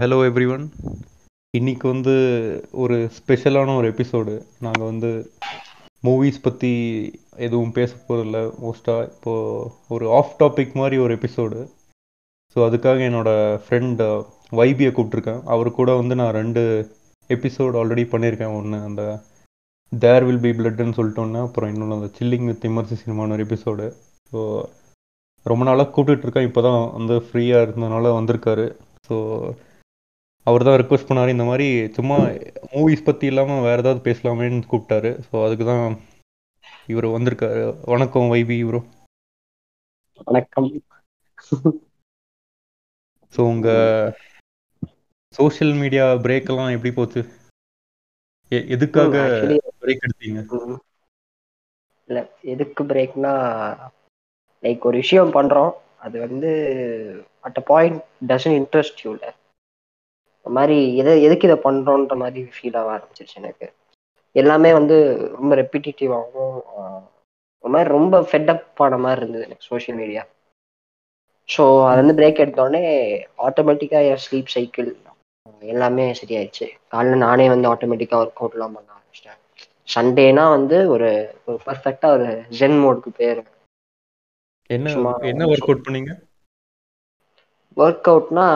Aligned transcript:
Hello 0.00 0.18
every 0.26 0.46
one 0.52 0.62
இன்னைக்கு 1.54 1.88
வந்து 1.88 2.12
ஒரு 2.70 2.96
ஸ்பெஷலான 3.16 3.74
ஒரு 3.76 3.86
எபிசோடு 3.90 4.34
நாங்கள் 4.60 4.86
வந்து 4.86 5.10
மூவிஸ் 6.02 6.40
பற்றி 6.42 6.70
எதுவும் 7.36 7.72
பேச 7.72 7.90
போகிறதில்ல 8.08 8.38
மோஸ்ட்டாக 8.62 9.08
இப்போது 9.08 9.68
ஒரு 9.88 10.06
ஆஃப் 10.10 10.32
டாபிக் 10.38 10.72
மாதிரி 10.72 10.98
ஒரு 10.98 11.14
எபிசோடு 11.16 11.58
ஸோ 12.56 12.58
அதுக்காக 12.68 13.04
என்னோடய 13.08 13.60
ஃப்ரெண்ட் 13.64 14.02
வைபியை 14.52 14.92
கூப்பிட்ருக்கேன் 14.92 15.42
அவர் 15.44 15.70
கூட 15.70 15.94
வந்து 15.94 16.14
நான் 16.14 16.34
ரெண்டு 16.34 16.62
எபிசோடு 17.30 17.78
ஆல்ரெடி 17.82 18.06
பண்ணியிருக்கேன். 18.14 18.56
ஒன்று 18.60 18.80
அந்த 18.80 19.02
தேர் 19.92 20.24
வில் 20.24 20.44
பி 20.46 20.50
பிளட்னு 20.50 20.98
சொல்லிட்டு 21.00 21.22
ஒன்று 21.22 21.40
அப்புறம் 21.40 21.72
இன்னொன்று 21.72 21.98
அந்த 21.98 22.10
சில்லிங் 22.18 22.44
வித் 22.44 22.68
இமர்சி 22.70 22.98
சினிமான 23.02 23.32
ஒரு 23.32 23.46
எபிசோடு 23.48 23.86
ஸோ 24.32 24.40
ரொம்ப 25.46 25.64
நாளாக 25.64 25.92
கூப்பிட்டுட்ருக்கேன் 25.94 26.48
இப்போ 26.48 26.62
தான் 26.62 26.92
வந்து 26.98 27.16
ஃப்ரீயாக 27.26 27.66
இருந்ததுனால 27.66 28.14
வந்திருக்காரு. 28.18 28.66
ஸோ 29.08 29.16
அவர் 30.50 30.64
தான் 30.66 30.78
ரெக்வஸ்ட் 30.80 31.08
பண்ணார் 31.08 31.34
இந்த 31.34 31.44
மாதிரி 31.48 31.66
சும்மா 31.96 32.16
மூவிஸ் 32.74 33.06
பற்றி 33.08 33.26
இல்லாமல் 33.30 33.64
வேறு 33.66 33.82
ஏதாவது 33.82 34.00
பேசலாமேன்னு 34.06 34.70
கூப்பிட்டாரு. 34.70 35.10
ஸோ 35.28 35.44
அதுக்கு 35.46 35.64
தான் 35.70 35.84
இவர் 36.92 37.06
வந்திருக்காரு. 37.16 37.62
வணக்கம் 37.92 38.30
வைபி 38.34 38.58
ப்ரோ 38.68 38.80
வணக்கம். 40.28 40.68
ஸோ 43.34 43.40
உங்கள் 43.52 44.14
சோஷியல் 45.34 45.74
மீடியா 45.82 46.06
பிரேக் 46.24 46.48
எல்லாம் 46.52 46.72
எப்படி 46.76 46.92
போச்சு? 46.94 47.20
எ- 48.52 48.66
எதுக்காக 48.74 49.16
பிரேக் 49.82 50.04
எடுத்தீங்க? 50.06 50.40
இல்ல 52.08 52.20
எதுக்கு 52.52 52.84
பிரேக்னா 52.84 53.34
லைக் 54.62 54.88
ஒரு 54.88 54.96
விஷயம் 55.04 55.34
பண்றோம். 55.36 55.72
அது 56.06 56.16
வந்து 56.26 56.50
at 57.46 57.58
a 57.58 57.64
point 57.72 58.00
doesn't 58.28 58.56
interest 58.60 59.04
யூல 59.04 59.22
இந்த 60.40 60.50
மாதிரி 60.56 60.76
எதை 61.00 61.12
எதுக்கு 61.26 61.48
இதை 61.48 61.58
பண்றோன்ற 61.66 62.14
மாதிரி 62.22 62.42
ஃபீல் 62.54 62.78
ஆக 62.80 62.90
ஆரம்பிச்சிருச்சு 62.96 63.40
எனக்கு. 63.42 63.66
எல்லாமே 64.36 64.70
வந்து 64.78 64.96
ரொம்ப 65.38 65.52
ரெப்பிட்டேட்டிவாகவும் 65.60 66.56
ஒரு 67.64 67.72
மாதிரி 67.74 67.90
ரொம்ப 67.96 68.20
ஃபெட்டப் 68.28 68.82
ஆன 68.84 68.98
மாதிரி 69.04 69.20
இருந்தது 69.22 69.46
எனக்கு 69.48 69.68
சோஷியல் 69.70 69.98
மீடியா 70.02 70.22
ஸோ 71.48 71.62
அது 71.88 72.00
வந்து 72.02 72.16
பிரேக் 72.18 72.42
எடுத்தோடனே 72.44 72.82
ஆட்டோமேட்டிக்காக 73.46 74.10
என் 74.12 74.24
ஸ்லீப் 74.24 74.52
சைக்கிள் 74.54 74.90
எல்லாமே 75.72 76.04
சரியாயிடுச்சு. 76.20 76.66
காலைல 76.92 77.16
நானே 77.24 77.46
வந்து 77.48 77.70
ஆட்டோமேட்டிக்காக 77.70 78.22
ஒர்க் 78.22 78.40
அவுட்லாம் 78.42 78.74
பண்ண 78.76 78.88
ஆரம்பிச்சிட்டேன். 78.96 79.40
சண்டேனா 79.88 80.44
வந்து 80.56 80.76
ஒரு 80.94 81.08
ஒரு 81.46 81.58
பர்ஃபெக்டாக 81.66 82.16
ஒரு 82.16 82.28
ஜென் 82.58 82.78
மோடுக்கு 82.82 83.10
போயிருவேன். 83.18 83.56
என்ன 84.70 84.94
என்ன 85.32 85.48
ஒர்க் 85.52 85.68
அவுட் 85.68 85.86
பண்ணீங்க? 85.86 86.12
ஒர்க் 87.76 88.10
அவுட்னா 88.12 88.46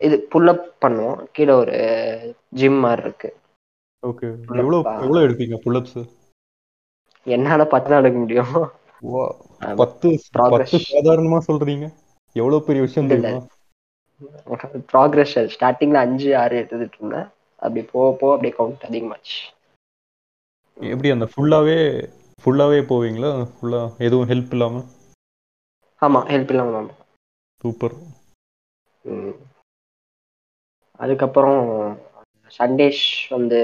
இது 0.00 0.16
புல்லப் 0.32 0.64
பண்ணுவோம். 0.84 1.26
கீழே 1.32 1.52
ஒரு 1.52 1.76
ஜிம் 2.50 2.78
மாதிரி 2.84 3.02
இருக்கு. 3.02 3.30
ஓகே 4.02 4.26
Pull-up 4.46 4.60
எவ்வளோ 4.62 4.78
ஆ? 4.86 4.92
எவ்வளோ 5.00 5.22
எடுப்பீங்க 5.26 5.56
புல்லப்ஸ் 5.64 5.98
என்னால 7.26 7.64
பத்து 7.72 7.90
நாள் 7.90 8.02
எடுக்க 8.02 8.18
முடியும். 8.18 8.54
பத்து. 9.76 10.08
பத்து 10.32 10.76
சாதாரணமா 10.86 11.38
சொல்றீங்க. 11.48 11.86
எவ்வளவு 12.36 12.66
பெரிய 12.66 12.82
விஷயம். 12.86 13.10
தெரியுமா? 13.10 13.40
ப்ராக்ரஸ் 14.92 15.34
ஸ்டார்டிங்ல 15.54 15.98
அஞ்சு 16.06 16.30
ஆறு 16.36 16.56
எடுத்துட்டு 16.56 16.98
இருந்தேன். 16.98 17.28
அப்படி 17.62 17.82
போக 17.92 18.08
போக 18.20 18.32
அப்படியே 18.34 18.54
கவுண்ட் 18.58 18.86
அதிகமாச்சு. 18.88 19.38
எப்படி 20.76 21.10
அந்த 21.10 21.26
ஃபுல்லாவே 21.32 21.78
ஃபுல்லாவே 22.42 22.80
போவீங்களா? 22.90 23.32
ஃபுல்லா 23.54 23.80
எதுவும் 24.06 24.28
ஹெல்ப் 24.28 24.52
இல்லாம? 24.56 24.82
ஆமா 26.02 26.20
ஹெல்ப் 26.32 26.52
இல்லாம 26.54 26.72
தான். 26.76 26.90
சூப்பர். 27.64 27.96
அதுக்கப்புறம் 31.00 31.60
சண்டேஸ் 32.58 33.02
வந்து 33.36 33.60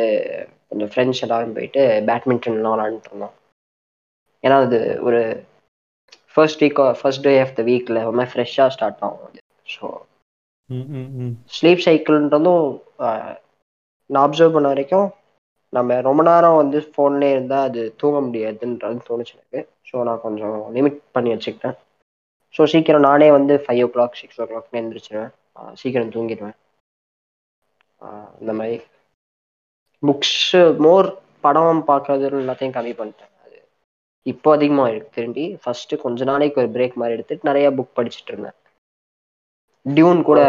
கொஞ்சம் 0.68 0.90
ஃப்ரெண்ட்ஸ் 0.92 1.22
எல்லாரும் 1.26 1.56
போயிட்டு 1.56 1.82
பேட்மிண்டன்லாம் 2.08 2.74
விளாண்டுட்டு 2.76 3.10
இருந்தோம். 3.10 3.34
ஏன்னா 4.44 4.56
அது 4.66 4.78
ஒரு 5.06 5.20
first 6.34 6.62
week 6.64 6.80
first 7.00 7.26
day 7.26 7.34
of 7.44 7.54
the 7.58 7.62
வீக்கில் 7.70 8.00
மாதிரி 8.18 8.30
ஃப்ரெஷ்ஷாக 8.32 8.74
ஸ்டார்ட் 8.76 9.02
ஆகும் 9.06 9.26
அது. 9.28 9.40
ஸோ 9.74 9.86
ஸ்லீப் 11.56 11.84
சைக்கிள்ன்றதும் 11.86 12.64
நான் 14.10 14.24
அப்சர்வ் 14.26 14.56
பண்ண 14.56 14.68
வரைக்கும் 14.72 15.08
நம்ம 15.72 15.96
ரொம்ப 16.08 16.20
நேரம் 16.28 16.60
வந்து 16.60 16.78
ஃபோன்லேயே 16.92 17.34
இருந்தால் 17.36 17.66
அது 17.68 17.80
தூங்க 18.00 18.18
முடியாதுன்றது 18.26 19.00
தோணுச்சு 19.08 19.34
எனக்கு. 19.36 19.60
ஸோ 19.88 20.04
நான் 20.08 20.22
கொஞ்சம் 20.26 20.58
லிமிட் 20.76 21.00
பண்ணி 21.16 21.30
வச்சுக்கிட்டேன். 21.34 21.76
ஸோ 22.54 22.64
சீக்கிரம் 22.72 23.06
நானே 23.08 23.28
வந்து 23.38 23.54
ஃபைவ் 23.64 23.82
ஓ 23.86 23.88
கிளாக் 23.94 24.20
சிக்ஸ் 24.20 24.40
ஓ 24.42 24.46
கிளாக் 24.50 24.76
எழுந்திரிச்சிருவேன் 24.80 25.32
சீக்கிரம் 25.82 26.14
தூங்கிடுவேன். 26.16 26.56
இந்த 28.40 28.52
மாதிரி 28.58 28.76
புக்ஸு 30.02 30.60
மோர் 30.84 31.08
படம் 31.44 31.82
பார்க்கறது 31.90 32.24
எல்லாத்தையும் 32.42 32.76
கம்மி 32.76 32.92
பண்ணிட்டேன். 33.00 33.32
அது 33.44 33.58
இப்போ 34.26 34.48
அதிகமாக 34.56 34.92
இருக்கு. 34.92 35.14
திரும்பி 35.16 35.44
ஃபர்ஸ்ட் 35.62 35.94
கொஞ்ச 36.04 36.24
நாளைக்கு 36.30 36.60
ஒரு 36.62 36.70
பிரேக் 36.76 37.00
மாதிரி 37.00 37.16
எடுத்துட்டு 37.16 37.48
நிறைய 37.50 37.66
புக் 37.78 37.96
படிச்சுட்டு 37.98 38.32
இருந்தேன். 38.34 38.56
டியூன் 39.86 40.20
கூட 40.28 40.40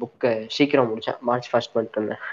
புக்கு 0.00 0.30
சீக்கிரம் 0.56 0.88
முடிச்சேன். 0.90 1.20
மார்ச் 1.28 1.50
ஃபர்ஸ்ட் 1.52 1.74
பண்ணிட்டு 1.76 1.98
இருந்தேன் 2.00 2.24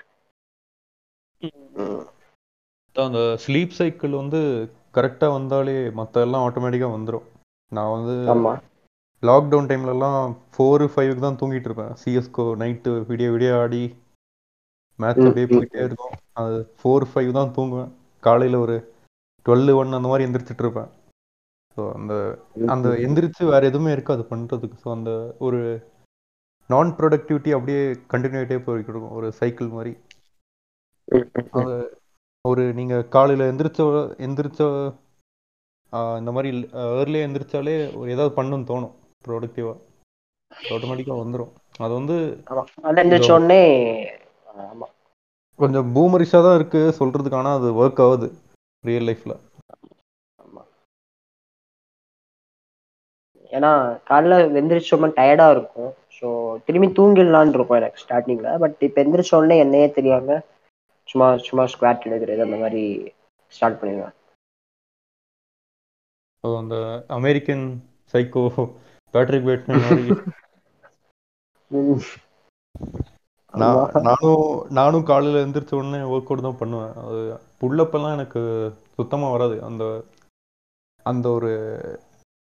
அந்த 2.95 3.19
ஸ்லீப் 3.44 3.78
சைக்கிள் 3.78 4.13
வந்து 4.22 4.40
கரெக்டா 4.97 5.28
வந்தாலே 5.35 5.75
மத்த 6.00 6.25
எல்லாம் 6.25 6.44
ஆட்டோமேட்டிக்கா 6.47 6.90
வந்துரும். 6.95 7.25
நான் 7.72 7.94
வந்து 7.95 8.16
லாக்டவுன் 9.24 9.69
டைம்லலாம் 9.69 10.31
ஃபோர் 10.53 10.84
ஃபைவ்க்கு 10.94 11.25
தான் 11.25 11.40
தூங்கிட்டு 11.41 11.69
இருப்பேன். 11.69 11.94
சிஎஸ்கோ 12.01 12.45
நைட்டு 12.62 12.91
விடிய 13.09 13.28
விடிய 13.35 13.51
ஆடி 13.62 13.84
மேட்ச் 15.03 15.25
அப்படியே 15.27 15.47
போயிட்டே 15.53 15.81
இருக்கும். 15.87 16.15
அது 16.41 16.57
ஃபோர் 16.79 17.05
ஃபைவ் 17.11 17.31
தான் 17.39 17.53
தூங்குவேன். 17.57 17.91
காலையில் 18.23 18.63
ஒரு 18.65 18.75
டுவெல் 19.45 19.73
ஒன் 19.79 19.97
அந்த 19.97 20.09
மாதிரி 20.11 20.25
எந்திரிச்சிட்டு 20.27 20.63
இருப்பேன். 20.65 20.89
ஸோ 21.77 21.83
அந்த 21.97 22.13
அந்த 22.73 22.87
எந்திரிச்சு 23.05 23.43
வேற 23.51 23.61
எதுவுமே 23.71 23.91
இருக்காது 23.95 24.23
பண்றதுக்கு. 24.31 24.75
ஸோ 24.83 24.89
அந்த 24.97 25.11
ஒரு 25.45 25.59
நான் 26.69 26.91
ப்ரொடக்டிவிட்டி 26.99 27.51
அப்படியே 27.55 27.81
கண்டினியூ 28.11 28.41
ஆகிட்டே 28.41 28.59
போயிட்டு 28.67 28.91
இருக்கும். 28.93 29.15
ஒரு 29.19 29.27
சைக்கிள் 29.39 29.69
மாதிரி. 29.77 29.93
அது 31.59 31.75
ஒரு 32.45 32.63
நீங்க 32.77 32.95
காலையில 33.15 33.47
எந்திரிச்ச 33.51 33.81
எந்திரிச்ச 34.27 34.61
இந்த 36.21 36.31
மாதிரி 36.35 36.49
ஏர்லியாக 37.01 37.27
எந்திரிச்சாலே 37.27 37.75
ஒரு 37.99 38.07
ஏதாவது 38.15 38.31
பண்ணணும்னு 38.37 38.69
தோணும். 38.71 38.93
ப்ரொடக்டிவா 39.25 39.73
ஆட்டோமேட்டிக்காக 40.75 41.21
வந்துடும் 41.23 41.53
அது 41.83 41.93
வந்து 41.99 42.15
ஆமா. 44.53 44.87
கொஞ்சம் 45.59 45.87
பூமரிஷாக 45.93 46.43
தான் 46.45 46.57
இருக்கு 46.59 46.81
சொல்றதுக்கு 46.99 47.39
ஆனா 47.39 47.53
அது 47.59 47.69
ஒர்க் 47.79 48.03
ஆகுது 48.05 48.29
ரியல் 48.83 49.07
லைஃப்ல 49.09 49.35
ஏன்னா 53.51 53.69
காலைல 54.07 54.31
எந்திரிச்ச 54.59 54.95
உடனே 54.95 55.09
டயர்டா 55.17 55.47
இருக்கும். 55.53 55.87
ஸோ 56.17 56.25
திரும்பி 56.65 56.87
தூங்கிடலான்னு 56.97 57.55
இருக்கும் 57.57 57.79
எனக்கு 57.79 58.03
ஸ்டார்டிங்ல 58.03 58.51
பட் 58.63 58.77
இப்போ 58.87 59.01
எந்திரிச்ச 59.03 59.33
உடனே 59.39 59.57
என்னையே 59.63 59.87
தெரியாம 59.93 60.39
சும்மா 61.09 61.27
சும்மா 61.45 61.65
ஸ்குவாட் 61.71 62.07
எடுக்கிறது 62.09 62.47
அந்த 62.47 62.59
மாதிரி 62.63 62.83
ஸ்டார்ட் 63.53 63.79
பண்ணிடுவேன். 63.79 64.15
அந்த 66.43 66.75
அமெரிக்கன் 67.17 67.65
சைக்கோ 68.13 68.43
பேட்ரிக் 69.13 69.47
பேட்மேன் 69.47 69.85
மாதிரி. 69.85 70.05
நான். 73.53 73.91
நானும் 74.01 74.44
நானும் 74.71 75.03
காலையில 75.03 75.44
எந்திரிச்ச 75.45 75.73
உடனே 75.75 76.00
ஒர்க் 76.13 76.29
அவுட் 76.29 76.41
தான் 76.41 76.59
பண்ணுவேன். 76.59 76.94
அது 77.03 77.19
புல்லப் 77.61 77.95
எல்லாம் 77.95 78.15
எனக்கு 78.17 78.41
சுத்தமா 78.97 79.27
வராது. 79.29 79.55
அந்த 79.61 79.83
அந்த 81.05 81.25
ஒரு 81.29 81.51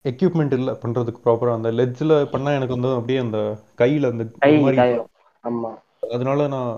எக்யூப்மெண்ட் 0.05 0.53
இல்லை 0.53 0.73
பண்றதுக்கு 0.75 1.23
ப்ராப்பரா 1.23 1.51
அந்த 1.53 1.69
லெட்ஜில் 1.71 2.13
பண்ணா 2.25 2.51
எனக்கு 2.51 2.75
வந்து 2.75 2.97
அப்படியே 2.97 3.19
அந்த 3.19 3.39
கையில 3.77 4.11
அந்த 4.11 4.25
அதனால 6.09 6.47
நான் 6.47 6.71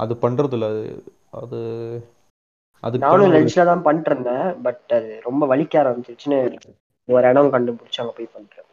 அது 0.00 0.14
பண்றது 0.14 0.52
இல்ல 0.52 0.66
அது 0.70 0.82
அது 1.40 1.58
அதுக்கான 2.82 3.12
நானும் 3.12 3.34
லென்ஸ்ல 3.34 3.64
தான் 3.64 3.82
பண்ணிட்டு 3.82 4.10
இருந்தேன். 4.10 4.46
பட் 4.62 4.92
அது 4.92 5.10
ரொம்ப 5.22 5.46
வலிக்க 5.46 5.80
ஆரம்பிச்சிருச்சுன்னு 5.82 6.40
ஒரு 7.08 7.24
இடம் 7.30 7.54
கண்டுபிடிச்சு 7.54 8.02
அங்க 8.02 8.14
போய் 8.16 8.34
பண்றேன். 8.34 8.65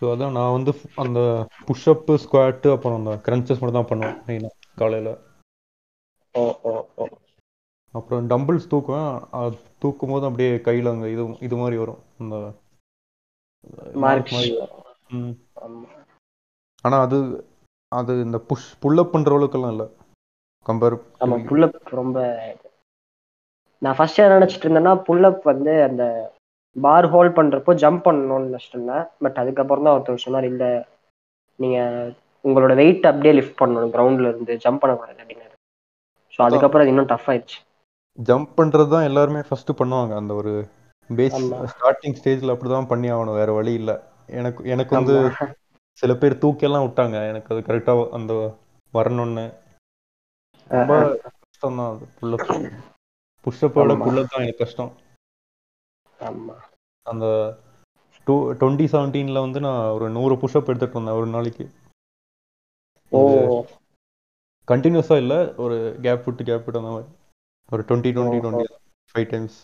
ஸோ 0.00 0.04
அதான் 0.12 0.34
நான் 0.36 0.54
வந்து 0.56 0.72
அந்த 1.04 1.20
புஷ்அப்பு 1.68 2.14
ஸ்குவாட்டு 2.24 2.68
அப்புறம் 2.74 2.98
அந்த 3.00 3.12
கிரன்ச்சஸ் 3.26 3.60
மட்டும் 3.60 3.78
தான் 3.78 3.90
பண்ணுவேன் 3.90 4.18
மெயினாக 4.26 4.54
காலையில். 4.80 5.12
ஓ 6.34 6.42
ஓ 6.70 6.72
ஓ. 6.96 7.04
அப்புறம் 7.94 8.24
டம்பிள்ஸ் 8.30 8.70
தூக்குவேன். 8.72 9.10
அது 9.38 9.52
தூக்கும் 9.82 10.12
போது 10.12 10.26
அப்படியே 10.28 10.50
கையில் 10.66 10.92
அங்கே 10.92 11.10
இது 11.14 11.24
இது 11.46 11.56
மாதிரி 11.62 11.76
வரும். 11.82 12.00
அந்த 12.20 12.36
ஆனால் 16.84 17.04
அது 17.06 17.18
அது 17.92 18.12
இந்த 18.26 18.38
புஷ் 18.48 18.68
புல்லப் 18.82 19.12
பண்ணுற 19.14 19.36
அளவுக்கெல்லாம் 19.36 19.74
இல்லை. 19.74 19.86
கம்பேர் 20.66 20.96
ஆமா 21.24 21.36
புல்லப் 21.48 21.78
ரொம்ப 22.00 22.18
நான் 23.82 23.96
ஃபர்ஸ்ட் 23.98 24.20
நினைச்சிட்டு 24.34 24.66
இருந்தேன்னா 24.66 24.94
புல்லப் 25.08 25.42
வந்து 25.44 25.72
அந்த 25.88 26.04
பார் 26.76 27.06
ஹோல்ட் 27.06 27.36
பண்றப்போ 27.38 27.72
ஜம்ப் 27.82 28.06
பண்ணணும்னு 28.06 28.48
நினைச்சிட்டு 28.48 28.96
பட் 29.24 29.38
அதுக்கப்புறம் 29.42 29.84
தான் 29.84 29.94
ஒருத்தர் 29.96 30.24
சொன்னார் 30.24 30.48
இல்ல 30.50 30.64
நீங்க 31.58 31.78
உங்களோட 32.44 32.72
வெயிட் 32.74 33.06
அப்படியே 33.10 33.34
லிஃப்ட் 33.34 33.60
பண்ணணும் 33.60 33.92
கிரவுண்ட்ல 33.94 34.30
இருந்து 34.32 34.54
ஜம்ப் 34.64 34.82
பண்ணக்கூடாது 34.82 35.22
அப்படின்னாரு. 35.22 35.54
ஸோ 36.34 36.40
அதுக்கப்புறம் 36.46 36.84
அது 36.84 36.92
இன்னும் 36.92 37.10
டஃப் 37.12 37.28
ஆயிடுச்சு. 37.28 37.58
ஜம்ப் 38.18 38.52
பண்றது 38.58 38.88
தான் 38.88 39.08
எல்லாருமே 39.08 39.40
ஃபர்ஸ்ட் 39.48 39.72
பண்ணுவாங்க. 39.80 40.12
அந்த 40.20 40.32
ஒரு 40.34 40.52
பேஸ். 41.10 41.40
ஸ்டார்டிங் 41.72 42.16
ஸ்டேஜ்ல 42.20 42.54
அப்படிதான் 42.54 42.90
பண்ணி 42.92 43.08
ஆகணும். 43.10 43.38
வேற 43.40 43.50
வழி 43.52 43.72
இல்ல. 43.80 43.92
எனக்கு 44.32 44.60
எனக்கு 44.74 44.94
வந்து. 44.96 45.16
சில 46.02 46.12
பேர் 46.14 46.40
தூக்கியெல்லாம் 46.42 46.86
விட்டாங்க. 46.86 47.16
எனக்கு 47.30 47.52
அது 47.54 47.60
கரெக்டா 47.68 47.92
அந்த 48.18 48.32
வரணும்னு. 48.94 49.46
ரொம்ப 50.70 50.94
கஷ்டம் 51.24 51.78
தான் 51.80 51.90
அது 51.92 52.06
புல்லப் 52.18 52.46
புஷ்அப்போட. 53.46 53.94
புல்லப் 54.04 54.32
தான் 54.32 54.44
எனக்கு 54.44 54.62
கஷ்டம். 54.64 54.90
ஆமா. 56.28 56.56
அந்த 57.06 57.26
டூ 58.26 58.34
டுவெண்ட்டி 58.54 58.86
செவன்டீன்ல 58.92 59.40
வந்து 59.40 59.60
நான் 59.60 59.82
ஒரு 59.90 60.06
நூறு 60.10 60.34
புஷ்அப் 60.34 60.70
எடுத்துட்டு 60.70 60.96
இருந்தேன் 60.96 61.18
ஒரு 61.18 61.28
நாளைக்கு. 61.28 61.66
ஓ. 63.12 63.20
கண்டினியூஸா 64.68 65.16
இல்ல 65.16 65.34
ஒரு 65.58 65.76
கேப் 66.02 66.26
விட்டு 66.26 66.44
கேப் 66.44 66.64
விட்டு 66.64 66.80
அந்த 66.80 66.92
மாதிரி. 66.92 67.10
ஒரு 67.68 67.82
twenty 67.88 68.12
twenty. 68.14 68.40
Twenty 68.44 68.66
five 69.14 69.28
times 69.32 69.58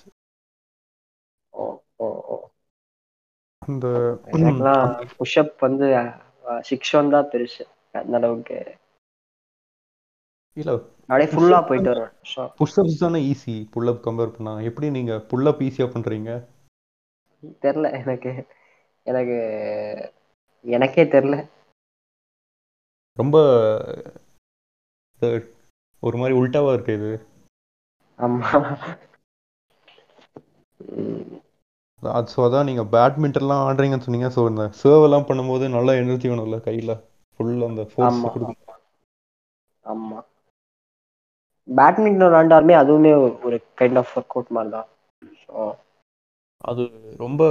எனக்குலாம் 4.35 4.87
புஷ்அப் 5.19 5.56
வந்து 5.61 5.89
சிக்ஸ் 6.71 6.94
ஒன் 6.99 7.12
தான் 7.15 7.31
பெருசு 7.33 7.65
அந்த 7.94 8.17
அளவுக்கு. 8.21 8.59
இல்ல 10.56 10.71
அப்படியே 11.03 11.29
ஃபுல்லா 11.33 11.59
போயிட்டு 11.69 11.91
வருவேன் 11.93 12.12
புஷ்அப்ஸ் 12.59 13.03
தானே 13.03 13.21
ஈஸி 13.31 13.55
புல்லப் 13.75 14.05
கம்பேர் 14.06 14.35
பண்ணா. 14.37 14.55
எப்படி 14.69 14.89
நீங்க 14.91 15.15
புல்லப் 15.31 15.62
ஈஸியா 15.69 15.89
பண்றீங்க? 15.94 16.31
தெரில 17.62 17.87
எனக்கு 18.00 18.33
எனக்கு 19.06 19.37
எனக்கே 20.65 21.05
தெரில. 21.15 21.37
ரொம்ப 23.17 23.37
ஒரு 26.03 26.17
மாதிரி 26.21 26.35
உல்டாவா 26.41 26.73
இருக்கு 26.73 26.93
இது. 26.99 27.12
ஆமா. 28.19 28.50
ஸோ 32.33 32.39
அதான் 32.44 32.69
நீங்க 32.69 32.83
பேட்மிண்டன்லாம் 32.94 33.65
ஆடுறீங்கன்னு 33.67 34.06
சொன்னீங்க. 34.06 34.31
ஸோ 34.37 34.43
இந்த 34.50 34.65
சர்வ் 34.81 35.06
எல்லாம் 35.06 35.29
பண்ணும்போது 35.29 35.75
நல்லா 35.77 35.94
எனர்ஜி 36.00 36.29
வேணும்ல 36.29 36.59
கையில. 36.67 36.94
ஃபுல் 37.41 37.67
அந்த 37.67 37.83
ஃபோர்ஸ் 37.91 38.23
கொடுக்கும். 38.27 38.59
ஆமா. 39.85 40.19
பேட்மிண்டன் 41.69 42.25
விளாண்டாலுமே 42.25 42.75
அதுவுமே 42.81 43.12
ஒரு 43.47 43.59
கைண்ட் 43.81 43.99
ஆஃப் 43.99 44.12
ஒர்க் 44.17 44.37
அவுட் 44.37 44.55
மாதிரி 44.56 44.73
தான் 44.75 44.89
ஸோ 45.43 45.55
அது 46.64 46.82
ரொம்ப 47.19 47.43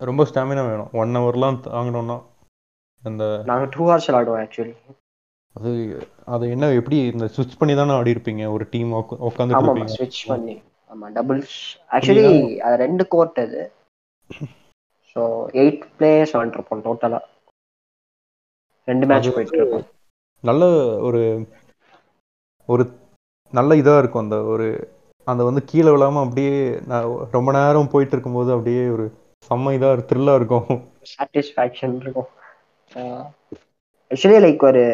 ரொம்ப 0.00 0.22
ஸ்டாமினா 0.28 0.62
வேணும். 0.66 0.90
ஒன் 1.00 1.18
ஹவர்லாம் 1.18 1.62
தாங்கணும்னா 1.66 2.16
அந்த 3.04 3.24
நாங்கள் 3.48 3.70
டூ 3.70 3.80
ஹவர்ஸ் 3.84 4.08
விளாடுவோம் 4.08 4.40
ஆக்சுவலி 4.42 4.74
அது 5.56 5.70
அது 6.26 6.44
என்ன 6.54 6.66
எப்படி 6.78 6.98
இந்த 7.12 7.26
ஸ்விட்ச் 7.34 7.58
பண்ணி 7.60 7.74
தானே 7.74 7.94
ஆடி 7.94 8.14
இருப்பீங்க 8.14 8.44
ஒரு 8.56 8.64
டீம் 8.72 8.90
உட்காந்துட்டு 9.28 9.70
ஆமாம் 9.70 9.92
ஸ்விட்ச் 9.94 10.20
பண்ணி. 10.30 10.54
ஆமாம் 10.90 11.12
டபுள்ஸ் 11.16 11.56
ஆக்சுவலி 11.90 12.26
அது 12.66 12.76
ரெண்டு 12.84 13.04
கோர்ட் 13.08 13.40
அது. 13.44 13.62
ஸோ 15.16 15.20
எயிட் 15.60 15.84
பிளேயர்ஸ் 15.96 16.34
விளாண்டுருப்போம் 16.34 16.84
டோட்டலாக 16.84 17.24
ரெண்டு 18.88 19.06
மேட்ச் 19.06 19.34
போயிட்டு 19.34 19.58
இருக்கோம் 19.58 19.86
நல்ல 20.44 20.64
ஒரு 21.08 21.22
ஒரு 22.68 22.84
நல்ல 23.52 23.76
இதா 23.76 23.94
இருக்கும் 23.98 24.24
அந்த 24.24 24.38
ஒரு 24.52 24.66
அந்த 25.30 25.42
வந்து 25.48 25.62
கீழே 25.70 25.90
விழாம 25.94 26.22
அப்படியே 26.24 26.54
நான் 26.90 27.06
ரொம்ப 27.36 27.48
நேரம் 27.58 27.92
போயிட்டு 27.94 28.14
இருக்கும்போது 28.16 28.50
அப்படியே 28.56 28.82
ஒரு 28.96 29.06
செம்ம 29.50 29.72
இதா 29.76 29.90
த்ரில்லா 30.10 30.34
இருக்கும். 30.40 30.68
சாட்டிஸ்ஃபேக்ஷன் 31.12 31.96
இருக்கும். 32.02 32.28
ஆக்சுவலி 34.10 34.38
லைக் 34.44 34.62
ஒரு 34.70 34.84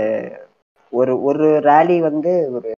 ஒரு 0.92 1.12
ஒரு 1.28 1.46
ரேலி 1.68 1.98
வந்து 2.08 2.32
ஒரு 2.56 2.70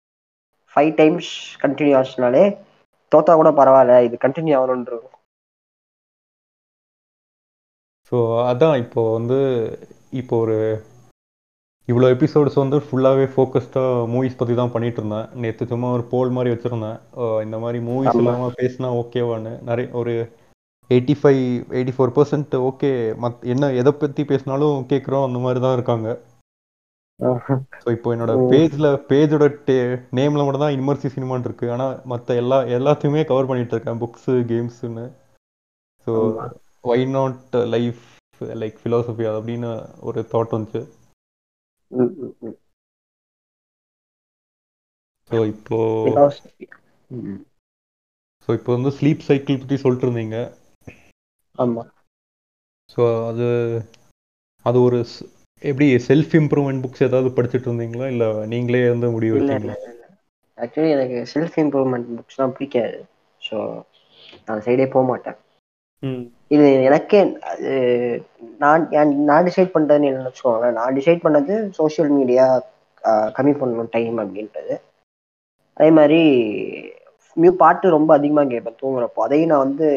ஃபைவ் 0.76 0.92
டைம்ஸ் 1.00 1.32
கண்டினியூ 1.64 1.96
ஆச்சுனாலே 2.00 2.44
தோத்தா 3.12 3.34
கூட 3.42 3.50
பரவாயில்ல 3.60 3.98
இது 4.08 4.16
கண்டினியூ 4.26 4.56
ஆகணும்னு 4.60 4.90
இருக்கும். 4.92 5.12
ஸோ 8.08 8.18
அதான் 8.50 8.78
இப்போ 8.84 9.02
வந்து 9.18 9.40
இப்போ 10.22 10.36
ஒரு 10.46 10.58
இவ்வளோ 11.88 12.08
எபிசோட்ஸ் 12.14 12.62
வந்து 12.62 12.78
ஃபுல்லாகவே 12.84 13.26
ஃபோக்கஸ்டாக 13.34 14.06
மூவிஸ் 14.14 14.38
பற்றி 14.38 14.54
தான் 14.56 14.72
பண்ணிட்டு 14.72 15.00
இருந்தேன் 15.02 15.28
நேற்று 15.42 15.66
சும்மா 15.72 15.88
ஒரு 15.96 16.04
போல் 16.12 16.32
மாதிரி 16.36 16.54
வச்சுருந்தேன் 16.54 16.98
இந்த 17.46 17.58
மாதிரி 17.64 17.80
மூவிஸ். 17.88 18.18
இல்லாமல் 18.22 18.56
பேசினா 18.60 18.90
ஓகேவான்னு 19.02 19.52
நிறைய 19.68 19.88
ஒரு 19.94 20.14
eighty 20.90 21.16
five 21.20 21.42
eighty 21.76 21.94
four 21.96 22.16
percent 22.16 22.56
okay 22.68 22.90
மத் 23.24 23.46
என்ன 23.54 23.70
எதை 23.82 23.92
பற்றி 23.96 24.24
பேசினாலும் 24.32 24.80
கேட்குறோம் 24.92 25.28
அந்த 25.28 25.40
மாதிரி 25.46 25.62
தான் 25.62 25.78
இருக்காங்க 25.78 26.08
ஸோ 27.82 27.90
இப்போ 27.96 28.10
என்னோட. 28.14 28.32
பேஜில் 28.52 28.90
பேஜோட 29.10 29.46
டே 29.68 29.78
நேமில் 30.18 30.46
மட்டும் 30.46 30.66
தான் 30.66 30.76
இமர்சி 30.78 31.10
சினிமான் 31.14 31.46
இருக்கு 31.48 31.68
ஆனால் 31.74 31.96
மற்ற 32.06 32.36
எல்லா 32.42 32.58
எல்லாத்தையுமே 32.78 33.22
கவர் 33.30 33.50
பண்ணிட்டு 33.50 33.76
இருக்கேன் 33.76 34.02
books 34.02 34.34
கேம்ஸுன்னு 34.52 35.06
so. 36.08 36.14
Why 36.86 37.06
not 37.14 37.56
life 37.76 38.02
like 38.60 38.78
philosophy 38.82 39.26
அப்படின்னு 39.32 39.70
ஒரு 40.02 40.20
தாட் 40.34 40.56
வந்துச்சு. 40.56 40.82
ஸோ 45.32 45.38
இப்போ 45.52 45.80
ஸோ 48.44 48.58
இப்போ 48.58 48.72
வந்து 48.76 48.92
ஸ்லீப் 48.98 49.28
சைக்கிள் 49.28 49.60
பற்றி 49.62 49.78
சொல்லிட்டு 49.80 50.08
இருந்தீங்க 50.08 50.38
ஆமா. 51.56 51.84
ஸோ 52.90 53.02
அது 53.28 53.48
அது 54.66 54.78
ஒரு 54.82 55.00
எப்படி 55.62 55.88
செல்ஃப் 56.08 56.34
இம்ப்ரூவ்மெண்ட் 56.40 56.84
புக்ஸ் 56.86 57.06
ஏதாவது 57.08 57.30
படிச்சுட்டு 57.36 57.70
இருந்தீங்களா 57.70 58.08
இல்லை 58.14 58.30
நீங்களே 58.52 58.84
வந்து 58.90 59.10
முடிவு 59.16 59.36
எடுத்தீங்களா? 59.36 59.76
ஆக்சுவலி 60.58 60.90
எனக்கு 60.94 61.18
செல்ஃப் 61.32 61.58
இம்ப்ரூவ்மெண்ட் 61.62 62.10
புக்ஸ்லாம் 62.18 62.56
பிடிக்காது. 62.56 63.00
ஸோ 63.42 63.58
நான் 64.46 64.64
சைடே 64.66 64.88
போக 64.92 65.06
மாட்டேன் 65.08 65.40
இது 66.56 66.66
எனக்கே 66.88 67.20
நான் 68.64 68.84
நான் 69.30 69.48
டிசைட் 69.48 69.74
பண்ணுறதுன்னு 69.76 70.10
என்ன 70.10 70.26
வச்சுக்கோங்க 70.28 70.68
நான் 70.78 70.96
டிசைட் 70.98 71.24
பண்ணது 71.26 71.54
சோஷியல் 71.80 72.12
மீடியா 72.18 72.46
கம்மி 73.38 73.54
பண்ணணும் 73.62 73.94
டைம் 73.96 74.18
அப்படின்றது. 74.24 74.76
அதே 75.78 75.90
மாதிரி 76.00 76.20
மியூ 77.42 77.52
பாட்டு 77.62 77.96
ரொம்ப 77.96 78.12
அதிகமாக 78.18 78.52
கேட்பேன் 78.54 78.80
தூங்குறப்போ. 78.82 79.22
அதையும் 79.26 79.52
நான் 79.52 79.66
வந்து 79.66 79.88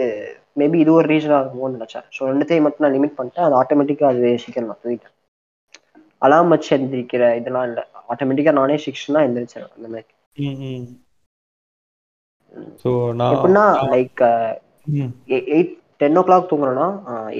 மேபி 0.61 0.79
இது 0.83 0.91
ஒரு 0.99 1.07
ரீசனாக 1.13 1.41
இருக்குமோன்னு 1.43 1.79
நினச்சேன். 1.79 2.07
ஸோ 2.15 2.21
ரெண்டுத்தையும் 2.31 2.65
மட்டும் 2.67 2.85
நான் 2.85 2.97
லிமிட் 2.97 3.19
பண்ணிட்டேன். 3.19 3.47
அது 3.49 3.59
ஆட்டோமேட்டிக்காக 3.61 4.13
அது 4.15 4.31
சீக்கிரம் 4.45 4.71
நான் 4.71 4.83
தூங்கிட்டேன். 4.85 5.15
அலாம் 6.27 6.53
வச்சு 6.55 6.71
எந்திரிக்கிற 6.77 7.25
இதெல்லாம் 7.41 7.67
இல்லை. 7.71 7.85
ஆட்டோமேட்டிக்காக 8.13 8.59
நானே 8.61 8.79
சிக்ஸ்னா 8.87 9.23
எந்திரிச்சேன் 9.27 9.69
அந்த 9.77 9.89
மாதிரி. 9.93 10.09
எப்படின்னா 13.35 13.67
லைக் 13.95 14.23
எயிட் 15.53 15.75
டென் 16.01 16.19
ஓ 16.21 16.23
கிளாக் 16.27 16.51
தூங்குறேன்னா 16.51 16.89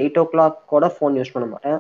எயிட் 0.01 0.19
ஓ 0.23 0.25
கிளாக்கோட 0.33 0.87
ஃபோன் 0.97 1.17
யூஸ் 1.19 1.35
பண்ண 1.35 1.47
மாட்டேன். 1.53 1.79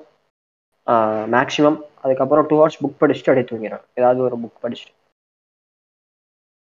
மேக்ஸிமம் 1.34 1.78
அதுக்கப்புறம் 2.02 2.46
டூ 2.50 2.56
ஹவர்ஸ் 2.60 2.82
புக் 2.82 3.00
படிச்சுட்டு 3.00 3.30
அப்படியே 3.30 3.48
தூங்கிடுவேன். 3.50 3.86
ஏதாவது 3.94 4.20
ஒரு 4.26 4.36
புக் 4.42 4.62
படிச்சுட்டு. 4.64 4.92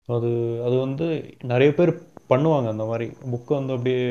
அது 0.09 0.29
அது 0.67 0.77
வந்து 0.79 1.07
நிறைய 1.53 1.71
பேர் 1.79 1.93
பண்ணுவாங்க 2.29 2.69
அந்த 2.75 2.85
மாதிரி. 2.91 3.07
புக்கை 3.33 3.55
வந்து 3.59 3.75
அப்படியே 3.77 4.05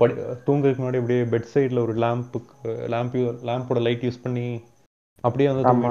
படி 0.00 0.12
தூங்குறதுக்கு 0.46 0.82
முன்னாடி 0.82 1.00
அப்படியே 1.02 1.22
பெட் 1.32 1.50
சைடில் 1.54 1.82
ஒரு 1.84 1.94
லேம்புக்கு 2.02 2.72
லேம்ப் 2.92 3.16
லேம்போட 3.48 3.80
லைட் 3.86 4.06
யூஸ் 4.08 4.22
பண்ணி 4.22 4.46
அப்படியே 5.24 5.48
வந்து 5.52 5.90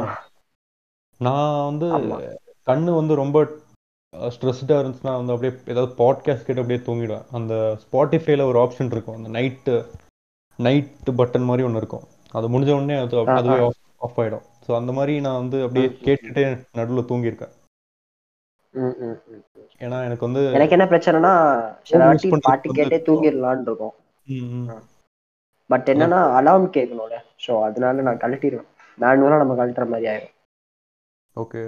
நான் 1.20 1.66
வந்து 1.70 1.88
கண்ணு 2.68 2.92
வந்து 2.96 3.14
ரொம்ப 3.16 3.38
ஸ்ட்ரெஸ்டாக 4.14 4.80
இருந்துச்சுன்னா 4.82 5.14
வந்து 5.20 5.34
அப்படியே 5.34 5.52
ஏதாவது 5.74 5.92
பாட்காஸ்ட் 6.00 6.46
கேட்டு 6.48 6.62
அப்படியே 6.64 6.82
தூங்கிடுவேன். 6.88 7.28
அந்த 7.38 7.54
ஸ்பாட்டிஃபைல 7.84 8.46
ஒரு 8.52 8.58
ஆப்ஷன் 8.64 8.92
இருக்கும். 8.96 9.18
அந்த 9.20 9.30
நைட்டு 9.38 9.76
நைட் 10.60 11.12
பட்டன் 11.20 11.48
மாதிரி 11.50 11.66
ஒன்று 11.68 11.82
இருக்கும். 11.82 12.06
அது 12.38 12.52
முடிஞ்ச 12.54 12.72
உடனே 12.78 12.98
அது 13.04 13.16
அதுவே. 13.38 13.58
ஆஃப் 13.68 13.80
ஆஃப் 14.06 14.20
ஆகிடும் 14.22 14.46
ஸோ 14.66 14.72
அந்த 14.80 14.92
மாதிரி 14.98 15.14
நான் 15.26 15.42
வந்து 15.42 15.58
அப்படியே 15.66 15.88
கேட்டுட்டே 16.08 16.44
நடுவில் 16.80 17.10
தூங்கியிருக்கேன். 17.12 17.54
ஏன்னா 19.82 19.98
எனக்கு 20.08 20.28
வந்து 20.28 20.42
எனக்கு 20.58 20.76
என்ன 20.78 20.88
பிரச்சனைனா 20.92 21.34
பாட்டு 22.48 22.76
கேட்டே 22.80 23.00
தூங்கிடலான்னு 23.08 23.68
இருக்கும். 23.70 23.96
பட் 25.70 25.90
என்னன்னா 25.94 26.20
அலார்ம் 26.40 26.68
கேட்கணும்ல. 26.78 27.18
ஸோ 27.46 27.52
அதனால 27.68 28.04
நான் 28.08 28.22
கழட்டிடுவேன் 28.24 28.70
மேனுவலாக 28.98 29.42
நம்ம 29.44 29.56
கழட்டுற 29.62 29.86
மாதிரி 29.94 30.10
ஆயிடும் 30.14 30.36
ஓகே 31.36 31.62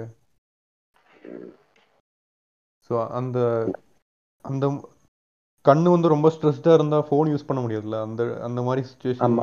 ஸோ 2.90 2.94
அந்த 3.10 3.38
அந்த 4.44 4.64
கண்ணு 5.64 5.88
வந்து 5.90 6.08
ரொம்ப 6.08 6.28
ஸ்ட்ரெஸ்டாக 6.34 6.78
இருந்தால் 6.78 7.06
ஃபோன் 7.10 7.30
யூஸ் 7.32 7.46
பண்ண 7.46 7.60
முடியாதுல்ல? 7.62 8.00
அந்த 8.00 8.22
அந்த 8.42 8.60
மாதிரி 8.62 8.82
சுச்சுவேஷன் 8.88 9.38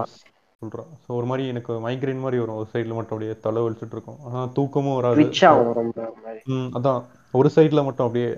சொல்கிறேன் 0.62 0.89
ஸோ 1.03 1.10
ஒரு 1.19 1.25
மாதிரி 1.25 1.43
எனக்கு 1.48 1.74
மைக்ரைன் 1.86 2.19
மாதிரி 2.19 2.39
வரும். 2.41 2.55
ஒரு 2.55 2.67
சைடில் 2.74 2.98
மட்டும் 2.98 3.15
அப்படியே 3.15 3.36
தலை 3.39 3.62
வலிச்சுட்டு 3.62 3.95
இருக்கும். 3.98 4.19
ஆனால் 4.24 4.51
தூக்கமும் 4.51 4.98
வராது. 5.00 5.17
ம் 6.48 6.69
அதான். 6.77 7.01
ஒரு 7.33 7.50
சைடில் 7.55 7.83
மட்டும் 7.83 8.07
அப்படியே 8.07 8.29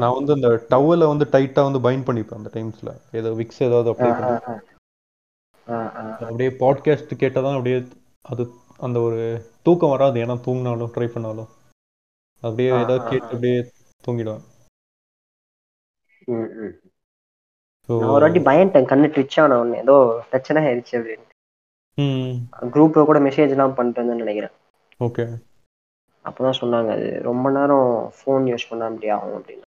நான் 0.00 0.16
வந்து 0.16 0.32
அந்த 0.32 0.48
டவலை 0.70 1.06
வந்து 1.06 1.26
டைட்டாக 1.32 1.66
வந்து 1.68 1.80
பைண்ட் 1.80 2.06
பண்ணிப்பேன் 2.08 2.38
அந்த 2.40 2.50
டைம்ஸில் 2.54 2.90
ஏதோ 3.12 3.30
விக்ஸ் 3.30 3.62
ஏதாவது 3.62 3.90
அப்ளை 3.92 4.10
பண்ணி. 4.18 4.60
அப்படியே 6.20 6.50
பாட்காஸ்ட் 6.62 7.12
கேட்டால் 7.14 7.46
தான் 7.46 7.56
அப்படியே 7.56 7.78
அது 8.24 8.44
அந்த 8.76 9.00
ஒரு 9.00 9.20
தூக்கம் 9.62 9.90
வராது. 9.90 10.18
ஏன்னா 10.24 10.36
தூங்கினாலும் 10.46 10.94
ட்ரை 10.96 11.06
பண்ணாலும். 11.06 11.50
அப்படியே 12.42 12.70
ஏதாவது 12.82 13.02
கேட்டு. 13.10 13.32
அப்படியே 13.34 13.58
தூங்கிடுவேன். 14.04 14.44
நான் 17.88 18.12
ஒரு 18.14 18.24
வாட்டி 18.24 18.40
பயன்ட்டேன் 18.48 18.90
கண்ணு 18.90 19.06
ட்விச் 19.14 19.38
ஆன 19.42 19.58
உடனே. 19.60 19.78
ஏதோ 19.84 19.96
பிரச்சனை 20.30 20.58
ஆயிடுச்சு 20.66 20.94
அப்படின்னு. 20.98 21.26
குரூப்ல 22.74 23.04
கூட 23.08 23.18
மெசேஜ் 23.26 23.54
எல்லாம் 23.54 23.74
இருந்தேன்னு 23.78 24.22
நினைக்கிறேன். 24.24 24.54
ஓகே 25.00 25.24
அப்பதான் 26.24 26.58
சொன்னாங்க 26.60 26.90
அது 26.96 27.08
ரொம்ப 27.28 27.46
நேரம் 27.50 27.88
ஃபோன் 28.18 28.44
யூஸ் 28.50 28.68
பண்ண 28.70 28.88
அப்படி 28.90 29.08
ஆகும் 29.16 29.36
அப்படின்னு. 29.38 29.66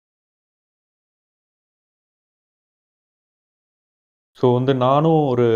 ஸோ 4.37 4.45
வந்து 4.53 4.73
நானும் 4.85 5.19
ஒரு 5.33 5.47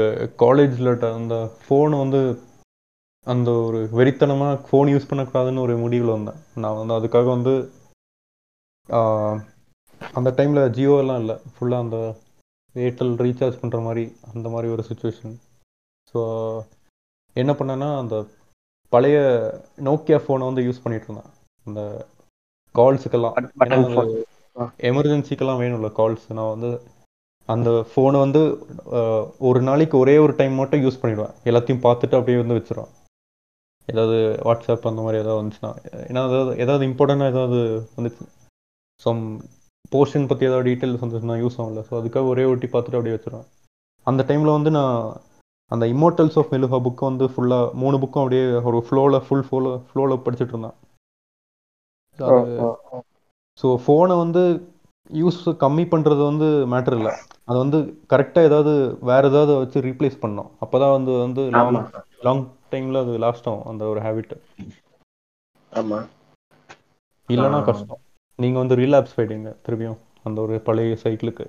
காலேஜில் 0.44 0.92
அந்த 1.20 1.38
ஃபோனை 1.64 1.98
வந்து 2.04 2.22
அந்த 3.28 3.50
ஒரு 3.68 3.80
வெறித்தனமாக 3.98 4.54
ஃபோன் 4.68 4.90
யூஸ் 4.94 5.10
பண்ணக்கூடாதுன்னு 5.10 5.64
ஒரு 5.66 5.74
முடிவில் 5.84 6.16
வந்தேன். 6.16 6.40
நான் 6.64 6.80
வந்து 6.80 6.94
அதுக்காக 6.98 7.28
வந்து 7.36 7.54
அந்த 10.18 10.30
டைமில் 10.38 10.72
ஜியோ 10.76 10.94
எல்லாம் 11.04 11.22
இல்லை. 11.24 11.36
ஃபுல்லாக 11.54 11.86
அந்த 11.86 11.98
ஏர்டெல் 12.76 13.16
ரீசார்ஜ் 13.26 13.60
பண்ணுற 13.62 13.80
மாதிரி 13.88 14.04
அந்த 14.32 14.48
மாதிரி 14.54 14.68
ஒரு 14.76 14.84
சுச்சுவேஷன் 14.90 15.36
ஸோ 16.12 16.20
என்ன 17.36 17.52
பண்ணேன்னா 17.60 17.90
அந்த 18.02 18.16
பழைய 18.94 19.18
நோக்கியா 19.88 20.20
ஃபோனை 20.24 20.46
வந்து 20.50 20.66
யூஸ் 20.68 20.84
பண்ணிட்டு 20.84 21.08
இருந்தேன். 21.08 21.32
அந்த 21.66 21.82
கால்ஸுக்கெல்லாம் 22.76 23.36
எமர்ஜென்சிக்கெல்லாம் 24.90 25.62
வேணும்ல 25.64 25.90
கால்ஸ் 26.00 26.26
நான் 26.38 26.54
வந்து 26.54 26.72
அந்த 27.50 27.70
ஃபோனை 27.90 28.18
வந்து 28.24 28.42
ஒரு 29.50 29.60
நாளைக்கு 29.68 29.96
ஒரே 30.04 30.16
ஒரு 30.26 30.34
டைம் 30.40 30.56
மட்டும் 30.62 30.84
யூஸ் 30.86 31.02
பண்ணிடுவேன். 31.02 31.36
எல்லாத்தையும் 31.50 31.84
பார்த்துட்டு 31.86 32.18
அப்படியே 32.18 32.40
வந்து 32.42 32.58
வச்சிருவேன். 32.58 32.92
ஏதாவது 33.92 34.18
வாட்ஸ்அப் 34.48 34.90
அந்த 34.92 35.02
மாதிரி 35.06 35.22
ஏதாவது 35.24 35.40
வந்துச்சுன்னா 35.42 35.72
ஏன்னா 36.10 36.22
ஏதாவது 36.30 36.52
ஏதாவது 36.64 36.84
இம்பார்ட்டண்டாக 36.90 37.34
ஏதாவது 37.34 37.60
வந்துச்சு 37.98 38.26
சம் 39.02 39.22
போர்ஷன் 39.94 40.30
பற்றி 40.30 40.48
ஏதாவது 40.50 40.68
டீட்டெயில்ஸ் 40.70 41.04
வந்துச்சுன்னா 41.04 41.38
யூஸ் 41.44 41.60
ஆகல 41.64 41.84
ஸோ 41.88 41.94
அதுக்காக 42.00 42.32
ஒரே 42.34 42.44
ஒட்டி 42.52 42.68
பார்த்துட்டு 42.74 43.00
அப்படியே 43.00 43.16
வச்சிருவேன். 43.18 43.48
அந்த 44.08 44.22
டைமில் 44.30 44.58
வந்து 44.58 44.72
நான் 44.78 44.98
அந்த 45.72 45.86
இம்மோர்டல்ஸ் 45.94 46.38
ஆஃப் 46.42 46.52
மெலுஹா 46.54 46.78
புக்கை 46.86 47.06
வந்து 47.10 47.26
ஃபுல்லாக 47.34 47.74
மூணு 47.82 47.96
புக்கும் 48.02 48.24
அப்படியே 48.24 48.44
ஒரு 48.70 48.80
ஃப்ளோவில் 48.88 49.24
ஃபுல் 49.26 49.46
ஃப்ளோவில் 49.48 49.80
ஃப்ளோவில் 49.90 50.24
படிச்சுட்டு 50.26 50.56
இருந்தேன். 50.56 50.78
ஸோ 53.62 53.68
ஃபோனை 53.84 54.16
வந்து 54.24 54.44
யூஸ் 55.22 55.42
கம்மி 55.64 55.84
பண்ணுறது 55.92 56.22
வந்து 56.30 56.48
மேட்டர் 56.74 56.96
இல்லை. 57.00 57.14
அது 57.50 57.58
வந்து 57.64 57.78
கரெக்டாக 58.12 58.50
ஏதாவது 58.50 58.74
வேற 59.10 59.22
ஏதாவது 59.32 59.54
வச்சு 59.62 59.80
ரீப்ளேஸ் 59.88 60.22
பண்ணணும். 60.24 60.50
அப்போ 60.64 60.76
தான் 60.84 60.96
வந்து 60.98 61.14
வந்து 61.26 61.44
லாங் 61.58 61.78
லாங் 62.28 62.44
டைமில் 62.72 63.02
அது 63.02 63.14
லாஸ்ட் 63.24 63.50
ஆகும் 63.50 63.68
அந்த 63.72 63.84
ஒரு 63.92 64.02
ஹேபிட் 64.06 64.34
ஆமா. 65.72 66.00
இல்லைன்னா. 67.30 67.60
கஷ்டம். 67.68 68.02
நீங்கள் 68.40 68.62
வந்து 68.62 68.76
ரீலாப்ஸ் 68.76 69.16
போயிடுங்க 69.16 69.50
திரும்பியும் 69.66 70.00
அந்த 70.26 70.38
ஒரு 70.42 70.56
பழைய 70.68 70.96
சைக்கிளுக்கு. 71.04 71.46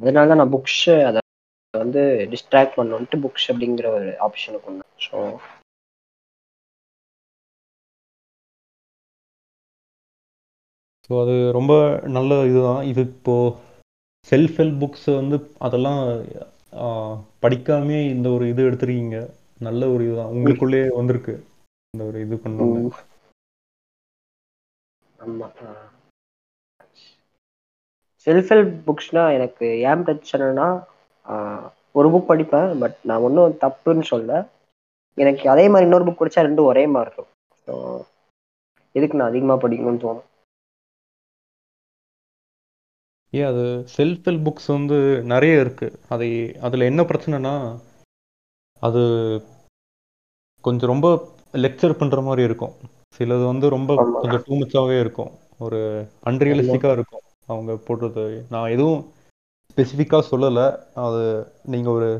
அதனால 0.00 0.26
தான் 0.30 0.40
நான் 0.40 0.52
புக்ஸ் 0.54 0.78
அதை 1.08 1.20
வந்து 1.74 2.02
டிஸ்ட்ராக்ட் 2.32 2.76
பண்ணணும்ட்டு 2.76 3.22
புக்ஸ் 3.24 3.48
அப்படிங்கிற 3.50 3.86
ஒரு 3.96 4.08
ஆப்ஷனை 4.26 4.58
கொண்டேன் 4.60 4.90
ஸோ 5.06 5.18
ஸோ 11.04 11.14
அது 11.22 11.34
ரொம்ப 11.52 11.72
நல்ல 12.14 12.32
இதுதான். 12.44 12.82
இது 12.90 13.02
இப்போது 13.08 13.56
செல்ஃப் 14.28 14.56
ஹெல்ப் 14.58 14.78
புக்ஸ் 14.82 15.08
வந்து 15.12 15.36
அதெல்லாம் 15.66 16.00
படிக்காமே 17.42 17.98
இந்த 18.10 18.28
ஒரு 18.30 18.44
இது 18.48 18.62
எடுத்திருக்கீங்க. 18.68 19.18
நல்ல 19.60 19.88
ஒரு 19.88 20.02
இதுதான். 20.04 20.32
உங்களுக்குள்ளே 20.34 20.80
வந்திருக்கு. 20.96 21.34
இந்த 21.94 22.04
ஒரு 22.04 22.18
இது 22.20 22.36
பண்ணணும் 22.38 22.88
ஆமா 25.18 25.48
செல்ஃப் 28.26 28.50
ஹெல்ப் 28.50 28.74
புக்ஸ்னா 28.86 29.22
எனக்கு 29.32 29.66
ஏன் 29.84 30.04
பிரச்சனைனா 30.06 30.66
ஆஹ், 31.26 31.66
ஒரு 31.94 32.08
புக் 32.12 32.30
படிப்பேன் 32.30 32.70
பட் 32.80 32.96
நான் 33.04 33.22
ஒன்றும் 33.22 33.58
தப்புன்னு 33.62 34.04
சொல்ல. 34.04 34.30
எனக்கு 35.18 35.44
அதே 35.50 35.64
மாதிரி 35.68 35.86
இன்னொரு 35.86 36.06
புக் 36.06 36.20
படிச்சா 36.20 36.44
ரெண்டும் 36.46 36.70
ஒரே 36.70 36.84
மாதிரி 36.88 37.08
இருக்கும். 37.08 37.30
ஸோ 37.66 37.72
எதுக்கு 38.94 39.18
நான் 39.18 39.30
அதிகமாக 39.30 39.62
படிக்கணும்னு 39.62 40.02
தோணும். 40.02 40.26
ஏன் 43.34 43.44
அது 43.44 43.64
செல்ஃப் 43.96 44.26
ஹெல்ப் 44.26 44.46
புக்ஸ் 44.46 44.74
வந்து 44.76 44.98
நிறைய 45.22 45.60
இருக்கு. 45.60 45.88
அதை 46.08 46.28
அதில் 46.58 46.88
என்ன 46.90 47.02
பிரச்சனைனா 47.02 47.54
அது 48.80 49.02
கொஞ்சம் 50.60 50.88
ரொம்ப 50.88 51.06
லெக்சர் 51.52 51.98
பண்ணுற 52.00 52.22
மாதிரி 52.22 52.42
இருக்கும். 52.42 52.74
சிலது 53.18 53.44
வந்து 53.46 53.68
ரொம்ப. 53.68 53.92
கொஞ்சம் 54.22 54.70
டூ 54.70 55.00
இருக்கும். 55.00 55.32
ஒரு 55.58 55.80
அன்ரியலிஸ்டிக்காக 56.24 56.92
இருக்கும். 56.92 57.24
அவங்க 57.46 57.72
போடுறது. 57.72 58.24
நான் 58.50 58.70
எதுவும் 58.70 59.00
ஸ்பெசிஃபிக்காக 59.70 60.22
சொல்லலை. 60.30 60.66
அது 61.06 61.24
நீங்கள் 61.64 61.92
ஒரு 61.92 62.10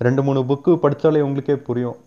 ரெண்டு 0.00 0.22
மூணு 0.22 0.40
புக்கு 0.42 0.76
படித்தாலே 0.76 1.20
உங்களுக்கே 1.20 1.56
புரியும். 1.68 1.98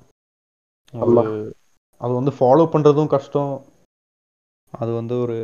அது. 0.93 1.55
அது 2.01 2.13
வந்து 2.13 2.31
ஃபாலோ 2.31 2.65
பண்ணுறதும் 2.67 3.07
கஷ்டம். 3.07 3.53
அது 4.71 4.91
வந்து 4.93 5.19
ஒரு 5.19 5.37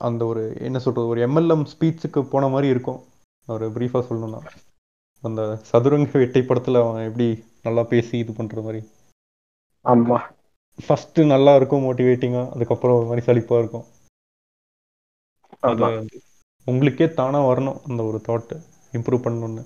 அந்த 0.00 0.22
ஒரு 0.26 0.42
என்ன 0.60 0.78
சொல்கிறது 0.78 1.12
ஒரு 1.12 1.20
எம்எல்எம் 1.26 1.66
ஸ்பீச்சுக்கு 1.72 2.22
போன 2.32 2.48
மாதிரி 2.48 2.68
இருக்கும். 2.74 3.00
ஒரு 3.48 3.66
ப்ரீஃபாக 3.74 4.04
சொல்லணும்னா. 4.08 4.40
அந்த 5.24 5.42
சதுரங்க 5.68 6.18
வேட்டை 6.18 6.42
படத்தில் 6.42 6.82
அவன் 6.82 7.06
எப்படி 7.08 7.28
நல்லா 7.62 7.82
பேசி 7.92 8.14
இது 8.18 8.32
பண்ணுற 8.32 8.62
மாதிரி. 8.62 8.80
ஆமா. 9.84 10.18
ஃபஸ்ட்டு 10.78 11.26
நல்லா 11.26 11.52
இருக்கும் 11.56 11.84
மோட்டிவேட்டிங்காக 11.86 12.52
அதுக்கப்புறம் 12.54 12.98
ஒரு 12.98 13.06
மாதிரி 13.10 13.26
சலிப்பாக 13.28 13.60
இருக்கும். 13.62 13.86
அது 15.70 16.20
உங்களுக்கே 16.66 17.06
தானாக 17.18 17.48
வரணும் 17.50 17.80
அந்த 17.88 18.00
ஒரு 18.02 18.18
தாட்டு 18.28 18.56
இம்ப்ரூவ் 18.92 19.24
பண்ணணும்னு. 19.26 19.64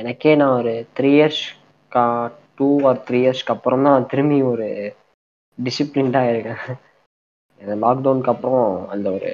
எனக்கே 0.00 0.34
நான் 0.34 0.56
ஒரு 0.58 0.72
three 0.96 1.10
years 1.16 1.42
two 2.58 2.68
or 2.88 3.00
three 3.08 3.18
இயர்ஸ்க்கு 3.24 3.54
அப்புறம் 3.54 3.82
தான் 3.82 4.06
திரும்பி 4.06 4.38
ஒரு 4.42 4.68
டிசிப்ளின்டாக 5.58 6.30
இருக்கேன். 6.32 6.62
லாக்டவுனுக்கு 7.74 8.32
அப்புறம் 8.34 8.88
அந்த 8.88 9.06
ஒரு 9.10 9.30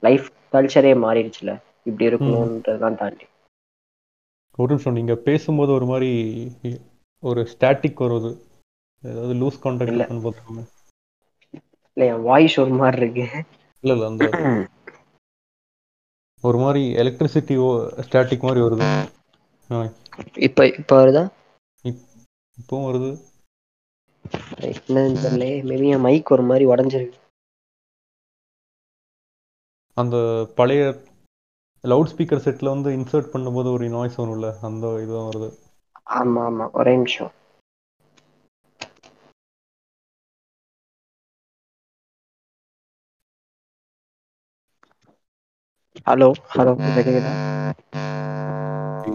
லைஃப் 0.00 0.26
கல்ச்சரே 0.52 0.92
மாறிடுச்சுல. 1.04 1.50
இப்படி 1.88 2.06
இருக்கணுன்றதெல்லாம் 2.10 2.98
தாண்டி. 3.02 3.26
ஒரு 4.56 4.68
நிமிஷம் 4.68 4.96
நீங்கள் 4.98 5.24
பேசும்போது 5.28 5.72
ஒரு 5.72 5.86
மாதிரி 5.86 6.12
ஒரு 7.20 7.40
ஸ்டாட்டிக் 7.52 8.02
வருது. 8.04 8.32
ஏதாவது 9.02 9.34
லூஸ். 9.34 9.62
கான்டாக்ட் 9.62 10.02
பண்ணும்போது 10.10 10.64
இல்லை 11.96 12.06
என் 12.12 12.22
வாய்ஸ் 12.22 12.60
ஒரு 12.60 12.74
மாதிரி 12.82 13.00
இருக்கு. 13.02 13.26
இல்லை 13.84 13.94
இல்லை 13.96 14.04
அந்த 14.10 14.24
ஒரு 16.40 16.58
மாதிரி 16.58 16.82
எலக்ட்ரிசிட்டி 17.02 17.56
ஸ்டாட்டிக் 18.06 18.46
மாதிரி 18.46 18.60
வருது. 18.66 18.86
இப்போ 20.46 20.62
இப்போ 20.66 20.94
வருதா? 21.00 21.24
இப்போவும் 21.84 22.86
வருது. 22.88 23.10
என்னன்னு 24.60 25.20
தெரியல 25.24 25.46
மேபி 25.70 25.86
என் 25.94 26.04
மைக் 26.06 26.32
ஒரு 26.34 26.42
மாதிரி 26.42 26.64
உடஞ்சிருக்கு. 26.72 27.18
அந்த 29.96 30.16
பழைய 30.54 30.82
லவுட் 31.84 32.10
ஸ்பீக்கர் 32.12 32.44
செட்டில் 32.44 32.72
வந்து 32.74 32.90
இன்சர்ட் 32.90 33.32
பண்ணும்போது 33.32 33.68
ஒரு 33.72 33.88
நாய்ஸ் 33.88 34.20
வரும்ல 34.20 34.50
அந்த 34.60 34.86
இதுதான் 35.02 35.28
வருது. 35.30 35.48
ஆமா 36.18 36.42
ஆமா. 36.48 36.66
ஒரே 36.72 36.92
நிமிஷம். 36.96 37.32
ஹலோ 46.06 46.28
ஹலோ 46.54 46.72
கேக்குதா? 46.96 47.32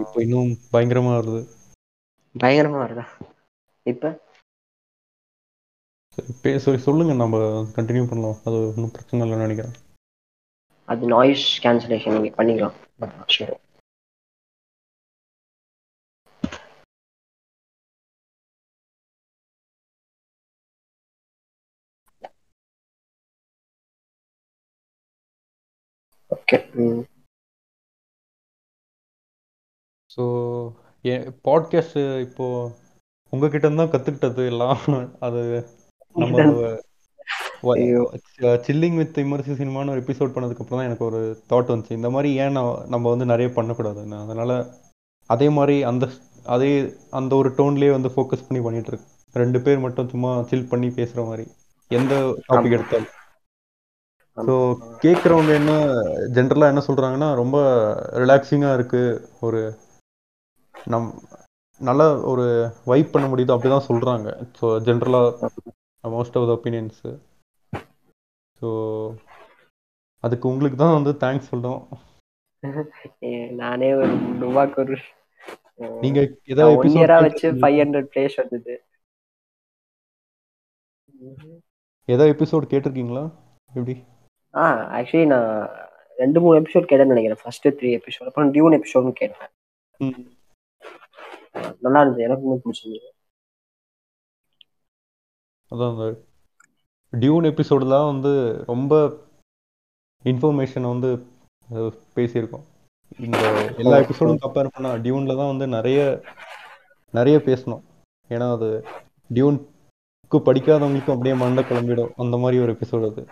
இப்போ 0.00 0.18
இன்னும் 0.22 0.50
பயங்கரமா 0.72 1.12
வருது. 1.18 1.40
பயங்கரமா 2.34 2.78
வருதா? 2.82 3.04
இப்ப? 3.86 4.12
சரி 6.64 6.78
சொல்லுங்க. 6.78 7.12
நம்ம 7.14 7.36
கண்டினியூ 7.76 8.06
பண்ணலாம். 8.08 8.38
அது 8.44 8.56
ஒன்றும் 8.68 8.94
பிரச்சனை 8.96 9.20
இல்லைன்னு 9.24 9.46
நினைக்கிறேன். 9.46 9.76
அது 10.88 11.06
நாய்ஸ் 11.06 11.46
கேன்சலேஷன் 11.64 12.16
நீங்க 12.16 12.30
பண்ணிக்கலாம். 12.38 12.76
சரி. 13.36 13.54
ஓகே 26.30 26.58
ம். 26.82 27.02
ஸோ 30.10 30.22
என் 31.04 31.26
பாட்காஸ்ட் 31.46 31.98
இப்போ 32.26 32.46
உங்ககிட்ட 33.32 33.66
இருந்து 33.66 33.82
தான் 33.82 33.92
கற்றுக்கிட்டது 33.94 34.44
எல்லாம். 34.52 34.78
அது 35.26 35.42
நம்ம 36.16 36.36
சில்லிங் 38.66 38.98
வித் 39.00 39.18
இமர்சிவ் 39.24 39.60
சினிமான்னு 39.60 39.92
ஒரு 39.94 40.02
எபிசோட் 40.04 40.34
பண்ணதுக்கப்புறம் 40.34 40.80
தான் 40.80 40.88
எனக்கு 40.90 41.04
ஒரு 41.10 41.20
தாட் 41.50 41.72
வந்துச்சு. 41.72 41.98
இந்த 41.98 42.10
மாதிரி 42.14 42.30
ஏன் 42.44 42.56
நம்ம 42.94 43.04
வந்து 43.12 43.26
நிறைய 43.32 43.48
பண்ணக்கூடாதுன்னு 43.56 44.18
அதனால 44.24 44.52
அதே 45.30 45.48
மாதிரி 45.56 45.76
அந்த 45.90 46.04
அதே 46.46 46.70
அந்த 47.18 47.32
ஒரு 47.40 47.48
டோன்லேயே 47.56 47.92
வந்து 47.94 48.10
ஃபோக்கஸ் 48.14 48.46
பண்ணி 48.46 48.60
பண்ணிட்டு 48.64 48.90
இருக்கேன் 48.90 49.14
ரெண்டு 49.34 49.58
பேர் 49.64 49.84
மட்டும் 49.84 50.10
சும்மா 50.12 50.30
சில் 50.50 50.70
பண்ணி 50.70 50.88
பேசுகிற 50.98 51.22
மாதிரி. 51.30 51.44
எந்த 51.90 52.14
டாபிக். 52.46 52.76
எடுத்தாலும். 52.76 53.12
ஸோ 54.38 54.54
கேட்குறவங்க 55.02 55.52
என்ன 55.60 55.72
ஜென்ரலாக 56.36 56.72
என்ன 56.72 56.82
சொல்கிறாங்கன்னா 56.88 57.28
ரொம்ப 57.40 57.56
ரிலாக்ஸிங்காக 58.22 58.76
இருக்குது 58.78 59.18
ஒரு 59.46 59.60
நம் 60.74 61.08
நல்ல 61.80 62.02
ஒரு 62.32 62.44
வைப் 62.90 63.12
பண்ண 63.14 63.26
முடியுது 63.28 63.54
அப்படி 63.54 63.70
தான் 63.70 63.88
சொல்கிறாங்க 63.88 64.28
ஸோ 64.58 64.68
ஜென்ரலாக 64.86 65.50
most 66.04 66.36
of 66.38 66.46
the 66.48 66.54
opinions 66.58 67.10
so 68.58 68.68
அதுக்கு 70.24 70.46
உங்களுக்கு 70.50 70.78
தான் 70.82 70.96
வந்து 70.96 71.12
தேங்க்ஸ் 71.22 71.50
சொல்லணும். 71.50 71.82
ஏ, 73.28 73.30
நானே 73.60 73.88
ஒரு 74.00 74.12
டுவாக்கு 74.40 74.80
ஒரு 74.84 74.96
நீங்கள் 76.04 76.28
ஏதாவது 76.52 76.78
ஒன் 76.78 76.94
இயரா 76.94 77.16
வச்சு 77.24 77.48
ஃபைவ் 77.60 77.76
ஹண்ட்ரட் 77.82 78.08
பிளேஸ் 78.12 78.38
வந்தது. 78.42 78.74
ஏதாவது 82.08 82.32
எபிசோட் 82.34 82.70
கேட்டிருக்கீங்களா? 82.72 83.24
எப்படி? 83.70 83.94
ஆ 84.54 84.64
ஆக்சுவலி 84.98 85.26
நான் 85.34 85.50
ரெண்டு 86.18 86.38
மூணு 86.44 86.58
எபிசோட் 86.60 86.88
கேட்டேன்னு 86.90 87.14
நினைக்கிறேன். 87.14 87.42
ஃபர்ஸ்ட் 87.42 87.68
த்ரீ 87.78 87.90
எபிசோட் 87.98 88.28
அப்புறம் 88.30 88.50
டியூன் 88.54 88.76
எபிசோடும் 88.78 89.18
கேட்டேன். 89.20 89.52
நல்லா 91.84 92.00
இருந்தது. 92.02 92.26
எனக்குமே 92.28 92.56
பிடிச்சிருந்தது. 92.64 93.08
அதான் 95.70 95.96
டியூன் 97.12 97.48
எபிசோடெலாம் 97.50 98.10
வந்து 98.12 98.32
ரொம்ப 98.66 98.94
இன்ஃபர்மேஷன் 100.24 100.86
வந்து 100.92 101.10
பேசியிருக்கோம். 102.16 102.64
இந்த 103.26 103.38
எல்லா 103.82 103.96
எபிசோடும் 104.02 104.42
கம்பேர் 104.44 104.72
பண்ணால் 104.74 105.00
டியூனில் 105.04 105.38
தான் 105.40 105.52
வந்து 105.52 105.66
நிறைய 105.76 106.00
நிறைய 107.14 107.36
பேசணும். 107.48 107.82
ஏன்னா 108.30 108.46
அது 108.56 108.68
டியூனுக்கு 109.30 110.38
படிக்காதவங்களுக்கும் 110.48 111.14
அப்படியே 111.14 111.34
மண்டை 111.42 111.64
குழம்பிடும் 111.64 112.14
அந்த 112.22 112.36
மாதிரி 112.36 112.62
ஒரு 112.64 112.72
எபிசோடு 112.76 113.10
அது. 113.10 113.22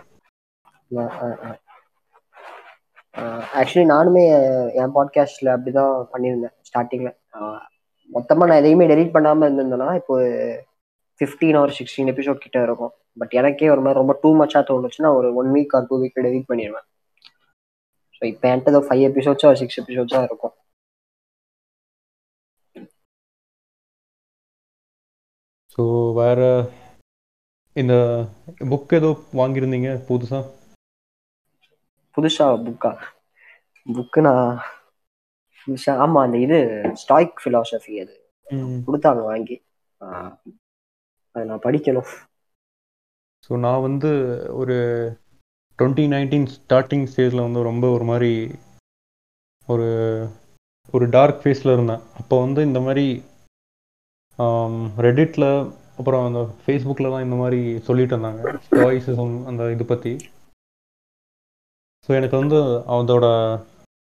ஆக்சுவலி 3.59 3.85
நானுமே 3.93 4.23
என் 4.81 4.95
பாட்காஸ்ட்ல 4.97 5.53
அப்படிதான் 5.55 5.93
பண்ணியிருந்தேன் 6.13 6.55
ஸ்டார்டிங்ல 6.67 7.11
மொத்தமா 8.09 8.43
நான் 8.47 8.61
எதையுமே 8.61 8.85
டெலீட் 8.91 9.15
பண்ணாம 9.15 9.45
இருந்திருந்தேன்னா 9.47 9.89
இப்போ 10.01 10.15
ஃபிஃப்டீன் 11.21 11.57
ஆர் 11.59 11.73
சிக்ஸ்டீன் 11.77 12.11
எபிசோட் 12.13 12.43
கிட்ட 12.43 12.57
இருக்கும். 12.63 12.91
பட் 13.21 13.33
எனக்கே 13.33 13.69
ஒரு 13.73 13.83
மாதிரி 13.83 13.99
ரொம்ப 13.99 14.15
டூ 14.21 14.29
மச்சா 14.39 14.61
தோணுச்சுன்னா 14.69 15.11
ஒரு 15.17 15.29
one 15.39 15.51
week 15.55 15.75
or 15.77 15.87
two 15.89 15.97
week 16.01 16.17
delete 16.19 16.49
பண்ணிடுவேன் 16.49 16.87
ஸோ 18.15 18.25
இப்போ 18.31 18.45
என்கிட்ட 18.51 18.81
ஃபைவ் 18.87 19.03
எபிசோட்ஸா 19.09 19.51
சிக்ஸ் 19.61 19.79
எபிசோட்ஸா 19.81 20.21
இருக்கும். 20.23 20.55
ஸோ 25.73 25.83
வேற 26.17 26.39
இந்த 27.75 27.93
புக் 28.71 28.93
ஏதோ 28.93 29.11
வாங்கியிருந்தீங்க 29.39 29.91
புதுசா? 30.07 30.41
புதுசா 32.17 32.45
புக்கா 32.63 32.91
புக்கு 33.87 34.19
நான் 34.25 34.51
புதுசா 35.61 35.93
ஆமா 36.03 36.21
அந்த 36.25 36.37
இது 36.45 36.59
ஸ்டாய்க் 37.01 37.41
ஃபிலாசபி 37.43 37.95
அது. 38.03 38.15
கொடுத்தாங்க 38.85 39.23
வாங்கி. 39.29 39.57
அதை 41.37 41.45
நான் 41.51 41.65
படிக்கணும். 41.65 42.09
ஸோ 43.45 43.57
நான் 43.65 43.85
வந்து 43.87 44.11
ஒரு 44.59 44.75
டுவெண்ட்டி 45.79 46.05
நைன்டீன் 46.13 46.47
ஸ்டார்டிங் 46.53 47.07
ஸ்டேஜில் 47.11 47.45
வந்து 47.45 47.61
ரொம்ப 47.69 47.85
ஒரு 47.95 48.05
மாதிரி 48.11 48.31
ஒரு 49.67 49.87
ஒரு 50.95 51.05
டார்க் 51.15 51.41
ஃபேஸில் 51.41 51.73
இருந்தேன். 51.75 52.03
அப்போ 52.19 52.35
வந்து 52.45 52.61
இந்த 52.69 52.79
மாதிரி 52.85 53.05
ரெடிட்டில் 55.07 55.49
அப்புறம் 55.99 56.25
அந்த 56.27 56.41
ஃபேஸ்புக்கில் 56.63 57.23
இந்த 57.25 57.37
மாதிரி 57.43 57.61
சொல்லிட்டு 57.87 58.13
இருந்தாங்க. 58.15 58.41
ஸ்டாய்ஸிசம் 58.67 59.35
அந்த 59.51 59.71
இது 59.75 59.85
பற்றி 59.91 60.13
ஸோ 62.05 62.11
எனக்கு 62.19 62.35
வந்து 62.41 62.59
அதோட 62.95 63.27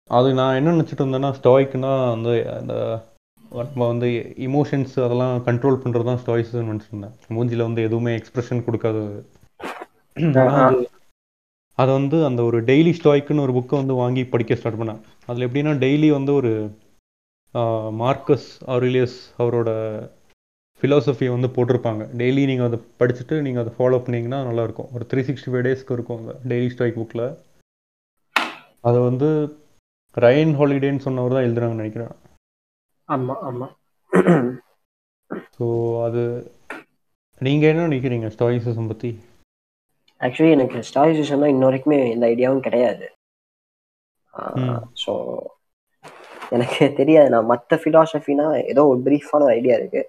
அது 0.10 0.30
நான் 0.40 0.58
என்ன 0.60 0.74
நினச்சிட்டு 0.76 1.04
இருந்தேன்னா 1.04 1.32
ஸ்டாய்க்குன்னா 1.40 1.92
வந்து 2.16 2.34
அந்த 2.60 2.74
நம்ம 3.60 3.88
வந்து 3.92 4.08
இமோஷன்ஸ் 4.48 4.96
அதெல்லாம் 5.06 5.36
கண்ட்ரோல் 5.48 5.82
பண்ணுறது 5.84 6.08
தான் 6.10 6.22
ஸ்டாய்ஸ்ன்னு 6.22 6.70
நினச்சிட்டு 6.70 6.96
இருந்தேன் 6.96 7.16
மூஞ்சியில் 7.38 7.68
வந்து 7.68 7.82
எதுவுமே 7.88 8.12
எக்ஸ்பிரஷன் 8.20 8.66
கொடுக்காதது 8.68 9.08
அது 9.08 10.86
அதை 11.82 11.92
வந்து 12.00 12.18
அந்த 12.28 12.42
ஒரு 12.48 12.58
டெய்லி 12.70 12.92
ஸ்டாய்க்குன்னு 12.98 13.44
ஒரு 13.46 13.54
புக்கை 13.58 13.76
வந்து 13.82 13.94
வாங்கி 14.00 14.24
படிக்க 14.32 14.58
ஸ்டார்ட் 14.58 14.80
பண்ணேன். 14.82 15.02
அதில் 15.28 15.46
எப்படின்னா 15.48 15.74
டெய்லி 15.84 16.10
வந்து 16.16 16.32
ஒரு 16.40 16.52
மார்க்கஸ் 18.02 18.50
ஆரிலியஸ் 18.76 19.18
அவரோட 19.42 19.70
ஃபிலாசபியை 20.82 21.32
வந்து 21.36 21.50
போட்டிருப்பாங்க. 21.56 22.04
டெய்லி 22.22 22.44
நீங்கள் 22.52 22.68
அதை 22.70 22.80
படிச்சுட்டு 23.02 23.36
நீங்கள் 23.46 23.64
அதை 23.64 23.74
ஃபாலோ 23.78 24.00
பண்ணீங்கன்னா 24.06 24.40
நல்லாயிருக்கும். 24.50 24.92
ஒரு 24.96 25.06
த்ரீ 25.12 25.24
சிக்ஸ்டி 25.30 25.52
ஃபைவ் 25.54 25.66
டேஸ்க்கு 25.68 25.96
இருக்கும் 25.98 26.20
அந்த 26.22 26.34
டெய்லி 26.52 26.70
ஸ்டாய்க் 26.76 27.00
புக்கில் 27.02 27.28
அதை 28.90 29.00
வந்து 29.10 29.30
ரயன் 30.26 30.54
ஹாலிடேன்னு 30.60 31.06
சொன்னவர் 31.08 31.36
தான் 31.38 31.48
எழுதுறாங்கன்னு 31.48 31.84
நினைக்கிறேன். 31.84 32.14
ஆமா 33.14 33.36
ஆமா. 33.50 33.68
ஸோ 35.56 35.66
அது 36.08 36.24
நீங்கள் 37.42 37.72
என்ன 37.72 37.88
நினைக்கிறீங்க 37.88 38.30
ஸ்டாயிசிசம் 38.36 38.92
பற்றி 38.92 39.12
ஆக்சுவலி 40.22 40.54
எனக்கு 40.56 40.80
ஸ்டாயிசிசம்னா 40.90 41.48
இன்ன 41.54 41.66
வரைக்குமே 41.68 41.98
எந்த 42.14 42.26
ஐடியாவும் 42.34 42.66
கிடையாது. 42.68 43.06
ஸோ 45.04 45.12
எனக்கு 46.56 46.86
தெரியாது. 47.00 47.30
நான் 47.34 47.50
மற்ற 47.52 47.80
ஃபிலாசபினா 47.82 48.46
ஏதோ 48.72 48.82
ஒரு 48.92 49.00
ப்ரீஃபான 49.08 49.46
ஒரு 49.48 49.56
ஐடியா 49.60 49.76
இருக்கு. 49.80 50.02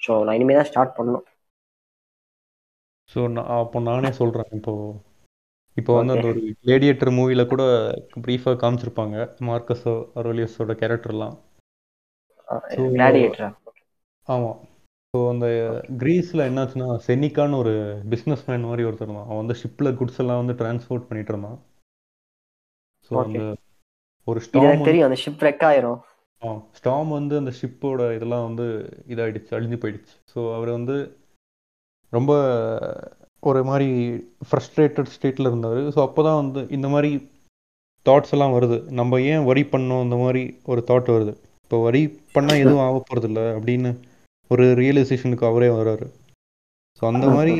ஸோ 0.00 0.12
நான் 0.26 0.36
இனிமே 0.38 0.56
தான் 0.58 0.70
ஸ்டார்ட் 0.70 0.96
பண்ணணும். 0.98 1.26
ஸோ 3.10 3.20
நான் 3.36 3.50
அப்போ 3.62 3.78
நானே 3.90 4.10
சொல்கிறேன் 4.20 4.50
இப்போ 4.58 4.72
இப்போ 5.76 5.92
வந்து 5.98 6.14
அந்த 6.14 6.28
ஒரு 6.30 6.40
லேடியேட்டர் 6.70 7.10
மூவியில் 7.18 7.50
கூட 7.52 7.62
ப்ரீஃபாக 8.24 8.60
காமிச்சிருப்பாங்க. 8.62 9.16
மார்க்கஸ் 9.48 9.86
அரோலியஸோட 10.20 10.74
கேரக்டர்லாம் 10.82 11.36
கிளாடியேட்டரா 11.40 11.49
ஆமாம் 14.28 14.58
ஸோ 15.14 15.20
அந்த 15.28 15.46
கிரீஸில் 15.98 16.46
என்னாச்சுன்னா 16.48 16.88
செனிக்கான்னு 17.06 17.56
ஒரு 17.56 17.72
பிஸ்னஸ் 18.10 18.44
மேன் 18.46 18.68
மாதிரி 18.68 18.82
ஒருத்தர் 18.88 19.08
இருந்தான். 19.08 19.26
அவன் 19.26 19.42
வந்து 19.44 19.56
ஷிப்பில் 19.60 19.96
குட்ஸ் 19.96 20.18
எல்லாம் 20.18 20.40
வந்து 20.44 20.54
டிரான்ஸ்போர்ட் 20.60 21.08
பண்ணிட்டு 21.08 21.32
இருந்தான். 21.32 21.58
ஸோ. 23.10 23.12
அந்த 23.24 23.40
ஒரு 24.26 24.40
ஸ்டாம் 24.40 24.84
தெரியும் 24.84 25.08
அந்த 25.08 25.18
ஷிப் 25.24 25.44
ரெக் 25.48 25.64
ஆயிரும். 25.70 26.00
ஸ்டாம் 26.72 27.08
வந்து 27.08 27.36
அந்த 27.36 27.52
ஷிப்போட 27.60 28.14
இதெல்லாம் 28.14 28.44
வந்து 28.44 28.66
இதாயிடுச்சு 29.08 29.56
அழிஞ்சு 29.56 29.78
போயிடுச்சு. 29.82 30.14
ஸோ 30.34 30.54
அவர் 30.54 30.70
வந்து 30.70 30.96
ரொம்ப 32.12 32.32
ஒரு 33.42 33.64
மாதிரி 33.64 33.88
ஃப்ரஸ்ட்ரேட்டட் 34.48 35.12
ஸ்டேட்டில் 35.16 35.48
இருந்தார். 35.50 35.80
ஸோ 35.94 36.00
அப்போ 36.02 36.22
தான் 36.22 36.40
வந்து 36.42 36.68
இந்த 36.68 36.88
மாதிரி 36.88 37.10
தாட்ஸ் 38.06 38.30
எல்லாம் 38.30 38.54
வருது. 38.58 38.90
நம்ம 38.90 39.20
ஏன் 39.20 39.44
வரி 39.44 39.62
பண்ணோம்? 39.62 40.02
இந்த 40.02 40.16
மாதிரி 40.16 40.42
ஒரு 40.64 40.84
தாட் 40.86 41.14
வருது. 41.16 41.34
இப்போ 41.70 41.78
வரி 41.88 42.00
பண்ணால் 42.34 42.60
எதுவும் 42.62 42.84
ஆக 42.84 42.96
போகிறதில்ல 43.00 43.40
அப்படின்னு 43.56 43.90
ஒரு 44.50 44.64
ரியலைசேஷனுக்கு 44.80 45.44
அவரே 45.48 45.68
வர்றாரு. 45.76 46.06
ஸோ 46.96 47.02
அந்த 47.10 47.26
மாதிரி 47.34 47.54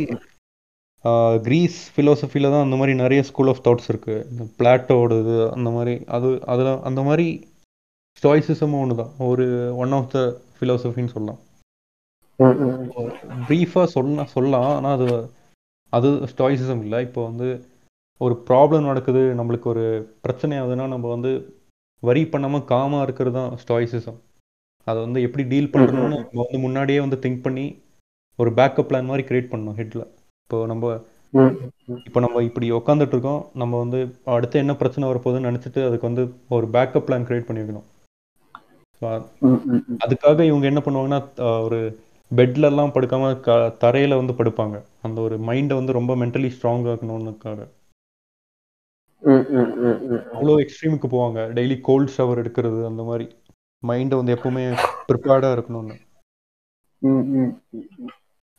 கிரீஸ் 1.44 1.77
ஃபிலோசஃபியில் 1.92 2.51
தான் 2.55 2.64
அந்த 2.64 2.77
மாதிரி 2.81 2.92
நிறைய 3.03 3.20
ஸ்கூல் 3.29 3.51
ஆஃப் 3.53 3.62
தாட்ஸ் 3.66 3.90
இருக்குது 3.92 4.25
இந்த 4.31 4.44
பிளாட்டோடது 4.57 5.37
அந்த 5.57 5.68
மாதிரி 5.77 5.94
அது 6.16 6.31
அதில் 6.55 6.73
அந்த 6.90 7.03
மாதிரி 7.09 7.27
ஸ்டாய்சிசமும் 8.23 8.81
ஒன்று 8.81 8.96
தான். 9.03 9.12
ஒரு 9.29 9.46
ஒன் 9.83 9.94
ஆஃப் 9.99 10.11
த 10.16 10.25
ஃபிலோசஃபின்னு 10.57 11.14
சொல்லலாம். 11.14 11.40
ப்ரீஃபாக 13.51 13.87
சொல்ல 13.94 14.27
சொல்லலாம். 14.35 14.68
ஆனால் 14.79 14.96
அது 14.99 15.09
அது 15.99 16.11
ஸ்டாய்சிசம் 16.35 16.85
இல்லை. 16.87 17.01
இப்போ 17.09 17.23
வந்து 17.31 17.51
ஒரு 18.27 18.37
ப்ராப்ளம் 18.51 18.90
நடக்குது 18.90 19.25
நம்மளுக்கு 19.42 19.73
ஒரு 19.77 19.87
பிரச்சனை 20.27 20.61
ஆகுதுன்னா 20.64 20.88
நம்ம 20.96 21.07
வந்து 21.16 21.35
வரி 22.02 22.22
பண்ணாமல் 22.24 22.66
காமாக 22.70 23.04
இருக்கிறது 23.06 23.36
தான் 23.38 23.52
ஸ்டாய்சிசம் 23.62 24.18
அதை 24.86 24.98
வந்து 25.00 25.20
எப்படி 25.26 25.44
டீல் 25.52 25.72
பண்ணுறோம்னு 25.72 26.18
நம்ம 26.20 26.42
வந்து 26.44 26.58
முன்னாடியே 26.58 27.00
வந்து 27.04 27.18
திங்க் 27.24 27.44
பண்ணி 27.46 27.66
ஒரு 28.38 28.50
பேக்கப் 28.58 28.88
பிளான் 28.90 29.10
மாதிரி 29.10 29.24
கிரியேட் 29.28 29.52
பண்ணணும் 29.52 29.78
ஹெட்டில் 29.80 30.04
இப்போ 30.42 30.58
நம்ம 30.66 30.92
இப்போ 32.06 32.20
நம்ம 32.20 32.42
இப்படி 32.42 32.66
உட்காந்துட்டு 32.70 33.14
இருக்கோம் 33.16 33.42
நம்ம 33.54 33.78
வந்து 33.78 33.98
அடுத்து 34.34 34.62
என்ன 34.62 34.72
பிரச்சனை 34.74 35.08
வரப்போகுதுன்னு 35.10 35.48
நினச்சிட்டு 35.50 35.80
அதுக்கு 35.88 36.08
வந்து 36.08 36.22
ஒரு 36.56 36.66
பேக்கப் 36.76 37.06
பிளான் 37.08 37.26
கிரியேட் 37.28 37.48
பண்ணி 37.48 37.62
வைக்கணும் 37.62 37.86
ஸோ 39.02 39.06
அதுக்காக 40.04 40.40
இவங்க 40.50 40.66
என்ன 40.70 40.80
பண்ணுவாங்கன்னா 40.86 41.20
ஒரு 41.66 41.78
பெட்ல 42.30 42.68
எல்லாம் 42.70 42.92
படுக்காம 42.94 43.30
க 43.46 43.50
தரையில 43.84 44.18
வந்து 44.20 44.34
படுப்பாங்க. 44.38 44.76
அந்த 45.06 45.18
ஒரு 45.26 45.36
மைண்டை 45.48 45.74
வந்து 45.78 45.96
ரொம்ப 45.98 46.12
மென்டலி 46.22 46.48
ஸ்ட்ராங் 46.56 46.86
ஆக்கணும்னுக்காக. 46.92 47.60
அவ்வளோ 50.35 50.54
எக்ஸ்ட்ரீமுக்கு 50.64 51.09
போவாங்க. 51.14 51.40
டெய்லி 51.56 51.76
கோல்ட் 51.88 52.14
ஷவர் 52.16 52.40
எடுக்கிறது 52.42 52.80
அந்த 52.90 53.02
மாதிரி. 53.02 53.26
மைண்டை 53.83 54.16
வந்து 54.20 54.35
எப்பவுமே 54.37 54.64
ப்ரிப்பேர்டாக 55.09 55.56
இருக்கணும்னு. 55.56 55.96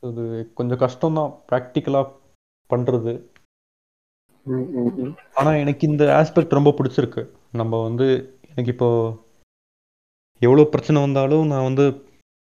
அது 0.04 0.24
கொஞ்சம் 0.58 0.82
கஷ்டம் 0.84 1.18
தான் 1.20 1.34
ப்ராக்டிக்கலாக 1.50 2.14
பண்றது. 2.70 3.14
ஆனா 5.40 5.52
எனக்கு 5.64 5.84
இந்த 5.88 6.04
ஆஸ்பெக்ட் 6.20 6.58
ரொம்ப 6.58 6.72
பிடிச்சிருக்கு. 6.78 7.24
நம்ம 7.60 7.82
வந்து 7.88 8.08
எனக்கு 8.52 8.74
இப்போ 8.76 8.90
எவ்வளோ 10.42 10.64
பிரச்சனை 10.74 11.02
வந்தாலும் 11.02 11.50
நான் 11.52 11.68
வந்து 11.70 11.86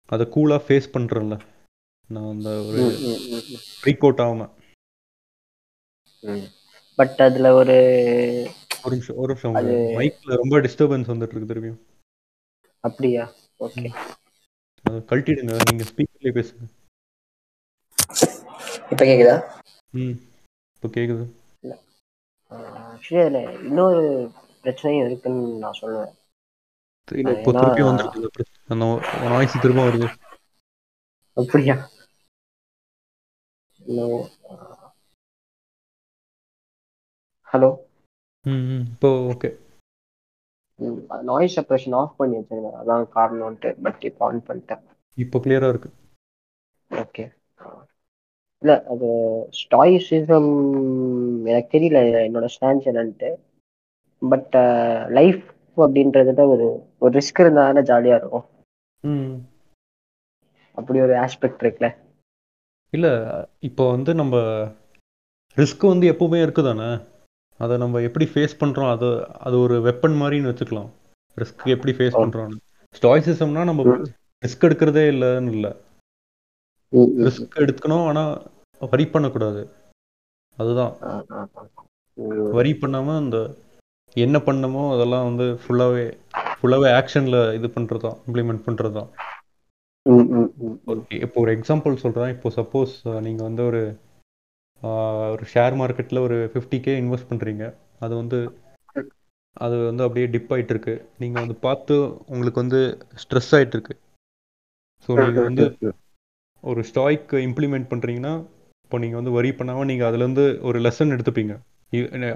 அதை 0.08 0.24
கூலாக 0.34 0.64
ஃபேஸ் 0.66 0.92
பண்ணுறேன்ல 0.96 1.36
நான் 2.10 2.30
அந்த 2.34 2.50
ஒரு. 2.68 2.82
ஃப்ரீக் 3.80 4.04
அவுட் 4.06 4.22
ஆகாம. 4.26 4.44
பட் 6.98 7.20
அதுல 7.26 7.48
ஒரு 7.52 7.76
ஒரு 8.82 8.92
நிமிஷம் 8.94 9.16
ஒரு 9.16 9.30
நிமிஷம் 9.32 9.54
மைக்ல 9.98 10.40
ரொம்ப 10.42 10.56
டிஸ்டர்பன்ஸ் 10.58 11.10
வந்துட்டு 11.12 11.34
இருக்கு 11.34 11.50
திரும்பியும் 11.50 11.80
அப்படியா 12.84 13.24
ஓகே 13.60 13.88
கழட்டிடுங்க 15.10 15.54
நீங்க 15.68 15.84
ஸ்பீக்கர்லேயே 15.90 16.34
பேசுங்க. 16.38 16.66
இப்ப 18.90 19.02
கேக்குதா? 19.04 19.34
ம். 19.92 20.14
இப்போ 20.74 20.88
கேக்குது. 20.96 21.24
ஆக்சுவலி 22.50 23.20
அதுல 23.22 23.40
இன்னொரு 23.68 24.04
பிரச்சனையும் 24.62 25.06
இருக்குன்னு 25.06 25.58
நான் 25.64 25.78
சொல்லுவேன். 25.80 26.12
இப்போ 27.34 27.52
வந்துருக்கு. 27.90 28.44
அந்த 28.72 28.84
நாய்ஸ் 29.34 29.60
திரும்ப 29.60 29.84
வருது. 29.88 30.08
அப்படியா? 31.36 31.76
ஹலோ? 37.52 37.68
ம் 38.44 38.80
இப்போ 38.92 39.08
ஓகே. 39.32 39.48
நாய்ஸ் 41.22 41.60
செப்பரேஷன் 41.60 41.94
ஆஃப் 41.94 42.16
பண்ணி 42.16 42.36
வச்சிருந்தேன் 42.36 42.78
அதான் 42.80 43.06
காரணம்ட்டு 43.14 43.74
பட் 43.82 44.04
இப்போ 44.04 44.26
ஆன் 44.26 44.42
பண்ணிட்டேன். 44.46 44.82
இப்போ 45.16 45.38
கிளியரா 45.38 45.68
இருக்கு. 45.68 45.90
ஓகே 46.90 47.24
இல்ல 48.62 48.72
அது 48.92 49.08
ஸ்டாயிசிசம் 49.60 50.50
எனக்கு 51.44 51.78
தெரியல 51.78 51.98
என்னோட 52.28 52.48
ஸ்டான்ஸ் 52.54 52.88
என்னன்ட்டு. 52.92 53.30
பட் 54.18 54.54
லைஃப் 55.10 55.42
அப்படின்றதுல 55.76 56.46
ஒரு 56.54 56.68
ஒரு 56.98 57.18
ரிஸ்க் 57.18 57.40
இருந்தா 57.40 57.66
ஜாலியா 57.90 58.16
இருக்கும். 58.16 58.46
ம். 59.00 59.34
அப்படி 60.78 61.00
ஒரு 61.00 61.14
ஆஸ்பெக்ட் 61.14 61.62
இருக்குல்ல. 61.64 61.88
இல்ல 62.92 63.06
இப்போ 63.60 63.90
வந்து 63.90 64.14
நம்ம 64.14 64.36
ரிஸ்க் 65.56 65.92
வந்து 65.92 66.10
எப்பவுமே 66.12 66.38
இருக்குதானே? 66.46 66.90
அதை 67.58 67.76
நம்ம 67.76 68.00
எப்படி 68.00 68.24
ஃபேஸ் 68.24 68.60
பண்றோம்? 68.60 68.90
அது 68.90 69.08
அது 69.38 69.58
ஒரு 69.58 69.76
வெப்பன் 69.80 70.16
மாதிரின்னு 70.20 70.50
வச்சுக்கலாம். 70.52 70.90
ரிஸ்க் 71.36 71.64
எப்படி 71.66 71.92
ஃபேஸ் 71.96 72.16
ஓ. 72.16 72.22
பண்றோம்னு. 72.22 72.58
ஸ்டாய்சிசம்னா 72.94 73.64
நம்ம. 73.64 73.82
ரிஸ்க் 74.42 74.66
எடுக்கிறதே 74.68 75.04
இல்லைன்னு 75.12 75.50
இல்லை. 75.50 75.72
ரிஸ்க் 76.92 77.56
எடுக்கணும் 77.56 78.06
ஆனா 78.06 78.22
வரி 78.80 79.06
பண்ணக்கூடாது. 79.06 79.62
அதுதான். 80.58 80.94
வரி 82.50 82.72
பண்ணாம 82.72 83.16
அந்த 83.16 83.38
என்ன 84.16 84.38
பண்ணமோ 84.38 84.94
அதெல்லாம் 84.94 85.24
வந்து 85.24 85.58
ஃபுல்லாவே 85.62 86.04
ஃபுல்லாவே 86.54 86.88
ஆக்ஷன்ல 86.92 87.54
இது 87.54 87.66
இம்ப்ளிமெண்ட் 88.26 89.06
ம், 90.06 90.26
ம், 90.30 90.52
ம், 90.58 90.68
ம். 90.68 90.78
ஓகே 90.86 91.20
இப்போ 91.20 91.40
ஒரு 91.40 91.56
எக்ஸாம்பிள் 91.56 91.94
சொல்கிறேன் 91.94 92.28
இப்போ 92.28 92.48
சப்போஸ் 92.56 92.94
நீங்கள் 93.20 93.46
வந்து 93.46 93.62
ஒரு 93.64 93.80
ஒரு 94.82 95.44
ஷேர் 95.52 95.74
மார்க்கெட்டில் 95.80 96.24
ஒரு 96.26 96.36
ஃபிஃப்டி 96.52 96.78
கே 96.80 96.92
இன்வெஸ்ட் 97.02 97.30
பண்ணுறீங்க 97.30 97.64
அது 98.04 98.14
வந்து 98.22 98.38
அது 99.56 99.76
வந்து 99.90 100.04
அப்படியே 100.06 100.26
டிப் 100.34 100.52
ஆயிட்டு 100.54 100.72
இருக்கு 100.74 100.94
நீங்கள் 101.22 101.42
வந்து 101.44 101.56
பார்த்து 101.66 101.94
உங்களுக்கு 102.34 102.62
வந்து 102.64 102.80
ஸ்ட்ரெஸ் 103.22 103.52
ஆயிட்டு 103.58 103.76
இருக்கு 103.76 103.94
ஸோ 105.04 105.10
நீங்கள் 105.22 105.48
வந்து 105.48 105.66
ஒரு 106.64 106.80
ஸ்டாய்க் 106.90 107.32
இம்ப்ளிமெண்ட் 107.48 107.90
பண்ணுறீங்கன்னா 107.90 108.34
இப்போ 108.84 108.98
நீங்கள் 109.02 109.20
வந்து 109.20 109.34
வரி 109.38 109.50
பண்ணாமல் 109.52 109.88
நீங்கள் 109.90 110.08
அதுலேருந்து 110.08 110.44
ஒரு 110.68 110.78
லெசன் 110.86 111.14
எடுத்துப்பீங்க. 111.14 111.54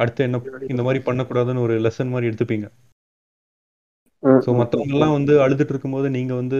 அடுத்து 0.02 0.26
என்ன 0.26 0.40
இந்த 0.72 0.83
மாதிரி 0.87 1.00
பண்ணக்கூடாதுன்னு 1.07 1.64
ஒரு 1.66 1.74
லெசன் 1.87 2.12
மாதிரி 2.14 2.28
எடுத்துப்பீங்க. 2.31 2.66
ஸோ 4.44 4.50
மற்றவங்கெல்லாம் 4.59 5.16
வந்து 5.16 5.35
அழுதுட்டு 5.44 5.72
இருக்கும்போது 5.74 6.09
நீங்கள் 6.16 6.40
வந்து 6.42 6.59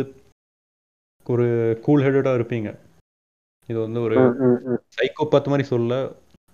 ஒரு 1.26 1.46
கூல் 1.84 2.04
ஹெடடாக 2.06 2.38
இருப்பீங்க. 2.38 2.70
இது 3.68 3.79
வந்து 3.79 4.01
ஒரு. 4.01 4.16
சைக்கோபாத் 4.96 5.51
மாதிரி 5.53 5.66
சொல்ல 5.68 5.94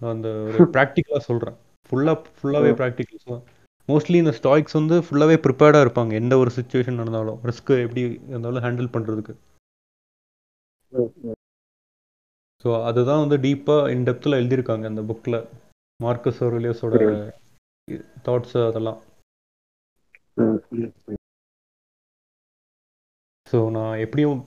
அந்த 0.03 0.29
ஒரு 0.49 0.59
ப்ராக்டிக்கலாக 0.75 1.23
சொல்கிறேன் 1.29 1.57
ஃபுல்லாக 1.91 2.19
ஃபுல்லாகவே 2.37 2.73
ப்ராக்டிக்கல்ஸ் 2.81 3.31
தான் 3.31 3.45
மோஸ்ட்லி 3.89 4.17
இந்த 4.19 4.33
ஸ்டாய்க்ஸ் 4.39 4.79
வந்து 4.79 4.97
ஃபுல்லாகவே 5.05 5.37
ப்ரிப்பேர்டாக 5.45 5.85
இருப்பாங்க 5.87 6.13
எந்த 6.13 6.35
ஒரு 6.39 6.51
சுச்சுவேஷன் 6.57 7.01
நடந்தாலும். 7.01 7.39
ரிஸ்க் 7.45 7.73
எப்படி 7.85 8.03
இருந்தாலும் 8.29 8.65
ஹேண்டில் 8.67 8.95
பண்ணுறதுக்கு 8.95 9.35
ம். 10.93 11.37
ஸோ 12.65 12.69
அதுதான் 12.85 13.21
வந்து 13.21 13.37
டீப்பாக 13.39 13.91
இன்டெப்த்தில் 13.91 14.39
எழுதியிருக்காங்க 14.39 14.87
அந்த 14.87 15.03
புக்கில் 15.03 15.39
மார்க்கஸ் 16.01 16.41
அவர்லியஸோட 16.43 16.97
தாட்ஸ் 18.27 18.57
அதெல்லாம். 18.69 18.99
ஸோ 23.47 23.59
நான் 23.71 23.99
எப்படியும் 23.99 24.41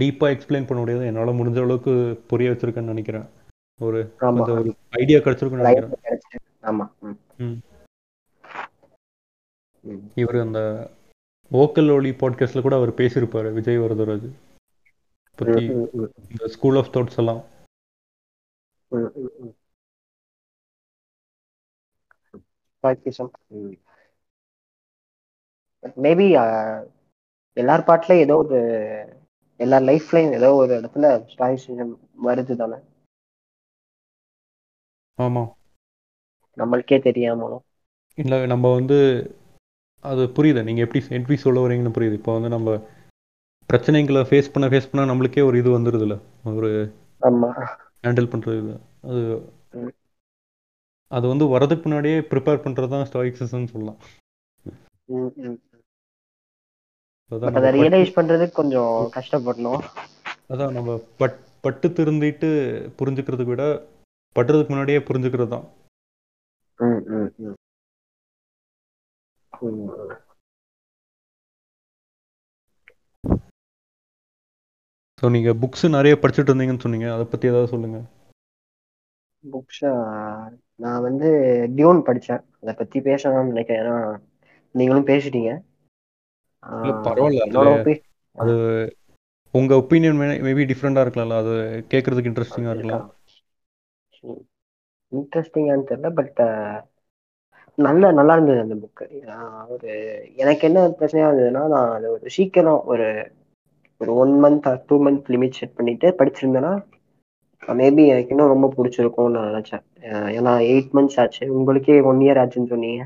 டீப்பாக 0.00 0.32
எக்ஸ்பிளைன் 0.34 0.66
பண்ண 0.68 0.78
முடியாது. 0.82 1.06
என்னால் 1.06 1.38
முடிஞ்ச 1.40 1.62
அளவுக்கு 1.62 1.92
புரிய 2.28 2.50
வச்சிருக்கேன்னு 2.50 2.92
நினைக்கிறேன். 2.92 3.26
ஒரு 3.80 4.00
ஒரு 4.20 4.74
ஐடியா 4.90 5.18
கிடைச்சிருக்குன்னு 5.18 5.62
நினைக்கிறேன். 5.62 5.94
இவர் 10.14 10.38
அந்த 10.46 10.60
ஓக்கல் 11.50 11.90
ஒலி 11.94 12.10
பாட்காஸ்ட்ல 12.10 12.62
கூட 12.62 12.74
அவர் 12.76 12.98
பேசியிருப்பாரு 13.00 13.52
விஜய் 13.52 13.78
வரதராஜ். 13.78 14.28
பத்தி 15.34 15.62
இந்த 16.30 16.48
ஸ்கூல் 16.54 16.76
ஆஃப் 16.76 16.92
தாட்ஸ் 16.94 17.18
எல்லாம். 17.22 17.42
மேபி 26.04 26.26
எல்லார் 27.52 27.86
பாட்டுலயும் 27.88 28.24
ஏதோ 28.26 28.36
ஒரு 28.36 28.58
எல்லார் 29.64 29.88
லைஃப்லயும் 29.88 30.36
ஏதோ 30.38 30.48
ஒரு 30.54 30.72
இடத்துல 30.80 31.06
ஸ்டாயிசிசம் 31.32 31.92
வருது 32.26 32.54
தானே? 32.56 32.78
ஆமா. 35.18 35.42
நம்மளுக்கே 36.58 36.98
தெரியாமலும் 37.02 37.64
இல்லை 38.18 38.46
நம்ம 38.46 38.66
வந்து 38.74 38.96
அது 40.04 40.22
புரியுது. 40.36 40.62
நீங்க 40.62 40.80
எப்படி 40.80 41.00
எப்படி 41.10 41.36
சொல்ல 41.36 41.62
வரீங்கன்னு 41.64 41.96
புரியுது. 41.96 42.18
இப்போ 42.18 42.32
வந்து 42.32 42.48
நம்ம 42.48 42.70
பிரச்சனைகளை 43.70 44.22
ஃபேஸ் 44.28 44.52
பண்ண 44.52 44.66
ஃபேஸ் 44.68 44.90
பண்ண 44.90 45.04
நம்மளுக்கே 45.10 45.44
ஒரு 45.46 45.56
இது 45.58 45.70
வந்துடுதுல்ல 45.78 46.16
ஒரு 46.54 46.70
ஆமா. 47.22 47.48
ஹேண்டில் 48.04 48.32
பண்றது 48.32 48.58
இது. 48.62 48.74
அது. 49.02 49.22
அது 51.10 51.26
வந்து 51.28 51.44
வரதுக்கு 51.44 51.84
முன்னாடியே 51.84 52.18
ப்ரிப்பேர் 52.32 52.64
பண்றது 52.64 52.88
தான் 52.88 53.08
ஸ்டாயிக்ஸஸ்ன்னு 53.10 53.72
சொல்லலாம். 53.72 53.98
அதை 57.32 57.70
ரியலைஸ் 57.78 58.16
பண்றதுக்கு 58.16 58.60
கொஞ்சம் 58.60 58.94
கஷ்டப்படணும். 59.16 59.82
அதான் 60.52 60.74
நம்ம 60.76 60.96
பட் 61.20 61.38
பட்டு 61.64 61.86
திருந்திட்டு 61.98 62.48
புரிஞ்சுக்கிறதுக்கு 62.98 63.52
விட 63.54 63.66
படுறதுக்கு 64.36 64.72
முன்னாடியே 64.72 65.00
புரிஞ்சுக்கிறது 65.08 65.52
தான். 65.54 65.66
ஸோ 75.18 75.30
நீங்கள் 75.34 75.58
புக்ஸ் 75.62 75.84
நிறைய 75.96 76.14
படிச்சுட்டு 76.22 76.50
இருந்தீங்கன்னு 76.50 76.84
சொன்னீங்க. 76.84 77.08
அதை 77.16 77.24
பற்றி 77.32 77.50
ஏதாவது 77.50 77.72
சொல்லுங்க. 77.74 77.98
புக்ஸா 79.44 79.92
நான் 80.82 81.04
வந்து 81.08 81.28
டியூன் 81.76 82.06
படித்தேன் 82.08 82.44
அதை 82.62 82.72
பற்றி 82.80 82.98
பேசணும்னு 83.08 83.52
நினைக்கிறேன். 83.52 83.82
ஏன்னா 83.84 83.96
நீங்களும் 84.74 85.08
பேசிட்டீங்க. 85.12 85.52
பரவாயில்ல 87.06 87.42
அது 88.36 88.54
உங்கள் 89.54 89.80
ஒப்பீனியன் 89.80 90.18
மேபி 90.46 90.64
டிஃப்ரெண்ட்டாக 90.70 91.04
இருக்கலாம்ல 91.06 91.38
அது 91.42 91.54
கேட்குறதுக்கு 91.92 92.30
இன்ட்ரெஸ்டிங்காக 92.30 92.74
இருக்கலாம் 92.74 93.04
இன்ட்ரெஸ்டிங்கான்னு 95.12 95.88
தெரியல 95.90 96.10
பட் 96.14 96.40
நல்ல 97.78 98.10
நல்லா 98.12 98.34
இருந்தது 98.34 98.64
அந்த 98.64 98.76
புக்கு 98.82 99.04
ஒரு 99.68 99.90
எனக்கு 100.36 100.66
என்ன 100.68 100.80
பிரச்சனையா 100.98 101.28
இருந்ததுன்னா 101.28 101.62
நான் 101.68 101.94
அது 101.94 102.06
ஒரு 102.12 102.28
சீக்கிரம் 102.30 102.82
ஒரு 102.84 103.08
ஒரு 104.00 104.12
one 104.14 104.34
month 104.44 104.68
two 104.86 104.96
month 105.04 105.30
limit 105.30 105.58
set 105.58 105.76
பண்ணிட்டு 105.76 106.08
படிச்சிருந்தேன்னா 106.18 106.72
மேபி 107.62 108.02
எனக்கு 108.06 108.32
இன்னும் 108.34 108.52
ரொம்ப 108.52 108.66
பிடிச்சிருக்கும்னு 108.76 109.34
நான் 109.36 109.48
நினைச்சேன். 109.48 109.84
ஏன்னா 110.36 110.52
எயிட் 110.68 110.94
மந்த்ஸ் 110.96 111.18
ஆச்சு. 111.22 111.44
உங்களுக்கே 111.56 111.96
ஒன் 112.10 112.20
இயர் 112.20 112.40
ஆச்சுன்னு 112.42 112.72
சொன்னீங்க. 112.74 113.04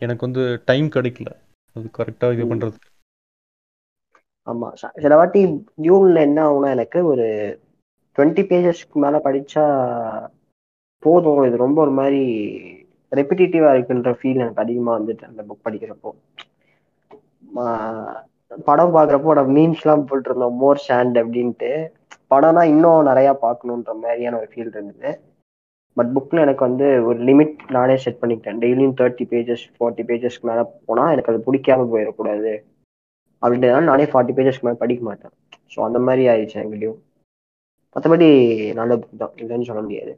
ஆமாம் 0.00 0.18
ஆமாம் 0.18 0.26
எனக்கு 0.26 0.26
வந்து 0.26 0.62
டைம் 0.64 0.86
கிடைக்கல. 0.86 1.26
அது 1.74 1.90
கரெக்டாக 1.98 2.32
இது 2.32 2.46
ம். 2.46 2.50
பண்ணுறதுக்கு 2.50 2.98
ஆமா. 4.46 4.72
ச- 4.82 5.00
சில 5.00 5.16
வாட்டி 5.16 5.64
டியூன்ல 5.82 6.20
என்ன 6.20 6.50
ஆகும்னா 6.50 6.70
எனக்கு 6.70 7.04
ஒரு 7.04 7.58
டுவெண்ட்டி 8.16 8.42
பேஜஸ்க்கு 8.42 8.92
மேல 8.92 9.20
படிச்சா 9.24 10.28
போதும். 10.98 11.44
இது 11.44 11.56
ரொம்ப 11.56 11.82
ஒரு 11.82 11.90
மாதிரி 11.90 12.42
ரெப்பிட்டேட்டிவா 13.10 13.72
இருக்குன்ற 13.72 14.18
ஃபீல் 14.22 14.34
எனக்கு 14.34 14.62
அதிகமா 14.62 14.98
வந்துட்டு 14.98 15.24
அந்த 15.24 15.44
புக் 15.48 15.66
படிக்கிறப்போ. 15.68 16.10
படம் 18.64 18.94
பாக்குறப்போ 18.94 19.48
மீன்ஸ் 19.48 19.80
எல்லாம் 19.82 20.06
போட்டிருந்தோம். 20.06 20.56
மோர் 20.56 20.84
ஷாண்ட் 20.88 21.18
அப்படின்ட்டு. 21.18 21.88
படம்னா 22.30 22.64
இன்னும் 22.64 23.02
நிறைய 23.02 23.38
பார்க்கணுன்ற 23.42 23.94
மாதிரியான 23.94 24.36
ஒரு 24.36 24.48
ஃபீல் 24.54 24.66
இருந்தது. 24.66 25.20
பட் 25.96 26.10
புக்கில் 26.16 26.44
எனக்கு 26.44 26.62
வந்து 26.68 26.86
ஒரு 27.08 27.18
லிமிட் 27.28 27.56
நானே 27.76 27.96
செட் 28.04 28.20
பண்ணிக்கிட்டேன். 28.20 28.60
டெய்லியும் 28.64 28.96
தேர்ட்டி 29.00 29.24
பேஜஸ் 29.32 29.64
ஃபார்ட்டி 29.76 30.02
பேஜஸ்க்கு 30.10 30.48
மேலே 30.50 30.62
போனால் 30.88 31.12
எனக்கு 31.14 31.32
அது 31.32 31.46
பிடிக்காம 31.46 31.86
போயிடக்கூடாது. 31.92 32.52
அப்படின்றதுனால 33.42 33.88
நானே 33.92 34.06
ஃபார்ட்டி 34.12 34.34
பேஜஸ்க்கு 34.38 34.66
மேலே 34.68 34.80
படிக்க 34.82 35.02
மாட்டேன். 35.10 35.34
ஸோ 35.72 35.78
அந்த 35.88 35.98
மாதிரி 36.06 36.24
ஆயிடுச்சு 36.32 36.60
எங்கிட்டையும் 36.62 36.98
மற்றபடி 37.96 38.28
நல்ல 38.80 38.92
புக் 39.00 39.20
தான். 39.22 39.34
இல்லைன்னு 39.42 39.68
சொல்ல 39.70 39.82
முடியாது. 39.86 40.12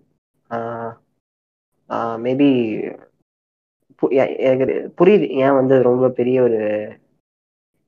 மேபி 2.24 2.48
எனக்கு 4.48 4.66
புரியுது. 4.98 5.26
ஏன் 5.44 5.58
வந்து 5.60 5.74
ரொம்ப 5.88 6.06
பெரிய 6.18 6.38
ஒரு 6.46 6.60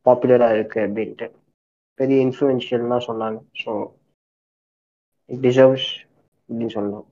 பாப்புலராக 0.07 0.57
இருக்குது 0.57 0.85
அப்படின்ட்டு. 0.87 1.27
பெரிய 2.01 2.17
இன்ஃப்ளூயன்ஷியல்லாம் 2.27 3.07
சொன்னாங்க. 3.09 3.39
ஸோ 3.63 3.73
இட் 5.31 5.45
டிசர்வ்ஸ் 5.47 5.89
அப்படின்னு 6.49 6.75
சொல்லலாம். 6.77 7.07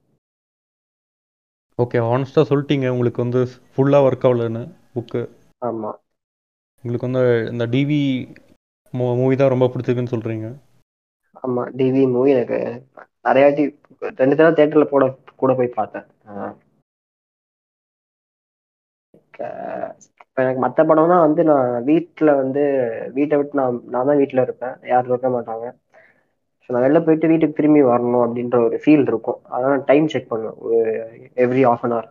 ஓகே 1.83 1.99
ஹானஸ்ட்டாக 2.09 2.49
சொல்லிட்டீங்க. 2.51 2.87
உங்களுக்கு 2.95 3.25
வந்து 3.25 3.41
ஃபுல்லாக 3.73 4.07
ஒர்க் 4.09 4.27
ஆகலன்னு 4.29 4.63
புக்கு 4.95 5.23
ஆமாம் 5.63 5.99
உங்களுக்கு 6.85 7.09
வந்து 7.09 7.23
இந்த 7.53 7.65
டிவி 7.75 8.01
மூவி 8.95 9.35
தான் 9.41 9.53
ரொம்ப 9.55 9.67
பிடிச்சிருக்குன்னு 9.73 10.15
சொல்கிறீங்க 10.15 10.47
ஆமாம் 11.45 11.71
டிவி 11.79 12.03
மூவி 12.15 12.31
எனக்கு 12.37 12.59
நிறைய 13.27 13.45
வாட்டி 13.47 13.65
ரெண்டு 14.21 14.35
தடவை 14.39 14.53
தேட்டரில் 14.59 14.93
போட 14.93 15.05
கூட 15.43 15.53
போய் 15.59 15.77
பார்த்தேன். 15.79 16.07
எனக்கு 20.41 20.61
மற்ற 20.65 20.81
படம்னா 20.89 21.17
வந்து 21.27 21.43
நான் 21.51 21.71
வீட்டில் 21.91 22.39
வந்து 22.41 22.63
வீட்டை 23.17 23.37
விட்டு 23.39 23.61
நான் 23.61 23.81
நான் 23.95 24.09
தான் 24.11 24.21
வீட்டில் 24.21 24.45
இருப்பேன். 24.45 24.75
யாரும் 24.93 25.11
இருக்க 25.13 25.29
மாட்டாங்க. 25.37 25.67
நான் 26.73 26.85
வெளில 26.87 27.01
போயிட்டு 27.07 27.31
வீட்டுக்கு 27.33 27.59
திரும்பி 27.61 27.83
வரணும் 27.91 28.25
அப்படின்ற 28.27 28.57
ஒரு 28.67 28.77
ஃபீல் 28.85 29.07
இருக்கும். 29.11 29.41
அதனால் 29.55 29.85
டைம் 29.91 30.07
செக் 30.15 30.31
பண்ணுவேன். 30.33 30.59
Every 31.45 31.65
half 31.73 31.85
an 31.87 31.95
hour 31.95 32.11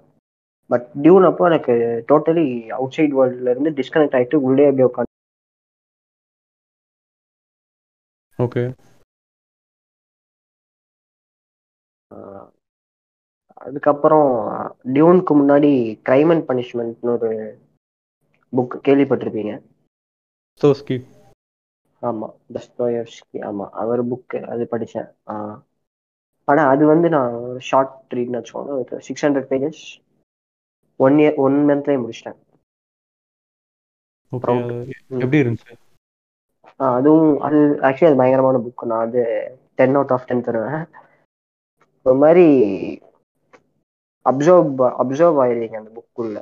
but 0.70 0.86
Dune 1.04 1.26
அப்போ 1.30 1.46
எனக்கு 1.52 1.74
டோட்டலி 2.12 2.46
அவுட் 2.78 2.96
சைட் 2.98 3.16
வேர்ல்ட்ல 3.20 3.54
இருந்து 3.54 3.72
டிஸ்கனெக்ட் 3.80 4.18
ஆகிட்டு 4.20 4.44
உள்ளே 4.50 4.68
அப்படியே 4.70 4.90
உட்காந்து 4.90 5.10
ஓகே 8.40 8.64
அதுக்கப்புறம் 13.66 14.30
டியூனுக்கு 14.94 15.34
முன்னாடி 15.40 15.72
கிரைம் 16.08 16.32
அண்ட் 16.34 16.48
பனிஷ்மெண்ட்னு 16.50 17.12
ஒரு 17.18 17.30
புக் 18.54 18.76
கேள்விப்பட்டிருப்பீங்க. 18.88 19.54
ஆமாம் 22.02 22.36
தஸ்தோயவ்ஸ்கி 22.54 23.40
ஆமாம் 23.48 23.74
அவர் 23.82 24.02
புக்கு 24.10 24.40
அது 24.50 24.64
படித்தேன் 24.70 25.10
ஆனால் 26.48 26.70
அது 26.72 26.84
வந்து 26.90 27.08
நான் 27.14 27.36
ஷார்ட் 27.68 28.14
ரீட்னு 28.14 28.40
வச்சுக்கோங்க 28.40 29.02
six 29.08 29.26
hundred 29.26 29.50
pages 29.52 29.84
one 31.00 31.18
year 31.20 31.40
one 31.40 31.58
மந்த்லேயே 31.68 32.02
முடிச்சிட்டேன். 32.02 32.40
எப்படி 35.24 35.42
இருந்துச்சு? 35.42 35.74
அதுவும் 36.92 37.34
அது 37.42 37.58
ஆக்சுவலி 37.88 38.10
அது 38.10 38.20
பயங்கரமான 38.20 38.62
புக் 38.64 38.84
நான் 38.86 39.06
அது 39.06 39.24
டென் 39.80 39.96
அவுட் 39.98 40.14
ஆஃப் 40.16 40.28
டென் 40.28 40.46
தருவேன். 40.48 40.84
ஒரு 42.06 42.18
மாதிரி 42.18 42.46
அப்சர்வ் 44.26 44.70
அப்சர்வ் 45.02 45.42
ஆயிருவீங்க 45.44 45.82
அந்த 45.82 45.92
புக்குள்ள 45.98 46.38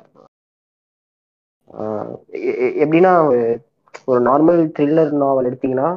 எப்படின்னா 2.83 3.13
ஒரு 4.09 4.19
நார்மல் 4.29 4.61
த்ரில்லர் 4.75 5.11
நாவல் 5.23 5.49
எடுத்தீங்கன்னா 5.49 5.89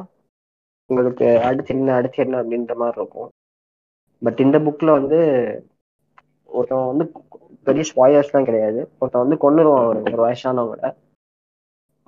உங்களுக்கு 0.89 1.27
அடுத்து 1.49 1.73
என்ன 1.75 1.93
அடுத்து 1.99 2.23
என்ன 2.25 2.39
அப்படின்ற 2.41 2.73
மாதிரி 2.81 2.99
இருக்கும். 3.01 3.29
பட் 4.21 4.39
இந்த 4.45 4.57
புக்கில் 4.65 4.97
வந்து 4.97 5.19
ஒருத்தன் 6.49 6.91
வந்து 6.91 7.05
பெரிய 7.67 7.83
ஸ்பாயர்ஸ்லாம் 7.91 8.47
கிடையாது. 8.49 8.79
ஒருத்தன் 8.99 9.23
வந்து 9.25 9.37
கொண்டுருவான் 9.45 9.87
ஒரு 9.91 9.99
ஒரு 10.13 10.23
வயசானவங்கள 10.25 10.91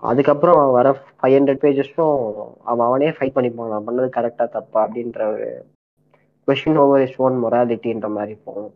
அதுக்கப்புறம் 0.10 0.58
அவன் 0.60 0.76
வர 0.78 0.88
ஃபைவ் 1.20 1.36
ஹண்ட்ரட் 1.38 1.62
பேஜஸும் 1.64 2.18
அவன் 2.70 2.86
அவனே 2.88 3.10
ஃபைட் 3.18 3.36
பண்ணிப்பான். 3.38 3.72
நான் 3.74 3.88
பண்ணது 3.88 4.08
கரெக்டாக 4.18 4.48
தப்பா 4.56 4.80
அப்படின்ற 4.86 5.22
ஒரு 5.36 5.48
கொஷின் 6.48 6.80
ஓவர் 6.84 7.04
இஸ் 7.06 7.20
ஓன் 7.26 7.38
மொராலிட்டின்ற 7.44 8.08
மாதிரி 8.18 8.36
போகும் 8.48 8.74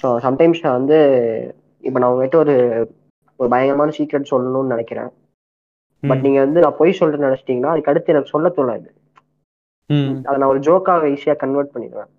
ஸோ 0.00 0.06
சம்டைம்ஸ் 0.26 0.62
நான் 0.64 0.78
வந்து 0.80 0.98
இப்போ 1.84 1.98
நான் 2.00 2.12
உங்ககிட்ட 2.12 2.38
ஒரு 2.44 2.54
ஒரு 3.40 3.48
பயங்கரமான 3.52 3.94
சீக்ரெட் 3.98 4.32
சொல்லணும்னு 4.32 4.74
நினைக்கிறேன். 4.74 5.10
பட் 6.02 6.24
நீங்க 6.26 6.38
வந்து 6.44 6.62
நான் 6.64 6.78
பொய் 6.80 6.98
சொல்றேன்னு 6.98 7.28
நினைச்சிட்டீங்கன்னா 7.28 7.72
அதுக்கு 7.72 7.92
அடுத்து 7.92 8.12
எனக்கு 8.14 8.32
சொல்ல 8.34 8.48
தோணாது. 8.58 8.88
அதை 10.26 10.36
நான் 10.40 10.52
ஒரு 10.52 10.60
ஜோக்காக 10.66 11.08
ஈஸியாக 11.14 11.40
கன்வெர்ட் 11.42 11.72
பண்ணிடுவேன். 11.74 12.10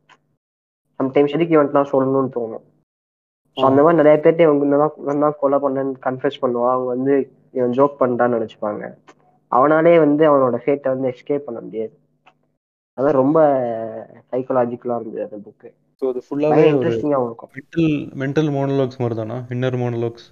சம்டைம்ஸ் 0.99 1.35
எதுக்கு 1.37 1.55
இவன்ட்டு 1.57 1.91
சொல்லணும்னு 1.93 2.31
தோணும். 2.37 2.65
ஸோ 3.57 3.63
அந்த 3.69 3.81
மாதிரி 3.83 3.99
நிறைய 4.01 4.17
பேர்ட்ட 4.23 4.47
இவங்க 4.47 4.77
தான் 5.23 5.39
கொலை 5.41 5.57
பண்ணேன்னு 5.63 5.93
கன்ஃபியூஸ் 6.07 6.41
பண்ணுவான். 6.43 6.73
அவங்க 6.75 6.89
வந்து 6.95 7.13
இவன் 7.57 7.75
ஜோக் 7.77 7.99
பண்ணிட்டான்னு 8.01 8.37
நினைச்சுப்பாங்க. 8.37 8.83
அவனாலே 9.51 9.95
வந்து 10.05 10.23
அவனோட 10.29 10.57
ஃபேட்டை 10.63 10.89
வந்து 10.93 11.09
எஸ்கேப் 11.13 11.47
பண்ண 11.47 11.59
முடியாது. 11.65 11.93
அதான் 12.97 13.19
ரொம்ப 13.21 13.39
சைக்கலாஜிக்கலாக 14.31 14.99
இருந்தது 15.01 15.25
அந்த 15.27 15.39
புக்கு 15.45 15.69
ஸோ 16.01 16.05
அது 16.11 16.21
ஃபுல்லாகவே 16.25 16.69
இன்ட்ரெஸ்டிங்காகவும் 16.71 17.29
இருக்கும். 17.29 17.51
மென்டல் 17.57 17.91
மென்டல் 18.21 18.49
மோனோலாக்ஸ் 18.55 19.01
மாதிரி 19.01 19.17
தானா 19.19 19.37
இன்னர் 19.55 19.77
மோனோலாக்ஸ் 19.83 20.27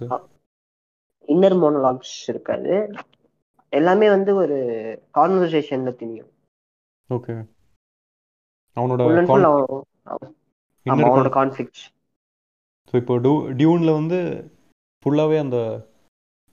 இன்னர் 1.28 1.56
மோனோலாக்ஸ் 1.62 2.16
இருக்காது. 2.32 2.72
எல்லாமே 3.78 4.06
வந்து 4.14 4.30
ஒரு 4.42 4.58
கான்வர்சேஷன்ல 5.18 5.92
தெரியும் 6.02 6.30
ஓகே 7.10 7.34
அவனோட 8.76 9.02
அவனோட 10.86 11.30
கான்ஃப்ளிக்ட்ஸ் 11.40 11.84
ஸோ 12.88 12.94
இப்போ 13.02 13.14
டியூ 13.24 13.36
டியூனில் 13.60 13.98
வந்து 14.00 14.18
ஃபுல்லாகவே 15.02 15.38
அந்த 15.44 15.58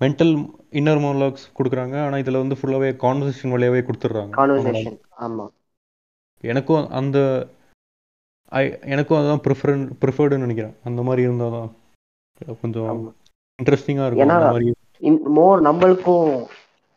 மென்டல் 0.02 0.32
இன்னர் 0.80 1.02
மோனோலாக்ஸ் 1.04 1.46
கொடுக்குறாங்க. 1.58 1.96
ஆனால் 2.06 2.22
இதில் 2.24 2.42
வந்து 2.42 2.56
ஃபுல்லாகவே 2.60 2.90
கான்வர்சேஷன் 3.04 3.54
வழியாகவே 3.56 3.82
கொடுத்துட்றாங்க. 3.88 4.34
கான்வர்சேஷன் 4.40 4.98
ஆமாம் 5.26 5.52
எனக்கும் 6.44 6.86
அந்த 7.00 7.18
ஐ 8.52 8.64
எனக்கும் 8.94 9.20
அதுதான் 9.20 9.44
ப்ரிஃபரன் 9.46 9.84
ப்ரிஃபர்டுன்னு 10.02 10.46
நினைக்கிறேன். 10.46 10.76
அந்த 10.88 11.02
மாதிரி 11.08 11.22
இருந்தால் 11.28 11.56
தான் 11.58 11.70
கொஞ்சம் 12.62 12.92
இன்ட்ரெஸ்டிங்காக 13.60 14.08
இருக்கும். 14.08 14.26
ஏன்னா 14.26 15.20
மோர் 15.38 15.62
நம்மளுக்கும் 15.70 16.28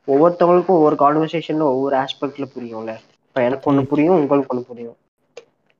ஒவ்வொருத்தவங்களுக்கும் 0.08 0.78
ஒவ்வொரு 0.78 0.96
கான்வர்சேஷன்ல 0.96 1.66
ஒவ்வொரு 1.72 1.96
ஆஸ்பெக்ட்ல 1.96 2.46
புரியும்ல. 2.54 2.92
இப்போ 3.26 3.42
எனக்கு 3.42 3.68
ஒன்று 3.70 3.86
புரியும் 3.86 4.18
உங்களுக்கு 4.18 4.54
ஒன்று 4.54 4.68
புரியும். 4.70 4.96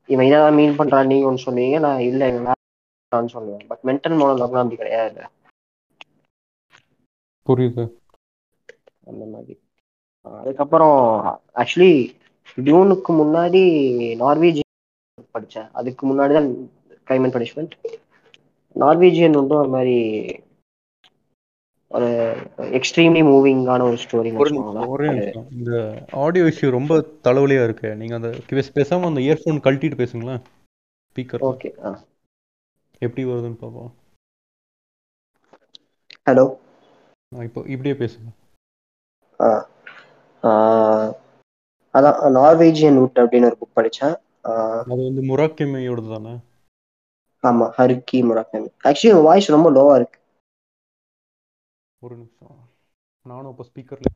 இவன் 0.09 0.27
இதான் 0.27 0.57
மீன் 0.59 0.79
பண்றான் 0.79 1.07
நீங்க 1.07 1.27
ஒன்று 1.27 1.47
சொன்னீங்க 1.47 1.79
நான் 1.79 2.01
இல்லை 2.01 2.29
இவன் 2.35 2.55
சொல்லுவேன். 3.37 3.67
பட் 3.67 3.85
மென்டல் 3.85 4.19
மோனோலாக்லாம் 4.21 4.65
அப்படி 4.65 4.77
கிடையாது. 4.77 5.21
புரியுது. 7.47 7.85
அந்த 9.07 9.25
மாதிரி. 9.27 9.55
அதுக்கப்புறம் 10.27 10.99
ஆக்சுவலி 11.55 11.93
டியூனுக்கு 12.59 13.11
முன்னாடி 13.21 13.63
நார்வேஜியன் 14.23 14.65
படித்தேன் 15.31 15.69
அதுக்கு 15.73 16.03
முன்னாடி 16.09 16.33
தான் 16.33 16.49
கிரைம் 17.09 17.25
அண்ட் 17.27 17.37
பனிஷ்மெண்ட் 17.37 17.75
நார்வேஜியன் 18.77 19.39
வந்து 19.41 19.55
ஒரு 19.55 19.69
மாதிரி 19.69 19.97
ஒரு 21.97 22.37
எக்ஸ்ட்ரீம்லி 22.57 23.23
மூவிங்கான 23.25 23.83
ஒரு 23.83 23.97
ஸ்டோரி 23.97 24.87
ஒரு 24.87 25.33
இந்த 25.51 26.05
ஆடியோ 26.13 26.45
இஷ்யூ 26.45 26.71
ரொம்ப 26.71 27.05
தலைவலியா 27.25 27.65
இருக்கு. 27.65 27.97
நீங்க 27.97 28.15
அந்த 28.15 28.33
பேச- 28.47 28.73
பேசாம 28.75 29.05
அந்த 29.05 29.21
இயர்ஃபோன் 29.21 29.59
கழட்டிட்டு 29.59 29.99
பேசுங்களேன். 30.03 30.41
ஸ்பீக்கர் 31.15 31.57
ஓகே 31.57 32.05
எப்படி 32.99 33.27
வருதுன்னு 33.27 33.55
பார்ப்போம். 33.55 33.95
ஹலோ 36.31 36.59
இப்போ 37.43 37.63
இப்படியே 37.67 37.95
பேசுங்க. 37.95 38.29
ஆ 39.41 39.69
ஆ, 40.45 41.09
அதான் 41.95 42.37
நார்வேஜியன் 42.37 42.95
ரூட் 42.95 43.19
அப்படின்னு 43.19 43.45
ஒரு 43.45 43.57
புக் 43.61 43.75
படித்தேன் 43.75 44.17
அது 44.41 44.85
வந்து 44.87 45.23
முராக்கிமையோடது 45.23 46.13
தானே 46.13 46.39
ஆமாம் 47.41 47.75
ஹருக்கி 47.77 48.17
முராக்கமி 48.17 48.67
ஆக்சுவலி 48.85 49.23
வாய்ஸ் 49.23 49.51
ரொம்ப 49.51 49.71
லோவாக 49.73 49.95
இருக்கு. 49.95 50.21
ஒரு 52.07 52.17
நிமிஷம். 52.17 52.57
நானும் 53.27 53.53
இப்போ 53.55 53.67
ஸ்பீக்கர்ல 53.69 54.11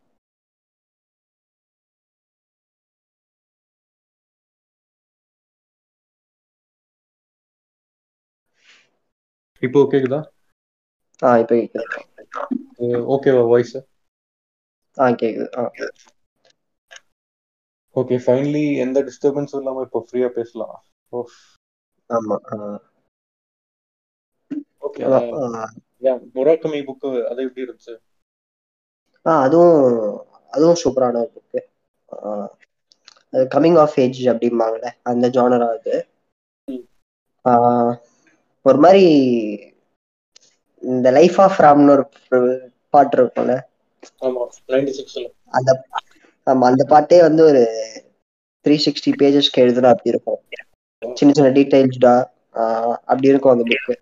இப்போ 9.63 9.81
கேக்குதா? 9.93 10.21
ஆ 11.23 11.31
இப்போ 11.43 11.55
கேட்குது 11.57 11.87
ஓகேவா 13.15 13.43
வாய்ஸ் 13.51 13.75
ஆ 14.99 15.07
கேட்குது 15.21 15.49
ஆ. 15.57 15.65
ஓகே 17.97 18.17
ஃபைனலி 18.25 18.65
எந்த 18.85 18.99
டிஸ்டர்பன்ஸும் 19.09 19.61
இல்லாம 19.61 19.83
இப்போ 19.87 20.01
ஃப்ரீயா 20.07 20.29
பேசலாம். 20.37 20.77
ஆமாம் 22.11 22.45
ஓகே 24.87 25.03
அதான் 25.09 25.29
முராக்கமி 26.35 26.81
புக்கு 26.89 27.11
அது 27.31 27.41
எப்படி 27.47 27.65
இருந்துச்சு? 27.65 27.95
ஆ 29.27 29.35
அதுவும் 29.43 29.79
அதுவும் 30.53 30.81
சூப்பரான 30.81 31.23
புக்கு 31.29 31.61
கம்மிங் 33.51 33.79
ஆஃப் 33.83 33.97
ஏஜ் 34.01 34.21
அப்படிம்பாங்கல்ல 34.33 34.91
அந்த 35.07 35.27
ஜானரா 35.35 35.69
அது. 35.75 35.95
ஆஹ் 37.45 37.93
ஒரு 38.67 38.79
மாதிரி 38.81 39.05
இந்த 40.83 41.09
லைஃப் 41.17 41.39
ஆஃப் 41.43 41.59
ராம்னு 41.61 41.95
ஒரு 41.95 42.05
பாட்டு 42.95 43.17
இருக்கும்ல. 43.17 43.55
அந்த 45.55 45.71
ஆமா 46.47 46.65
அந்த 46.71 46.83
பாட்டே 46.91 47.19
வந்து 47.23 47.43
ஒரு 47.47 47.63
த்ரீ 48.67 48.77
சிக்ஸ்டி 48.85 49.11
பேஜஸ்க்கு 49.17 49.63
எழுதுனா 49.63 49.91
அப்படி 49.93 50.13
இருக்கும். 50.13 50.41
சின்ன 51.03 51.33
சின்ன 51.33 51.51
டீடைல்ஸ்டா 51.57 52.15
அப்படி 53.09 53.31
இருக்கும் 53.31 53.55
அந்த 53.55 53.65
புக்கு 53.71 53.95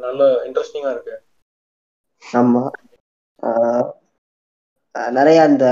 நல்ல 0.00 0.20
இன்ட்ரெஸ்டிங்கா 0.46 0.92
இருக்கு. 0.92 1.16
ஆமா. 2.22 2.62
நிறைய 5.14 5.38
அந்த 5.42 5.64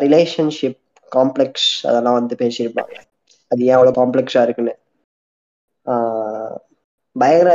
ரிலேஷன்ஷிப் 0.00 0.78
காம்ப்ளெக்ஸ் 1.12 1.68
அதெல்லாம் 1.86 2.18
வந்து 2.18 2.34
பேசியிருப்பாங்க. 2.38 2.94
அது 3.50 3.62
ஏன் 3.64 3.76
அவ்வளோ 3.76 3.92
காம்ப்ளெக்ஸா 4.00 4.42
இருக்குன்னு. 4.42 4.74
பயங்கர 7.16 7.50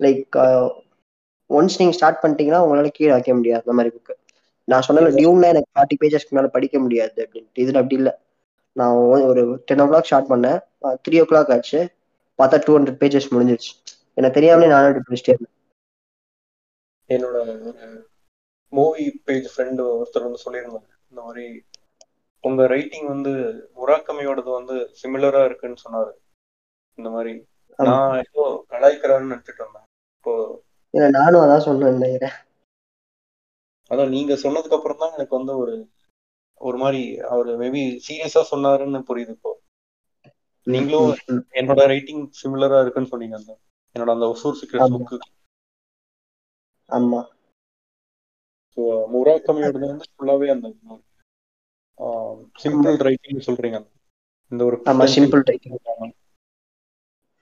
லைக் 0.00 0.36
ஒன்ஸ் 1.50 1.78
நீங்க 1.78 1.94
ஸ்டார்ட் 1.94 2.22
பண்ணிட்டீங்கன்னா 2.22 2.62
உங்களால 2.64 2.90
கீழே 2.92 3.12
வைக்க 3.12 3.34
முடியாது 3.34 3.64
அந்த 3.64 3.76
மாதிரி 3.76 3.92
புக்கு 3.94 4.14
நான் 4.68 4.86
சொன்ன 4.86 5.10
டியூன்ல 5.16 5.50
எனக்கு 5.52 5.70
ஃபார்ட்டி 5.72 5.96
பேஜஸ்க்கு 6.00 6.36
மேல 6.36 6.48
படிக்க 6.52 6.76
முடியாது 6.80 7.18
அப்படின்ட்டு. 7.24 7.62
இதுல 7.64 7.80
அப்படி 7.80 7.96
இல்லை. 7.96 8.12
நான் 8.76 8.96
ஒரு 9.28 9.42
டென் 9.66 9.82
ஓ 9.82 9.86
கிளாக் 9.86 10.08
ஸ்டார்ட் 10.08 10.32
பண்ணேன். 10.32 10.58
த்ரீ 11.04 11.16
ஓ 11.22 11.26
கிளாக் 11.26 11.52
ஆச்சு. 11.54 11.80
பார்த்தா 12.38 12.62
டூ 12.64 12.78
ஹண்ட்ரட் 12.78 13.00
பேஜஸ் 13.02 13.32
முடிஞ்சிருச்சு. 13.34 13.72
எனக்கு 14.14 14.34
தெரியாமலே 14.34 14.68
நானும் 14.68 15.06
படிச்சிட்டே 15.08 15.34
இருந்தேன். 15.34 15.54
என்னோட 17.10 17.36
ஒரு 17.68 18.04
மூவி 18.68 19.20
பேஜ் 19.24 19.46
ஃப்ரெண்டு 19.54 19.82
ஒருத்தர் 19.98 20.26
வந்து 20.28 20.44
சொல்லியிருந்தாங்க 20.44 20.92
இந்த 21.10 21.20
மாதிரி 21.22 21.64
உங்க 22.40 22.66
ரைட்டிங் 22.66 23.06
வந்து 23.06 23.32
முராக்கமையோடது 23.76 24.50
வந்து 24.50 24.92
சிமிலரா 25.02 25.44
இருக்குன்னு 25.44 25.84
சொன்னாரு. 25.84 26.12
இந்த 26.98 27.10
மாதிரி. 27.10 27.32
நான் 27.78 28.16
ஏதோ 28.18 28.64
கலாய்க்கிறான்னு 28.70 29.30
நினைச்சிட்டு 29.32 29.62
இருந்தேன். 29.62 29.86
இப்போ 30.18 30.32
நானும் 30.94 31.40
அதான் 31.40 31.66
சொன்னேன் 31.68 32.36
அதான் 33.90 34.08
நீங்க 34.08 34.34
சொன்னதுக்கு 34.34 34.76
அப்புறம் 34.78 34.96
தான் 34.98 35.12
எனக்கு 35.12 35.36
வந்து 35.36 35.58
ஒரு 35.58 35.88
ஒரு 36.60 36.76
மாதிரி 36.76 37.18
அவர் 37.18 37.48
மேபி 37.58 37.82
சீரியஸா 38.06 38.42
சொன்னாருன்னு 38.50 39.00
புரியுது 39.08 39.28
இப்போ. 39.28 39.52
நீங்களும். 40.66 41.10
என்னோட 41.58 41.80
ரைட்டிங் 41.86 42.22
சிமிலரா 42.38 42.80
இருக்குன்னு 42.80 43.12
சொன்னீங்க 43.12 43.36
அந்த 43.36 43.52
என்னோட 43.96 44.10
அந்த 44.12 44.26
ஒசூர் 44.28 44.58
சீக்ரெட்ஸ் 44.58 44.88
ஆமா. 44.88 44.96
புக்கு 44.96 45.18
ஆமா. 46.90 47.20
ஸோ 48.76 48.82
முராக்கமையோடது 49.12 49.86
வந்து 49.86 50.06
ஃபுல்லாவே 50.10 50.48
அந்த 50.52 50.68
சிம்பிள் 52.58 52.98
ரைட்டிங் 53.02 53.44
சொல்றீங்க. 53.46 53.78
இந்த 54.52 54.62
ஒரு 54.64 54.76
ஆமா 54.90 55.04
சிம்பிள் 55.14 55.44
ரைட்டிங் 55.48 55.74
இருக்காங்க. 55.74 56.06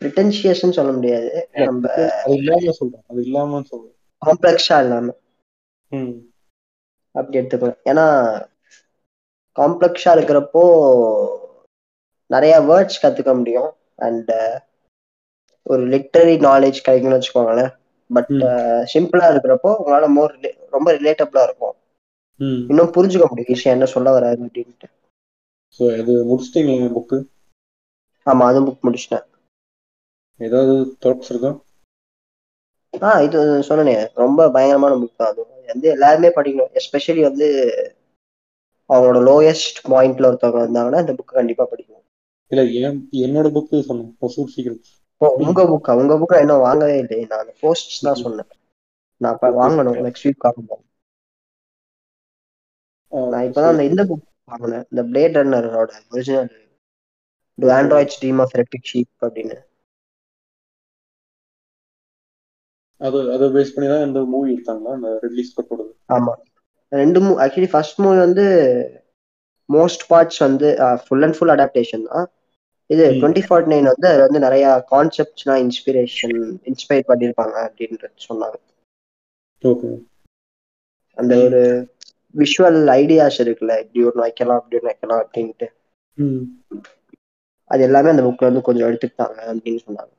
ப்ரிட்டன்ஷியஸ்ன்னு 0.02 0.76
சொல்ல 0.76 0.92
முடியாது. 0.92 1.30
நம்ம 1.60 1.84
அது 2.22 2.34
இல்லாம 2.38 2.72
சொல்றேன். 2.72 3.04
அது 3.10 3.20
இல்லாம 3.22 3.62
சொல்றேன். 3.64 3.96
காம்ப்ளெக்ஸா 4.22 4.78
இல்லாம. 4.80 5.08
ம். 5.92 6.14
அப்படி 7.14 7.38
எடுத்துக்கலாம் 7.40 7.80
ஏன்னா 7.84 8.06
காம்ப்ளெக்ஸா 9.56 10.12
இருக்கிறப்போ 10.14 10.62
நிறைய 12.30 12.54
வேர்ட்ஸ் 12.62 13.02
கத்துக்க 13.02 13.32
முடியும். 13.34 13.70
அண்ட் 13.98 14.32
ஒரு 15.66 15.82
லிட்டரரி 15.88 16.37
நாலேஜ் 16.44 16.84
கிடைக்கும்னு 16.84 17.18
வச்சுக்கோங்களேன். 17.18 17.72
பட். 18.10 18.32
சிம்பிளா 18.92 19.26
இருக்கிறப்போ 19.30 19.70
உங்களால 19.78 20.08
மோர் 20.12 20.34
ரொம்ப 20.70 20.88
ரிலேட்டபிளா 20.98 21.44
இருக்கும். 21.44 21.74
இன்னும் 22.70 22.94
புரிஞ்சுக்க 22.94 23.26
முடியும் 23.28 23.52
ஈஸியா 23.54 23.74
என்ன 23.76 23.87
சொல்ல 23.92 24.08
வராரு 24.16 24.38
அப்படின்ட்டு. 24.40 24.88
ஸோ 25.80 25.84
இது 26.00 26.12
முடிச்சிட்டீங்களா 26.28 26.90
புக்கு 26.92 27.18
ஆமா 28.26 28.44
அது 28.50 28.60
புக் 28.66 28.87
முடிச்சிட்டேன். 28.87 29.24
ஏதாவது 30.40 30.74
தாட்ஸ் 31.02 31.30
இருக்கா? 31.30 31.52
ஆ 32.94 33.10
இது 33.22 33.38
சொன்னனே 33.68 33.94
ரொம்ப 34.14 34.46
பயங்கரமான 34.50 34.98
புக் 35.00 35.16
தான் 35.16 35.30
அது 35.30 35.40
வந்து 35.68 35.88
எல்லாருமே 35.88 36.30
படிக்கணும். 36.37 36.72
எஸ்பெஷலி 36.80 37.22
வந்து 37.22 37.48
அவங்களோட 38.90 39.20
லோயஸ்ட் 39.24 39.80
பாயிண்ட்ல 39.88 40.28
ஒருத்தவங்க 40.28 40.62
வந்தாங்கன்னா 40.62 41.02
இந்த 41.04 41.14
புக் 41.18 41.38
கண்டிப்பா 41.38 41.66
படிக்கணும். 41.72 42.03
இல்ல 42.50 42.62
என் 42.80 42.98
என்னோட 43.18 43.48
புக்கு 43.54 43.80
சொன்னேன். 43.80 44.16
ஒசூர் 44.20 44.76
ஓ, 45.20 45.26
உங்க 45.38 45.62
புக்கா 45.64 45.92
உங்க 45.96 46.14
புக்கை 46.14 46.40
இன்னும் 46.40 46.59
வாங்கவே 46.59 46.98
இல்லை 46.98 47.24
நான் 47.24 47.52
போஸ்ட் 47.61 48.00
தான் 48.00 48.14
சொன்னேன். 48.14 48.50
நான் 49.20 49.35
இப்ப. 49.35 49.50
வாங்கணும். 49.61 49.98
நெக்ஸ்ட் 50.07 50.26
வீக் 50.26 50.46
வாங்கணும் 50.46 50.83
நான் 53.30 53.44
இப்பதான் 53.44 53.72
அந்த 53.72 53.85
இந்த 53.85 54.04
புக் 54.04 54.24
வாங்கினேன். 54.44 54.87
இந்த 54.90 55.02
plate 55.02 55.38
ரன்னரோட 55.38 55.90
original 56.11 56.52
do 57.59 57.66
Okay. 57.66 57.74
Androids 57.76 58.20
dream 58.20 58.38
of 58.38 58.54
electric 58.54 58.88
sheep 58.92 59.24
அப்படின்னு. 59.24 59.57
அது 63.00 63.33
அதை 63.33 63.48
பேஸ் 63.48 63.74
பண்ணி 63.74 63.90
தான் 63.90 64.07
இந்த 64.07 64.24
மூவி 64.24 64.54
எடுத்தாங்களா? 64.54 64.92
அந்த 64.92 65.18
ரிலீஸ் 65.22 65.50
ஸ்கட்டோடது 65.50 65.92
ஆமா. 66.09 66.33
ரெண்டு 66.92 67.20
மூ 67.20 67.30
ஆக்சுவலி 67.44 67.68
ஃபர்ஸ்ட் 67.70 68.00
மூவி 68.00 68.18
வந்து 68.18 68.44
மோஸ்ட் 69.68 70.05
பார்ட்ஸ் 70.11 70.40
வந்து 70.46 70.68
ஃபுல் 71.05 71.24
அண்ட் 71.27 71.37
ஃபுல் 71.38 71.55
அடாப்டேஷன் 71.55 72.05
தான். 72.11 72.27
இது. 72.90 73.05
டுவெண்ட்டி 73.20 73.42
ஃபார்ட்டி 73.46 73.72
நைன் 73.72 73.90
வந்து 73.92 74.07
அது 74.12 74.20
வந்து 74.27 74.40
நிறைய 74.46 74.64
கான்செப்ட்ஸ்லாம் 74.94 75.62
இன்ஸ்பிரேஷன் 75.66 76.37
இன்ஸ்பயர் 76.70 77.09
பண்ணியிருப்பாங்க 77.11 77.57
அப்படின்றது 77.68 78.27
சொன்னாங்க. 78.29 78.59
ஓகே. 79.64 79.90
அந்த 81.18 81.35
ஒரு 81.46 81.62
விஷுவல் 82.35 82.79
ஐடியாஸ் 83.00 83.38
இருக்குல்ல 83.44 83.74
இப்படி 83.83 84.05
ஒன்று 84.09 84.24
வைக்கலாம் 84.27 84.61
அப்படி 84.61 84.79
ஒன்று 84.79 84.90
வைக்கலாம் 84.90 85.22
அப்படின்ட்டு. 85.24 85.66
அது 87.70 87.83
எல்லாமே 87.88 88.12
அந்த 88.12 88.22
புக்ல 88.27 88.46
இருந்து 88.46 88.66
கொஞ்சம் 88.68 88.88
எடுத்துக்கிட்டாங்க 88.88 89.38
அப்படின்னு 89.53 89.81
சொன்னாங்க. 89.87 90.12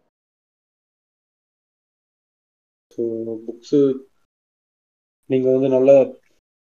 ஸோ 2.97 3.03
புக்ஸு 3.45 3.79
நீங்கள் 5.29 5.55
வந்து 5.55 5.69
நல்லா 5.77 5.95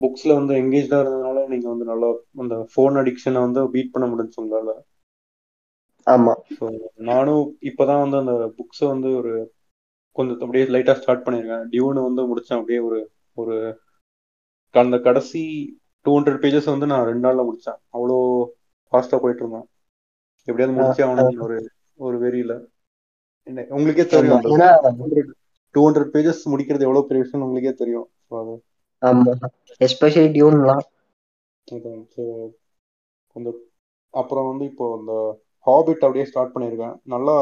புக்ஸில் 0.02 0.38
வந்து 0.40 0.54
எங்கேஜாக 0.62 1.02
இருந்ததுனால 1.04 1.44
நீங்கள் 1.54 1.72
வந்து 1.74 1.86
நல்லா 1.92 2.10
அந்த 2.44 2.56
ஃபோன் 2.72 3.00
அடிக்ஷனை 3.02 3.42
வந்து 3.46 3.62
பீட் 3.74 3.94
பண்ண 3.94 4.06
முடிஞ்சுச்சு 4.12 4.42
உங்களால். 4.44 4.74
ஆமா. 6.08 6.34
ஸோ 6.58 6.66
நானும் 7.10 7.46
இப்போ 7.70 7.84
தான் 7.86 8.04
வந்து 8.04 8.18
அந்த 8.24 8.34
புக்ஸை 8.58 8.86
வந்து 8.94 9.10
ஒரு 9.20 9.34
கொஞ்சம் 10.16 10.38
அப்படியே 10.46 10.66
லைட்டாக 10.74 11.00
ஸ்டார்ட் 11.00 11.26
பண்ணியிருக்கேன் 11.26 11.66
டியூனை 11.72 12.04
வந்து 12.08 12.22
முடித்தேன் 12.30 12.60
அப்படியே 12.60 12.80
ஒரு 12.90 13.00
ஒரு 13.38 13.56
அந்த 14.76 14.98
கடைசி 15.08 15.42
டூ 16.06 16.12
ஹண்ட்ரட் 16.16 16.42
பேஜஸ் 16.44 16.72
வந்து 16.74 16.90
நான் 16.92 17.08
ரெண்டு 17.10 17.26
நாளில் 17.26 17.48
முடித்தேன் 17.48 17.80
அவ்வளோ 17.96 18.18
ஃபாஸ்ட்டாக 18.94 19.22
போயிட்டு 19.24 19.44
இருந்தேன். 19.44 19.68
எப்படியாவது 20.48 20.76
முடிச்சே 20.78 21.06
ஆகணும்னு 21.08 21.46
ஒரு 21.48 21.58
ஒரு 22.00 22.18
வெறியில். 22.24 22.56
என்ன 23.48 23.66
உங்களுக்கே 23.78 24.06
தெரியும் 24.06 24.46
டூ 25.76 25.82
ஹண்ட்ரட் 25.86 26.12
பேஜஸ் 26.14 26.42
முடிக்கிறது 26.54 26.88
எவ்வளோ 26.88 27.04
பெரிய 27.08 27.24
விஷயம் 27.24 27.46
உங்களுக்கே 27.48 27.74
தெரியும். 27.82 28.08
அது 28.40 28.54
ஆமா. 29.02 29.34
எஸ்பெஷலி 29.82 30.30
டியூன்லாம் 30.36 30.84
கொஞ்சம் 33.36 33.60
அப்புறம் 34.14 34.48
வந்து 34.50 34.66
இப்போ 34.72 34.86
அந்த 34.98 35.14
ஹாபிட் 35.68 36.06
அப்படியே 36.06 36.26
ஸ்டார்ட் 36.30 36.54
பண்ணியிருக்கேன். 36.54 36.96
நல்லா 37.14 37.36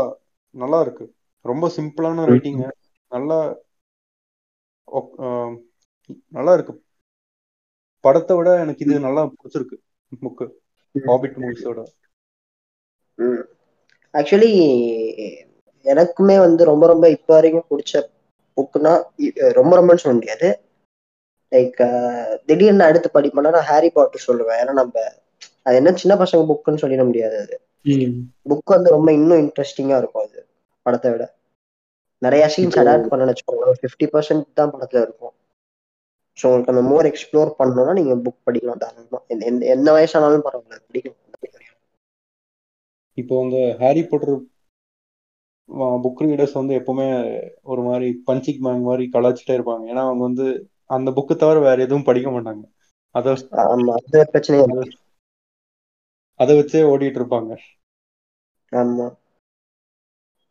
நல்லா 0.56 0.80
இருக்கு. 0.86 1.06
ரொம்ப 1.46 1.66
சிம்பிளான 1.78 2.26
ரைட்டிங்கு 2.32 2.70
நல்லா 3.12 3.38
நல்லா 6.36 6.52
இருக்கு. 6.58 6.74
படத்தை 8.04 8.34
விட 8.38 8.50
எனக்கு 8.64 8.84
இது 8.86 8.96
நல்லா 9.06 9.22
பிடிச்சிருக்கு 9.34 9.78
புக்கு 10.24 10.46
ஹாபிட் 10.96 11.38
மூவிஸோட 11.44 11.80
ஆக்சுவலி 14.14 14.52
எனக்குமே 15.86 16.36
வந்து 16.46 16.64
ரொம்ப 16.72 16.86
ரொம்ப 16.92 17.06
இப்போ 17.16 17.32
வரைக்கும் 17.36 17.70
பிடிச்ச 17.72 17.94
புக்குனா 18.58 18.94
ரொம்ப 19.58 19.72
ரொம்பன்னு 19.80 20.04
சொல்ல 20.04 20.18
முடியாது. 20.20 20.50
லைக் 21.56 21.80
திடீர்னு 22.46 22.84
அடுத்து 22.84 23.10
படிப்பேன்னா 23.14 23.50
நான் 23.50 23.70
ஹாரி 23.72 23.90
பாட்டர் 23.90 24.24
சொல்லுவேன். 24.28 24.60
ஏன்னா 24.62 24.74
நம்ம 24.74 25.04
அது 25.64 25.76
என்ன 25.76 25.92
சின்ன 25.94 26.24
பசங்க 26.24 26.52
புக்குன்னு 26.52 26.84
சொல்லிட 26.84 27.06
முடியாது 27.06 27.38
அது. 27.38 27.60
புக் 28.50 28.74
வந்து 28.76 28.90
ரொம்ப 28.90 29.12
இன்னும் 29.12 29.38
இன்ட்ரெஸ்டிங்கா 29.38 29.98
இருக்கும் 29.98 30.24
அது 30.24 30.46
படத்தை 30.82 31.12
விட. 31.12 31.36
நிறைய 32.18 32.50
சீன்ஸ் 32.58 32.80
அடாப்ட் 32.80 33.08
பண்ண 33.08 33.26
வச்சுக்கோங்க 33.26 33.66
ஒரு 33.66 33.76
ஃபிஃப்டி 33.82 34.06
பர்சன்ட் 34.06 34.54
தான் 34.54 34.72
படத்துல 34.72 35.02
இருக்கும். 35.02 35.34
ஸோ 36.38 36.46
உங்களுக்கு 36.46 36.74
அந்த 36.74 36.82
மோர் 36.82 37.06
எக்ஸ்ப்ளோர் 37.06 37.52
பண்ணணும்னா 37.60 37.94
நீங்க 37.94 38.16
புக் 38.16 38.42
படிக்கலாம் 38.46 38.78
தாராளமா. 38.78 39.20
எந்த- 39.28 39.46
எந்த 39.46 39.66
என்ன 39.66 39.92
வயசானாலும் 39.92 40.42
பரவாயில்ல 40.48 40.80
படிக்கலாம். 40.94 41.24
இப்போ 43.14 43.44
அந்த 43.44 43.76
ஹாரி 43.80 44.04
பாட்டர் 44.04 44.40
புக் 46.04 46.24
ரீடர்ஸ் 46.24 46.54
வந்து 46.54 46.76
எப்பவுமே 46.80 47.10
ஒரு 47.64 47.82
மாதிரி 47.82 48.22
பஞ்சிக் 48.26 48.64
மேங் 48.64 48.82
மாதிரி 48.82 49.10
கலாச்சிட்டே 49.14 49.56
இருப்பாங்க. 49.58 49.86
ஏன்னா 49.92 50.04
அவங்க 50.06 50.24
வந்து 50.24 50.48
அந்த 50.90 51.12
புக்கு 51.12 51.36
தவிர 51.36 51.60
வேற 51.60 51.78
எதுவும் 51.82 52.04
படிக்க 52.04 52.30
மாட்டாங்க. 52.30 52.64
அதை 53.16 53.32
அது 56.40 56.54
வச்சே 56.56 56.82
ஓடிட்டு 56.94 57.20
இருப்பாங்க. 57.20 57.52
ஆமா. 58.72 59.06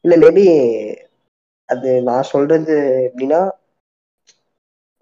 இல்ல 0.04 0.14
மேபி 0.16 0.44
அது 1.68 1.90
நான் 2.02 2.30
சொல்றது 2.32 2.74
எப்படின்னா 3.08 3.40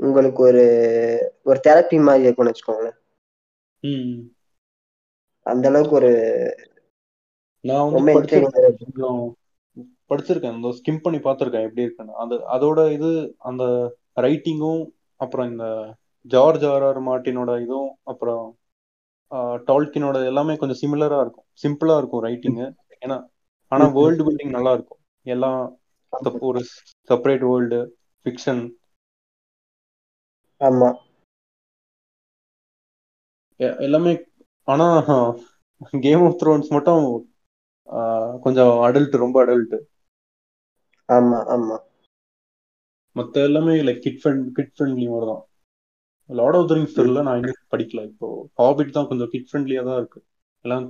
உங்களுக்கு 0.00 0.42
ஒரு 0.42 0.64
ஒரு 1.42 1.58
தெரப்பி 1.66 1.98
மாதிரி 2.02 2.24
இருக்கும்னு 2.24 2.52
வச்சுக்கோங்களேன். 2.52 2.98
அந்த 5.46 5.68
அளவுக்கு 5.68 5.94
ஒரு 5.94 6.12
நான் 7.64 7.92
வந்து 7.92 8.12
படிச்சிருக்கேன். 10.10 10.56
ஸ்கிம் 10.78 11.02
பண்ணி 11.02 11.18
பார்த்துருக்கேன் 11.18 11.66
எப்படி 11.66 11.82
இருக்குன்னு. 11.82 12.18
அது 12.22 12.34
அதோட 12.54 12.80
இது 12.92 13.10
அந்த 13.38 13.64
ரைட்டிங்கும் 14.16 14.82
அப்புறம் 15.22 15.48
இந்த 15.50 15.64
ஜார்ஜ் 16.26 16.64
ஆர் 16.66 16.84
ஆர் 16.84 17.00
மார்ட்டினோட 17.06 17.50
இதுவும் 17.62 17.92
அப்புறம் 18.12 18.44
டால்கினோட 19.68 20.16
எல்லாமே 20.26 20.54
கொஞ்சம் 20.56 20.80
சிமிலரா 20.80 21.18
இருக்கும். 21.20 21.46
சிம்பிளா 21.62 21.96
இருக்கும் 21.98 22.24
ரைட்டிங்கு 22.24 22.66
ஏன்னா 23.02 23.16
ஆனா. 23.72 23.84
வேர்ல்டு 23.96 24.24
பில்டிங் 24.26 24.56
நல்லா 24.56 24.72
இருக்கும் 24.72 25.00
எல்லாம் 25.26 25.60
ஒரு 26.48 26.60
செப்பரேட் 27.10 27.44
வேர்ல்டு 27.48 27.80
ஃபிக்ஷன் 28.26 28.62
ஆமா. 30.60 30.90
எல்லாமே 33.84 34.12
ஆனா 34.68 34.86
கேம் 36.02 36.24
ஆஃப் 36.24 36.38
த்ரோன்ஸ் 36.40 36.68
மட்டும் 36.70 37.04
கொஞ்சம் 38.44 38.74
அடல்ட் 38.86 39.16
ரொம்ப 39.24 39.36
அடல்ட் 39.44 39.76
ஆமா 41.08 41.38
ஆமா. 41.54 41.76
மத்த 43.16 43.44
எல்லாமே 43.48 43.72
like 43.88 44.04
kid 44.06 44.20
friend 44.22 44.44
kid 44.58 44.74
friendly 44.76 45.06
மாதிரி 45.12 45.26
தான். 45.30 45.42
லார்ட் 46.30 46.58
ஆஃப் 46.58 46.68
த 46.70 46.74
ரிங்ஸ் 46.76 46.98
தெரியல 46.98 47.22
நான் 47.26 47.38
இன்னும் 47.40 47.72
படிக்கல. 47.74 48.02
இப்போ 48.10 48.28
ஹாபிட் 48.60 48.94
தான் 48.96 49.08
கொஞ்சம் 49.10 49.30
கிட் 49.34 49.48
ஃப்ரெண்ட்லியா 49.50 49.82
தான் 49.88 49.98
இருக்கு. 50.02 50.20
எல்லாம் 50.64 50.86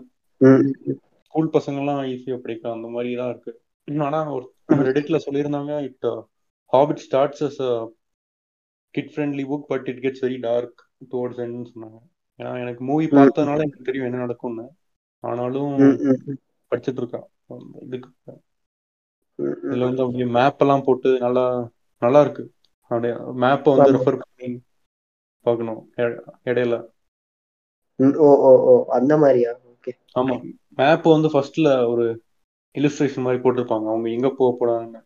ஸ்கூல் 1.26 1.50
பசங்கெல்லாம் 1.56 2.00
ஈஸியா 2.12 2.36
படிக்கலாம் 2.44 2.76
அந்த 2.78 2.88
மாதிரி 2.94 3.10
தான் 3.20 3.30
இருக்கு. 3.32 3.52
இன்னும் 3.88 4.06
ஆனா 4.08 4.20
ஒரு 4.36 4.46
ரெடிட்ல 4.88 5.18
சொல்லியிருந்தாங்க 5.26 5.72
it 5.88 6.08
Hobbit 6.72 7.02
starts 7.06 7.44
as 7.48 7.60
kid 8.94 9.12
friendly 9.12 9.44
book 9.50 9.68
but 9.72 9.86
it 9.92 10.02
gets 10.04 10.24
very 10.26 10.38
dark 10.48 10.78
towards 11.12 11.42
எண்ட்னு 11.44 11.70
சொன்னாங்க. 11.72 11.98
ஏன்னா 12.40 12.52
எனக்கு 12.64 12.82
மூவி. 12.90 13.06
பார்த்ததுனால 13.18 13.64
எனக்கு 13.66 13.88
தெரியும் 13.88 14.08
என்ன 14.08 14.22
நடக்கும்னு. 14.24 14.66
ஆனாலும் 15.24 15.74
படிச்சிட்டு 16.72 17.00
இருக்கான் 17.02 17.26
இதுக்கு. 17.86 18.10
இதுல 19.68 19.86
வந்து 19.88 20.02
அப்படியே 20.04 20.26
மேப் 20.38 20.62
எல்லாம் 20.64 20.84
போட்டு 20.86 21.10
நல்லா 21.24 21.44
நல்லா 22.02 22.20
இருக்கு 22.20 22.44
அப்படியே 22.90 23.12
மேப்பை 23.42 23.70
வந்து. 23.76 23.92
ரெஃபர் 23.92 24.18
பண்ணி 24.22 24.48
பார்க்கணும். 25.44 25.80
இடையில. 26.44 26.76
ஓ 28.26 28.30
ஓ 28.48 28.50
ஓ 28.70 28.74
அந்த 28.88 29.12
மாதிரியா? 29.18 29.50
ஓகே. 29.72 29.92
ஆமா. 30.18 30.36
மேப் 30.76 31.06
வந்து 31.14 31.28
ஃபர்ஸ்ட்ல 31.28 31.88
ஒரு 31.88 32.04
இல்லுஸ்ட்ரேஷன் 32.74 33.26
மாதிரி 33.26 33.42
போட்டிருப்பாங்க. 33.42 33.88
அவங்க 33.92 34.08
எங்க 34.08 34.28
போக 34.30 34.50
போறாங்கன்னு. 34.60 35.02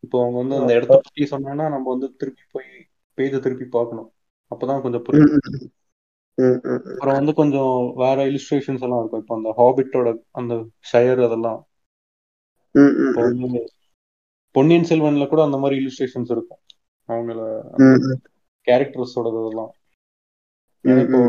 இப்போ 0.00 0.16
அவங்க 0.20 0.38
வந்து 0.38 0.56
அந்த 0.56 0.72
இடத்த 0.74 0.94
பத்தி 0.96 1.22
சொன்னாங்கன்னா 1.24 1.68
நம்ம 1.68 1.86
வந்து 1.90 2.08
திருப்பி 2.16 2.44
போய் 2.50 2.70
பேஜை 3.18 3.38
திருப்பி 3.38 3.64
பார்க்கணும். 3.64 4.10
அப்பதான் 4.50 4.82
கொஞ்சம் 4.82 5.02
புரியும். 5.02 5.38
அப்புறம் 6.94 7.18
வந்து 7.18 7.34
கொஞ்சம் 7.34 7.92
வேற 7.96 8.18
இல்லுஸ்ட்ரேஷன்ஸ் 8.26 8.84
எல்லாம் 8.86 9.00
இருக்கும். 9.00 9.20
இப்போ 9.20 9.34
அந்த 9.36 9.50
ஹாபிட்டோட 9.58 10.08
அந்த 10.30 10.54
ஷயர் 10.92 11.22
அதெல்லாம் 11.24 11.60
ம், 12.74 12.94
ம், 12.96 13.08
இப்போ 13.08 13.22
ம். 13.22 13.40
வந்து 13.40 13.60
பொன்னியின் 14.56 14.88
செல்வன்ல 14.88 15.28
கூட 15.28 15.42
அந்த 15.42 15.58
மாதிரி 15.58 15.76
இல்லுஸ்ட்ரேஷன்ஸ் 15.80 16.30
இருக்கும். 16.30 16.60
அவங்கள. 17.08 17.40
கேரக்டர்ஸோட 18.66 19.28
இதெல்லாம் 19.34 19.72
இப்போ. 20.84 21.20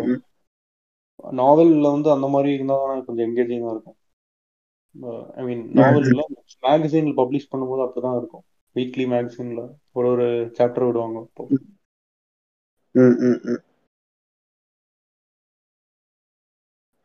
நாவல்ல 1.37 1.91
வந்து 1.91 2.11
அந்த 2.11 2.27
மாதிரி 2.27 2.53
இருந்தா 2.53 2.75
தான் 2.81 3.05
கொஞ்சம் 3.05 3.27
எங்கேஜிங்கா 3.27 3.71
இருக்கும். 3.71 3.97
ஐ 5.35 5.43
மீன் 5.43 5.63
நாவல்ல 5.73 6.21
மேகசின்ல 6.63 7.13
பப்ளிஷ் 7.19 7.51
பண்ணும்போது 7.51 7.83
அப்படிதான் 7.85 8.17
இருக்கும். 8.17 8.45
வீக்லி 8.75 9.05
மேகசின்ல 9.07 9.61
ஒரு 9.91 10.07
ஒரு 10.07 10.27
சாப்டர் 10.57 10.87
விடுவாங்க 10.87 11.19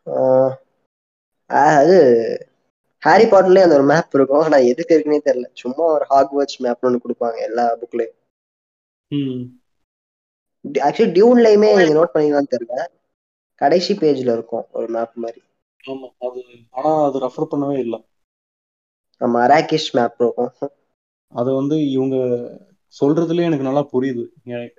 ஆஹ் 0.07 0.55
அது 1.75 1.99
ஹாரி 3.03 3.25
பாட்டர்லயே 3.29 3.65
அந்த 3.65 3.79
ஒரு 3.79 3.87
மேப் 3.89 4.17
இருக்கும். 4.17 4.43
ஆனா 4.43 4.59
எதுக்கு 4.71 4.95
இருக்குன்னே 4.95 5.21
தெரியல. 5.25 5.49
சும்மா 5.63 5.85
ஒரு 5.95 6.07
ஹாக்வர்ட்ஸ் 6.11 6.61
மேப்னு 6.61 6.89
ஒன்று 6.89 7.05
கொடுப்பாங்க 7.05 7.39
எல்லா 7.49 7.65
புக்லயும் 7.81 8.19
ம். 9.11 9.43
ஆக்சுவலி 10.81 11.13
டியூன்லயுமே 11.15 11.71
நீங்க 11.73 11.95
நோட் 11.97 12.15
பண்ணீங்களான்னு 12.15 12.53
தெரியல. 12.53 12.83
கடைசி 13.61 13.93
பேஜ்ல 13.99 14.35
இருக்கும் 14.35 14.67
ஒரு 14.73 14.89
மேப் 14.91 15.17
மாதிரி. 15.17 15.41
ஆமா 15.85 16.09
அது 16.27 16.41
ஆனா 16.75 16.93
அது 17.07 17.25
ரெஃபர் 17.25 17.51
பண்ணவே 17.53 17.77
இல்லை. 17.81 18.01
நம்ம 19.21 19.41
அராக்கிஷ் 19.45 19.91
மேப் 19.95 20.21
இருக்கும். 20.21 20.53
அது 21.33 21.51
வந்து 21.55 21.77
இவங்க 21.93 22.17
சொல்றதுலயே 22.95 23.49
எனக்கு 23.49 23.69
நல்லா 23.69 23.83
புரியுது. 23.93 24.25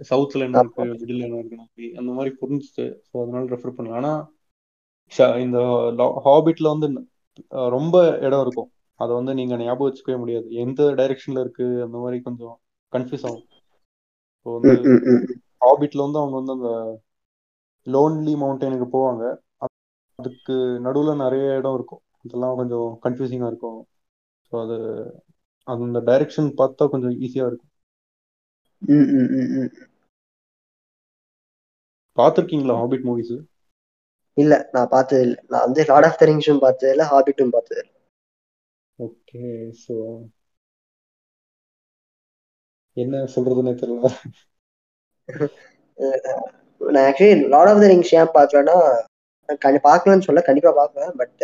சவுத்ல 0.09 0.47
என்ன 0.47 0.59
இருக்கு 0.59 0.83
மிடில் 0.93 1.23
என்ன 1.25 1.39
இருக்கு 1.41 1.87
அந்த 1.99 2.09
மாதிரி 2.11 2.31
புரிஞ்சுச்சு 2.41 2.85
ஸோ 3.07 3.13
அதனால 3.23 3.51
ரெஃபர் 3.53 3.75
பண்ணல. 3.77 3.99
ஆனா 4.01 4.13
இந்த 5.43 5.57
ஹாபிட்ல 6.25 6.67
வந்து 6.73 6.87
ரொம்ப 7.69 7.95
இடம் 8.19 8.41
இருக்கும். 8.41 8.69
அதை 8.99 9.11
வந்து 9.15 9.33
நீங்க 9.33 9.55
ஞாபகம் 9.57 9.87
வச்சுக்கவே 9.87 10.17
முடியாது. 10.19 10.47
எந்த 10.63 10.81
டைரக்ஷன்ல 10.99 11.39
இருக்கு 11.39 11.65
அந்த 11.83 11.97
மாதிரி 11.97 12.17
கொஞ்சம் 12.21 12.55
கன்ஃபியூஸ் 12.93 13.25
ஆகும். 13.25 13.47
இப்போ 14.35 14.51
வந்து. 14.57 14.75
ஹாபிட்ல 15.61 16.05
வந்து 16.05 16.19
அவங்க 16.19 16.35
வந்து 16.39 16.55
அந்த 16.57 16.69
லோன்லி 17.87 18.33
மவுண்டனுக்கு 18.35 18.87
போவாங்க. 18.95 19.23
அதுக்கு 20.19 20.55
நடுவுல 20.85 21.13
நிறைய 21.15 21.45
இடம் 21.59 21.73
இருக்கும். 21.73 22.01
இதெல்லாம் 22.25 22.57
கொஞ்சம் 22.57 22.89
கன்ஃபியூசிங்கா 23.05 23.47
இருக்கும். 23.47 23.79
ஸோ 24.51 24.53
அது 24.63 24.77
அந்த 25.67 25.99
டைரக்ஷன் 26.09 26.49
பார்த்தா 26.59 26.83
கொஞ்சம் 26.93 27.15
ஈஸியா 27.19 27.45
இருக்கும். 27.47 27.71
பார்த்துருக்கீங்களா 32.17 32.75
ஹாபிட் 32.81 33.05
மூவிஸ் 33.09 33.33
இல்ல 34.37 34.53
நான் 34.71 34.91
பார்த்தது 34.91 35.23
இல்ல. 35.25 35.37
நான் 35.49 35.65
வந்து 35.65 35.81
லார்ட் 35.89 36.07
ஆஃப் 36.09 36.19
த 36.19 36.27
ரிங்ஸும் 36.29 36.63
பார்த்தது 36.63 36.91
இல்ல 36.93 37.05
ஹாபிட்டும் 37.11 37.53
பார்த்தது 37.53 37.81
இல்ல. 37.81 37.91
ஓகே 38.99 39.43
ஸோ 39.79 39.93
என்ன 42.97 43.23
சொல்றதுன்னே 43.33 43.73
தெரியல. 43.79 44.09
நான் 46.81 47.05
actually 47.07 47.33
Lord 47.53 47.71
of 47.71 47.81
the 47.81 47.89
Rings 47.91 48.13
ஏன் 48.15 48.31
பார்க்கலன்னா 48.35 48.77
பார்க்கலன்னு 49.85 50.27
சொல்ல 50.27 50.41
கண்டிப்பா 50.47 50.71
பார்ப்பேன் 50.77 51.13
பட் 51.19 51.43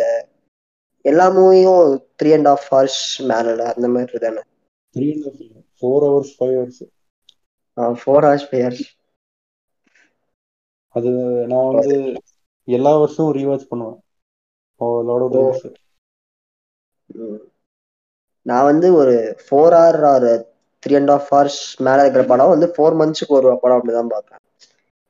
எல்லா 1.04 1.26
மூவியும் 1.34 1.84
த்ரீ 2.18 2.30
அண்ட் 2.36 2.50
ஆஃப் 2.50 2.66
ஹவர்ஸ் 2.68 3.00
மேல 3.30 3.46
அந்த 3.72 3.88
மாதிரி 3.92 4.20
தானே. 4.24 4.42
Three 4.96 5.06
and 5.14 5.26
half 5.26 5.40
four 5.78 6.04
hours 6.06 6.32
five 6.36 6.54
hours 6.56 6.82
four 7.98 8.24
hours 8.24 8.48
five 8.48 8.64
hours 8.64 8.86
அது 10.94 11.10
நான் 11.50 11.68
வந்து 11.70 11.96
எல்லா 12.70 12.92
வருஷமும் 12.96 13.34
ரீவாச் 13.36 13.70
பண்ணுவேன். 13.70 13.98
நான் 18.46 18.68
வந்து 18.68 18.88
ஒரு 19.00 19.14
four 19.44 19.74
hour 19.78 19.98
or 20.12 20.28
three 20.82 20.94
and 20.98 21.12
half 21.14 21.28
hours 21.30 21.58
மேல 21.86 22.04
இருக்கிற 22.04 22.22
படம் 22.30 22.52
வந்து 22.54 22.68
ஃபோர் 22.74 22.96
மந்த்ஸுக்கு 23.00 23.36
ஒரு 23.38 23.48
படம் 23.62 23.78
அப்படிதான் 23.78 24.12
பார்ப்பேன். 24.14 24.42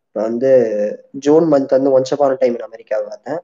இப்போ 0.05 0.21
வந்து 0.23 0.51
ஜூன் 1.27 1.47
மந்த் 1.53 1.77
வந்து 1.77 1.93
once 1.97 2.13
upon a 2.15 2.39
time 2.41 2.57
in 2.57 2.67
America 2.69 2.97
பார்த்தேன். 3.11 3.41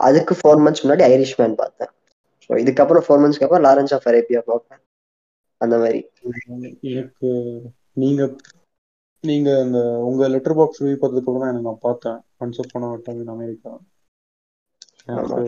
அதுக்கு 0.00 0.34
ஃபோர் 0.40 0.62
மந்த்ஸ் 0.64 0.82
முன்னாடி 0.84 1.04
ஐரிஷ் 1.10 1.38
மேன் 1.40 1.54
பார்த்தேன். 1.54 1.92
ஸோ 2.44 2.52
இதுக்கப்புறம் 2.62 3.04
ஃபோர் 3.06 3.20
மந்த்ஸ்க்கு 3.22 3.46
அப்புறம் 3.46 3.66
லாரன்ஸ் 3.66 3.94
ஆஃப் 3.96 4.08
அரேபியா 4.10 4.40
பார்ப்பேன். 4.50 4.82
அந்த 5.60 5.74
மாதிரி. 5.78 6.00
எனக்கு 6.92 7.30
நீங்க 7.94 8.22
நீங்க 9.24 9.48
இந்த 9.64 9.78
உங்க 10.08 10.28
லெட்டர் 10.28 10.58
பாக்ஸ் 10.58 10.82
ரிவ்யூ 10.82 10.98
பார்த்ததுக்கு 10.98 11.22
அப்புறம் 11.22 11.44
தான் 11.44 11.52
எனக்கு 11.52 11.68
நான் 11.68 11.86
பார்த்தேன். 11.88 12.18
டைம் 12.40 13.20
இன் 13.20 13.28
அமெரிக்கா 13.28 13.72
எனக்கு 15.08 15.42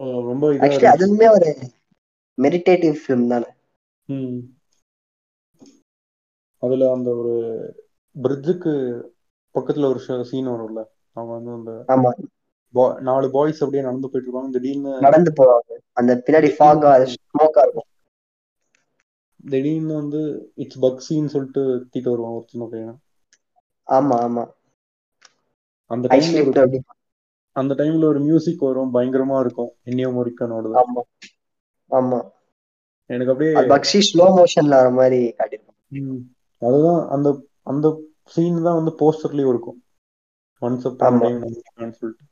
அஹ், 0.00 0.22
ரொம்ப 0.26 0.44
ஆக்சுவலி 0.64 0.88
அதுவுமே 0.92 1.26
ஒரு 1.30 1.48
மெடிடேட்டிவ் 2.38 2.96
ஃபிலிம் 3.00 3.28
தானே. 3.28 3.48
ம். 4.08 4.38
அதுல 6.62 6.92
அந்த 6.92 7.10
ஒரு 7.14 7.34
பிரிட்ஜுக்கு 8.16 8.72
பக்கத்துல 9.54 9.88
ஒரு 9.88 10.00
சீன் 10.24 10.48
வரும்ல. 10.48 10.82
அவங்க 11.16 11.32
வந்து 11.32 11.52
அந்த 11.52 11.72
ஆமா. 11.88 12.10
நாலு 13.00 13.30
பாய்ஸ் 13.30 13.60
அப்படியே 13.60 13.82
நடந்து 13.82 14.08
போயிட்டு 14.08 14.28
இருப்பாங்க. 14.28 14.52
திடீர்னு 14.52 14.92
நடந்து 15.00 15.30
போவாங்க. 15.36 15.70
அந்த 15.92 16.22
பின்னாடி 16.26 16.50
ஃபாகா 16.58 16.92
ஸ்மோக்கா 17.12 17.62
இருக்கும். 17.62 17.88
திடீர்னு 19.44 19.94
வந்து 19.94 20.20
இட்ஸ் 20.54 20.80
பக்ஸின்னு 20.80 21.26
சொல்லிட்டு 21.26 21.62
தீட்டு 21.90 22.10
வருவான் 22.10 22.32
ஒரு 22.32 22.46
சின்ன 22.46 22.66
பையன். 22.66 22.96
ஆமா 23.92 24.16
ஆமா. 24.24 24.44
அந்த 25.90 26.04
டைம்ல 26.08 26.82
அந்த 27.56 27.72
டைம்ல 27.74 28.04
ஒரு 28.04 28.20
மியூசிக் 28.20 28.66
வரும் 28.66 28.92
பயங்கரமா 28.94 29.38
இருக்கும் 29.40 29.72
என்னியோ 29.84 30.10
மொரிக்கனோடது 30.14 30.76
ஆமா 30.80 31.02
ஆமா. 31.90 32.20
எனக்கு 33.10 33.32
அப்படியே 33.32 33.54
பக்ஸி 33.72 33.98
ஸ்லோ 34.08 34.26
மோஷன்ல 34.36 34.74
வர 34.80 34.90
மாதிரி 34.98 35.18
காட்டியிருப்பாங்க 35.38 35.80
ம், 36.02 36.22
அதுதான் 36.62 37.02
அந்த 37.10 37.28
அந்த 37.66 37.86
சீன் 38.34 38.66
தான் 38.66 38.78
வந்து 38.78 38.92
போஸ்டர்லயும் 39.00 39.52
இருக்கும். 39.52 39.78
ஒன்ஸ். 40.62 40.86
டைம் 41.02 41.40
சொல்லிட்டு. 41.98 42.24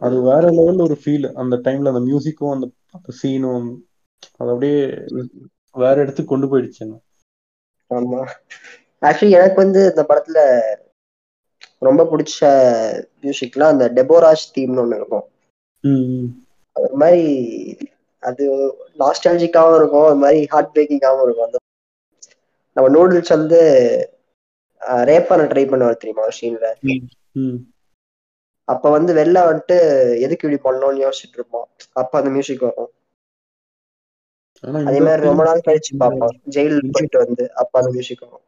அது 0.00 0.16
வேற 0.22 0.44
லெவல்ல 0.56 0.82
ஒரு 0.82 0.96
ஃபீல் 1.02 1.26
அந்த 1.40 1.54
டைம்ல 1.66 1.92
அந்த 1.92 2.02
மியூசிக்கும் 2.06 2.54
அந்த 2.54 2.66
சீனும் 3.18 3.68
அது 4.40 4.50
அப்படியே. 4.52 4.80
வேற 5.74 5.94
இடத்துக்கு 6.02 6.32
கொண்டு 6.32 6.48
போயிடுச்சு 6.50 6.82
ஆமா. 7.90 8.20
ஆக்சுவலி 9.08 9.36
எனக்கு 9.38 9.58
வந்து 9.64 9.80
இந்த 9.90 10.02
படத்துல 10.10 10.40
ரொம்ப 11.86 12.02
பிடிச்ச 12.10 12.38
மியூசிக்லாம் 13.22 13.72
அந்த 13.74 13.86
டெபோராஸ் 13.98 14.44
தீம்னு 14.54 14.82
ஒண்ணு 14.84 14.98
இருக்கும். 15.00 15.26
அது 16.76 16.96
மாதிரி 17.02 17.24
அது 18.22 18.44
நாஸ்டாலஜிக்காவும் 19.02 19.78
இருக்கும். 19.80 20.08
அது 20.08 20.20
மாதிரி 20.24 20.40
ஹார்ட் 20.52 20.72
பிரேக்கிங்காகவும் 20.74 21.26
இருக்கும். 21.26 21.48
அந்த 21.48 21.58
நம்ம 22.76 22.88
நூடுல்ஸ் 22.96 23.36
வந்து 23.36 23.58
ரேப் 25.10 25.28
பண்ண 25.28 25.44
ட்ரை 25.52 25.64
பண்ணுவார் 25.70 26.00
தெரியுமா? 26.02 26.24
சீன்ல 26.38 26.66
அப்ப 28.68 28.90
வந்து 28.90 29.12
வெளில 29.14 29.38
வந்துட்டு 29.48 29.76
எதுக்கு 30.24 30.44
இப்படி 30.46 30.58
பண்ணோம்னு 30.66 31.04
யோசிச்சுட்டு 31.04 31.38
இருப்போம். 31.38 31.66
அப்ப 31.92 32.18
அந்த 32.18 32.30
மியூசிக் 32.30 32.66
வரும். 32.68 32.90
அதே 34.88 34.98
மாதிரி 35.00 35.28
ரொம்ப 35.28 35.42
நாள் 35.44 35.66
கழிச்சு 35.66 35.92
பார்ப்போம். 36.02 36.34
ஜெயில் 36.56 36.78
போயிட்டு 36.94 37.18
வந்து 37.24 37.44
அப்ப 37.62 37.72
அந்த 37.80 37.90
மியூசிக் 37.90 38.24
வரும். 38.26 38.44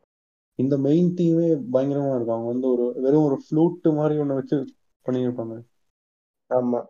இந்த 0.59 0.75
மெயின் 0.85 1.09
தீமே 1.19 1.47
பயங்கரமா 1.73 2.13
இருக்கும். 2.15 2.37
அவங்க 2.37 2.51
வந்து 2.53 2.69
ஒரு 2.75 2.87
வெறும் 3.05 3.27
ஒரு 3.29 3.39
ஃப்ளூட் 3.45 3.89
மாதிரி 3.99 4.21
ஒண்ணு 4.21 4.39
வச்சு 4.39 4.59
பண்ணியிருப்பாங்க. 5.07 5.57
ஆமா. 6.51 6.81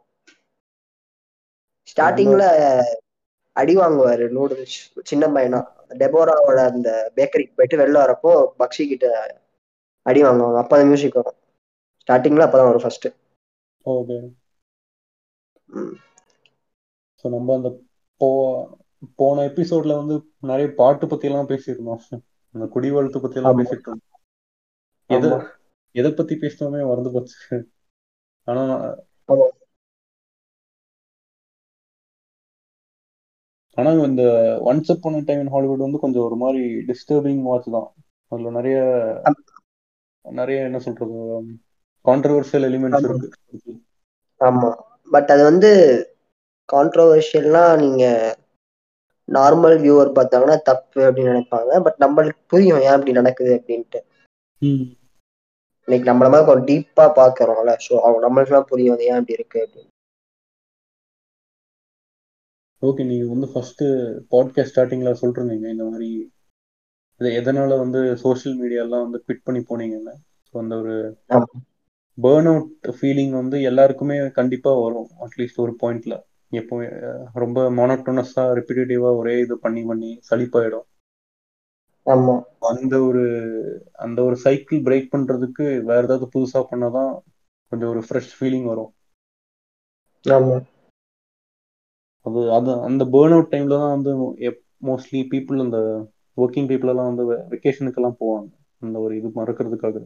ஸ்டார்டிங்ல 1.89 2.45
அடி 3.57 3.75
வாங்குவாரு 3.79 4.27
நூடுல்ஸ் 4.35 4.77
சின்ன 5.05 5.25
பையனா. 5.35 5.61
டெபோராவோட 6.01 6.59
அந்த 6.71 6.89
பேக்கரிக்கு 7.17 7.57
போயிட்டு 7.57 7.81
வெளில 7.83 8.03
வரப்போ 8.05 8.33
பக்ஷி 8.61 8.85
கிட்ட 8.89 9.07
அடி 10.07 10.23
வாங்குவாங்க. 10.23 10.59
அப்ப 10.63 10.77
அந்த 10.77 10.89
மியூசிக் 10.91 11.19
வரும். 11.21 11.39
ஸ்டார்டிங்ல 12.01 12.47
அப்பதான் 12.47 12.71
வரும் 12.71 12.85
ஃபர்ஸ்ட் 12.85 13.09
ஓகே 13.87 14.19
ஸோ 17.19 17.33
நம்ம 17.33 17.55
அந்த 17.57 17.71
போ 18.21 18.29
போன 19.19 19.45
எபிசோட்ல 19.49 19.97
வந்து 19.99 20.17
நிறைய 20.51 20.69
பாட்டு 20.77 21.07
பத்தி 21.09 21.29
எல்லாம் 21.29 21.51
பேசியிருந்தோம். 21.51 22.03
அந்த 22.55 22.67
குடிவளத்து 22.75 23.23
பத்தி 23.23 23.39
எல்லாம் 23.41 23.59
பேசிட்டு 23.61 23.89
இருந்தோம் 23.91 24.15
எதை 25.11 25.31
எதை 25.95 26.11
பத்தி 26.13 26.35
பேசினோமே 26.35 26.81
மறந்து 26.89 27.13
போச்சு. 27.13 27.59
ஆனா 28.49 28.63
ஆனா 33.79 33.91
இந்த 34.07 34.23
ஒன்ஸ் 34.69 34.91
அப் 34.93 35.03
பண்ண 35.03 35.19
டைம் 35.21 35.41
இன் 35.41 35.51
ஹாலிவுட் 35.51 35.85
வந்து 35.87 35.99
கொஞ்சம் 35.99 36.25
ஒரு 36.25 36.37
மாதிரி 36.37 36.63
டிஸ்டர்பிங் 36.89 37.43
வாட்ச் 37.43 37.69
தான். 37.71 37.89
அதுல 38.33 38.51
நிறைய 38.51 38.79
நிறைய 40.25 40.69
என்ன 40.69 40.79
சொல்றது 40.79 41.19
கான்ட்ரவர்ஷியல் 42.05 42.67
எலிமெண்ட்ஸ் 42.69 43.07
இருக்கு. 43.09 43.29
ஆமா. 44.41 44.71
பட் 45.11 45.31
அது 45.35 45.43
வந்து 45.43 45.71
கான்ட்ரவர்ஷியல்னா 46.69 47.65
நீங்க 47.79 48.05
நார்மல் 49.29 49.77
வியூவர் 49.85 50.11
பார்த்தாங்கன்னா 50.19 50.57
தப்பு 50.69 51.01
அப்படின்னு 51.07 51.33
நினைப்பாங்க. 51.33 51.73
பட் 51.87 51.99
நம்மளுக்கு 52.05 52.43
புரியும் 52.53 52.81
ஏன் 52.87 52.95
அப்படி 52.97 53.15
நடக்குது 53.21 53.53
அப்படின்ட்டு. 53.59 54.01
இன்னைக்கு 55.89 56.09
நம்மள 56.11 56.27
மாதிரி 56.33 56.47
கொஞ்சம் 56.49 56.69
டீப்பா 56.71 57.05
பாக்குறோம்ல 57.21 57.75
ஸோ 57.85 57.93
அவங்க 58.05 58.21
நம்மளுக்குலாம் 58.27 58.71
புரியும் 58.71 58.95
அது 58.97 59.07
ஏன் 59.11 59.19
அப்படி 59.19 59.39
இருக்கு 59.39 59.59
அப்படின்னு. 59.65 59.91
ஓகே 62.83 63.05
நீங்க 63.11 63.27
வந்து 63.35 63.47
ஃபர்ஸ்ட் 63.53 63.85
பாட்காஸ்ட் 64.33 64.73
ஸ்டார்டிங்ல 64.73 65.13
சொல்லிருந்தீங்க 65.21 65.69
இந்த 65.75 65.85
மாதிரி. 65.91 66.11
இது 67.21 67.29
எதனால 67.41 67.79
வந்து 67.85 68.01
சோஷியல் 68.25 68.59
மீடியாலாம் 68.61 69.05
வந்து 69.07 69.21
குவிட் 69.25 69.47
பண்ணி 69.47 69.61
போனீங்கன்னு. 69.71 70.15
ஸோ 70.49 70.55
அந்த 70.63 70.75
ஒரு 70.83 70.97
பேர்ன் 72.19 72.49
அவுட் 72.51 72.89
ஃபீலிங் 72.99 73.35
வந்து 73.41 73.57
எல்லாருக்குமே 73.71 74.17
கண்டிப்பா 74.39 74.71
வரும் 74.85 75.11
அட்லீஸ்ட் 75.25 75.63
ஒரு 75.65 75.75
பாயிண்ட்ல 75.83 76.15
எப்போ 76.53 76.75
ரொம்ப 77.35 77.59
மோனோட்டோனஸா 77.71 78.45
ரிப்பீட்டேட்டிவா 78.59 79.11
ஒரே 79.17 79.35
இது 79.41 79.55
பண்ணி 79.59 79.83
பண்ணி 79.85 80.11
சளிப்பாயிடும் 80.31 80.87
அந்த 82.71 82.95
ஒரு 83.01 83.23
அந்த 83.93 84.19
ஒரு 84.23 84.37
சைக்கிள் 84.37 84.79
பிரேக் 84.79 85.13
பண்றதுக்கு 85.15 85.65
வேற 85.83 86.01
ஏதாவது 86.03 86.27
புதுசா 86.35 86.61
பண்ணாதான் 86.71 87.13
கொஞ்சம் 87.73 87.89
ஒரு 87.89 88.01
ஃப்ரெஷ் 88.07 88.33
ஃபீலிங் 88.37 88.65
வரும். 88.65 88.93
அது 92.27 92.41
அது 92.51 92.71
அந்த 92.89 93.03
பேர்ன் 93.05 93.35
அவுட் 93.37 93.53
டைம்ல 93.53 93.77
தான் 93.83 93.95
வந்து 93.97 94.13
மோஸ்ட்லி 94.89 95.21
பீப்புள் 95.33 95.59
அந்த 95.61 95.79
ஒர்க்கிங் 96.37 96.69
பீப்புள் 96.71 96.93
எல்லாம் 96.93 97.11
வந்து 97.13 97.25
வெக்கேஷனுக்கு 97.53 98.01
எல்லாம் 98.01 98.21
போவாங்க. 98.21 98.49
அந்த 98.83 98.97
ஒரு 99.05 99.13
இது 99.17 99.29
மறக்கிறதுக்காக. 99.39 99.97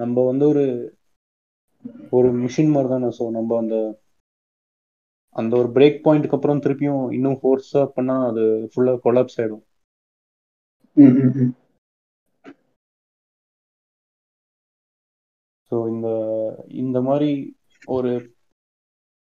நம்ம 0.00 0.22
வந்து 0.30 0.44
ஒரு 0.48 0.64
ஒரு 2.16 2.28
மிஷின் 2.42 2.72
மாதிரி 2.74 2.90
தானே 2.94 3.08
ஸோ 3.18 3.24
நம்ம 3.38 3.58
அந்த 3.62 3.76
அந்த 5.40 5.52
ஒரு 5.60 5.68
பிரேக் 5.76 5.98
பாயிண்ட்க்கு 6.04 6.36
அப்புறம் 6.36 6.62
திருப்பியும் 6.64 7.04
இன்னும் 7.16 7.38
ஃபோர்ஸா 7.40 7.82
பண்ணா 7.96 8.16
அது 8.30 8.42
ஃபுல்லா 8.72 8.94
கொலாப்ஸ் 9.04 9.38
ஆயிடும். 9.40 9.64
ஸோ 15.70 15.76
இந்த 15.92 16.08
இந்த 16.82 16.98
மாதிரி 17.08 17.30
ஒரு 17.96 18.12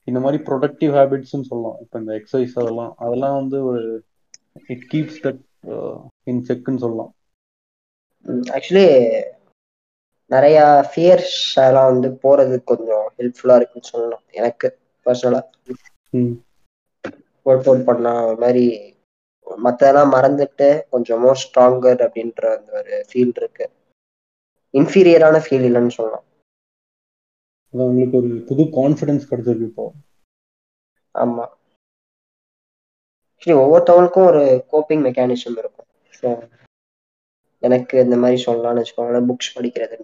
இந்த 0.08 0.18
மாதிரி 0.24 0.38
ப்ரொடக்டிவ் 0.48 0.92
ஹேபிட்ஸ்னு 0.98 1.48
சொல்லலாம். 1.50 1.78
இப்போ 1.84 1.96
இந்த 2.02 2.12
எக்ஸசைஸ் 2.18 2.54
அதெல்லாம் 2.62 2.92
அதெல்லாம் 3.04 3.38
வந்து 3.40 3.58
ஒரு 3.70 3.82
இட் 4.74 4.86
கீப்ஸ் 4.92 5.18
தட் 5.26 5.42
இன் 6.32 6.44
செக்குன்னு 6.50 6.84
சொல்லலாம். 6.84 7.12
ஆக்சுவலி 8.56 8.86
நிறைய 10.30 10.58
ஃபியர்ஸ் 10.90 11.36
எல்லாம் 11.60 11.90
வந்து 11.92 12.08
போறதுக்கு 12.22 12.70
கொஞ்சம் 12.72 13.06
ஹெல்ப்ஃபுல்லா 13.18 13.56
இருக்குன்னு 13.58 13.90
சொல்லலாம் 13.92 14.24
எனக்கு 14.32 14.68
பர்சனலா 15.06 15.40
ஒர்க் 17.46 17.68
அவுட் 17.68 17.88
பண்ணா 17.88 18.12
மாதிரி 18.42 18.64
மத்ததெல்லாம் 19.46 20.12
மறந்துட்டு 20.14 20.68
கொஞ்சம் 20.90 21.22
மோர் 21.24 21.40
ஸ்ட்ராங்கர் 21.42 22.00
அப்படின்ற 22.06 22.42
அந்த 22.56 22.70
ஒரு 22.80 22.96
ஃபீல் 23.10 23.36
இருக்கு. 23.36 23.66
இன்ஃபீரியரான 24.74 25.36
ஃபீல் 25.44 25.66
இல்லைன்னு 25.68 25.96
சொல்லலாம். 25.98 26.24
உங்களுக்கு 27.74 28.18
ஒரு 28.20 28.30
புது 28.48 28.62
கான்ஃபிடன்ஸ் 28.78 29.28
கிடைச்சிருக்கு 29.30 29.68
இப்போ. 29.70 29.86
ஆமா. 31.14 31.46
சரி 33.42 33.56
ஒவ்வொருத்தவங்களுக்கும் 33.62 34.28
ஒரு 34.30 34.42
கோப்பிங் 34.72 35.04
மெக்கானிசம் 35.08 35.58
இருக்கும். 35.62 35.88
ஸோ 36.12 36.28
எனக்கு 37.62 37.94
இந்த 38.04 38.16
மாதிரி 38.16 38.38
சொல்லலாம்னு 38.46 38.82
வச்சுக்கோங்களேன். 38.82 39.28
புக்ஸ் 39.30 39.54
படிக்கிறது 39.56 39.96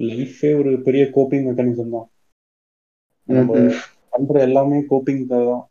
லைஃபே 0.00 0.50
ஒரு 0.58 0.70
பெரிய 0.86 1.02
கோப்பிங் 1.14 1.46
மெக்கானிசம் 1.48 1.94
தான். 1.96 2.08
நம்ம 3.28 3.52
பண்ற 4.12 4.40
எல்லாமே 4.40 4.78
கோப்பிங் 4.90 5.22
தான். 5.32 5.62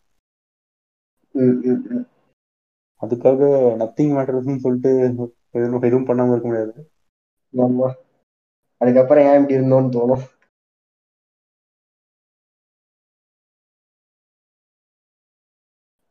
அதுக்காக 3.01 3.41
நத்திங் 3.81 4.13
மேட்டர்ஸ்னு 4.15 4.63
சொல்லிட்டு 4.65 4.91
எதுவும் 5.07 5.85
எதுவும் 5.87 6.07
பண்ணாம 6.09 6.33
இருக்க 6.33 6.47
முடியாது. 6.49 6.75
ஆமா. 7.53 7.89
அதுக்கப்புறம் 8.81 9.25
ஏன் 9.29 9.37
இப்படி 9.39 9.57
இருந்தோம்னு 9.57 9.95
தோணும். 9.97 10.23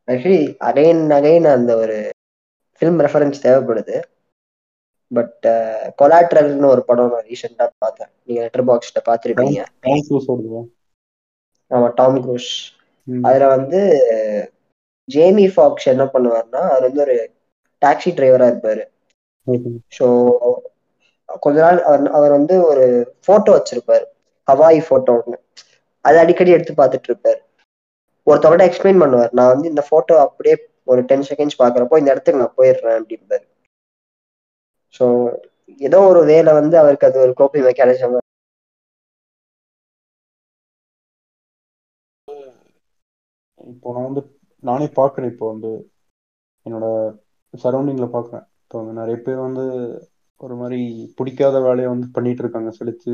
ஆக்சுவலி 0.09 0.41
அகைன் 0.69 1.05
அகைன் 1.19 1.47
அந்த 1.55 1.71
ஒரு 1.83 1.97
ஃபிலிம் 2.77 3.01
ரெஃபரன்ஸ் 3.05 3.45
தேவைப்படுது. 3.45 3.97
பட் 5.17 5.47
கொலாட்ரல்னு 6.01 6.69
ஒரு 6.75 6.83
படம் 6.89 7.13
நான் 7.15 7.29
ரீசெண்டா 7.31 7.67
பார்த்தேன். 7.85 8.11
நீங்க 8.27 8.41
லெட்டர் 8.45 8.69
பாக்ஸ்ல 8.71 9.01
பாத்திருப்பீங்க 9.09 9.61
ஆமா 11.71 11.89
டாம் 12.01 12.19
க்ரூஸ் 12.25 12.51
அதுல 13.09 13.47
வந்து 13.57 13.81
ஜேமி 15.09 15.47
ஃபாக்ஸ் 15.55 15.91
என்ன 15.93 16.05
பண்ணுவார்னா 16.15 16.61
அவர் 16.71 16.87
வந்து 16.89 17.03
ஒரு 17.07 17.17
டாக்ஸி 17.83 18.11
டிரைவரா 18.19 18.47
இருப்பாரு. 18.53 18.85
ஸோ 19.97 20.07
கொஞ்ச 21.45 21.57
நாள் 21.65 21.81
அவர் 21.89 22.13
அவர் 22.19 22.33
வந்து 22.39 22.55
ஒரு 22.71 22.85
போட்டோ 23.27 23.53
வச்சிருப்பாரு. 23.57 24.05
ஹவாய் 24.49 24.81
போட்டோ 24.91 25.13
ஒன்று 25.21 25.39
அதை 26.05 26.17
அடிக்கடி 26.23 26.55
எடுத்து 26.57 26.73
பார்த்துட்டு 26.81 27.09
இருப்பாரு. 27.11 27.41
ஒருத்தவங்கள்ட்ட 28.27 28.69
எக்ஸ்பிளைன் 28.69 29.03
பண்ணுவார். 29.03 29.33
நான் 29.39 29.53
வந்து 29.53 29.71
இந்த 29.73 29.83
போட்டோ 29.91 30.15
அப்படியே 30.27 30.55
ஒரு 30.93 31.01
டென் 31.11 31.27
செகண்ட்ஸ் 31.31 31.61
பாக்குறப்போ 31.63 31.99
இந்த 32.01 32.13
இடத்துக்கு 32.15 32.43
நான் 32.43 32.59
போயிடுறேன் 32.61 32.99
அப்படின்பாரு 33.01 33.45
ஸோ 34.95 35.05
ஏதோ 35.81 35.99
ஒரு 36.11 36.21
வேலை 36.33 36.51
வந்து 36.61 36.77
அவருக்கு 36.83 37.09
அது 37.09 37.19
ஒரு 37.27 37.33
கோப்பி 37.41 37.61
மெக்கானிசம் 37.69 38.17
இப்போ 43.73 43.89
நான் 43.95 44.09
வந்து 44.09 44.23
நானே 44.63 44.87
பார்க்குறேன் 44.99 45.31
இப்போ 45.33 45.47
வந்து 45.53 45.71
என்னோட 46.67 46.87
சரௌண்டிங்ல 47.55 48.07
பார்க்குறேன். 48.15 48.45
இப்போ 48.63 48.79
நிறைய 49.01 49.17
பேர் 49.27 49.47
வந்து 49.47 49.65
ஒரு 50.41 50.55
மாதிரி 50.61 50.81
பிடிக்காத 51.19 51.57
வேலையை 51.67 51.89
வந்து 51.93 52.07
பண்ணிட்டு 52.17 52.43
இருக்காங்க 52.45 52.71
செலுத்து 52.79 53.13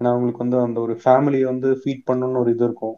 ஏன்னா 0.00 0.10
அவங்களுக்கு 0.12 0.44
வந்து 0.44 0.58
அந்த 0.66 0.78
ஒரு 0.86 0.94
ஃபேமிலியை 1.02 1.46
வந்து 1.52 1.68
ஃபீட் 1.80 2.06
பண்ணணும்னு 2.08 2.40
ஒரு 2.42 2.50
இது 2.54 2.64
இருக்கும். 2.68 2.96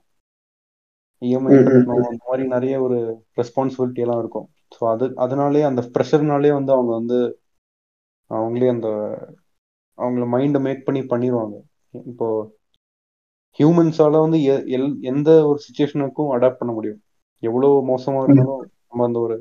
இஎம்ஐ 1.23 1.53
கட்டணும் 1.59 2.09
அந்த 2.11 2.23
மாதிரி 2.31 2.45
நிறைய 2.55 2.75
ஒரு 2.87 2.99
ரெஸ்பான்சிபிலிட்டி 3.41 4.03
எல்லாம் 4.05 4.23
இருக்கும். 4.23 4.47
ஸோ 4.77 4.83
அது 4.95 5.05
அதனாலே 5.25 5.62
அந்த 5.71 5.83
ப்ரெஷர்னாலே 5.95 6.53
வந்து 6.59 6.73
அவங்க 6.77 6.93
வந்து 7.01 7.19
அவங்களே 8.31 8.68
அந்த 8.68 8.89
அவங்கள 9.99 10.24
மைண்டை 10.35 10.61
மேக் 10.66 10.87
பண்ணி 10.87 11.03
பண்ணிடுவாங்க 11.12 11.57
இப்போ 12.05 12.27
ஹியூமன்ஸால 13.59 14.20
வந்து 14.22 14.39
எந்த 15.11 15.29
ஒரு 15.51 15.59
சுச்சுவேஷனுக்கும் 15.64 16.33
அடாப்ட் 16.35 16.61
பண்ண 16.61 16.72
முடியும். 16.72 17.01
எவ்வளவு 17.43 17.77
மோசமா 17.91 18.20
இருந்தாலும் 18.24 18.61
நம்ம 18.89 19.05
அந்த 19.09 19.18
ஒரு 19.27 19.37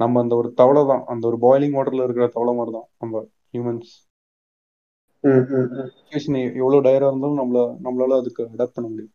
நம்ம 0.00 0.20
அந்த 0.22 0.34
ஒரு 0.36 0.48
தவளை 0.60 0.82
தான். 0.84 1.04
அந்த 1.12 1.24
ஒரு 1.30 1.38
பாய்லிங் 1.44 1.76
வாட்டர்ல 1.76 2.06
இருக்கிற 2.06 2.26
தவளை 2.36 2.52
மாதிரி 2.58 2.72
தான் 2.76 2.88
நம்ம 3.02 3.22
ஹியூமன்ஸ். 3.54 3.92
சுச்சுவேஷன் 5.94 6.38
எவ்வளவு 6.60 6.84
டயரா 6.86 7.08
இருந்தாலும் 7.10 7.40
நம்மள 7.40 7.60
நம்மளால 7.86 8.18
அதுக்கு 8.22 8.42
அடாப்ட் 8.46 8.76
பண்ண 8.76 8.88
முடியும். 8.88 9.14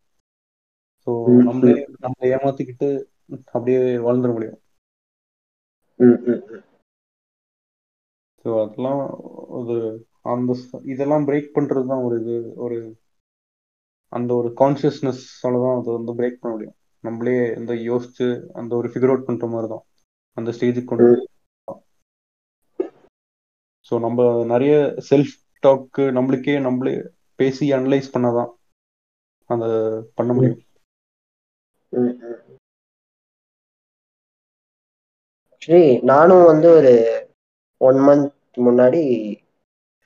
ஸோ 1.06 1.10
நம்மளே 1.48 1.74
நம்மளை 2.04 2.28
ஏமாத்திக்கிட்டு 2.36 2.88
அப்படியே 3.54 3.78
வாழ்ந்துட 4.06 4.32
முடியும். 4.36 4.58
ஸோ 8.44 8.50
அதெல்லாம் 8.62 9.02
ஒரு 9.58 9.76
அந்த 10.32 10.52
இதெல்லாம் 10.92 11.26
பிரேக் 11.28 11.54
பண்றது 11.56 11.86
தான் 11.92 12.04
ஒரு 12.06 12.16
இது 12.22 12.36
ஒரு 12.64 12.78
அந்த 14.12 14.30
ஒரு 14.34 14.48
கான்சியஸ்னஸ்ஸால 14.60 15.60
தான் 15.64 15.76
அதை 15.78 15.90
வந்து 15.98 16.12
பிரேக் 16.18 16.40
பண்ண 16.40 16.52
முடியும் 16.54 16.76
நம்மளே 17.04 17.36
இந்த 17.58 17.72
யோசிச்சு 17.90 18.26
அந்த 18.60 18.72
ஒரு 18.76 18.88
ஃபிகர் 18.92 19.12
அவுட் 19.12 19.28
பண்ற 19.28 19.46
மாதிரி 19.46 19.68
தான் 19.68 19.84
அந்த 20.36 20.50
ஸ்டேஜுக்கு 20.56 20.90
கொண்டு. 20.90 21.10
ஸோ 23.86 23.94
நம்ம 23.98 24.20
நிறைய 24.44 24.74
செல்ஃப் 25.10 25.34
டாக்கு 25.62 26.04
நம்மளுக்கே 26.16 26.56
நம்மளே 26.66 26.94
பேசி 27.38 27.66
அனலைஸ் 27.78 28.12
பண்ணாதான் 28.14 28.50
அதை 29.50 29.68
பண்ண 30.18 30.30
முடியும். 30.32 30.60
ஆக்சுவலி 35.52 35.88
நானும் 36.10 36.44
வந்து 36.50 36.68
ஒரு 36.78 36.92
ஒன் 37.80 37.98
மந்த் 38.02 38.30
முன்னாடி 38.60 39.02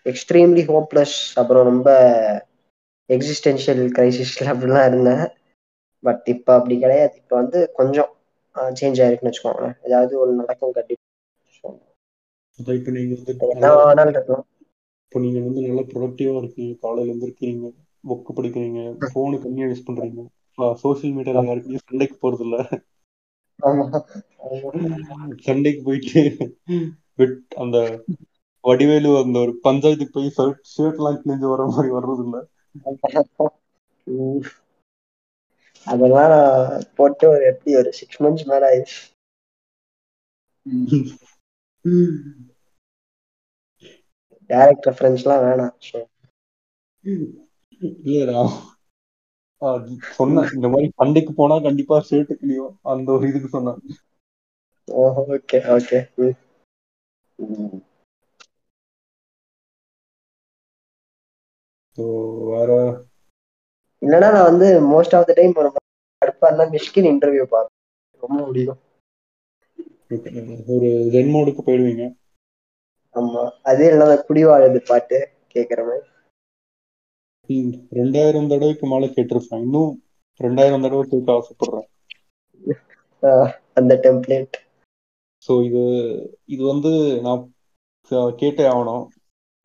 எக்ஸ்ட்ரீம்லி 0.07 0.64
ஹோப்லெஸ் 0.68 1.16
அப்புறம் 1.41 1.68
ரொம்ப 1.70 1.89
எக்ஸிஸ்டென்ஷியல் 3.11 3.83
கிரைசிஸ்ல 3.95 4.49
அப்படிலாம் 4.53 4.89
இருந்தேன். 4.89 5.25
பட் 6.03 6.27
இப்போ 6.35 6.51
அப்படி 6.55 6.77
கிடையாது. 6.79 7.14
இப்போ 7.20 7.35
வந்து 7.37 7.61
கொஞ்சம் 7.79 8.11
சேஞ்ச் 8.75 9.01
ஆயிருக்குன்னு 9.01 9.33
வச்சுக்கோங்களேன். 9.33 9.77
ஏதாவது 9.85 10.12
ஒன்று 10.22 10.41
நடக்கும் 10.43 10.77
கண்டிப்பா. 10.77 11.03
அதான் 12.59 12.79
இப்போ 12.79 12.91
நீங்க 12.95 13.14
வந்து 13.16 13.33
இப்போ 15.03 15.20
நீங்க 15.22 15.41
வந்து 15.41 15.61
நல்லா 15.64 15.83
ப்ரொடக்டிவா 15.91 16.33
இருக்கீங்க. 16.41 16.72
காலையில 16.83 17.07
எழுந்திருக்கீங்க 17.07 17.68
புக் 18.05 18.35
படிக்கிறீங்க 18.37 18.81
ஃபோனு 19.05 19.37
கம்மியா 19.45 19.68
யூஸ் 19.68 19.87
பண்றீங்க. 19.87 20.22
சோஷியல் 20.83 21.14
மீடியால 21.16 21.45
யாருக்கையும் 21.45 21.87
சண்டைக்கு 21.87 22.16
போறது 22.18 22.45
இல்ல. 22.47 22.57
சண்டைக்கு 25.47 25.83
போயிட்டு 25.87 26.22
விட் 27.19 27.39
அந்த 27.62 27.77
வடிவேலு 28.65 29.11
அந்த 29.23 29.37
ஒரு 29.45 29.53
பஞ்சாயத்துக்கு 29.67 30.17
போய் 30.17 30.35
ஷர்ட் 30.37 30.62
ஷர்ட் 30.73 30.99
எல்லாம் 31.01 31.19
கிழிஞ்சு 31.23 31.47
வர 31.53 31.65
மாதிரி 31.73 31.91
வர்றது 31.97 32.23
இல்ல. 32.27 32.37
அதெல்லாம் 35.87 36.35
போட்டு 36.99 37.25
ஒரு 37.35 37.45
எப்படி 37.53 37.73
ஒரு 37.81 37.91
சிக்ஸ் 38.01 38.21
மந்த்ஸ் 38.25 38.49
மேல 38.51 38.69
ஆயிடுச்சு. 38.71 39.01
டைரக்ட் 44.51 44.87
ரெஃபரன்ஸ்லாம் 44.89 45.45
வேணாம் 45.47 45.75
இல்லடா. 48.09 48.41
சொன்னேன். 50.19 50.49
இந்த 50.57 50.69
மாதிரி 50.73 50.89
சண்டைக்கு 51.01 51.33
போனா 51.41 51.57
கண்டிப்பா 51.67 51.97
ஷர்ட் 52.09 52.33
கிழியும். 52.41 52.73
அந்த 52.93 53.09
ஒரு 53.17 53.25
இதுக்கு 53.31 53.51
சொன்னேன். 53.57 53.81
ஓஹோ 54.89 55.23
ஓகே 55.37 55.59
ஓகே 55.77 55.99
இல்லைன்னா 64.03 64.30
நான் 64.32 64.49
வந்து 64.51 64.66
மோஸ்ட் 64.93 65.16
ஆஃப் 65.16 65.26
த 65.26 65.32
டைம் 65.35 65.55
ஒரு 65.55 65.68
கடுப்பா 66.22 66.47
இருந்தா 66.47 66.64
மிஷ்கின் 66.64 67.09
இன்டர்வியூ 67.12 67.45
பார்ப்பேன். 67.45 67.78
ரொம்ப 68.22 68.45
முடியும். 68.47 68.80
ஒரு 70.74 70.89
ஜென் 71.14 71.32
மோடுக்கு 71.35 71.62
போயிடுவீங்க. 71.66 72.05
ஆமா. 73.14 73.43
அதே 73.62 73.87
இல்லைன்னா 73.91 74.16
குடிவாழுது 74.28 74.80
பாட்டு 74.87 75.18
கேட்குற 75.55 75.80
மாதிரி. 75.89 76.07
ரெண்டாயிரம் 77.99 78.49
தடவைக்கு 78.49 78.87
மேல 78.87 79.07
கேட்டிருப்பேன். 79.07 79.62
இன்னும் 79.62 79.91
ரெண்டாயிரம் 80.41 80.85
தடவை 80.85 81.05
கேட்க 81.11 81.32
ஆசைப்படுறேன். 81.32 81.89
அந்த 83.74 83.93
டெம்ப்ளேட் 84.03 84.57
ஸோ 85.45 85.53
இது 85.66 85.82
இது 86.47 86.62
வந்து 86.64 86.90
நான் 87.22 87.42
கேட்டே 88.40 88.64
ஆகணும். 88.70 89.05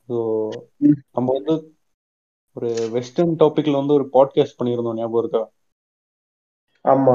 ஸோ. 0.08 0.16
நம்ம 1.14 1.28
வந்து 1.32 1.54
ஒரு 2.56 2.68
வெஸ்டர்ன் 2.92 3.34
டாபிக்ல 3.40 3.80
வந்து 3.80 3.94
ஒரு 3.94 4.06
பாட்காஸ்ட் 4.14 4.58
பண்ணியிருந்தோம் 4.58 4.98
ஞாபகம் 4.98 5.22
இருக்கா? 5.22 5.42
ஆமா. 6.84 7.14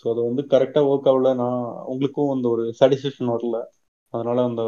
ஸோ 0.00 0.10
அது 0.12 0.20
வந்து 0.22 0.42
கரெக்டாக 0.52 0.90
ஒர்க் 0.90 1.08
ஆகல. 1.08 1.30
நான் 1.34 1.60
உங்களுக்கும் 1.84 2.32
அந்த 2.34 2.46
ஒரு 2.48 2.64
சாட்டிஸ்ஃபேக்ஷன் 2.80 3.32
வரல. 3.34 3.58
அதனால 4.14 4.44
அந்த. 4.44 4.62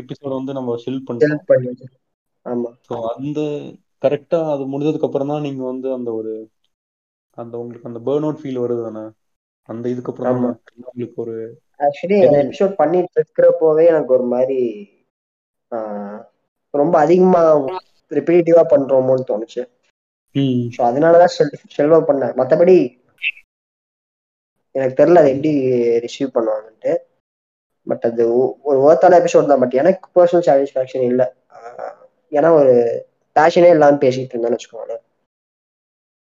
எபிசோட 0.00 0.32
வந்து 0.32 0.52
நம்ம 0.52 0.76
ஷெல் 0.76 1.04
பண்ணிட்டோம். 1.08 1.92
ஸோ 2.86 2.94
அந்த 3.12 3.40
கரெக்டாக 4.02 4.52
அது 4.54 4.64
முடிஞ்சதுக்கு 4.66 5.08
அப்புறம் 5.08 5.28
தான் 5.28 5.44
நீங்கள் 5.46 5.70
வந்து 5.70 5.88
அந்த 5.94 6.10
ஒரு 6.12 6.32
அந்த 7.38 7.54
உங்களுக்கு 7.58 7.90
அந்த 7.90 8.00
பேர்ன் 8.06 8.24
அவுட் 8.24 8.40
ஃபீல் 8.40 8.62
வருது 8.62 8.82
தானே? 8.82 9.04
அந்த 9.68 9.84
இதுக்கு 9.88 10.10
அப்புறம் 10.12 10.32
உங்களுக்கு 10.80 11.20
ஒரு 11.24 11.34
ஆக்சுவலி. 11.82 12.16
எபிசோட் 12.42 12.74
பண்ணிட்டு 12.80 13.18
இருக்கிறப்போவே 13.18 13.84
எனக்கு 13.92 14.14
ஒரு 14.16 14.26
மாதிரி 14.32 14.58
ரொம்ப 16.74 16.94
அதிகமா 16.98 17.40
ரிப்பீட்டிவா 18.10 18.62
பண்றோமோன்னு 18.72 19.28
தோணுச்சு. 19.30 19.62
ஸோ 20.74 20.80
அதனாலதான் 20.88 21.34
செல் 21.36 21.54
செல்வா 21.76 21.98
பண்ணேன் 22.08 22.36
மற்றபடி 22.40 22.76
எனக்கு 24.74 24.98
தெரியல 25.00 25.22
அது 25.22 25.32
எப்படி 25.34 25.52
ரிசீவ் 26.04 26.34
பண்ணுவாங்கன்ட்டு. 26.36 26.92
பட் 27.86 28.04
அது 28.08 28.24
ஒரு 28.68 28.78
ஒர்த்தான 28.86 29.16
எபிசோட் 29.22 29.50
தான். 29.50 29.62
பட் 29.62 29.78
எனக்கு 29.82 30.04
பர்சனல் 30.16 30.46
சாட்டிஸ்ஃபேக்ஷன் 30.48 31.06
இல்லை. 31.10 31.26
ஏன்னா 32.32 32.50
ஒரு 32.60 32.74
பேஷனே 33.36 33.70
இல்லாம 33.74 33.98
பேசிட்டு 34.04 34.32
இருந்தேன்னு 34.34 34.58
வச்சுக்கோங்களேன். 34.58 35.02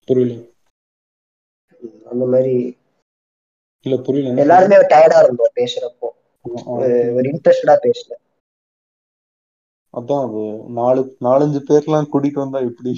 புரியல. 0.09 0.35
அந்த 2.13 2.25
மாதிரி 2.33 2.55
இல்ல 3.87 3.97
புரியல 4.03 4.41
எல்லாருமே 4.41 4.77
டயர்டா 4.93 5.19
இருந்தோம் 5.23 5.57
பேசுறப்போ. 5.59 6.09
ஒரு 7.17 7.29
இன்ட்ரெஸ்டடா 7.33 7.75
பேசல. 7.85 8.15
அதான் 9.95 10.23
அது 10.25 10.41
நாலு 10.79 11.03
நாலஞ்சு 11.21 11.61
பேர்லாம் 11.69 12.11
கூட்டிட்டு 12.13 12.43
வந்தா 12.43 12.59
எப்படி? 12.71 12.93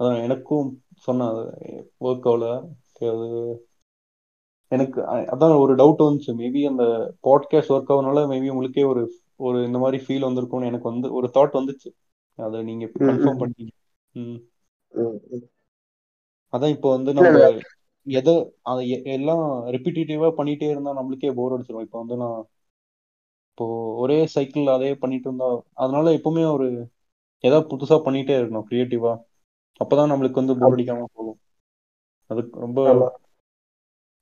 அதான் 0.00 0.22
எனக்கும் 0.22 0.68
சொன்னேன் 0.96 1.38
ஒர்க் 2.00 2.28
ஆகல 2.32 2.46
அது 3.10 3.28
எனக்கு 4.72 5.00
அதான் 5.34 5.60
ஒரு 5.60 5.72
டவுட் 5.74 6.04
வந்துச்சு. 6.06 6.30
மேபி 6.40 6.60
அந்த 6.68 6.84
பாட்காஸ்ட் 7.22 7.72
ஒர்க் 7.76 7.92
ஆகுனால 7.94 8.24
மேபி 8.32 8.48
உங்களுக்கே 8.48 8.82
ஒரு 8.82 9.02
ஒரு 9.36 9.58
இந்த 9.64 9.78
மாதிரி 9.78 9.98
ஃபீல் 10.04 10.26
வந்திருக்கும்னு 10.26 10.70
எனக்கு 10.70 10.90
வந்து 10.92 11.08
ஒரு 11.12 11.30
தாட் 11.34 11.56
வந்துச்சு. 11.58 11.90
அதை 12.38 12.58
நீங்க 12.62 12.86
கன்ஃபார்ம். 12.98 13.40
பண்ணீங்க. 13.42 13.72
அதான் 16.52 16.74
இப்போ 16.76 16.88
வந்து 16.96 17.10
நம்ம. 17.18 17.38
எதை 18.06 18.34
எல்லாம் 19.14 19.44
ரிப்பீட்டேட்டிவா 19.74 20.28
பண்ணிட்டே 20.38 20.68
இருந்தா 20.72 20.92
நம்மளுக்கே 20.98 21.32
போர் 21.38 21.54
அடிச்சிடும் 21.56 21.86
இப்போ 21.86 21.98
வந்து 22.02 22.16
நான் 22.22 22.38
இப்போ 23.50 23.66
ஒரே 24.02 24.18
சைக்கிள் 24.34 24.74
அதே 24.76 24.90
பண்ணிட்டு 25.02 25.28
இருந்தா 25.28 25.48
அதனால 25.82 26.12
எப்பவுமே 26.18 26.44
ஒரு 26.56 26.66
ஏதாவது 27.44 27.66
புதுசா 27.72 27.96
பண்ணிட்டே 28.06 28.36
இருக்கணும் 28.38 28.68
கிரியேட்டிவா 28.70 29.12
அப்பதான் 29.80 30.10
நம்மளுக்கு 30.12 30.40
வந்து 30.40 30.56
போர் 30.60 30.74
அடிக்காம 30.76 31.08
போகும். 31.16 31.38
அதுக்கு 32.30 32.62
ரொம்ப 32.64 32.80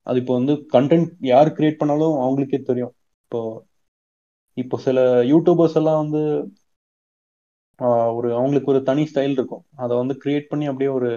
அது 0.06 0.18
இப்போ 0.22 0.34
வந்து 0.38 0.54
கண்டென்ட் 0.74 1.08
யார் 1.30 1.48
கிரியேட் 1.56 1.80
பண்ணாலும் 1.80 2.16
அவங்களுக்கே 2.24 2.58
தெரியும். 2.68 2.92
இப்போ 3.24 3.40
இப்போ 4.56 4.76
சில 4.86 4.98
யூடியூபர்ஸ் 5.30 5.78
எல்லாம் 5.80 6.00
வந்து 6.02 6.20
ஒரு 8.18 8.28
அவங்களுக்கு 8.38 8.72
ஒரு 8.74 8.80
தனி 8.90 9.02
ஸ்டைல் 9.10 9.34
இருக்கும். 9.38 9.64
அதை 9.84 9.92
வந்து 10.02 10.14
கிரியேட் 10.22 10.50
பண்ணி 10.52 10.66
அப்படியே 10.70 10.90
ஒரு 10.98 11.10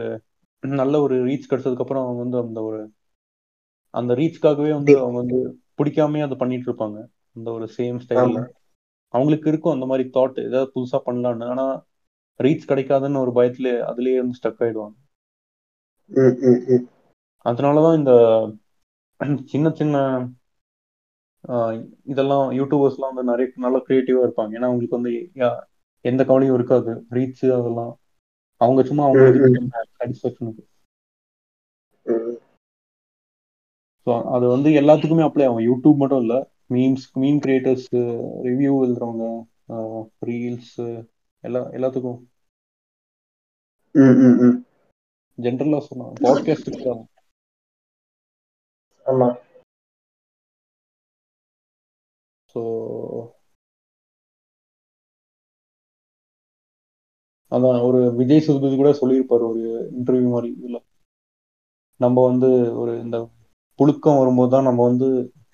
நல்ல 0.63 0.95
ஒரு 1.01 1.15
ரீச் 1.25 1.49
கிடைச்சதுக்கு 1.49 1.83
அப்புறம் 1.85 2.05
அவங்க 2.05 2.21
வந்து 2.21 2.39
அந்த 2.43 2.59
ஒரு 2.63 2.79
அந்த 3.93 4.11
ரீச்காகவே 4.15 4.71
வந்து 4.73 4.93
அவங்க 4.97 5.17
வந்து 5.17 5.39
பிடிக்காமே 5.79 6.19
அதை 6.21 6.35
பண்ணிட்டு 6.37 6.67
இருப்பாங்க. 6.69 6.97
அந்த 7.35 7.47
ஒரு 7.51 7.65
சேம் 7.77 7.99
ஸ்டைல்ல 8.03 8.37
ஆமா. 8.37 8.41
அவங்களுக்கு 9.13 9.49
இருக்கும் 9.49 9.75
அந்த 9.75 9.85
மாதிரி 9.85 10.05
தாட் 10.09 10.39
ஏதாவது 10.43 10.71
புதுசா 10.75 10.99
பண்ணலான்னு 11.05 11.47
ஆனா 11.49 11.65
ரீச் 12.39 12.69
கிடைக்காதுன்னு 12.69 13.23
ஒரு 13.23 13.33
பயத்துல 13.35 13.67
அதுலயே 13.89 14.19
வந்து 14.21 14.39
ஸ்டக் 14.39 14.61
ஆயிடுவாங்க. 14.63 14.97
அதனாலதான் 17.45 17.97
இந்த 17.99 18.11
சின்ன 19.51 19.67
சின்ன 19.71 19.95
இதெல்லாம் 22.05 22.47
யூடியூபர்ஸ்லாம் 22.51 23.11
வந்து 23.11 23.31
நிறைய 23.31 23.47
நல்லா 23.57 23.79
கிரியேட்டிவா 23.87 24.21
இருப்பாங்க. 24.25 24.51
ஏன்னா 24.57 24.69
அவங்களுக்கு 24.69 24.99
வந்து 24.99 25.13
எந்த 26.05 26.21
கவலையும் 26.25 26.57
இருக்காது. 26.57 26.91
ரீச் 27.11 27.43
அதெல்லாம் 27.57 27.91
அவங்க 28.61 28.81
சும்மா 28.83 29.03
அவங்க. 29.05 29.25
ஸோ 34.07 34.11
அது 34.35 34.45
வந்து 34.47 34.69
எல்லாத்துக்குமே 34.81 35.23
அப்ளை 35.27 35.45
ஆகும். 35.47 35.65
யூடியூப் 35.67 36.01
மட்டும் 36.01 36.21
இல்ல 36.21 36.35
மீம்ஸ் 36.69 37.05
மீம் 37.21 37.39
கிரியேட்டர்ஸ் 37.45 37.87
ரிவ்யூ 38.47 38.73
எழுதுறவங்க 38.85 39.25
ரீல்ஸ் 40.29 40.75
எல்லா 41.43 41.61
எல்லாத்துக்கும். 41.77 42.19
ஜென்ரலா 45.37 45.79
சொன்னாங்க. 45.89 46.15
பாட்காஸ்ட்டுக்கு 46.25 46.81
தான். 46.87 47.03
ஆமா. 49.05 49.27
ஸோ 52.55 52.61
அதான் 57.51 57.79
ஒரு 57.87 57.99
விஜய் 58.19 58.43
சேதுபதி 58.45 58.75
கூட 58.77 58.91
சொல்லியிருப்பாரு 59.01 59.45
ஒரு 59.51 59.63
இன்டர்வியூ 59.97 60.29
மாதிரி. 60.35 60.49
இதுல 60.59 60.79
நம்ம 61.99 62.17
வந்து 62.29 62.49
ஒரு 62.81 62.93
இந்த 63.05 63.17
புழுக்கம் 63.79 64.19
வரும்போது 64.21 64.51
தான் 64.53 64.67
நம்ம 64.69 64.81
வந்து 64.89 65.07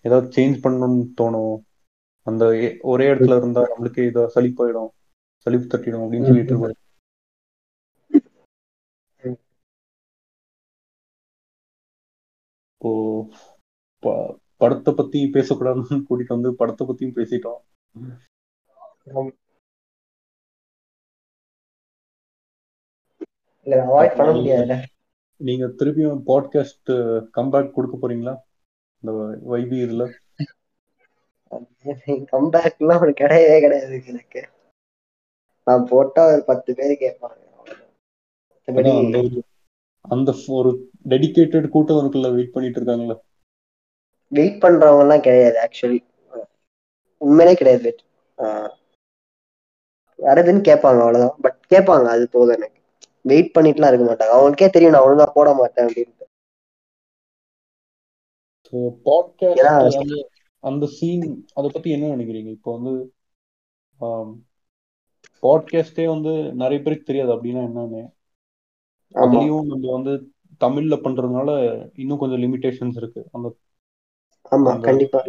ஏதாவது 0.08 0.28
சேஞ்ச் 0.36 0.58
பண்ணணும்னு 0.64 1.06
தோணும். 1.22 1.56
அந்த 2.28 2.44
ஒரே 2.94 3.06
இடத்துல 3.12 3.38
இருந்தா 3.42 3.62
நம்மளுக்கு 3.72 4.02
இதை 4.10 4.24
சலிப்பாயிடும். 4.36 4.92
சலிப்பு 5.46 5.68
தட்டிடும் 5.74 6.04
அப்படின்னு 6.06 6.30
சொல்லிட்டு 6.30 6.54
இருப்பாரு. 6.54 6.76
இப்போ 12.76 14.12
படத்தை 14.62 14.92
பத்தி 14.94 15.20
பேசக்கூடாதுன்னு 15.36 16.06
கூட்டிட்டு 16.08 16.36
வந்து 16.38 16.50
படத்தை 16.60 16.84
பத்தியும் 16.88 17.18
பேசிட்டோம். 17.20 17.62
இல்ல 23.66 23.84
அவாய்ட் 23.84 24.18
பண்ண 24.18 24.34
முடியாதுல்ல. 24.34 24.84
நீங்க 25.38 25.66
திருப்பியும் 25.66 26.22
பாட்காஸ்ட் 26.28 26.90
கம்பேக் 27.34 27.72
கொடுக்க 27.72 27.98
போறீங்களா? 28.02 28.38
இந்த 29.00 29.38
வைபி 29.50 29.78
இதுல? 29.86 30.12
கம்பேக்லாம் 32.32 33.02
ஒரு 33.02 33.12
கிடையவே 33.12 33.60
கிடையாது 33.60 34.04
எனக்கு. 34.06 34.50
நான் 35.64 35.86
போட்டா 35.86 36.26
ஒரு 36.26 36.44
பத்து 36.46 36.76
பேர் 36.76 36.98
கேட்பாங்க. 37.00 37.44
அந்த 40.02 40.34
ஒரு 40.48 40.90
டெடிகேட்டட் 41.10 41.70
கூட்டம் 41.70 41.98
இருக்குல்ல 41.98 42.34
வெயிட் 42.34 42.52
பண்ணிட்டு 42.52 42.82
இருக்காங்கல்ல. 42.82 43.20
வெயிட் 44.28 44.64
பண்றவங்க 44.64 45.00
எல்லாம் 45.00 45.22
கிடையாது 45.22 45.70
ஆக்சுவலி 45.70 46.04
உண்மையிலே 47.18 47.58
கிடையாது. 47.58 47.96
ஆஹ் 48.38 48.74
வரதுன்னு 50.18 50.68
கேட்பாங்க 50.68 51.00
அவ்வளவுதான். 51.00 51.38
பட் 51.42 51.66
கேட்பாங்க 51.70 52.06
அது 52.06 52.30
போதும் 52.32 52.56
எனக்கு. 52.56 52.74
வெயிட் 53.26 53.54
பண்ணிட்டுலாம் 53.56 53.92
இருக்க 53.92 54.06
மாட்டாங்க. 54.06 54.36
அவங்களுக்கே 54.36 54.70
தெரியும் 54.70 54.94
நான் 54.96 55.06
ஒழுங்கா 55.08 55.28
போட 55.38 55.50
மாட்டேன் 55.60 55.88
அப்படின்ட்டு. 55.88 56.26
அந்த 60.64 60.86
சீன் 60.96 61.26
அதை 61.54 61.68
பத்தி 61.74 61.90
என்ன 61.96 62.12
நினைக்கிறீங்க? 62.16 62.52
இப்போ 62.58 62.70
வந்து 62.78 62.94
பாட்காஸ்டே 65.44 66.06
வந்து 66.14 66.32
நிறைய 66.62 66.80
பேருக்கு 66.84 67.10
தெரியாது 67.10 67.32
அப்படின்னா 67.36 67.62
என்னன்னு. 67.70 68.02
அதுலயும் 69.16 69.70
நம்ம 69.72 69.86
வந்து 69.98 70.14
தமிழ்ல 70.62 70.96
பண்றதுனால 71.06 71.50
இன்னும் 71.96 72.22
கொஞ்சம் 72.24 72.44
லிமிடேஷன்ஸ் 72.46 72.98
இருக்கு. 73.02 73.22
அந்த 73.32 73.48
ஆமா 74.52 74.72
கண்டிப்பா. 74.88 75.20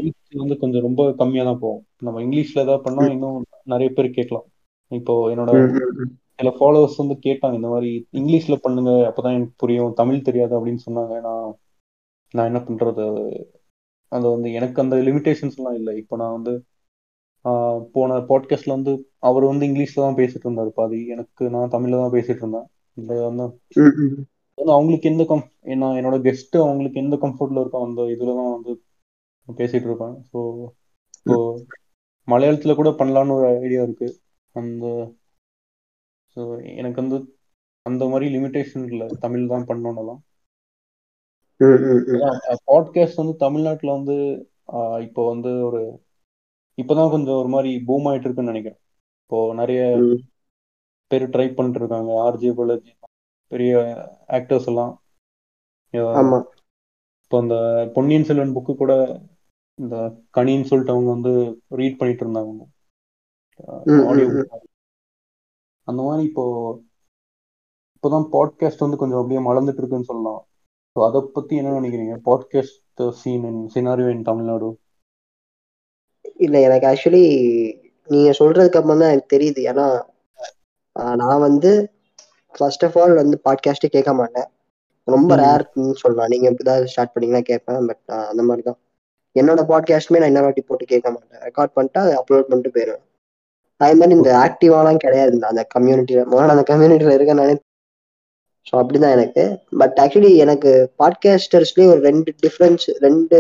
வந்து 0.43 0.55
கொஞ்சம் 0.63 0.85
ரொம்ப 0.87 1.03
கம்மியா 1.21 1.45
தான் 1.45 1.63
போகும். 1.65 1.85
நம்ம 2.07 2.21
இங்கிலீஷ்ல 2.25 2.65
ஏதாவது 2.65 2.85
பண்ணா 2.87 3.05
இன்னும் 3.15 3.39
நிறைய 3.65 3.91
பேர் 3.97 4.17
கேட்கலாம். 4.19 4.47
இப்போ 4.93 5.15
என்னோட. 5.33 5.53
சில 6.39 6.49
ஃபாலோவர்ஸ் 6.57 7.01
வந்து 7.03 7.17
கேட்டாங்க 7.27 7.55
இந்த 7.59 7.69
மாதிரி 7.75 7.91
இங்கிலீஷ்ல 8.19 8.57
பண்ணுங்க 8.65 8.91
அப்பதான் 9.09 9.37
எனக்கு 9.39 9.55
புரியும் 9.63 9.97
தமிழ் 10.01 10.27
தெரியாது 10.29 10.53
அப்படின்னு 10.59 10.83
சொன்னாங்க. 10.87 11.15
நான் 11.27 11.47
நான் 12.35 12.49
என்ன 12.51 12.61
பண்றது? 12.69 13.05
அது 14.13 14.27
வந்து 14.35 14.49
எனக்கு 14.59 14.79
அந்த 14.85 14.97
லிமிடேஷன்ஸ் 15.09 15.59
எல்லாம் 15.59 15.79
இல்லை. 15.81 15.93
இப்போ 16.03 16.15
நான் 16.23 16.37
வந்து 16.39 16.55
போன 17.95 18.19
பாட்காஸ்ட்ல 18.31 18.77
வந்து 18.77 18.93
அவர் 19.29 19.45
வந்து 19.51 19.67
இங்கிலீஷ்ல 19.69 20.05
தான் 20.05 20.19
பேசிட்டு 20.21 20.47
இருந்தாரு 20.49 20.71
பாதி. 20.81 20.99
எனக்கு 21.15 21.45
நான் 21.55 21.73
தமிழ்ல 21.75 22.01
தான் 22.03 22.15
பேசிட்டு 22.17 22.43
இருந்தேன். 22.45 22.69
இந்த 22.99 23.13
வந்து 23.29 23.45
அவங்களுக்கு 24.77 25.11
எந்த 25.13 25.25
கம் 25.31 25.45
நான் 25.83 25.99
என்னோட 26.01 26.17
கெஸ்ட் 26.27 26.57
அவங்களுக்கு 26.65 27.03
எந்த 27.05 27.17
கம்ஃபர்ட்ல 27.25 27.63
இருக்கோ 27.63 27.81
அந்த 27.89 28.03
இதுல 28.15 28.35
தான் 28.41 28.55
வந்து 28.57 28.73
பேசிட்டு 29.49 29.89
இருப்பேன். 29.91 30.17
ஸோ 30.31 30.39
ஸோ 31.27 31.37
மலையாளத்துல 32.29 32.75
கூட 32.81 32.91
பண்ணலான்னு 33.01 33.37
ஒரு 33.39 33.47
ஐடியா 33.65 33.83
இருக்கு. 33.87 34.09
அந்த 34.57 34.87
ஸோ 36.37 36.43
எனக்கு 36.77 37.01
வந்து 37.03 37.19
அந்த 37.83 38.05
மாதிரி 38.07 38.27
லிமிடேஷன் 38.37 38.85
இல்லை. 38.85 39.07
தமிழ் 39.21 39.47
தான் 39.47 39.67
பண்ணணும்னலாம். 39.69 40.21
ம், 41.57 41.81
ம், 41.91 42.03
ம். 42.07 42.23
பாட்காஸ்ட் 42.67 43.21
வந்து 43.21 43.37
தமிழ்நாட்டுல 43.37 43.93
வந்து 43.93 44.17
இப்போ 45.01 45.29
வந்து 45.29 45.67
ஒரு 45.67 45.83
இப்போதான் 46.79 47.11
கொஞ்சம் 47.11 47.35
ஒரு 47.35 47.49
மாதிரி 47.49 47.71
பூம் 47.87 48.07
ஆயிட்டு 48.07 48.27
இருக்குன்னு 48.27 48.53
நினைக்கிறேன். 48.53 48.81
இப்போ 49.23 49.55
நிறைய. 49.55 49.83
பேர் 51.11 51.25
ட்ரை 51.29 51.55
பண்ணிட்டு 51.55 51.79
இருக்காங்க 51.79 52.13
ஆர்ஜே 52.27 52.53
பாலாஜி 52.55 52.93
பெரிய 53.53 53.73
ஆக்டர்ஸ் 54.29 54.67
எல்லாம். 54.67 54.93
இப்போ 57.25 57.39
அந்த 57.41 57.57
பொன்னியின் 57.95 58.25
செல்வன் 58.25 58.55
புக்கு 58.57 58.75
கூட 58.77 58.93
இந்த 59.79 59.97
கனின்னு 60.37 60.69
சொல்லிட்டு 60.71 60.93
அவங்க 60.93 61.11
வந்து 61.11 61.33
ரீட் 61.69 61.99
பண்ணிட்டு 61.99 62.25
இருந்தாங்க. 62.25 62.65
அந்த 65.89 66.01
மாதிரி 66.03 66.23
இப்போ 66.29 66.45
இப்போதான் 67.97 68.27
பாட்காஸ்ட் 68.33 68.85
வந்து 68.85 68.97
கொஞ்சம் 68.97 69.19
அப்படியே 69.19 69.41
மலர்ந்துட்டு 69.47 69.81
இருக்குன்னு 69.83 70.05
சொல்லலாம். 70.05 70.41
ஸோ 70.97 71.05
அதை 71.07 71.21
பத்தி 71.33 71.57
என்ன 71.57 71.81
நினைக்கிறீங்க? 71.81 72.15
Podcast 72.25 73.03
scene 73.11 73.45
in 73.45 73.63
scenario 73.75 74.11
in 74.11 74.23
Tamil Nadu 74.23 74.69
இல்ல 76.37 76.57
எனக்கு 76.61 76.87
ஆக்சுவலி 76.87 77.25
நீங்க 78.09 78.31
சொல்றதுக்கு 78.39 78.79
அப்புறம் 78.81 79.01
தான் 79.03 79.11
எனக்கு 79.11 79.33
தெரியுது. 79.37 79.61
ஏன்னா 79.71 79.87
நான் 81.17 81.41
வந்து 81.41 81.71
ஃபர்ஸ்ட் 82.55 82.85
ஆஃப் 82.85 82.99
ஆல் 82.99 83.15
வந்து 83.15 83.37
பாட்காஸ்டே 83.45 83.89
கேட்க 83.91 84.13
மாட்டேன். 84.15 84.49
ரொம்ப 85.09 85.31
ம். 85.35 85.39
ரேர்னு 85.39 85.93
சொல்லலாம். 85.93 86.29
நீங்க 86.29 86.47
இப்பதான் 86.51 86.85
ஸ்டார்ட் 86.85 87.13
பண்ணீங்கன்னா 87.13 87.45
கேட்பேன். 87.45 87.87
பட் 87.87 88.05
அந்த 88.31 88.43
மாதிரி 88.43 88.63
தான். 88.63 88.79
என்னோட 89.37 89.61
பாட்காஸ்ட்டுமே 89.73 90.19
நான் 90.19 90.31
இன்னொரு 90.31 90.45
வாட்டி 90.45 90.61
போட்டு 90.61 90.85
கேட்க 90.85 91.11
மாட்டேன். 91.11 91.41
ரெக்கார்ட் 91.41 91.75
பண்ணிட்டு 91.75 92.01
அப்லோட் 92.21 92.49
பண்ணிட்டு 92.51 92.75
போயிடுவேன். 92.77 93.05
அதே 93.81 93.95
மாதிரி 93.95 94.17
இந்த 94.19 94.31
ஆக்டிவாலாம் 94.45 95.03
கிடையாது 95.05 95.49
அந்த 95.51 95.63
கம்யூனிட்டியில 95.75 96.23
முதல்ல 96.33 96.55
அந்த 96.57 96.65
கம்யூனிட்டியில 96.73 97.17
இருக்க 97.17 97.35
நானே. 97.41 97.55
ஸோ 98.67 98.73
அப்படிதான் 98.81 99.15
எனக்கு. 99.17 99.43
பட் 99.79 99.97
ஆக்சுவலி 100.03 100.31
எனக்கு 100.45 100.71
பாட்காஸ்டர்ஸ்லேயே 101.01 101.91
ஒரு 101.93 102.01
ரெண்டு 102.01 102.31
டிஃப்ரென்ஸ் 102.45 102.87
ரெண்டு 103.07 103.37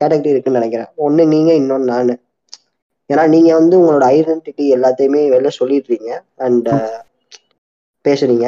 கேட்டகரி 0.00 0.32
இருக்குன்னு 0.32 0.60
நினைக்கிறேன். 0.60 0.90
ஒன்று 0.96 1.22
நீங்க 1.26 1.50
இன்னொன்று 1.54 1.90
நான். 1.92 2.12
ஏன்னா 3.10 3.28
நீங்க 3.28 3.50
வந்து 3.54 3.74
உங்களோட 3.80 4.06
ஐடென்டிட்டி 4.18 4.64
எல்லாத்தையுமே 4.76 5.20
வெளில 5.34 5.50
சொல்லிடுறீங்க. 5.60 6.10
அண்ட் 6.38 6.68
பேசுறீங்க. 8.04 8.46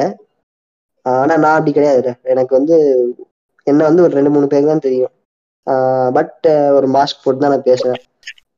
ஆனா 1.05 1.33
நான் 1.37 1.57
அப்படி 1.57 1.71
கிடையாது 1.71 2.11
எனக்கு 2.23 2.53
வந்து 2.57 2.75
என்ன 3.67 3.83
வந்து 3.83 4.03
ஒரு 4.03 4.13
ரெண்டு 4.13 4.29
மூணு 4.29 4.47
பேருக்கு 4.47 4.71
தான் 4.71 4.85
தெரியும். 4.87 5.13
பட் 6.17 6.47
ஒரு 6.77 6.87
மாஸ்க் 6.87 7.23
போட்டு 7.23 7.41
தான் 7.43 7.53
நான் 7.55 7.69
பேசுறேன் 7.71 8.01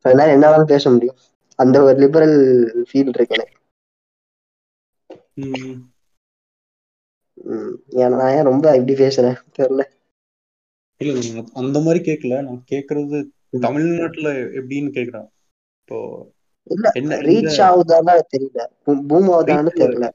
அதனால 0.06 0.32
என்னாலும் 0.32 0.72
பேச 0.74 0.90
முடியும். 0.90 1.18
அந்த 1.60 1.78
ஒரு 1.84 1.96
லிபரல் 2.00 2.38
ஃபீல் 2.90 3.12
இருக்கு 3.12 3.36
எனக்கு. 3.36 3.58
ஏன்னா 8.00 8.16
நான் 8.20 8.34
ஏன் 8.38 8.50
ரொம்ப 8.52 8.66
இப்படி 8.78 8.96
பேசுறேன்? 9.04 9.38
தெரியல. 9.58 9.84
இல்ல 11.02 11.44
அந்த 11.54 11.78
மாதிரி 11.80 12.00
கேட்கல 12.10 12.42
நான் 12.42 12.64
கேக்குறது. 12.72 13.20
தமிழ்நாட்டுல 13.60 14.30
எப்படின்னு 14.60 14.92
கேக்குறேன். 14.98 15.28
இப்போ 15.82 15.98
என்ன 16.94 17.18
ரீச் 17.28 17.58
ஆகுதான்னு 17.68 18.14
தெரியல. 18.34 18.62
பூம் 19.10 19.30
ஆகுதான்னு 19.36 19.74
தெரியல. 19.82 20.08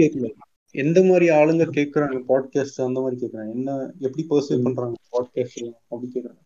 கேட்கல 0.00 0.30
எந்த 0.74 0.98
மாதிரி 1.02 1.26
ஆளுங்க 1.30 1.64
கேக்குறாங்க? 1.76 2.18
பாட்காஸ்ட் 2.28 2.86
அந்த 2.86 2.98
மாதிரி 3.00 3.16
கேக்குறாங்க. 3.22 3.50
என்ன 3.50 3.74
எப்படி 4.00 4.22
பர்சீவ். 4.30 4.64
பண்றாங்க 4.66 4.96
பாட்காஸ்ட் 5.12 5.74
அப்படி 5.90 6.08
கேக்குறாங்க. 6.14 6.40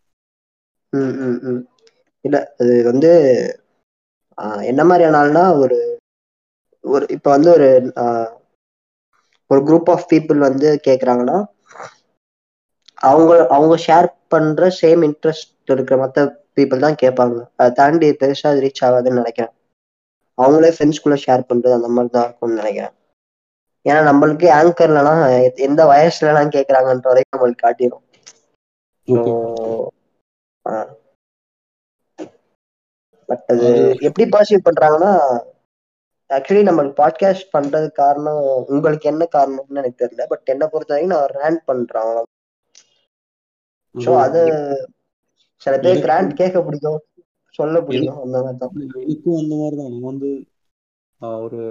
இல்ல 2.25 2.37
அது 2.57 2.75
வந்து 2.83 3.11
ஆஹ், 4.37 4.63
என்ன 4.69 4.81
மாதிரியான 4.85 5.19
ஆள்னா 5.21 5.43
ஒரு 5.61 5.77
ஒரு 6.83 7.05
இப்ப 7.15 7.27
வந்து 7.31 7.49
ஒரு 7.53 7.69
ஒரு 9.51 9.61
குரூப் 9.67 9.89
ஆஃப் 9.93 10.07
பீப்புள் 10.09 10.39
வந்து 10.45 10.69
கேக்குறாங்கன்னா 10.87 11.37
அவங்க 13.01 13.31
அவங்க 13.55 13.75
ஷேர் 13.83 14.05
பண்ற 14.27 14.69
சேம் 14.77 15.01
இன்ட்ரெஸ்ட் 15.07 15.51
இருக்கிற 15.67 15.97
மத்த 15.99 16.25
பீப்புள் 16.57 16.85
தான் 16.85 17.01
கேட்பாங்க 17.01 17.37
அதை 17.57 17.69
தாண்டி 17.79 18.07
பெருசா 18.19 18.47
அது 18.51 18.63
ரீச் 18.65 18.83
ஆகாதுன்னு 18.85 19.21
நினைக்கிறேன். 19.21 19.53
அவங்களே 20.37 20.71
ஃப்ரெண்ட்ஸ்குள்ள 20.73 21.17
ஷேர் 21.23 21.49
பண்றது 21.49 21.77
அந்த 21.77 21.89
மாதிரி 21.89 22.11
தான் 22.11 22.25
இருக்கும்னு 22.27 22.59
நினைக்கிறேன். 22.61 22.93
ஏன்னா 23.85 23.99
நம்மளுக்கு 24.09 24.47
ஆங்கர்லலாம் 24.57 25.21
எந்த 25.67 25.81
வயசுலலாம் 25.91 26.53
கேட்கறாங்கன்ற 26.55 27.07
வரைக்கும் 27.11 27.35
நம்மளுக்கு 27.35 27.65
காட்டிடும் 27.65 28.05
பட் 33.29 33.45
அது 33.47 33.67
எப்படி 33.99 34.25
பர்சீவ் 34.29 34.67
பண்றாங்கன்னா 34.67 35.11
ஆக்சுவலி 36.29 36.63
நம்மளுக்கு 36.67 36.99
பாட்காஸ்ட் 37.01 37.53
பண்றது 37.53 37.87
காரணம் 37.93 38.41
உங்களுக்கு 38.67 39.09
என்ன 39.09 39.27
காரணம்னு 39.31 39.81
எனக்கு 39.81 40.01
தெரியல. 40.03 40.23
பட் 40.27 40.45
என்ன 40.45 40.67
பொறுத்த 40.67 40.93
வரைக்கும் 40.93 41.13
நான் 41.13 41.35
ரேண்ட் 41.37 41.61
பண்றேன் 41.65 42.15
ஸோ 43.95 44.11
அது 44.17 44.41
சில 45.61 45.73
பேருக்கு 45.77 46.07
எனக்கு 46.07 46.11
ரேண்ட் 46.13 46.33
கேட்க 46.35 46.63
பிடிக்கும் 46.63 46.99
சொல்ல 47.59 47.77
பிடிக்கும் 47.81 48.21
அந்த 48.21 48.37
மாதிரி 48.41 48.57
தான். 48.57 48.73
எனக்கும் 49.03 49.37
அந்த 49.37 49.55
மாதிரி 49.55 49.75
தான். 49.75 49.91
நான் 49.91 50.09
வந்து 50.11 50.29
ஒரு 51.41 51.61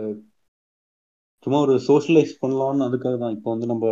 சும்மா 1.46 1.60
ஒரு 1.60 1.74
சோஷியலைஸ் 1.88 2.32
பண்ணலாம்னு 2.42 2.86
அதுக்காக 2.88 3.18
தான். 3.18 3.30
இப்போ 3.30 3.50
வந்து 3.50 3.66
நம்ம 3.66 3.86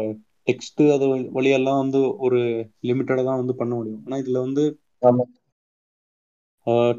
டெக்ஸ்ட் 0.46 0.82
அது 0.94 1.04
வழி- 1.06 1.30
வழியெல்லாம் 1.30 1.78
வந்து 1.78 2.00
ஒரு 2.18 2.40
லிமிட்டடாக 2.82 3.24
தான் 3.24 3.36
வந்து 3.36 3.54
பண்ண 3.54 3.74
முடியும். 3.74 4.02
ஆனால் 4.06 4.20
இதில் 4.20 4.38
வந்து 4.38 4.64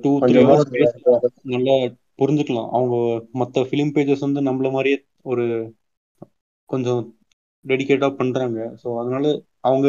டூ 0.04 0.12
த்ரீ 0.28 0.40
ஹவர்ஸ் 0.44 0.68
நல்லா 1.54 1.76
புரிஞ்சுக்கலாம். 2.20 2.70
அவங்க 2.72 2.96
மற்ற 3.42 3.64
ஃபிலிம் 3.70 3.94
பேஜஸ் 3.96 4.26
வந்து 4.28 4.42
நம்மள 4.48 4.70
மாதிரியே 4.72 4.98
ஒரு 5.32 5.46
கொஞ்சம் 6.70 7.02
டெடிகேட்டாக 7.66 8.18
பண்ணுறாங்க 8.20 8.60
ஸோ 8.82 8.88
அதனால 9.02 9.26
அவங்க 9.64 9.88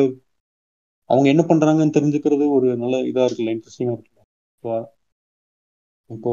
அவங்க 1.11 1.27
என்ன 1.29 1.43
பண்ணுறாங்கன்னு 1.49 1.97
தெரிஞ்சுக்கிறது 1.97 2.45
ஒரு 2.57 2.69
நல்ல 2.77 2.97
இதாக 3.11 3.27
இருக்குல்ல 3.27 3.55
இன்ட்ரெஸ்டிங்காக 3.57 3.97
இருக்குல்ல. 3.97 4.23
ஸோ 4.65 4.69
இப்போ 6.11 6.33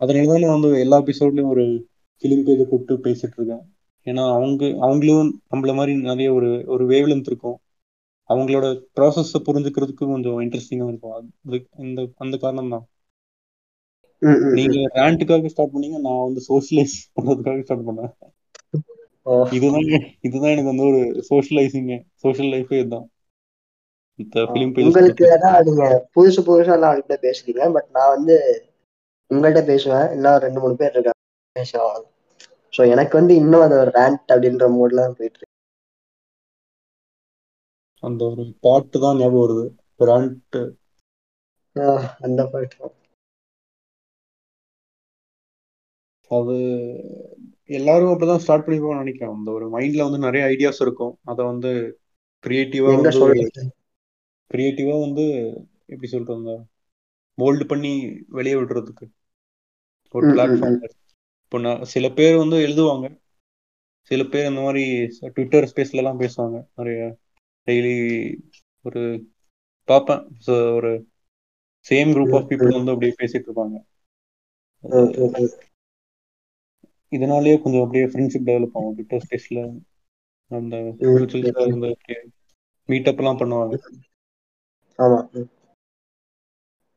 அதனால 0.00 0.26
தான் 0.26 0.42
நான் 0.42 0.56
வந்து 0.56 0.70
எல்லா 0.80 0.96
எபிசோட்லையும் 1.02 1.52
ஒரு 1.54 1.64
ஃபிலிம் 2.24 2.44
பேஜை 2.46 2.64
கூப்பிட்டு 2.64 2.94
பேசிட்டு 3.06 3.36
இருக்கேன். 3.38 3.62
ஏன்னா 4.06 4.24
அவங்க 4.34 4.64
அவங்களும் 4.84 5.30
நம்மள 5.52 5.72
மாதிரி 5.74 5.92
நிறைய 6.08 6.28
ஒரு 6.32 6.50
ஒரு 6.66 6.84
வேவ் 6.86 7.08
லென்த் 7.10 7.30
இருக்கும். 7.32 7.56
அவங்களோட 8.30 8.66
ப்ராசஸை 8.96 9.38
புரிஞ்சுக்கிறதுக்கு 9.46 10.04
கொஞ்சம் 10.12 10.38
இன்ட்ரெஸ்டிங்காக 10.44 10.92
இருக்கும். 10.92 11.16
அது 11.16 11.56
இந்த 11.86 12.00
அந்த 12.24 12.36
காரணம் 12.44 12.74
தான். 12.74 12.84
நீங்க 14.56 14.76
ரேண்ட்டுக்காக 14.98 15.50
ஸ்டார்ட் 15.52 15.74
பண்ணீங்க 15.74 15.98
நான் 16.06 16.24
வந்து 16.26 16.42
சோஷியலைஸ் 16.48 16.94
பண்றதுக்காக 17.16 17.64
ஸ்டார்ட் 17.66 17.88
பண்ணேன். 17.88 18.12
இதுதான் 19.56 19.88
இதுதான் 20.26 20.52
எனக்கு 20.54 20.72
வந்து 20.72 20.86
ஒரு 20.90 21.00
சோஷியலைசிங் 21.30 21.90
சோஷியல் 22.24 22.52
லைஃபே 22.54 22.80
இதுதான். 22.82 23.06
உங்களுக்கு 24.82 25.28
தான் 25.44 25.56
நீங்க 25.66 25.84
புதுசு 26.16 26.40
புதுசா 26.48 26.74
எல்லாம் 26.76 26.90
அவங்ககிட்ட 26.90 27.16
பேசுறீங்க 27.26 27.68
பட் 27.76 27.88
நான் 27.96 28.14
வந்து 28.16 28.36
உங்கள்கிட்ட 29.30 29.62
பேசுவேன். 29.70 30.06
இன்னும் 30.16 30.42
ரெண்டு 30.44 30.62
மூணு 30.62 30.74
பேர் 30.80 30.94
இருக்காங்க. 30.94 31.20
பேசுவாங்க 31.56 32.04
ஸோ 32.72 32.82
எனக்கு 32.92 33.14
வந்து 33.20 33.34
இன்னும் 33.42 33.64
அது 33.66 33.74
ஒரு 33.82 33.92
ரேண்ட் 33.98 34.24
அப்படின்ற 34.32 34.68
மூட்ல 34.76 35.04
தான் 35.04 35.18
போயிட்டு 35.18 35.52
அந்த 38.08 38.22
ஒரு 38.30 38.44
பாட்டு 38.60 38.96
தான் 39.00 39.18
ஞாபகம் 39.18 39.42
வருது. 39.44 39.66
ரேண்ட் 40.08 40.58
ஆஹ் 41.76 42.08
அந்த 42.20 42.40
பாட்டு 42.52 42.76
அது 46.30 46.54
எல்லாரும் 47.78 48.12
அப்படிதான் 48.12 48.42
ஸ்டார்ட் 48.44 48.66
பண்ணிருப்பாங்கன்னு 48.66 49.02
நினைக்கிறேன். 49.04 49.34
அந்த 49.34 49.48
ஒரு 49.50 49.66
மைண்ட்ல 49.74 50.06
வந்து 50.06 50.18
நிறைய 50.18 50.42
ஐடியாஸ் 50.46 50.80
இருக்கும். 50.84 51.14
அதை 51.24 51.42
வந்து 51.44 51.70
கிரியேட்டிவா 52.44 52.90
கிரியேட்டிவா 54.50 54.96
வந்து 55.00 55.24
எப்படி 55.86 56.06
சொல்றது? 56.06 56.54
மோல்டு 57.38 57.64
பண்ணி 57.68 57.92
வெளியே 58.28 58.54
விடுறதுக்கு. 58.54 59.06
ஒரு 60.14 60.26
பிளாட்ஃபார்ம் 60.26 60.78
இப்போ 61.44 61.58
நான் 61.58 61.84
சில 61.84 62.06
பேர் 62.18 62.36
வந்து 62.36 62.56
எழுதுவாங்க. 62.66 63.06
சில 64.10 64.22
பேர் 64.32 64.48
இந்த 64.48 64.60
மாதிரி 64.60 64.84
ட்விட்டர் 65.34 65.70
ஸ்பேஸ்ல 65.70 66.00
எல்லாம் 66.02 66.20
பேசுவாங்க. 66.20 66.56
நிறைய 66.76 67.02
டெய்லி 67.66 67.96
ஒரு 68.82 69.02
பார்ப்பேன். 69.84 70.26
So, 70.38 70.74
ஒரு 70.74 70.92
சேம் 71.86 72.12
குரூப் 72.14 72.36
ஆஃப் 72.36 72.50
பீப்புள் 72.50 72.84
வந்து 72.84 72.92
அப்படியே 72.92 73.14
பேசிட்டு 73.18 73.48
இருப்பாங்க. 73.48 73.76
இதனாலேயே 77.08 77.60
கொஞ்சம் 77.60 77.80
அப்படியே 77.80 78.04
ஃப்ரெண்ட்ஷிப் 78.04 78.48
டெவலப் 78.48 78.74
ஆகும். 78.74 78.94
ட்விட்டர் 78.94 79.24
ஸ்பேஸ்ல 79.28 79.60
அந்த 80.50 80.76
மியூச்சுவல்ஸா 80.76 81.70
வந்து 81.70 81.90
மீட்டப் 82.88 83.16
எல்லாம் 83.16 83.38
பண்ணுவாங்க. 83.38 83.74
ஆமா. 84.98 85.46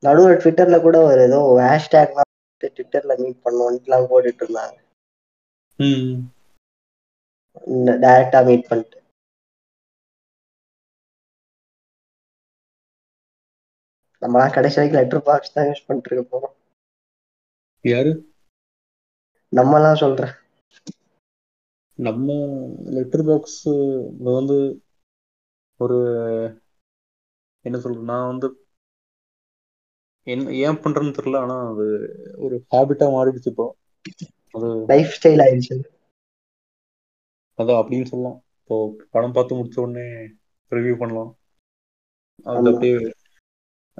நடுவுல 0.03 0.34
ட்விட்டர்ல 0.41 0.82
கூட 0.82 0.97
ஒரு 1.01 1.22
ஏதோ 1.22 1.39
ஹேஷ்டேக்லாம் 1.59 2.34
ட்விட்டர்ல 2.63 3.18
மீட் 3.18 3.43
பண்ணுவோம்ட்டுலாம் 3.45 4.09
போட்டுட்டு 4.09 4.43
இருந்தாங்க. 4.43 4.78
ம். 5.80 6.18
டைரக்டா 8.03 8.45
மீட் 8.45 8.68
பண்ணிட்டு. 8.68 8.99
நம்மலாம் 14.22 14.53
கடைசி 14.53 14.78
வரைக்கும் 14.78 14.99
லெட்டர் 14.99 15.26
பாக்ஸ் 15.26 15.53
தான் 15.53 15.68
யூஸ் 15.68 15.86
பண்ணிட்டு 15.86 16.09
இருக்க 16.09 16.26
போறோம் 16.32 16.55
யாரு? 17.86 18.11
நம்மலாம் 19.53 20.01
சொல்றேன் 20.03 20.34
நம்ம 21.99 22.32
லெட்டர் 22.95 23.26
பாக்ஸ் 23.26 23.61
வந்து 24.32 24.57
ஒரு 25.80 25.97
என்ன 27.65 27.78
சொல்றது 27.80 28.11
நான் 28.11 28.30
வந்து 28.32 28.47
என்ன 30.28 30.53
ஏன் 30.61 30.82
பண்றேன்னு 30.84 31.18
தெரியல 31.18 31.41
ஆனா 31.41 31.55
அது 31.72 31.86
ஒரு 32.38 32.55
ஹாபிட்டா 32.74 33.05
மாறிடுச்சு 33.13 33.51
இப்போ. 33.51 33.65
அது 34.55 34.68
லைஃப் 34.89 35.13
ஸ்டைல் 35.18 35.43
ஆயிடுச்சு. 35.43 35.76
அதான் 37.59 37.80
அப்படின்னு 37.82 38.09
சொல்லலாம். 38.11 38.38
இப்போ 38.59 38.76
படம் 39.09 39.36
பார்த்து 39.36 39.57
முடிச்ச 39.57 39.78
உடனே 39.80 40.05
ரிவ்யூ 40.72 40.95
பண்ணலாம். 40.97 41.32
அது. 42.45 42.68
அப்படியே 42.72 42.95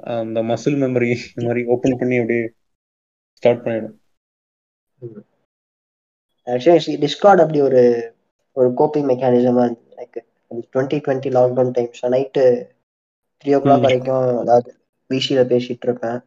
அந்த 0.04 0.42
மசில் 0.42 0.80
மெமரி 0.84 1.10
இந்த 1.10 1.46
மாதிரி 1.46 1.66
ஓப்பன் 1.66 1.98
பண்ணி 1.98 2.18
அப்படியே 2.18 2.52
ஸ்டார்ட் 3.34 3.64
பண்ணிடும். 3.64 4.00
ஆக்சுவலி 6.46 6.96
டிஸ்கார்ட் 7.04 7.44
அப்படி 7.44 7.62
ஒரு 7.62 8.16
ஒரு 8.54 8.70
கோப்பிங் 8.70 9.08
மெக்கானிசமா 9.12 9.64
இருந்தது 9.64 9.92
எனக்கு. 9.92 10.26
Twenty 10.52 10.98
twenty 11.06 11.30
lockdown 11.38 11.72
times 11.72 12.06
night 12.06 12.72
three 13.40 13.52
o'clock. 13.64 13.82
வரைக்கும் 13.82 14.42
ஏதாவது 14.42 14.80
பிசியில 15.10 15.42
பேசிட்டு 15.54 15.86
இருப்பேன். 15.90 16.20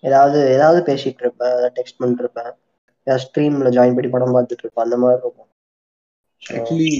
ஏதாவது 0.00 0.38
ஏதாவது 0.48 0.92
பேசிட்டு 0.92 1.22
இருப்பேன். 1.24 1.48
ஏதாவது 1.48 1.82
டெக்ஸ்ட் 1.82 1.98
பண்ணிட்டு 1.98 2.22
இருப்பேன். 2.22 2.52
ஏதாவது 3.02 3.24
ஸ்ட்ரீம்ல 3.26 3.68
ஜாயின் 3.78 3.94
பண்ணி 3.94 4.08
படம் 4.08 4.34
பார்த்துட்டு 4.36 4.64
இருப்பேன். 4.64 4.84
அந்த 4.84 4.96
மாதிரி 4.96 5.20
இருக்கும். 5.22 5.50
ஆக்சுவலி 6.42 6.90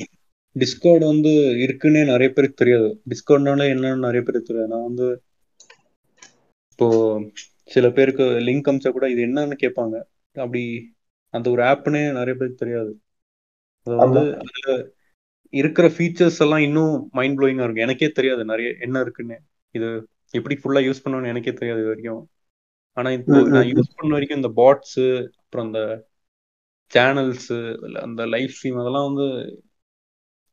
டிஸ்கார்ட் 0.57 1.05
வந்து 1.05 1.33
இருக்குன்னே 1.65 2.03
நிறைய 2.05 2.29
பேருக்கு 2.33 2.61
தெரியாது. 2.63 2.89
டிஸ்கார்ட்னால 3.11 3.67
என்னன்னு 3.75 4.07
நிறைய 4.07 4.23
பேருக்கு 4.27 4.51
தெரியாது. 4.51 4.73
நான் 4.75 4.89
வந்து 4.91 5.07
இப்போ 6.73 6.87
சில 7.65 7.87
பேருக்கு 7.91 8.25
லிங்க் 8.49 8.69
அமிச்சா 8.71 8.91
கூட 8.91 9.07
இது 9.11 9.21
என்னன்னு 9.27 9.57
கேட்பாங்க. 9.65 9.97
அப்படி 10.37 10.63
அந்த 11.35 11.47
ஒரு 11.51 11.63
ஆப்னே 11.63 12.03
நிறைய 12.13 12.35
பேருக்கு 12.39 12.63
தெரியாது. 12.65 12.93
அது 13.87 13.97
வந்து 13.97 14.23
அதுல 14.43 14.75
இருக்கிற 15.53 15.87
ஃபீச்சர்ஸ் 15.89 16.41
எல்லாம் 16.45 16.59
இன்னும் 16.59 16.95
மைண்ட் 17.13 17.37
ப்ளோயிங்கா 17.39 17.65
இருக்கும். 17.65 17.87
எனக்கே 17.87 18.09
தெரியாது 18.11 18.43
நிறைய 18.45 18.69
என்ன 18.81 19.01
இருக்குன்னு. 19.01 19.37
இது 19.75 19.89
எப்படி 20.35 20.55
ஃபுல்லா 20.55 20.81
யூஸ் 20.89 21.03
பண்ணணும்னு 21.05 21.33
எனக்கே 21.33 21.53
தெரியாது 21.53 21.81
இது 21.81 21.91
வரைக்கும். 21.93 22.23
ஆனா 22.97 23.11
இப்போ 23.11 23.37
நான். 23.55 23.69
யூஸ் 23.73 23.97
பண்ண 23.97 24.13
வரைக்கும் 24.13 24.41
இந்த 24.43 24.51
பாட்ஸ் 24.61 24.99
அப்புறம் 25.43 25.67
அந்த 25.67 25.81
சேனல்ஸ் 26.91 27.49
அந்த 28.07 28.27
லைவ் 28.27 28.53
ஸ்ட்ரீம் 28.57 28.81
அதெல்லாம் 28.83 29.09
வந்து 29.11 29.27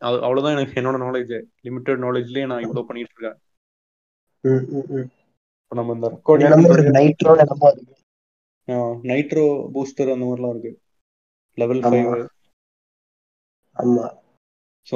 அது 0.01 0.15
அவ்வளவுதான் 0.25 0.55
எனக்கு 0.57 0.79
என்னோட 0.81 0.97
நாலேஜ் 1.03 1.33
லிமிட்டட் 1.67 2.03
நாலேஜ்லயே 2.05 2.45
நான் 2.51 2.63
இவ்வளவு 2.65 2.87
பண்ணிட்டு 2.87 3.13
இருக்கேன். 3.13 3.37
நம்ம 5.71 5.93
இந்த 5.97 6.07
ரெக்கார்டிங் 6.15 6.95
நைட்ரோ 6.97 7.33
நைட்ரோ 9.11 9.45
பூஸ்டர் 9.75 10.13
அந்த 10.13 10.25
மாதிரிலாம் 10.25 10.53
இருக்கு. 10.55 10.71
லெவல். 11.57 11.81
ஃபைவ் 11.83 12.09
ஆமா. 13.75 14.05
ஸோ 14.87 14.95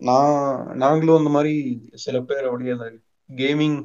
நான் 0.00 0.36
நாங்களும் 0.76 1.18
அந்த 1.20 1.30
மாதிரி 1.36 1.54
சில 2.04 2.16
பேர் 2.28 2.48
அப்படியே 2.48 2.74
அந்த 2.76 2.86
கேமிங் 3.30 3.76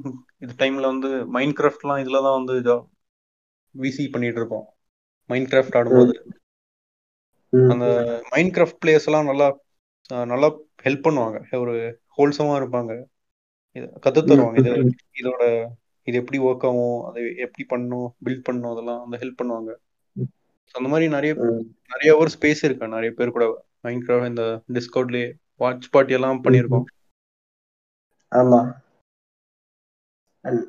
இது 0.44 0.54
டைம்ல 0.62 0.86
வந்து 0.94 1.10
மைண்ட் 1.36 1.58
கிராஃப்ட்லாம் 1.60 2.02
இதில் 2.04 2.26
தான் 2.28 2.38
வந்து 2.40 2.56
விசி 3.76 4.04
பண்ணிட்டு 4.14 4.40
இருப்போம். 4.42 4.66
மைண்ட் 5.30 5.50
கிராஃப்ட் 5.52 5.78
ஆடும்போது 5.80 6.14
அந்த 7.54 7.86
மைண்ட் 8.32 8.54
கிராஃப்ட் 8.56 8.82
பிளேயர்ஸ் 8.84 9.08
எல்லாம் 9.10 9.30
நல்லா 9.30 9.48
நல்லா 10.08 10.48
ஹெல்ப் 10.84 11.06
பண்ணுவாங்க. 11.08 11.60
ஒரு 11.60 12.00
ஹோல்சமா 12.18 12.54
இருப்பாங்க. 12.62 13.04
இது 13.72 13.86
கத்து 14.06 14.24
தருவாங்க. 14.24 14.58
இது 14.58 14.72
இதோட 15.22 15.66
இது 16.04 16.18
எப்படி 16.18 16.40
ஒர்க் 16.40 16.66
ஆகும் 16.70 17.04
அதை 17.04 17.36
எப்படி 17.38 17.64
பண்ணணும் 17.70 18.08
பில்ட் 18.26 18.46
பண்ணணும் 18.50 18.72
அதெல்லாம் 18.72 19.04
அந்த 19.04 19.18
ஹெல்ப் 19.18 19.40
பண்ணுவாங்க. 19.42 19.72
அந்த 20.72 20.90
மாதிரி 20.90 21.10
நிறைய. 21.10 21.34
நிறைய 21.94 22.18
ஒரு 22.18 22.30
ஸ்பேஸ் 22.40 22.64
இருக்கு. 22.64 22.88
நிறைய 22.88 23.12
பேர் 23.12 23.32
கூட 23.32 23.66
மைண்ட் 23.82 24.04
கிராஃப்ட் 24.04 24.28
இந்த 24.28 24.62
டிஸ்கவுட்லயே 24.74 25.34
வாட்ச் 25.56 25.90
பார்ட்டி 25.90 26.14
எல்லாம் 26.14 26.44
பண்ணியிருக்கோம். 26.44 26.84
ஆமா. 28.36 28.60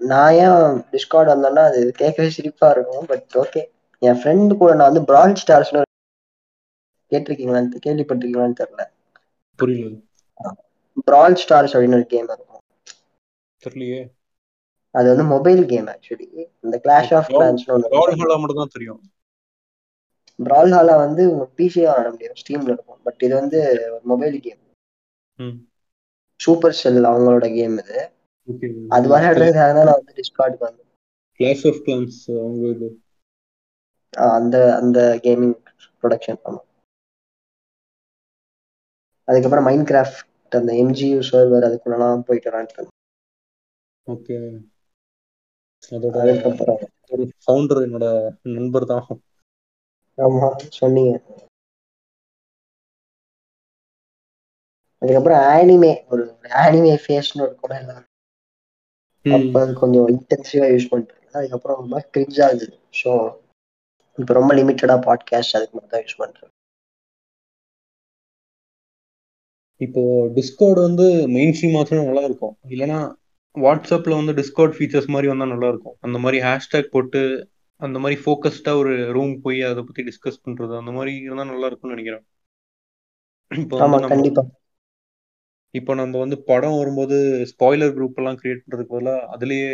நான் 0.00 0.32
ஏன் 0.32 0.68
டிஸ்கார்ட் 0.92 1.32
வந்தேன்னா 1.32 1.64
அது 1.70 1.92
கேட்கவே 1.92 2.30
சிரிப்பா 2.30 2.70
இருக்கும் 2.70 3.06
பட் 3.06 3.34
ஓகே 3.34 3.60
என் 3.98 4.20
ஃப்ரெண்டு 4.22 4.56
கூட 4.56 4.74
நான் 4.74 4.92
வந்து 4.92 5.04
பிரான் 5.04 5.36
ஸ்டார்ஸ்னு 5.42 5.82
கேட்டிருக்கீங்களான்னு 7.10 7.78
கேள்விப்பட்டிருக்கீங்களான்னு 7.86 8.58
தெரியல. 8.62 8.84
புரியல. 9.58 9.94
பிரான் 11.08 11.38
ஸ்டார்ஸ் 11.42 11.74
அப்படின்னு 11.74 11.98
ஒரு 12.00 12.06
கேம் 12.14 12.30
இருக்கும். 12.34 12.62
தெரியலையே. 13.62 14.00
அது 14.94 15.06
வந்து 15.10 15.24
மொபைல் 15.34 15.62
கேம் 15.72 15.88
ஆக்சுவலி 15.94 16.28
இந்த 16.64 16.76
கிளாஷ் 16.84 17.12
ஆஃப் 17.18 17.30
கிளான்ஸ்னு 17.32 17.74
ஒன்று 17.74 18.16
மட்டும் 18.42 18.60
தான் 18.60 18.74
தெரியும். 18.76 19.00
பிரால் 20.38 20.74
ஹாலா 20.76 20.94
வந்து 21.04 21.22
உங்க 21.32 21.44
பிசியே 21.58 21.86
ஆட 21.94 22.04
முடியும். 22.10 22.38
ஸ்டீம்ல 22.40 22.72
இருக்கும். 22.74 23.00
பட் 23.06 23.22
இது 23.26 23.34
வந்து 23.40 23.60
ஒரு 23.94 24.00
மொபைல் 24.12 24.36
கேம் 24.46 24.62
சூப்பர் 26.40 26.78
செல் 26.80 27.08
அவங்களோட 27.10 27.46
கேம் 27.56 27.76
இது. 27.82 27.98
அது 28.94 29.06
விளையாடுறதுக்காக 29.12 29.72
தான் 29.76 29.88
நான் 29.88 29.98
வந்து 30.00 30.14
டிஸ்கார்டுக்கு 30.18 30.66
வந்தேன். 30.68 30.88
கிளாஷ் 31.40 31.64
ஆஃப் 31.70 31.80
கிளான்ஸ் 31.86 32.20
அவங்க 32.42 32.66
இது. 32.74 32.88
அந்த 34.38 34.56
அந்த 34.80 34.98
கேமிங் 35.24 35.56
ப்ரொடக்ஷன் 36.00 36.40
ஆமா. 36.48 36.62
அதுக்கப்புறம் 39.28 39.66
மைண்ட் 39.66 39.88
கிராஃப்ட் 39.90 40.24
அந்த 40.52 40.72
எம்ஜியூ 40.82 41.16
சர்வர் 41.28 41.66
அதுக்குள்ளலாம் 41.66 42.24
போயிட்டு 42.26 42.50
விளாண்டுட்டு 42.50 42.94
ஓகே. 44.06 44.36
அதோட 45.92 46.16
அதுக்கப்புறம். 46.24 46.80
ஒரு 47.10 47.24
ஃபவுண்டர் 47.42 47.80
என்னோட 47.84 48.06
நண்பர் 48.54 48.86
தான். 48.86 49.04
ஆமா 50.18 50.48
சொன்னீங்க. 50.78 51.12
அதுக்கப்புறம் 55.02 55.42
ஆனிமே 55.52 55.92
ஒரு 56.10 56.22
ஆனிமே 56.62 56.94
ஃபேஸ்னு 57.02 57.44
ஒரு 57.46 57.54
கூட 57.56 57.74
இல்லை 57.80 57.96
அப்ப 59.24 59.64
கொஞ்சம் 59.74 60.08
இன்டென்சிவா 60.08 60.66
யூஸ் 60.72 60.90
பண்ணிட்டு. 60.90 61.14
அதுக்கப்புறம் 61.34 61.78
ரொம்ப 61.80 61.96
கிரிஞ்ச் 62.12 62.40
ஆகுது 62.46 62.66
ஸோ 63.00 63.10
இப்போ 64.18 64.32
ரொம்ப 64.34 64.52
லிமிட்டடா 64.54 64.96
பாட்காஸ்ட் 65.06 65.56
அதுக்கு 65.56 65.76
மட்டும் 65.76 65.94
தான் 65.94 66.04
யூஸ் 66.04 66.20
பண்றேன் 66.20 66.52
இப்போ 69.80 70.02
டிஸ்கார்டு 70.36 70.80
வந்து 70.80 71.06
மெயின் 71.28 71.54
ஸ்ட்ரீம் 71.54 71.76
ஆச்சுன்னா 71.78 72.04
நல்லா 72.04 72.24
இருக்கும் 72.24 72.54
இல்லைன்னா 72.68 72.98
வாட்ஸ்அப்ல 73.56 74.18
வந்து 74.20 74.32
டிஸ்கார்ட் 74.40 74.76
ஃபீச்சர்ஸ் 74.76 75.08
மாதிரி 75.08 75.28
வந்தா 75.28 75.46
நல்லா 75.46 75.68
இருக்கும் 75.68 75.96
அந்த 76.00 76.18
மாதிரி 76.18 76.38
ஹேஷ்டேக் 76.44 76.90
போட்டு 76.90 77.20
அந்த 77.80 77.96
மாதிரி 77.98 78.16
ஃபோக்கஸ்டா 78.22 78.72
ஒரு 78.80 78.92
ரூம் 79.12 79.34
போய் 79.40 79.60
அதை 79.62 79.82
பத்தி 79.84 80.02
டிஸ்கஸ் 80.02 80.42
பண்றது 80.44 80.74
அந்த 80.80 80.92
மாதிரி 80.92 81.12
இருந்தா 81.24 81.44
நல்லா 81.44 81.68
இருக்கும்னு 81.70 81.94
நினைக்கிறேன். 81.94 82.24
இப்போ 85.74 85.92
நம்ம 85.94 86.18
வந்து 86.18 86.36
படம் 86.50 86.78
வரும்போது 86.78 87.16
ஸ்பாய்லர் 87.50 87.94
குரூப் 87.96 88.18
எல்லாம் 88.20 88.38
கிரியேட் 88.40 88.62
பண்றதுக்கு 88.62 88.94
பதிலாக 88.94 89.26
அதுலயே 89.34 89.70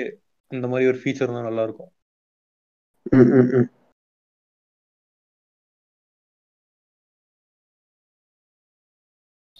இந்த 0.50 0.66
மாதிரி 0.66 0.88
ஒரு 0.92 0.98
ஃபீச்சர் 1.02 1.36
தான் 1.36 1.48
நல்லா 1.48 1.64
இருக்கும் 1.68 1.92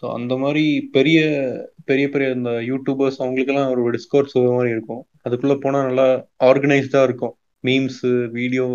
ஸோ 0.05 0.09
அந்த 0.15 0.35
மாதிரி 0.37 0.63
பெரிய 0.93 1.19
பெரிய 1.85 2.07
பெரிய 2.11 2.29
இந்த 2.31 2.51
யூடியூபர்ஸ் 2.67 3.21
அவங்களுக்கெல்லாம் 3.21 3.71
ஒரு 3.85 3.99
சர்வர் 4.27 4.57
மாதிரி 4.57 4.73
இருக்கும். 4.73 5.03
அதுக்குள்ள 5.27 5.55
போனா 5.61 5.79
நல்லா 5.87 6.07
ஆர்கனைஸ்டா 6.45 7.01
இருக்கும். 7.03 7.33
மீம்ஸ் 7.65 8.03
வீடியோ 8.37 8.67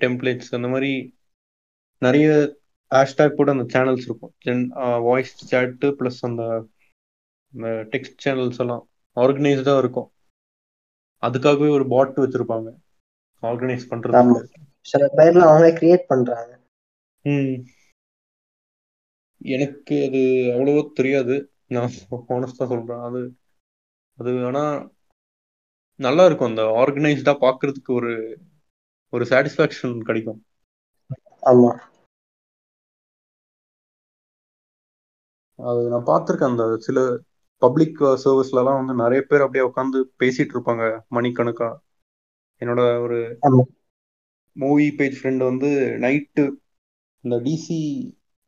டெம்ப்ளேட்ஸ் 0.00 0.52
அந்த 0.52 0.68
மாதிரி 0.68 0.90
நிறைய 2.02 2.26
ஹேஷ்டேக் 2.90 3.36
போட்டு 3.36 3.54
அந்த 3.54 3.66
சேனல்ஸ் 3.74 4.06
இருக்கும். 4.06 4.32
வாய்ஸ் 5.06 5.34
சேட்டு 5.50 5.90
ப்ளஸ் 5.98 6.20
அந்த 6.22 6.42
டெக்ஸ்ட் 7.92 8.22
சேனல்ஸ் 8.24 8.60
எல்லாம் 8.60 8.82
ஆர்கனைஸ்டா 9.16 9.74
இருக்கும். 9.78 10.08
அதுக்காகவே 11.22 11.68
ஒரு 11.70 11.86
பாட் 11.88 12.16
வச்சிருப்பாங்க. 12.16 12.68
ஆர்கனைஸ் 13.42 13.90
ஆமா. 14.14 14.36
பண்றதுக்கு 14.36 14.60
சில 14.86 15.02
பேர்லாம் 15.14 15.48
அவங்களே 15.48 15.72
கிரியேட் 15.78 16.10
பண்றாங்க. 16.10 16.50
ம். 17.24 17.54
எனக்கு 19.44 19.94
அது 20.06 20.20
அவ்வளவோ 20.52 20.92
தெரியாது. 20.92 21.36
நான் 21.68 21.92
ஹானஸ்டா 22.28 22.64
சொல்றேன். 22.66 23.02
அது 23.02 23.20
அது 24.18 24.32
ஆனா 24.46 24.62
நல்லா 26.00 26.24
இருக்கும். 26.24 26.48
அந்த 26.48 26.62
ஆர்கனைஸ்டா 26.80 27.34
பாக்குறதுக்கு 27.40 27.92
ஒரு 27.92 28.12
ஒரு 29.12 29.24
சாட்டிஸ்ஃபேக்ஷன் 29.24 29.96
கிடைக்கும். 30.02 30.40
ஆமா. 31.42 31.70
அது 35.58 35.80
நான் 35.88 36.06
பார்த்துருக்கேன். 36.06 36.52
அந்த 36.52 36.64
சில 36.78 36.98
பப்ளிக் 37.62 37.98
சர்வீஸ்லலாம் 38.24 38.78
வந்து 38.80 38.94
நிறைய 38.94 39.20
பேர் 39.22 39.40
அப்படியே 39.40 39.64
உட்காந்து 39.66 40.00
பேசிட்டு 40.20 40.54
இருப்பாங்க. 40.56 40.84
மணிக்கணக்கா. 41.10 41.70
என்னோட 42.62 42.82
ஒரு 43.02 43.18
மூவி 44.56 44.86
பேஜ் 44.96 45.16
ஃப்ரெண்ட் 45.18 45.42
வந்து 45.42 45.70
நைட்டு 46.00 46.44
இந்த 47.24 47.36
டிசி 47.40 47.78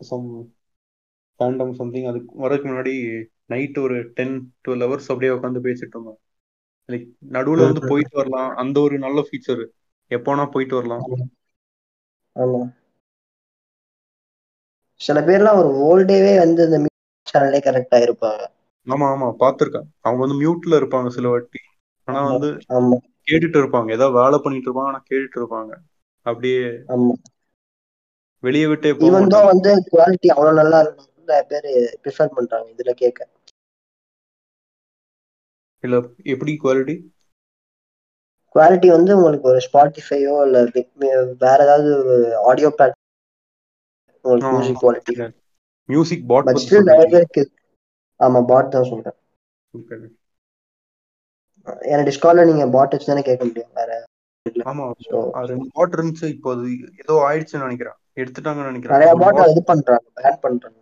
சம் 0.01 0.29
ஃபேண்டம் 1.41 1.73
சம்திங் 1.75 2.07
அதுக்கு 2.07 2.33
வரதுக்கு 2.43 2.69
முன்னாடி 2.69 2.95
நைட்டு 3.47 3.79
ஒரு 3.83 3.97
டென் 4.15 4.35
டுவெல் 4.65 4.85
ஹவர்ஸ் 4.85 5.09
அப்படியே 5.09 5.33
உட்காந்து 5.33 5.61
பேசிட்டு 5.65 5.95
இருந்தோம். 5.97 6.21
லைக் 6.89 7.07
நடுவில் 7.31 7.67
வந்து. 7.67 7.81
போயிட்டு 7.91 8.15
வரலாம். 8.15 8.51
அந்த 8.63 8.77
ஒரு 8.81 8.97
நல்ல 8.99 9.21
ஃபீச்சர் 9.27 9.63
எப்போனா 10.11 10.45
போயிட்டு 10.51 10.75
வரலாம். 10.75 11.05
ஆமா. 12.37 12.61
சில 15.01 15.19
பேர்லாம் 15.23 15.59
ஒரு 15.61 15.71
ஓல் 15.83 16.03
டேவே 16.09 16.33
வந்து 16.41 16.65
இந்த 16.71 16.81
சேனல்லே 17.27 17.61
கரெக்டா 17.65 18.01
இருப்பாங்க 18.05 18.43
ஆமா 18.87 19.07
ஆமா. 19.09 19.29
பார்த்துருக்கேன். 19.41 19.89
அவங்க 20.03 20.21
வந்து 20.25 20.39
மியூட்ல 20.41 20.79
இருப்பாங்க 20.81 21.09
சில 21.11 21.27
வாட்டி. 21.29 21.61
ஆனா 22.09 22.21
வந்து 22.29 22.49
கேட்டுட்டு 23.27 23.59
இருப்பாங்க. 23.63 23.89
ஏதோ 23.93 24.07
வேலை 24.19 24.39
பண்ணிட்டு 24.41 24.69
இருப்பாங்க 24.69 24.93
ஆனா 24.93 25.03
கேட்டுட்டு 25.09 25.39
இருப்பாங்க. 25.41 25.73
அப்படியே 26.27 26.61
வெளியே 28.43 28.67
விட்டே 28.67 28.91
வந்து 29.45 29.71
குவாலிட்டி 29.89 30.29
அவ்வளவு 30.35 30.59
நல்லா 30.61 30.79
இருக்கும் 30.81 31.11
நிறைய 31.29 31.45
பேர் 31.51 31.69
ப்ரிஃபர் 32.03 32.35
பண்றாங்க 32.37 32.69
இதுல 32.75 32.95
கேட்க 33.03 33.21
இல்ல 35.85 35.97
எப்படி 36.33 36.53
குவாலிட்டி 36.63 36.95
குவாலிட்டி 38.55 38.89
வந்து 38.93 39.17
உங்களுக்கு 39.17 39.51
ஒரு 39.51 39.61
ஸ்பாட்டிஃபையோ 39.67 40.35
இல்ல 40.47 40.59
வேற 41.45 41.59
ஏதாவது 41.67 41.91
ஆடியோ 42.49 42.71
பிளாட் 42.77 42.97
உங்களுக்கு 44.25 44.55
music 44.55 44.81
quality 44.83 45.15
music 45.89 46.25
pot 46.31 46.47
but 46.49 46.63
still 46.63 46.89
நிறைய 46.91 47.09
பேருக்கு 47.13 47.43
ஆமா 48.21 48.41
பாட் 48.51 48.75
தான் 48.75 48.89
சொல்றேன். 48.91 49.17
ஏன்னா 51.87 52.03
டிஸ்கார்ட்ல 52.09 52.47
நீங்க 52.51 52.65
பாட் 52.75 52.95
வச்சு 52.95 53.11
தானே 53.11 53.25
கேட்க 53.29 53.45
முடியும் 53.49 53.77
வேற 53.79 53.91
ஆமா 54.71 54.85
ரெண்டு 55.51 55.67
பாட் 55.77 55.95
இருந்துச்சு 55.97 56.27
இப்போ 56.35 56.51
ஏதோ 57.03 57.15
ஆயிடுச்சுன்னு 57.27 57.67
நினைக்கிறேன். 57.67 57.99
எடுத்துட்டாங்கன்னு 58.21 58.71
நினைக்கிறேன். 58.71 58.95
நிறைய 58.97 59.13
பாட் 59.23 59.41
இது 59.53 59.63
பண்றாங்க 59.71 60.07
பேன் 60.19 60.43
பண்றாங்க. 60.45 60.77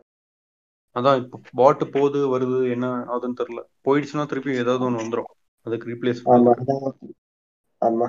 அதான் 0.96 1.20
இப்போ 1.22 1.36
பாட் 1.60 1.84
போகுது 1.94 2.20
வருது 2.32 2.58
என்ன 2.74 2.86
ஆகுதுன்னு 3.06 3.40
தெரியல. 3.40 3.62
போயிடுச்சுன்னா 3.86 4.26
திருப்பி 4.30 4.60
ஏதாவது 4.62 4.86
ஒன்று 4.88 5.02
வந்துடும் 5.02 5.30
அதுக்கு 5.66 5.90
ரீப்ளேஸ் 5.92 6.22
ஆமா 7.82 8.08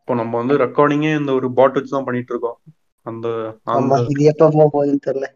இப்போ 0.00 0.14
நம்ம 0.20 0.34
வந்து 0.40 0.54
ரெக்கார்டிங்கே 0.62 1.10
இந்த 1.18 1.30
ஒரு 1.38 1.48
பாட் 1.58 1.76
வச்சு 1.76 1.92
தான் 1.92 2.06
பண்ணிட்டு 2.08 2.32
இருக்கோம். 2.34 2.58
அந்த 3.06 3.26
இது 4.12 4.24
எப்ப 4.32 4.48
போக 4.56 4.66
போகுதுன்னு 4.74 5.04
தெரியல. 5.06 5.28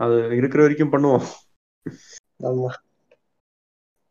அது 0.00 0.16
இருக்கிற 0.38 0.60
வரைக்கும் 0.64 0.92
பண்ணுவோம். 0.94 1.24
ஆமா. 2.48 2.70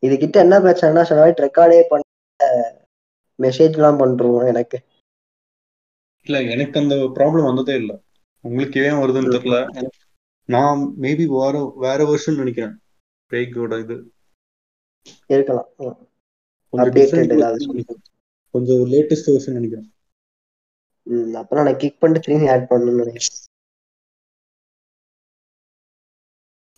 இதுகிட்ட 0.02 0.36
என்ன 0.44 0.56
பிரச்சனைனா 0.64 1.04
வாட்டி 1.20 1.44
ரெக்கார்டே 1.46 1.78
பண்ண 1.90 2.02
மெசேஜ் 3.38 3.72
எல்லாம் 3.72 3.98
பண்றோம் 3.98 4.46
எனக்கு? 4.46 4.78
இல்ல 6.26 6.42
எனக்கு 6.42 6.80
அந்த 6.80 6.94
ப்ராப்ளம் 6.94 7.44
வந்ததே 7.44 7.74
இல்லை. 7.76 7.96
உங்களுக்கு 8.40 8.80
ஏன் 8.80 9.00
வருதுன்னு 9.02 9.32
தெரியல. 9.34 9.58
நான் 10.48 10.80
மேபி 11.00 11.24
வேற 11.26 11.72
வேற 11.76 12.04
வருஷன் 12.04 12.34
நினைக்கிறேன். 12.34 12.74
பிரேக்கோட 13.30 13.80
இது. 13.82 13.96
இருக்கலாம். 15.26 15.68
கொஞ்சம் 18.50 18.82
லேட்டஸ்ட் 18.92 19.32
வருஷன் 19.32 19.56
நினைக்கிறேன். 19.58 19.88
ம் 21.02 21.34
அப்புறம் 21.34 21.64
நான் 21.64 21.76
கிளிக் 21.76 22.00
பண்ணிட்டு 22.00 22.26
திரும்பி 22.26 22.50
ஆட் 22.50 22.70
பண்ணணும்னு 22.70 23.02
நினைக்கிறேன். 23.02 23.42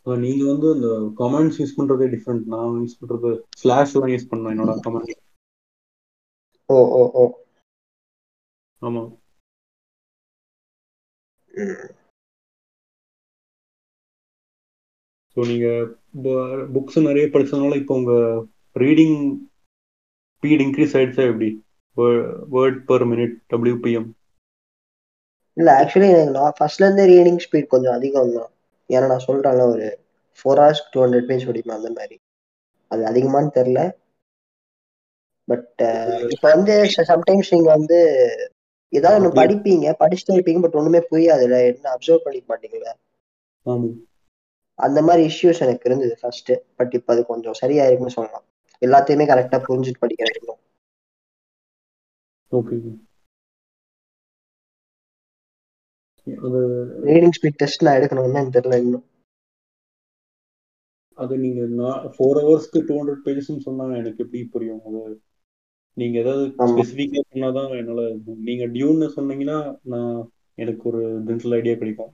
நீங்க 0.07 0.45
வந்து 0.53 0.69
இந்த 0.75 0.91
கமெண்ட்ஸ் 1.19 1.61
யூஸ் 1.61 1.79
பண்றதே 1.79 2.07
டிஃப்ரெண்ட் 2.11 2.45
நான் 2.45 2.75
யூஸ் 2.75 2.99
பண்றது 3.01 3.31
ஸ்லாஷ் 3.57 3.95
எல்லாம் 3.95 4.11
யூஸ் 4.11 4.29
பண்ணுவேன் 4.29 4.59
என்னோட 4.59 4.75
கமெண்ட் 4.87 5.25
ஓ 6.69 6.79
ஓ 6.97 7.03
ஓ. 7.15 7.25
ஆமா. 8.83 9.03
ஸோ 15.37 15.45
நீங்க 15.47 15.67
புக்ஸ் 16.75 16.99
நிறைய 17.07 17.27
படிச்சதுனால 17.29 17.79
இப்போ 17.81 17.95
உங்க 17.95 18.15
ரீடிங் 18.77 19.19
ஸ்பீட் 20.35 20.65
இன்க்ரீஸ் 20.65 20.95
ஆயிடுச்சா 20.97 21.25
எப்படி? 21.29 21.51
வேர்ட் 22.55 22.81
பர் 22.87 23.07
மினிட் 23.07 23.37
டபிள்யூபிஎம் 23.53 24.09
இல்ல 25.57 25.69
ஆக்சுவலி 25.79 26.09
எனக்கு 26.11 26.35
நான் 26.35 26.57
ஃபர்ஸ்ட்ல 26.59 26.87
இருந்தே 26.87 27.05
ரீடிங் 27.11 27.41
ஸ்பீட் 27.45 27.67
கொஞ்சம் 27.67 27.95
அதிகம் 27.95 28.35
தான். 28.35 28.51
ஏன்னா 28.91 29.07
நான் 29.07 29.27
சொல்றேன்ல 29.27 29.65
ஒரு 29.67 29.87
four 30.39 30.61
hours 30.61 30.83
two 30.93 31.01
hundred 31.05 31.29
page 31.29 31.49
படிப்பேன் 31.49 31.79
அந்த 31.79 31.91
மாதிரி. 31.91 32.17
அது 32.91 33.03
அதிகமான்னு 33.07 33.57
தெரியல. 33.57 33.81
பட் 35.49 35.83
இப்போ 36.35 36.47
வந்து 36.55 36.75
சம்டைம்ஸ் 37.11 37.53
நீங்க 37.53 37.71
வந்து 37.73 37.99
ஏதாவது 38.93 39.19
ஒன்று 39.19 39.39
படிப்பீங்க 39.39 39.87
படிச்சுட்டு 40.01 40.37
இருப்பீங்க 40.37 40.61
பட் 40.65 40.79
ஒண்ணுமே 40.81 41.01
புரியாதுல்ல. 41.11 41.59
என்ன 41.71 41.91
அப்சர்வ் 41.95 42.25
பண்ணிக்க 42.25 42.47
மாட்டீங்களா 42.53 42.93
அந்த 44.79 45.01
மாதிரி 45.07 45.23
இஷ்யூஸ் 45.31 45.63
எனக்கு 45.65 45.89
இருந்தது 45.89 46.15
ஃபர்ஸ்ட் 46.21 46.51
பட் 46.79 46.95
இப்போ 46.99 47.13
அது 47.15 47.23
கொஞ்சம் 47.27 47.59
சரியா 47.61 47.85
இருக்குன்னு 47.87 48.17
சொல்லலாம். 48.17 48.47
எல்லாத்தையுமே 48.83 49.27
கரெக்டா 49.31 49.59
புரிஞ்சுட்டு 49.67 50.03
படிக்க 50.03 50.23
வைக்கணும் 50.27 50.61
ஓகே 52.53 52.77
அது 56.27 56.61
ரீடிங் 57.07 57.37
ஸ்பீட் 57.37 57.61
டெஸ்ட் 57.61 57.85
நான் 57.85 57.99
எடுக்கணும்னு 57.99 58.35
எனக்கு 58.35 58.57
தெரியல 58.57 58.79
இன்னும். 58.83 59.07
அது 61.19 61.35
நீங்க 61.39 61.61
ஃபோர் 62.15 62.41
ஹவர்ஸ்க்கு 62.41 62.81
டூ 62.87 62.97
ஹண்ட்ரட் 62.99 63.25
பேஜஸ்ன்னு 63.27 63.67
சொன்னாங்க 63.67 63.95
எனக்கு 63.97 64.23
எப்படி 64.25 64.43
புரியும்? 64.55 64.83
அது 64.89 65.01
நீங்க 65.97 66.17
ஏதாவது. 66.23 66.45
ஸ்பெசிஃபிக்கா 66.71 67.21
சொன்னாதான் 67.33 67.71
என்னால 67.81 68.03
நீங்க 68.49 68.65
டியூன்னு 68.75 69.09
சொன்னீங்கன்னா 69.17 69.59
நான் 69.93 70.17
எனக்கு 70.59 70.85
ஒரு 70.91 71.01
ஜென்ரல் 71.29 71.57
ஐடியா 71.59 71.75
கிடைக்கும். 71.81 72.13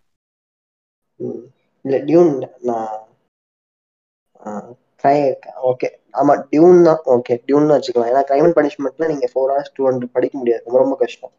இல்ல 1.85 1.97
டியூன் 2.09 2.33
நான் 2.69 2.93
ஓகே 5.71 5.89
ஆமா 6.21 6.35
டியூன் 6.51 6.79
தான் 6.89 7.03
ஓகே 7.15 7.35
டியூன் 7.47 7.75
வச்சுக்கலாம். 7.75 8.11
ஏன்னா 8.13 8.23
கிரைம் 8.31 8.47
அண்ட் 8.47 8.59
பனிஷ்மெண்ட்ல 8.59 9.09
நீங்க 9.13 9.29
ஃபோர் 9.33 9.53
ஹவர்ஸ் 9.53 9.75
டூ 9.77 9.83
ஹண்ட்ரட் 9.89 10.15
படிக்க 10.17 10.35
முடியாது. 10.39 10.65
ரொம்ப 10.67 10.81
ரொம்ப 10.85 10.97
கஷ்டம். 11.03 11.35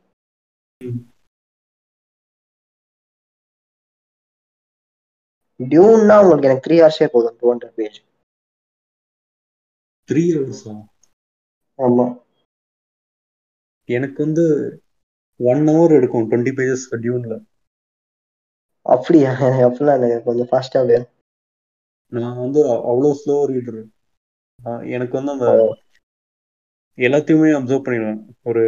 டியூன்னா 5.59 6.15
உங்களுக்கு 6.23 6.49
எனக்கு 6.49 6.65
த்ரீ 6.65 6.77
ஹவர்ஸே 6.79 7.07
போதும் 7.15 7.37
டூ 7.39 7.47
ஹண்ட்ரட் 7.51 7.75
பேஜ் 7.79 7.97
த்ரீ 10.09 10.23
ஹவர்ஸா 10.35 10.73
ஆமா. 11.79 12.05
எனக்கு 13.89 14.19
வந்து 14.23 14.43
ஒன் 15.39 15.63
ஹவர் 15.67 15.95
எடுக்கும் 15.97 16.27
டுவெண்ட்டி 16.31 16.53
பேஜஸ் 16.57 16.85
டியூன்ல 16.95 17.35
அப்படியா? 18.85 19.31
அப்படிலாம் 19.67 19.97
எனக்கு 19.97 20.23
கொஞ்சம் 20.23 20.49
ஃபாஸ்டா 20.51 20.81
வேணும். 20.85 21.11
நான் 22.11 22.39
வந்து 22.39 22.61
அவ்வளோ 22.91 23.11
ஸ்லோ 23.21 23.35
ரீடர் 23.45 23.81
எனக்கு 24.87 25.13
வந்து 25.19 25.31
அந்த. 25.31 25.47
எல்லாத்தையுமே 26.97 27.49
அப்சர்வ் 27.59 27.85
பண்ணிடுவேன். 27.85 28.19
ஒரு 28.43 28.63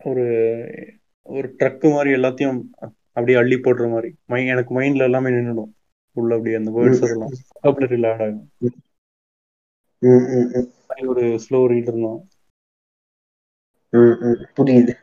ஒரு 0.00 0.24
ஒரு 1.28 1.48
ட்ரக்கு 1.58 1.86
மாதிரி 1.92 2.10
எல்லாத்தையும் 2.14 2.58
அப்படியே 3.16 3.36
அள்ளி 3.38 3.56
போடுற 3.56 3.84
மாதிரி. 3.90 4.10
மை 4.24 4.40
எனக்கு 4.46 4.72
மைண்ட்ல 4.78 5.08
எல்லாமே 5.08 5.30
நின்றுடும் 5.30 5.72
உள்ள 6.16 6.30
அப்படியே 6.34 6.56
அந்த 6.56 6.70
வேர்ட்ஸ். 6.70 7.04
அதெல்லாம். 7.04 7.32
ஆட் 7.60 8.24
ஆகும். 8.26 8.42
ஒரு 11.12 11.24
ஸ்லோ 11.44 11.60
ரீடர் 11.66 12.00
தான். 12.04 12.20
புரியுது. 14.58 14.94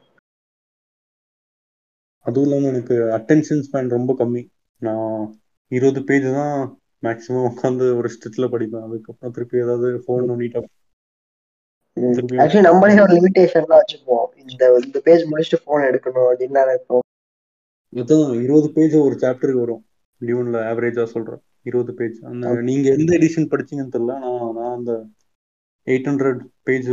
அதுவும் 2.25 2.45
இல்லாமல் 2.47 2.71
எனக்கு 2.73 2.95
அட்டென்ஷன் 3.17 3.63
ஸ்பேன் 3.67 3.95
ரொம்ப 3.95 4.11
கம்மி. 4.19 4.41
நான் 4.81 5.15
இருபது 5.71 6.01
பேஜ் 6.09 6.27
தான் 6.39 6.55
மேக்ஸிமம் 7.05 7.47
உட்காந்து 7.49 7.85
ஒரு 7.99 8.07
இஷ்டத்துல 8.11 8.47
படிப்பேன். 8.53 8.85
அதுக்கப்புறம் 8.87 9.35
திருப்பி 9.37 9.63
ஏதாவது 9.65 9.89
ஃபோன் 10.03 10.27
நோண்டிட்டா 10.29 10.61
ஆக்சுவலி 12.41 12.65
நம்மளே 12.67 12.99
ஒரு 13.05 13.13
லிமிடேஷன்லாம் 13.17 13.81
வச்சுப்போம் 13.81 14.27
இந்த 14.41 14.61
இந்த 14.85 14.97
பேஜ் 15.07 15.23
முடிச்சுட்டு 15.29 15.65
போன் 15.65 15.87
எடுக்கணும் 15.89 16.27
அப்படின்னு 16.29 16.61
நினைப்போம். 16.61 17.05
அதான் 17.93 18.27
இருபது 18.43 18.67
பேஜ் 18.75 18.95
ஒரு 19.07 19.15
சாப்டருக்கு 19.23 19.63
வரும். 19.65 19.81
டியூன்ல 20.21 20.59
ஆவரேஜா 20.69 21.03
சொல்றேன். 21.15 21.41
இருபது 21.69 21.93
பேஜ் 21.93 22.19
அந்த 22.29 22.53
நீங்க 22.69 22.87
எந்த 22.97 23.11
எடிஷன் 23.19 23.51
படிச்சீங்கன்னு 23.51 23.95
தெரியல. 23.95 24.15
நான் 24.25 24.53
நான் 24.57 24.75
அந்த 24.77 24.91
eight 25.87 26.07
hundred 26.09 26.41
page 26.63 26.89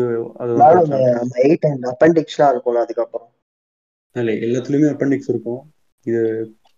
eight 1.45 1.67
and 1.71 1.87
அப்பெண்டிக்ஸ்லாம் 1.93 2.53
இருக்கும்ல 2.53 2.85
அதுக்கப்புறம். 2.85 3.31
இல்லை 4.17 4.35
எல்லாத்துலயுமே 4.47 4.91
அப்பெண்டிக்ஸ் 4.93 5.31
இருக்கும். 5.33 5.61
இது 6.07 6.23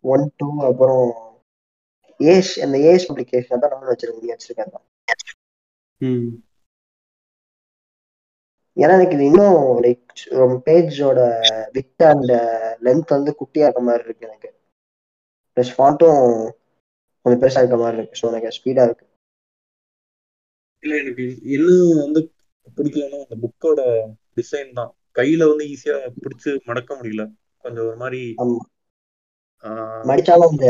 ஒன் 0.04 0.24
டூ 0.36 0.48
அப்புறம் 0.70 1.04
ஏஸ் 2.20 2.52
அந்த 2.64 2.76
ஏஸ் 2.90 3.06
அப்ளிகேஷன் 3.10 3.62
தான் 3.62 3.72
நானும் 3.74 3.92
வச்சிருக்கேன் 3.92 4.24
நீ 4.24 4.32
வச்சிருக்கேன். 4.34 4.72
ம். 6.00 6.30
ஏன்னா 8.76 8.94
எனக்கு 8.98 9.16
இது 9.16 9.24
இன்னும் 9.24 9.58
லைக் 9.84 10.04
பேஜோட 10.66 11.20
வித் 11.72 12.04
அண்ட் 12.10 12.32
லென்த் 12.86 13.16
வந்து 13.16 13.32
குட்டியா 13.40 13.66
இருக்க 13.66 13.82
மாதிரி 13.88 14.04
இருக்கு 14.04 14.28
எனக்கு. 14.28 14.50
ப்ளஸ் 15.56 15.72
ஃபாண்ட்டும் 15.76 16.20
கொஞ்சம் 17.24 17.40
பெருசா 17.42 17.62
இருக்க 17.62 17.76
மாதிரி 17.76 17.98
இருக்கு 17.98 18.20
ஸோ 18.20 18.28
எனக்கு 18.32 18.56
ஸ்பீடா 18.58 18.84
இருக்கு. 18.88 19.04
இல்ல 20.82 20.92
எனக்கு 21.02 21.24
இன்னும் 21.54 22.00
வந்து 22.04 22.20
பிடிக்கலன்னா 22.76 23.18
அந்த 23.24 23.36
புக்கோட 23.42 23.80
டிசைன் 24.36 24.70
தான். 24.72 24.92
கையில 25.18 25.48
வந்து 25.50 25.64
ஈஸியா 25.72 25.96
பிடிச்சு 26.22 26.50
மடக்க 26.68 26.90
முடியல. 26.94 27.22
கொஞ்சம் 27.64 27.86
ஒரு 27.88 27.98
மாதிரி 28.02 28.20
மடிச்சாலும் 30.04 30.52
இந்த 30.52 30.68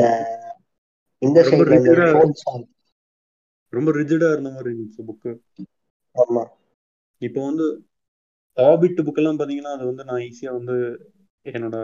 இந்த 1.22 1.38
ரொம்ப 3.72 3.90
ரிஜிடா 3.98 4.28
இருந்த 4.32 4.50
மாதிரி 4.50 4.70
இருந்துச்சு 4.70 5.02
புக்கு. 5.08 5.32
ஆமா. 6.16 6.42
இப்போ 7.22 7.40
வந்து 7.44 7.66
ஹாபிட் 8.56 9.04
புக்கெல்லாம் 9.06 9.38
பார்த்தீங்கன்னா 9.38 9.74
அது 9.76 9.84
வந்து 9.84 10.04
நான் 10.04 10.24
ஈஸியாக 10.28 10.58
வந்து 10.58 10.76
என்னோட 11.46 11.76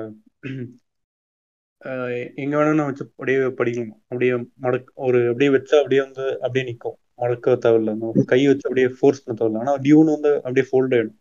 எங்க 2.42 2.54
வேணா 2.56 2.72
நான் 2.74 2.88
வச்சு 2.90 3.04
அப்படியே 3.08 3.38
படிக்கலாம். 3.58 3.94
அப்படியே 4.08 4.32
மடக் 4.64 4.88
ஒரு 5.06 5.18
அப்படியே 5.30 5.50
வச்சா 5.56 5.76
அப்படியே 5.82 6.00
வந்து 6.00 6.24
அப்படியே 6.40 6.64
நிற்கும் 6.70 6.96
மடக்க 7.18 7.52
தேவையில்ல 7.52 7.92
கை 8.24 8.40
வச்சு 8.46 8.68
அப்படியே 8.68 8.88
ஃபோர்ஸ் 8.98 9.22
பண்ண 9.24 9.36
தேவையில்ல 9.38 9.60
ஆனால் 9.60 9.80
டியூன் 9.80 10.10
வந்து 10.14 10.30
அப்படியே 10.36 10.66
ஃபோல்ட் 10.70 10.94
ஆயிடும். 10.96 11.16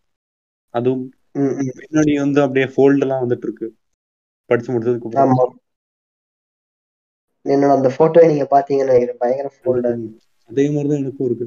அதுவும். 0.74 1.04
பின்னாடி 1.80 2.12
வந்து 2.18 2.40
அப்படியே 2.40 2.66
ஃபோல்ட் 2.66 3.00
எல்லாம் 3.00 3.22
வந்துட்டு 3.22 3.46
இருக்கு. 3.48 3.68
படிச்சு 4.50 4.72
முடிச்சதுக்கு 4.72 5.20
அப்புறம். 5.24 5.54
என்னோட 7.44 7.72
அந்த 7.76 7.88
போட்டோவை 7.98 8.28
நீங்க 8.28 8.46
பாத்தீங்கன்னா. 8.50 9.16
பயங்கர 9.16 9.48
ஃபோல்டர் 9.56 9.96
ம். 9.96 10.18
அதே 10.50 10.64
மாதிரி 10.70 10.88
தான் 10.88 10.98
எனக்கும் 10.98 11.26
இருக்கு. 11.26 11.46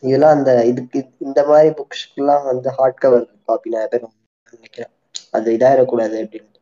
இதெல்லாம் 0.00 0.36
அந்த 0.36 0.50
இதுக்கு 0.66 0.98
இந்த 1.18 1.40
மாதிரி 1.46 1.68
புக்ஸ்க்குலாம் 1.78 2.44
வந்து 2.44 2.70
ஹார்ட் 2.70 3.02
கவர் 3.04 3.24
காப்பி 3.46 3.70
நிறைய 3.70 3.88
பேர் 3.92 4.04
நினைக்கிறேன். 4.52 4.92
அது 5.32 5.56
இதாயிடக்கூடாது 5.56 6.16
அப்படின்னு 6.24 6.52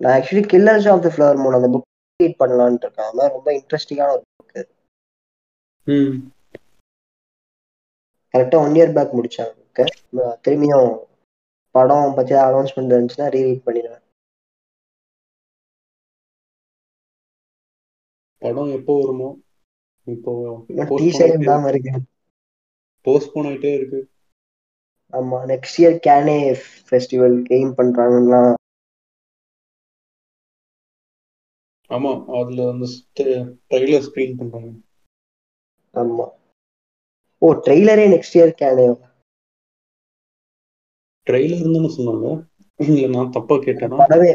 நான் 0.00 0.14
actually 0.16 0.44
killers 0.46 0.88
of 0.88 1.02
the 1.02 1.10
flower 1.14 1.36
மூணு 1.36 1.56
அந்த 1.56 1.68
புக் 1.68 1.88
ரீட் 2.20 2.42
அது 2.42 3.16
மாதிரி 3.16 3.34
ரொம்ப 3.34 3.50
இன்ட்ரெஸ்டிங்கான 3.52 4.12
ஒரு 4.12 4.24
புக் 4.38 4.66
ம். 5.86 6.16
கரெக்டாக 8.34 8.64
ஒன் 8.64 8.76
இயர் 8.76 8.92
பேக் 8.92 9.16
முடிச்சேன் 9.16 9.52
புக்கு 9.56 9.84
திரும்பியும் 10.44 10.90
படம் 11.74 12.14
பற்றி 12.14 12.34
அனௌன்ஸ்மெண்ட் 12.40 12.94
இருந்துச்சுன்னா 12.94 13.28
ரீரீட் 13.34 13.66
பண்ணிடுவேன். 13.66 14.04
படம் 18.42 18.70
எப்போ 18.70 18.92
வருமோ? 19.00 19.28
இப்போ 20.06 20.30
போஸ்ட்போன் 23.06 23.46
ஆயிட்டே 23.46 23.72
இருக்கு. 23.74 24.00
ஆமா 25.12 25.38
நெக்ஸ்ட் 25.46 25.78
இயர் 25.80 25.96
கேனே 26.06 26.38
ஃபெஸ்டிவல் 26.88 27.36
எய்ம் 27.50 27.72
பண்றாங்கன்னா 27.78 28.42
ஆமா 31.90 32.10
அதுல 32.38 32.66
அந்த 32.72 32.86
ட்ரைலர் 33.70 34.06
ஸ்கிரீன் 34.08 34.38
பண்றாங்க. 34.40 34.70
ஆமா. 35.94 36.26
ஓ 37.42 37.48
ட்ரெய்லரே 37.66 38.04
நெக்ஸ்ட் 38.14 38.36
இயர் 38.38 38.52
கேனே 38.60 38.86
ட்ரெய்லர் 41.26 41.64
தானே 41.76 41.90
சொன்னாங்க. 41.96 42.28
இல்ல 42.80 43.06
நான் 43.14 43.34
தப்பா 43.36 43.56
கேட்டேனா? 43.64 43.96
படமே 44.02 44.30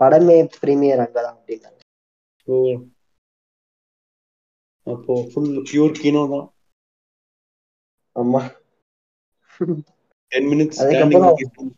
படமே 0.00 0.36
பிரீமியர் 0.62 1.02
அங்கதான் 1.04 1.36
அப்படின்னாங்க. 1.36 1.80
ஓ. 2.48 2.56
அப்போ 4.86 5.14
ஃபுல் 5.30 5.52
பியூர் 5.68 5.98
கினோ 6.00 6.22
தான். 6.34 6.46
ஆமா. 8.16 8.40
டென் 10.32 10.48
மினிட்ஸ் 10.50 10.80
அதுக்கப்புறம் 10.82 11.36
ஸ்டாண்டிங் 11.36 11.72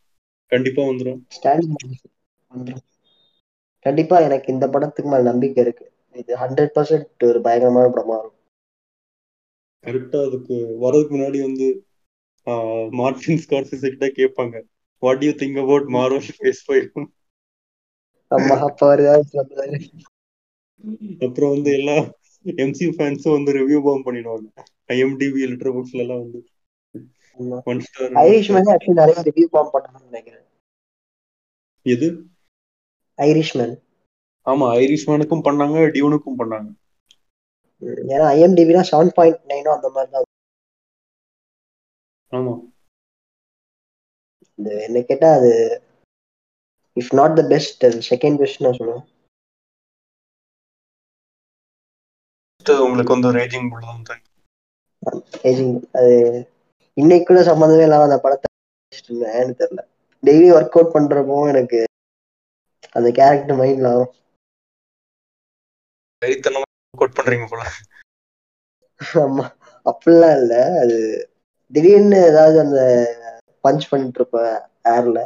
கண்டிப்பா 0.52 0.82
வந்துடும் 0.82 1.20
ஸ்டாண்டிங் 1.36 1.76
வந்துரும். 2.50 2.82
கண்டிப்பா 3.86 4.16
எனக்கு 4.26 4.48
இந்த 4.54 4.66
படத்துக்கு 4.74 5.10
மேல 5.10 5.28
நம்பிக்கை 5.30 5.62
இருக்கு. 5.64 5.84
இது 6.20 6.32
ஹண்ட்ரட் 6.42 6.74
பர்சன்ட் 6.76 7.26
ஒரு 7.30 7.38
பயங்கரமான 7.46 7.86
படமா 7.94 8.16
இருக்கும். 8.20 8.38
கரெக்டா 9.84 10.18
அதுக்கு 10.28 10.56
வரதுக்கு 10.84 11.14
முன்னாடி 11.16 11.38
வந்து 11.48 11.68
மார்டின் 13.00 13.42
ஸ்கார்சிஸ் 13.44 13.84
கிட்ட 13.86 14.06
கேட்பாங்க. 14.20 14.56
What 15.02 15.24
you 15.26 15.32
think 15.42 15.58
about 15.64 15.88
Marvel 15.96 16.30
phase 16.38 16.62
five 16.68 16.86
ஆமா 18.30 18.54
அப்ப 18.66 18.80
வருது 18.90 19.08
அப்புறம் 21.24 21.52
வந்து 21.54 21.70
எல்லா 21.78 21.96
எம்சி 22.64 22.86
ஃபேன்ஸும் 22.96 23.36
வந்து 23.36 23.50
ரிவ்யூ 23.58 23.78
பாம் 23.86 24.06
பண்ணிடுவாங்க. 24.06 24.46
ஐஎம்டிபி 24.94 25.42
லிட்டர் 25.50 25.74
புக்ஸ்ல 25.76 26.02
எல்லாம் 26.04 26.22
வந்து. 26.24 26.40
One 27.72 27.82
star 27.86 28.16
Irish 28.22 28.50
man 28.54 28.70
actually 28.72 29.00
நிறைய 29.00 29.22
ரிவ்யூ 29.28 29.46
ஃபார்ம் 29.52 29.72
பண்ணணும்னு 29.74 30.08
நினைக்கிறேன். 30.10 30.46
எது? 31.86 32.08
ஐரிஷ் 33.24 33.54
மேன் 33.58 33.74
ஆமா 34.46 34.66
ஐரிஷ் 34.80 35.06
மேனுக்கும் 35.08 35.44
பண்ணாங்க 35.46 35.84
டியூனுக்கும் 35.94 36.38
பண்ணாங்க. 36.40 36.68
ஏன்னா 38.08 38.26
ஐஎம்டிபினா 38.34 38.82
செவன் 38.90 39.14
பாயிண்ட் 39.16 39.40
நைனோ 39.50 39.70
அந்த 39.76 39.88
மாதிரி 39.94 40.10
தான் 40.14 40.28
ஆமா 42.32 42.54
என்ன 44.82 45.02
கேட்டா 45.08 45.28
அது 45.36 45.50
if 46.96 47.12
not 47.18 47.36
the 47.38 47.44
best 47.48 47.84
second 48.10 48.40
best 48.42 48.64
நான் 48.64 48.78
சொல்லுவேன். 48.78 49.06
உங்களுக்கு 52.84 53.14
வந்து 53.14 53.30
ரேஜிங் 53.36 53.68
புல் 53.70 53.86
தான் 54.08 54.22
ஏஜிங் 55.50 55.72
அது 55.98 56.12
இன்னைக்கு 56.96 57.26
கூட 57.26 57.40
சம்மந்தமே 57.48 57.86
இல்லாம 57.86 58.06
அந்த 58.08 58.18
படத்தை. 58.24 58.48
ஏன்னு 59.38 59.58
தெரியல. 59.60 59.82
டெய்லி 60.22 60.48
ஒர்க் 60.56 60.76
அவுட் 60.76 60.94
பண்றப்போ 60.96 61.38
எனக்கு 61.52 61.80
அந்த 62.94 63.08
கேரக்டர் 63.16 63.58
மைண்ட்ல 63.58 63.92
ஆகும் 63.92 64.12
வெறித்தனமா 66.22 66.68
கோட் 66.94 67.16
பண்றீங்க 67.16 67.46
போல. 67.48 67.62
ஆமா. 69.18 69.44
அப்படிலாம் 69.86 70.36
இல்ல. 70.38 70.52
அது 70.82 70.96
திடீர்னு 71.72 72.18
ஏதாவது 72.26 72.58
அந்த 72.60 72.80
பஞ்ச் 73.64 73.90
பண்ணிட்டு 73.90 74.20
இருப்ப 74.20 74.38
ஏர்ல 74.92 75.18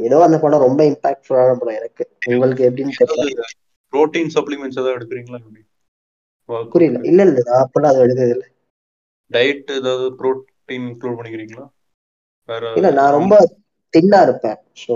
ஏதோ 0.00 0.16
அந்த 0.24 0.36
படம் 0.40 0.64
ரொம்ப 0.64 0.80
இம்பாக்ட்ஃபுல்லான 0.90 1.56
படம் 1.58 1.78
எனக்கு. 1.78 2.04
உங்களுக்கு 2.30 2.62
எப்படின்னு 2.68 2.94
தெரியல. 3.02 3.26
புரோட்டீன் 3.92 4.32
சப்ளிமெண்ட்ஸ் 4.34 4.78
ஏதாவது 4.78 4.96
எடுக்கிறீங்களா 4.98 5.40
புரியல. 6.72 6.98
இல்ல 7.10 7.26
இல்ல. 7.26 7.38
நான் 7.48 7.62
அப்பெல்லாம் 7.64 7.92
அது 7.92 8.04
எடுத்தது 8.04 8.34
இல்ல. 8.36 8.44
டயட் 9.30 9.72
ஏதாவது 9.74 10.06
புரோட்டீன் 10.16 10.46
இன்க்ளூட் 10.86 11.18
பண்ணிக்கிறீங்களா? 11.18 11.66
வேற 12.48 12.64
இல்ல 12.76 12.88
நான் 12.96 13.16
ரொம்ப 13.16 13.34
தின்னா 13.94 14.20
இருப்பேன். 14.26 14.58
ஸோ 14.82 14.94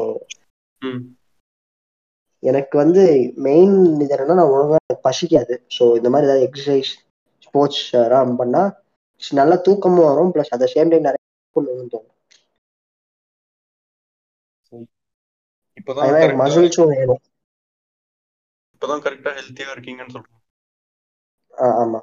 எனக்கு 2.43 2.75
வந்து 2.79 3.03
மெயின் 3.47 3.75
இது 3.97 4.15
என்னன்னா 4.17 4.37
நான் 4.39 4.53
ஒழுங்கா 4.55 4.79
பசிக்காது. 5.07 5.55
ஸோ 5.77 5.85
இந்த 5.99 6.09
மாதிரி 6.13 6.29
ஏதாவது 6.29 6.47
எக்ஸசைஸ் 6.49 6.91
ஸ்போர்ட்ஸ் 7.47 7.83
எல்லாம் 8.01 8.35
பண்ணா 8.37 8.63
நல்லா 9.23 9.57
தூக்கமும் 9.67 10.09
வரும். 10.09 10.33
ப்ளஸ் 10.35 10.53
அட் 10.55 10.67
சேம் 10.75 10.93
டைம் 10.93 11.09
நிறைய 11.09 11.23
தோணும் 11.57 12.07
இப்பதான் 15.79 16.09
அதே 16.09 16.23
மசில்ஸும் 16.41 16.93
வேணும். 16.95 17.23
இப்பதான் 18.75 19.03
கரெக்டா 19.05 19.33
ஹெல்த்தியா 19.39 19.73
இருக்கீங்கன்னு 19.75 20.17
சொல்றேன் 20.17 20.41
ஆமா. 21.75 22.01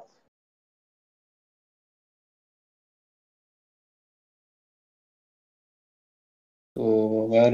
ஸோ 6.78 6.84
வேற 7.30 7.52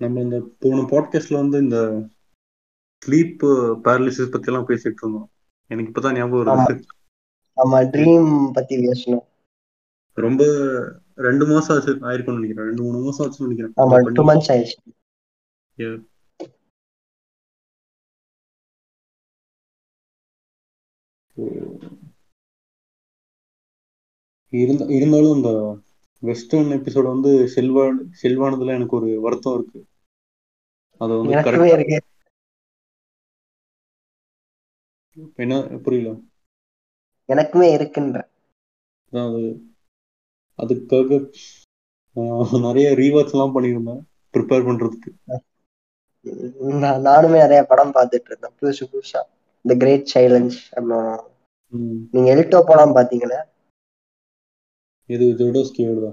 நம்ம 0.00 0.20
இந்த 0.20 0.38
போன 0.60 0.80
பாட்காஸ்ட்ல 0.90 1.40
வந்து 1.40 1.58
இந்த 1.64 1.78
ஸ்லீப் 3.02 3.44
பேரலிசிஸ் 3.84 4.32
பத்தி 4.32 4.50
எல்லாம் 4.50 4.68
பேசிட்டு 4.70 5.02
இருந்தோம் 5.02 5.28
எனக்கு 5.70 5.90
இப்பதான் 5.90 6.16
ஞாபகம். 6.18 6.60
வருது 6.62 6.84
ஆமா 7.56 7.78
ட்ரீம் 7.92 8.28
பத்தி 8.52 8.76
பேசணும் 8.84 9.24
ரொம்ப 10.18 10.42
ரெண்டு 11.20 11.44
மாசம் 11.50 11.74
ஆச்சு 11.74 11.92
ஆயிருக்கும்னு 12.08 12.40
நினைக்கிறேன் 12.40 12.68
ரெண்டு 12.68 12.84
மூணு 12.86 13.04
மாசம் 13.06 13.24
ஆச்சுன்னு 13.24 13.48
நினைக்கிறேன் 13.48 13.74
ஆமா 13.82 13.94
நான் 13.96 14.08
டூ 14.10 14.22
பண்ணி. 14.22 14.30
மந்த்ஸ் 14.30 14.52
ஆயிடுச்சு 14.54 14.78
Yeah. 15.78 15.94
இருந்த 24.62 24.84
இருந்தாலும் 24.96 25.36
இந்த 25.38 25.50
வெஸ்டர்ன் 26.22 26.70
எபிசோட் 26.76 27.12
வந்து 27.12 27.30
செல்வா 27.54 27.84
செல்வானதுல 28.22 28.74
எனக்கு 28.76 28.96
ஒரு 28.98 29.08
வருத்தம் 29.24 29.56
இருக்கு. 29.58 29.80
அது 31.00 31.12
வந்து 31.18 31.34
என்ன 35.42 35.54
புரியல. 35.84 36.10
எனக்குமே 37.28 37.66
இருக்குன்ற. 37.76 38.18
அது 39.12 39.42
அதுக்காக 40.58 41.18
நிறைய 42.66 42.88
ரீவாட்ச் 43.00 43.32
எல்லாம் 43.34 43.54
பண்ணியிருந்தேன் 43.54 44.02
ப்ரிப்பேர் 44.34 44.66
பண்றதுக்கு. 44.68 45.10
நான் 46.82 47.04
நானுமே 47.08 47.38
நிறைய 47.44 47.62
படம் 47.70 47.94
பார்த்துட்டு 47.96 48.28
இருந்தேன் 48.30 48.56
புதுசு 48.60 48.84
புதுசா. 48.92 49.20
இந்த 49.64 49.74
கிரேட் 49.82 50.12
சைலன்ஸ் 50.14 50.58
அப்புறம். 50.76 51.24
நீங்க 52.12 52.28
எலிட்டோ 52.34 52.60
படம் 52.66 52.96
பாத்தீங்களா 52.96 53.40
இது 55.10 55.26
ஜோடோஸ்கி 55.38 55.82
வருதா 55.88 56.12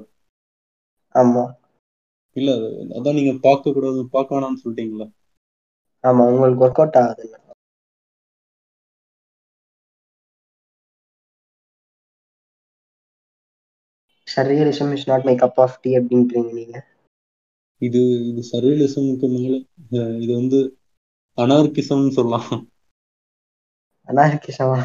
ஆமா. 1.15 1.43
இல்ல 2.35 2.49
அது 2.57 2.67
அதான் 2.97 3.17
நீங்க 3.19 3.33
பார்க்க 3.45 3.73
கூடாது 3.73 4.01
பார்க்க 4.15 4.35
வேணாம்னு 4.35 4.61
சொல்லிட்டீங்களா 4.63 5.07
ஆமா 6.03 6.23
உங்களுக்கு 6.29 6.63
ஒர்க் 6.65 6.81
அவுட் 6.81 6.99
ஆகுது. 7.01 7.25
Surrealism 14.27 14.93
is 14.95 15.05
not 15.09 15.27
my 15.27 15.35
cup 15.37 15.59
of 15.63 15.77
tea 15.81 15.91
அப்படின்றீங்க 15.99 16.51
நீங்க. 16.53 16.75
இது 17.81 18.01
இது 18.27 18.41
சர்வலிசமுக்கு 18.49 19.27
மேல 19.33 19.53
இது 20.21 20.31
வந்து 20.33 20.59
அனார்கிசம்னு 21.37 22.11
சொல்லலாம். 22.11 22.49
அனார்கிசமா 24.07 24.79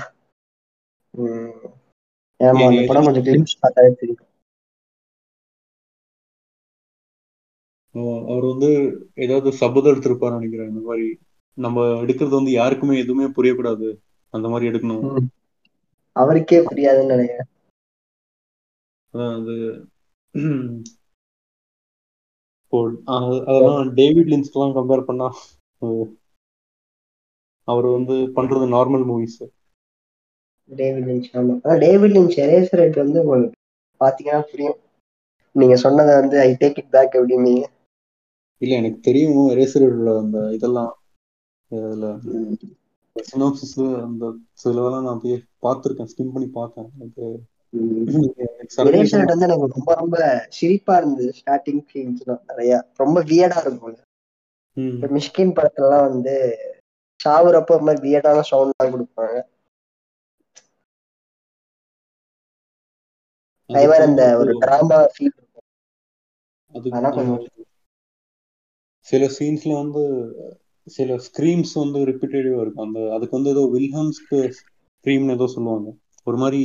ஆமா 2.44 2.66
அந்த 2.66 2.84
படம் 2.86 3.04
கொஞ்சம் 3.04 3.24
கிளிம்ஸ் 3.24 3.54
அவ- 7.94 8.24
அவர் 8.30 8.44
வந்து 8.44 8.70
ஏதாவது 9.14 9.52
சபதம் 9.52 9.92
எடுத்திருப்பாரு 9.92 10.32
நினைக்கிறேன். 10.32 10.68
இந்த 10.68 10.80
மாதிரி 10.80 11.18
நம்ம 11.56 11.84
எடுக்கிறது 12.02 12.28
வந்து 12.28 12.50
யாருக்குமே 12.50 12.98
எதுவுமே 12.98 13.26
புரியக்கூடாது. 13.32 13.88
அந்த 14.34 14.48
மாதிரி 14.48 14.70
எடுக்கணும். 14.70 15.26
அவருக்கே 16.16 16.58
புரியாதுன்னு 16.58 17.06
நினைக்கிறேன். 17.06 17.48
அது. 19.14 19.56
அதெல்லாம் 23.46 23.94
டேவிட் 23.94 24.28
லின்ஸ்க்கெல்லாம் 24.28 24.74
கம்பேர் 24.76 25.04
பண்ணா 25.04 25.28
அவர் 27.68 27.86
வந்து 27.86 28.14
பண்றது 28.14 28.64
நார்மல் 28.68 29.04
மூவிஸ் 29.10 29.40
டேவிட் 30.70 31.08
லிஞ்ச் 31.08 31.28
ஆமா. 31.34 31.54
ஆனா 31.62 31.74
டேவிட் 31.78 32.14
லிஞ்ச் 32.16 32.36
எரேசர் 32.44 32.80
ரேட் 32.80 33.02
வந்து 33.02 33.18
உங்களுக்கு 33.22 33.56
பாத்தீங்கன்னா 34.00 34.42
புரியும். 34.50 34.78
நீங்க 35.54 35.76
சொன்னதை 35.84 36.14
வந்து 36.14 36.36
ஐ 36.40 36.50
டேக் 36.60 36.78
இட் 36.78 36.92
பேக் 36.92 37.16
எப்படின்னீங்க 37.18 37.64
இல்ல 38.62 38.74
எனக்கு 38.76 39.00
தெரியும் 39.00 39.50
எரேசரோட 39.52 40.12
அந்த 40.20 40.38
இதெல்லாம். 40.56 40.92
அதுல 41.70 42.06
சினாப்சிஸ் 43.16 43.76
அந்த 44.06 44.24
சிலதெல்லாம் 44.54 45.04
நான் 45.04 45.14
அப்படியே 45.14 45.36
பார்த்துருக்கேன் 45.62 46.10
ஸ்கிம் 46.10 46.32
பண்ணி 46.34 46.48
பார்த்தேன். 46.52 46.88
எனக்கு 46.96 47.24
எரேசர் 48.86 49.30
வந்து 49.30 49.46
எனக்கு 49.48 49.74
ரொம்ப 49.76 49.92
ரொம்ப 49.94 50.16
சிரிப்பா 50.48 50.94
இருந்தது 50.96 51.30
ஸ்டார்டிங் 51.38 51.82
சீன்ஸ்லாம் 51.90 52.44
நிறைய 52.50 52.72
ரொம்ப 52.96 53.20
வியடா 53.30 53.60
இருக்கும் 53.64 53.96
மிஷ்கின் 55.16 55.56
படத்துலலாம் 55.56 56.06
வந்து 56.08 56.34
சாவுறப்ப 57.20 57.78
மாதிரி 57.80 58.00
வியடான 58.06 58.42
சவுண்ட்லாம் 58.50 58.94
கொடுப்பாங்க. 58.94 59.36
அந்த 63.70 64.22
ஒரு 64.40 64.52
டிராமா 64.62 64.98
ஃபீல் 65.14 65.34
சில 69.08 69.24
சீன்ஸ்ல 69.36 69.72
வந்து 69.82 70.02
சில 70.86 71.16
ஸ்கிரீம்ஸ் 71.26 71.72
வந்து 71.82 71.98
ரிப்பீட்டடிவா 72.10 72.60
இருக்கும். 72.62 72.86
அந்த 72.86 73.00
அதுக்கு 73.14 73.36
வந்து 73.38 73.52
ஏதோ 73.54 73.62
வில்ஹம்ஸ்க்கு 73.74 74.38
ஸ்கிரீம்னு 74.58 75.36
ஏதோ 75.38 75.46
சொல்லுவாங்க. 75.54 75.88
ஒரு 76.26 76.36
மாதிரி 76.36 76.62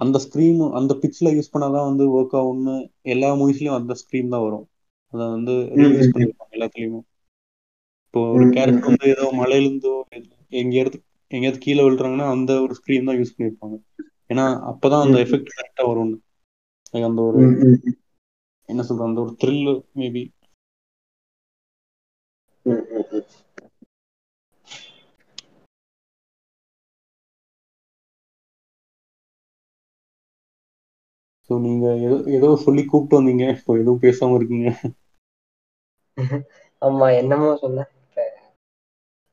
அந்த 0.00 0.16
ஸ்க்ரீம் 0.18 0.60
அந்த 0.78 0.92
பிச்சில் 0.94 1.34
யூஸ் 1.36 1.52
பண்ணாதான் 1.54 1.88
வந்து 1.90 2.04
ஒர்க் 2.18 2.36
ஆகும்னு 2.40 2.74
எல்லா 3.14 3.30
மூவிஸ்லயும் 3.40 3.78
அந்த 3.78 3.94
ஸ்க்ரீம் 4.02 4.32
தான் 4.34 4.44
வரும். 4.46 4.66
அதை 5.14 5.24
வந்து 5.36 5.54
ரீயூஸ் 5.78 6.12
பண்ணிருப்பாங்க 6.14 6.56
எல்லாத்துலயுமே. 6.58 7.00
இப்போ 8.06 8.20
ஒரு 8.36 8.44
கேரக்டர். 8.56 8.88
வந்து 8.90 9.08
ஏதோ 9.14 9.26
மலையிலிருந்தோ 9.40 9.94
எங்கேயாவது 10.60 10.98
எங்கேயாவது 11.30 11.60
கீழே 11.64 11.82
விழுறாங்கன்னா 11.86 12.28
அந்த 12.36 12.52
ஒரு 12.64 12.74
ஸ்க்ரீம் 12.78 13.08
தான் 13.08 13.18
யூஸ் 13.20 13.34
பண்ணிருப்பாங்க. 13.34 13.76
ஏன்னா 14.30 14.44
அப்பதான் 14.70 15.04
அந்த. 15.04 15.18
எஃபெக்ட் 15.24 15.52
கரெக்டா 15.52 15.84
வரும்னு 15.88 16.18
Like 16.94 17.06
அந்த 17.08 17.20
ஒரு. 17.28 17.40
என்ன 18.68 18.82
சொல்றது 18.84 19.08
அந்த 19.08 19.20
ஒரு 19.22 19.32
த்ரில் 19.40 19.70
மேபி. 19.96 20.24
ஸோ 31.50 31.58
நீங்க 31.62 31.86
ஏதோ 32.04 32.16
ஏதோ 32.36 32.48
சொல்லி 32.62 32.82
கூப்பிட்டு 32.86 33.18
வந்தீங்க 33.18 33.44
இப்போ 33.56 33.78
எதுவும் 33.78 34.02
பேசாம 34.02 34.38
இருக்கீங்க 34.38 34.68
ஆமா 36.82 37.06
என்னமோ 37.16 37.48
இப்ப 37.56 38.24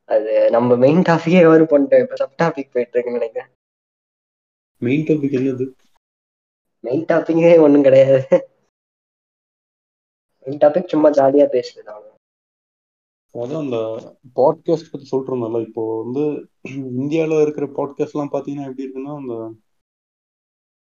அது 0.10 0.34
நம்ம 0.56 0.78
மெயின் 0.82 1.06
டாபிக்கே 1.07 1.44
கவர் 1.44 1.65
பண்ணிட்டோம் 1.68 2.03
இப்ப 2.03 2.19
சப் 2.22 2.38
டாபிக் 2.40 2.74
போயிட்டு 2.74 2.95
இருக்குன்னு 2.95 3.19
நினைக்கிறேன் 3.19 3.52
மெயின் 4.78 5.06
டாபிக் 5.06 5.38
என்னது? 5.38 5.74
மெயின் 6.80 7.06
டாபிக்கே 7.06 7.62
ஒண்ணும் 7.62 7.84
கிடையாது. 7.84 8.45
மெயின் 10.40 10.60
டாபிக் 10.60 10.88
சும்மா 10.88 11.10
ஜாலியா 11.10 11.48
பேசுறது. 11.52 12.16
அதான் 13.34 13.58
அந்த 13.58 13.78
பாட்காஸ்ட் 14.36 14.91
பத்தி 14.91 15.08
சொல்றோம்ல 15.12 15.68
இப்போ 15.68 16.04
வந்து 16.04 16.49
இந்தியால 16.76 17.41
இருக்கிற 17.41 17.66
பாட்காஸ்ட் 17.66 18.14
எல்லாம் 18.14 18.32
பாத்தீங்கன்னா 18.32 18.68
எப்படி 18.68 18.86
இருக்குன்னா 18.86 19.16
அந்த 19.18 19.54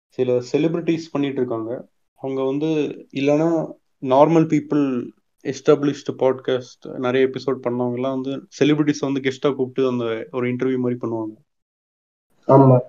சில 0.09 0.33
செலிபிரிட்டிஸ் 0.33 1.11
பண்ணிட்டு 1.11 1.37
இருக்காங்க 1.37 1.89
அவங்க 2.15 2.43
வந்து 2.43 2.67
இல்லைன்னா 3.13 3.75
நார்மல் 4.03 4.47
பீப்புள் 4.47 5.13
எஸ்டாப்ளிஷ்டு 5.45 6.13
பாட்காஸ்ட் 6.19 6.99
நிறைய 6.99 7.27
எபிசோட் 7.27 7.63
பண்ணவங்க 7.63 7.95
எல்லாம் 7.95 8.21
வந்து 8.21 8.47
செலிபிரிட்டிஸ் 8.59 9.01
வந்து 9.01 9.21
கெஸ்டா 9.21 9.55
கூப்பிட்டு 9.55 9.89
அந்த 9.89 10.29
ஒரு 10.33 10.49
இன்டர்வியூ 10.49 10.79
மாதிரி 10.79 11.01
பண்ணுவாங்க. 11.01 11.35
ஆமா. 12.49 12.81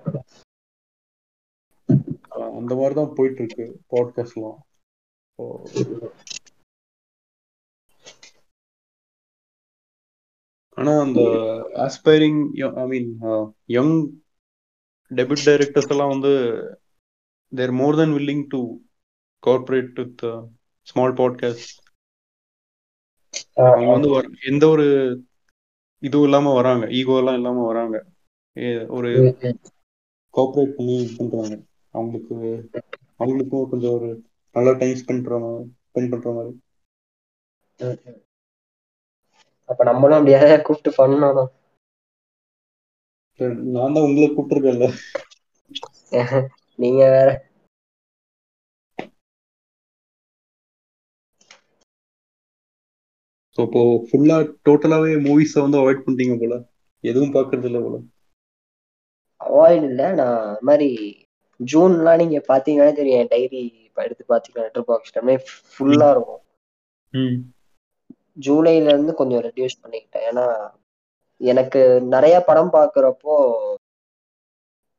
அந்த 2.64 2.76
மாதிரி 2.76 2.95
தான் 2.95 3.15
போயிட்டு 3.15 3.41
இருக்கு 3.44 3.65
பாட்காஸ்ட்லாம் 3.91 4.60
ஆனா 10.77 10.94
அந்த 11.02 11.22
aspiring 11.85 12.40
I 12.76 12.85
mean 12.88 13.10
young 13.69 13.95
debut 15.11 15.45
directors 15.45 15.91
எல்லாம் 15.91 16.14
வந்து 16.14 16.31
they're 17.52 17.72
more 17.72 17.95
than 17.95 18.15
willing 18.18 18.45
to 18.48 18.61
cooperate 19.44 19.91
with 19.94 20.23
small 20.88 21.14
podcast 21.14 21.72
அவங்க 23.65 23.91
வந்து 23.91 24.10
எந்த 24.44 24.68
ஒரு 24.68 24.85
இதுவும் 26.03 26.23
இல்லாம 26.23 26.53
வராங்க. 26.53 26.85
ஈகோ 26.90 27.18
எல்லாம் 27.18 27.35
இல்லாம 27.35 27.65
வராங்க. 27.65 27.98
ஒரு 28.90 29.10
கோஆப்ரேட் 30.34 30.76
பண்ணி 30.76 30.95
பண்றாங்க. 31.18 31.56
அவங்களுக்கு 31.94 32.36
அவங்களுக்கும் 33.20 33.70
கொஞ்சம் 33.72 33.95
ஒரு 33.98 34.10
நல்ல 34.56 34.74
டைம் 34.82 34.99
ஸ்பெண்ட் 35.02 35.26
பண்ற 35.28 35.49
ஸ்பெண்ட் 35.88 36.11
பண்ற 36.14 36.32
மாதிரி. 36.38 36.53
அப்ப 39.70 39.82
நம்மளும் 39.90 40.18
அப்படியே 40.20 40.57
கூப்பிட்டு 40.68 40.91
பண்ணணும் 40.98 41.40
நான் 43.76 43.95
தான் 43.95 44.06
உங்களை 44.07 44.26
கூப்பிட்டுருக்கேன்ல. 44.32 44.88
நீங்க 46.80 47.02
வேற. 47.15 47.30
ஸோ 53.57 53.61
இப்போ 53.68 53.82
ஃபுல்லா 54.07 54.38
டோட்டலாவே 54.68 55.11
மூவிஸை 55.26 55.60
வந்து 55.65 55.80
அவாய்ட் 55.82 56.03
பண்ணிட்டீங்க 56.03 56.36
போல. 56.40 56.56
எதுவும் 57.03 57.36
பார்க்கறது 57.36 57.68
இல்லை 57.70 57.82
போல. 57.86 57.98
அவாய்ட் 59.41 59.86
இல்ல 59.90 60.03
நான் 60.22 60.57
மாதிரி 60.70 60.90
ஜூன்லாம் 61.72 62.22
நீங்க 62.22 62.38
பாத்தீங்கன்னா 62.52 62.94
தெரியும் 62.99 63.22
என் 63.22 63.34
டைரி 63.34 63.61
எடுத்து 63.98 64.23
பாத்தீங்கன்னா 64.34 64.65
லெட்டர் 64.68 64.88
பாக்ஸ் 64.90 65.11
எல்லாமே 65.14 65.35
ஃபுல்லா 65.73 66.07
இருக்கும். 66.15 66.41
ஜூலைல 68.45 68.91
இருந்து 68.94 69.14
கொஞ்சம் 69.19 69.44
ரெடியூஸ் 69.48 69.81
பண்ணிக்கிட்டேன். 69.84 70.26
ஏன்னா 70.30 70.45
எனக்கு 71.41 71.81
நிறைய 72.15 72.35
படம் 72.49 72.73
பார்க்குறப்போ 72.77 73.35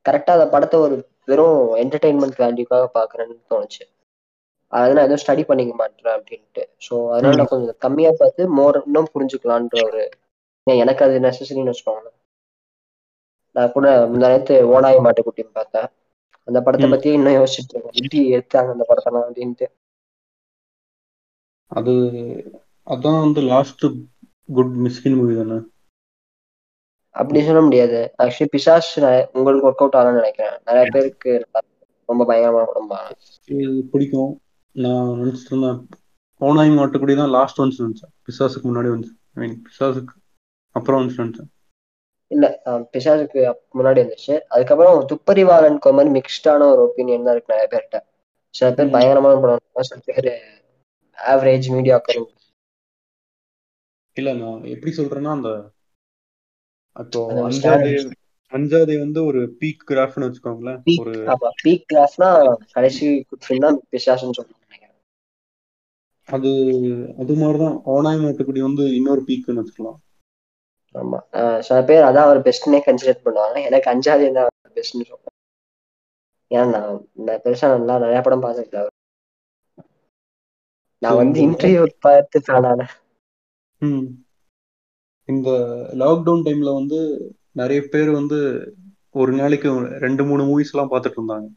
கரெக்டா 0.05 0.31
அந்த 0.37 0.47
படத்தை 0.53 0.77
ஒரு 0.85 0.95
வெறும் 1.29 1.61
என்டர்டெயின்மெண்ட் 1.83 2.41
வேல்யூக்காக 2.43 2.87
பார்க்கறேன்னு 2.97 3.35
தோணுச்சு. 3.53 3.83
நான் 4.73 5.05
எதுவும் 5.05 5.21
ஸ்டடி 5.23 5.43
பண்ணிக்க 5.49 5.73
மாட்டேன் 5.81 6.15
அப்படின்ட்டு. 6.17 6.63
ஸோ 6.85 6.93
அதனால 7.13 7.37
நான் 7.39 7.51
கொஞ்சம் 7.53 7.79
கம்மியா 7.85 8.11
பார்த்து 8.21 8.41
மோர் 8.59 8.77
இன்னும் 8.87 9.11
புரிஞ்சுக்கலான்ற 9.13 9.79
ஒரு 9.89 10.03
எனக்கு 10.67 11.01
அது 11.05 11.15
நெசசரின்னு 11.25 11.71
வச்சுக்கோங்க 11.71 12.09
நான் 13.55 13.73
கூட 13.75 13.87
முந்தா 14.11 14.29
நேரத்து 14.31 14.55
ஓனாய் 14.75 15.03
மாட்டுக்குட்டின்னு 15.05 15.53
பார்த்தேன். 15.59 15.89
அந்த 16.47 16.59
படத்தை. 16.61 16.89
பத்தி 16.89 17.09
இன்னும் 17.11 17.33
யோசிச்சுட்டு 17.33 17.73
இருக்கேன். 17.73 17.97
எப்படி 17.99 18.19
எடுத்தாங்க 18.35 18.71
அந்த 18.71 18.85
படத்தெல்லாம் 18.89 19.25
அப்படின்ட்டு. 19.27 19.67
அது 21.71 21.93
அதான் 22.85 23.21
வந்து 23.21 23.41
லாஸ்ட் 23.41 23.85
குட் 24.47 24.73
மிஸ்கின் 24.85 25.17
மூவி 25.19 25.35
தானே? 25.35 25.57
அப்படி 27.15 27.39
சொல்ல 27.43 27.61
முடியாது. 27.61 27.99
ஆக்சுவலி 28.23 28.47
பிசாஸ் 28.55 28.91
உங்களுக்கு 29.33 29.67
ஒர்க் 29.69 29.83
அவுட் 29.83 29.97
ஆகலாம்னு 29.99 30.19
நினைக்கிறேன். 30.21 30.57
நிறைய 30.65 30.89
பேருக்கு 30.91 31.31
ரொம்ப 32.05 32.25
பயங்கரமான 32.25 32.65
படம் 32.65 33.15
இது 33.45 33.83
பிடிக்கும். 33.91 34.33
நான் 34.71 35.09
நினைச்சிட்டு 35.19 35.51
இருந்தேன். 35.51 35.79
ஓனாய் 36.39 36.77
மாட்டுக்குடி 36.77 37.15
தான் 37.15 37.35
லாஸ்ட் 37.37 37.59
வந்துச்சு 37.59 37.83
நினைச்சேன். 37.85 38.13
பிசாசுக்கு 38.25 38.67
முன்னாடி 38.69 38.89
வந்துச்சு. 38.93 39.13
ஐ 39.33 39.39
மீன் 39.41 39.63
பிசாசுக்கு 39.67 40.15
அப்புறம் 40.75 40.99
வந்துச்சு 40.99 41.21
நினைச்சேன். 41.23 41.51
இல்ல 42.31 42.45
பிசாசுக்கு 42.93 43.41
முன்னாடி 43.75 43.99
வந்துச்சு 44.03 44.35
அதுக்கப்புறம் 44.47 44.99
துப்பறிவாளனுக்கு 45.11 45.89
ஒரு 45.89 45.97
மாதிரி 45.97 46.13
மிக்ஸ்டான 46.17 46.67
ஒரு 46.71 46.81
ஒப்பீனியன் 46.85 47.27
தான் 47.27 47.35
இருக்கு 47.35 47.53
நிறைய 47.53 47.69
பேர்கிட்ட. 47.71 47.99
சில 48.55 48.67
பேர். 48.71 48.93
பயங்கரமான 48.93 49.39
படம் 49.43 49.87
சில 49.89 49.99
பேர் 50.07 50.31
ஆவரேஜ் 51.17 51.67
மீடியாக்கர் 51.75 52.21
இல்ல 54.17 54.29
நான் 54.33 54.67
எப்படி 54.73 54.91
சொல்றேன்னா 54.97 55.31
அந்த 55.31 55.49
அப்போ 56.95 57.21
அஞ்சாவது 58.51 58.93
வந்து 58.99 59.19
ஒரு 59.25 59.39
பீக் 59.59 59.81
கிராஃப்னு 59.89 60.27
வச்சுக்கோங்களேன். 60.27 60.79
ஒரு 61.01 61.13
பீக் 61.63 61.87
கிளாஸ்னா 61.91 62.29
கடைசி 62.71 63.05
ஃபிலிம் 63.39 63.65
தான் 63.65 63.79
பிசாசுன்னு 63.91 64.37
சொல்லுவாங்க 64.37 64.61
அது 66.27 66.51
அது 67.21 67.33
மாதிரிதான் 67.35 67.75
ஓனாய் 67.93 68.21
மாட்டுக்குடி 68.21 68.61
வந்து 68.61 68.83
இன்னொரு 68.95 69.21
பீக்குன்னு 69.27 69.61
வச்சுக்கலாம். 69.61 69.99
ஆமா. 70.95 71.19
சில 71.67 71.77
பேர் 71.89 72.07
அதான் 72.09 72.27
அவர் 72.27 72.39
பெஸ்ட்னே 72.47 72.79
கன்சிடர் 72.87 73.23
பண்ணுவாங்க. 73.25 73.57
எனக்கு 73.69 73.87
அஞ்சாவது 73.93 74.27
தான் 74.37 74.51
பெஸ்ட்னு 74.77 75.09
சொல்றேன். 75.11 75.35
ஏன்னா 76.51 76.81
நான் 77.25 77.41
பெருசா 77.45 77.69
நல்லா 77.73 77.95
நிறைய 78.03 78.19
படம் 78.25 78.43
பார்த்துருக்கேன் 78.43 78.83
அவர். 78.83 78.93
நான் 81.01 81.19
வந்து 81.21 81.39
இன்டர்வியூ 81.47 81.83
பார்த்து 82.05 82.39
ஃபேனான. 82.45 82.81
இந்த 85.29 85.49
லாக்டவுன் 86.01 86.45
டைம்ல 86.47 86.71
வந்து 86.79 86.99
நிறைய 87.61 87.81
பேர் 87.93 88.09
வந்து 88.19 88.37
ஒரு 89.21 89.31
நாளைக்கு 89.39 89.69
ரெண்டு 90.05 90.23
மூணு 90.29 90.43
மூவிஸ் 90.49 90.71
எல்லாம் 90.73 90.91
பார்த்துட்டு 90.91 91.19
இருந்தாங்க. 91.19 91.47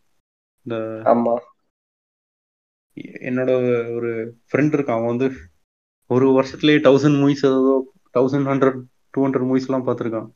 இந்த 0.66 0.76
ஆமா. 1.12 1.34
என்னோட 3.28 3.50
ஒரு 3.96 4.10
ஃப்ரெண்ட் 4.48 4.74
இருக்கான். 4.76 4.98
அவன் 4.98 5.12
வந்து 5.14 5.28
ஒரு 6.10 6.26
வருஷத்துலயே 6.38 6.78
தௌசண்ட் 6.86 7.18
மூவிஸ் 7.22 7.44
ஏதோ 7.48 7.74
thousand 8.16 8.48
hundred 8.52 8.78
two 9.14 9.24
hundred 9.24 9.46
movies 9.48 9.68
எல்லாம் 9.68 9.86
பார்த்துருக்கான் 9.86 10.28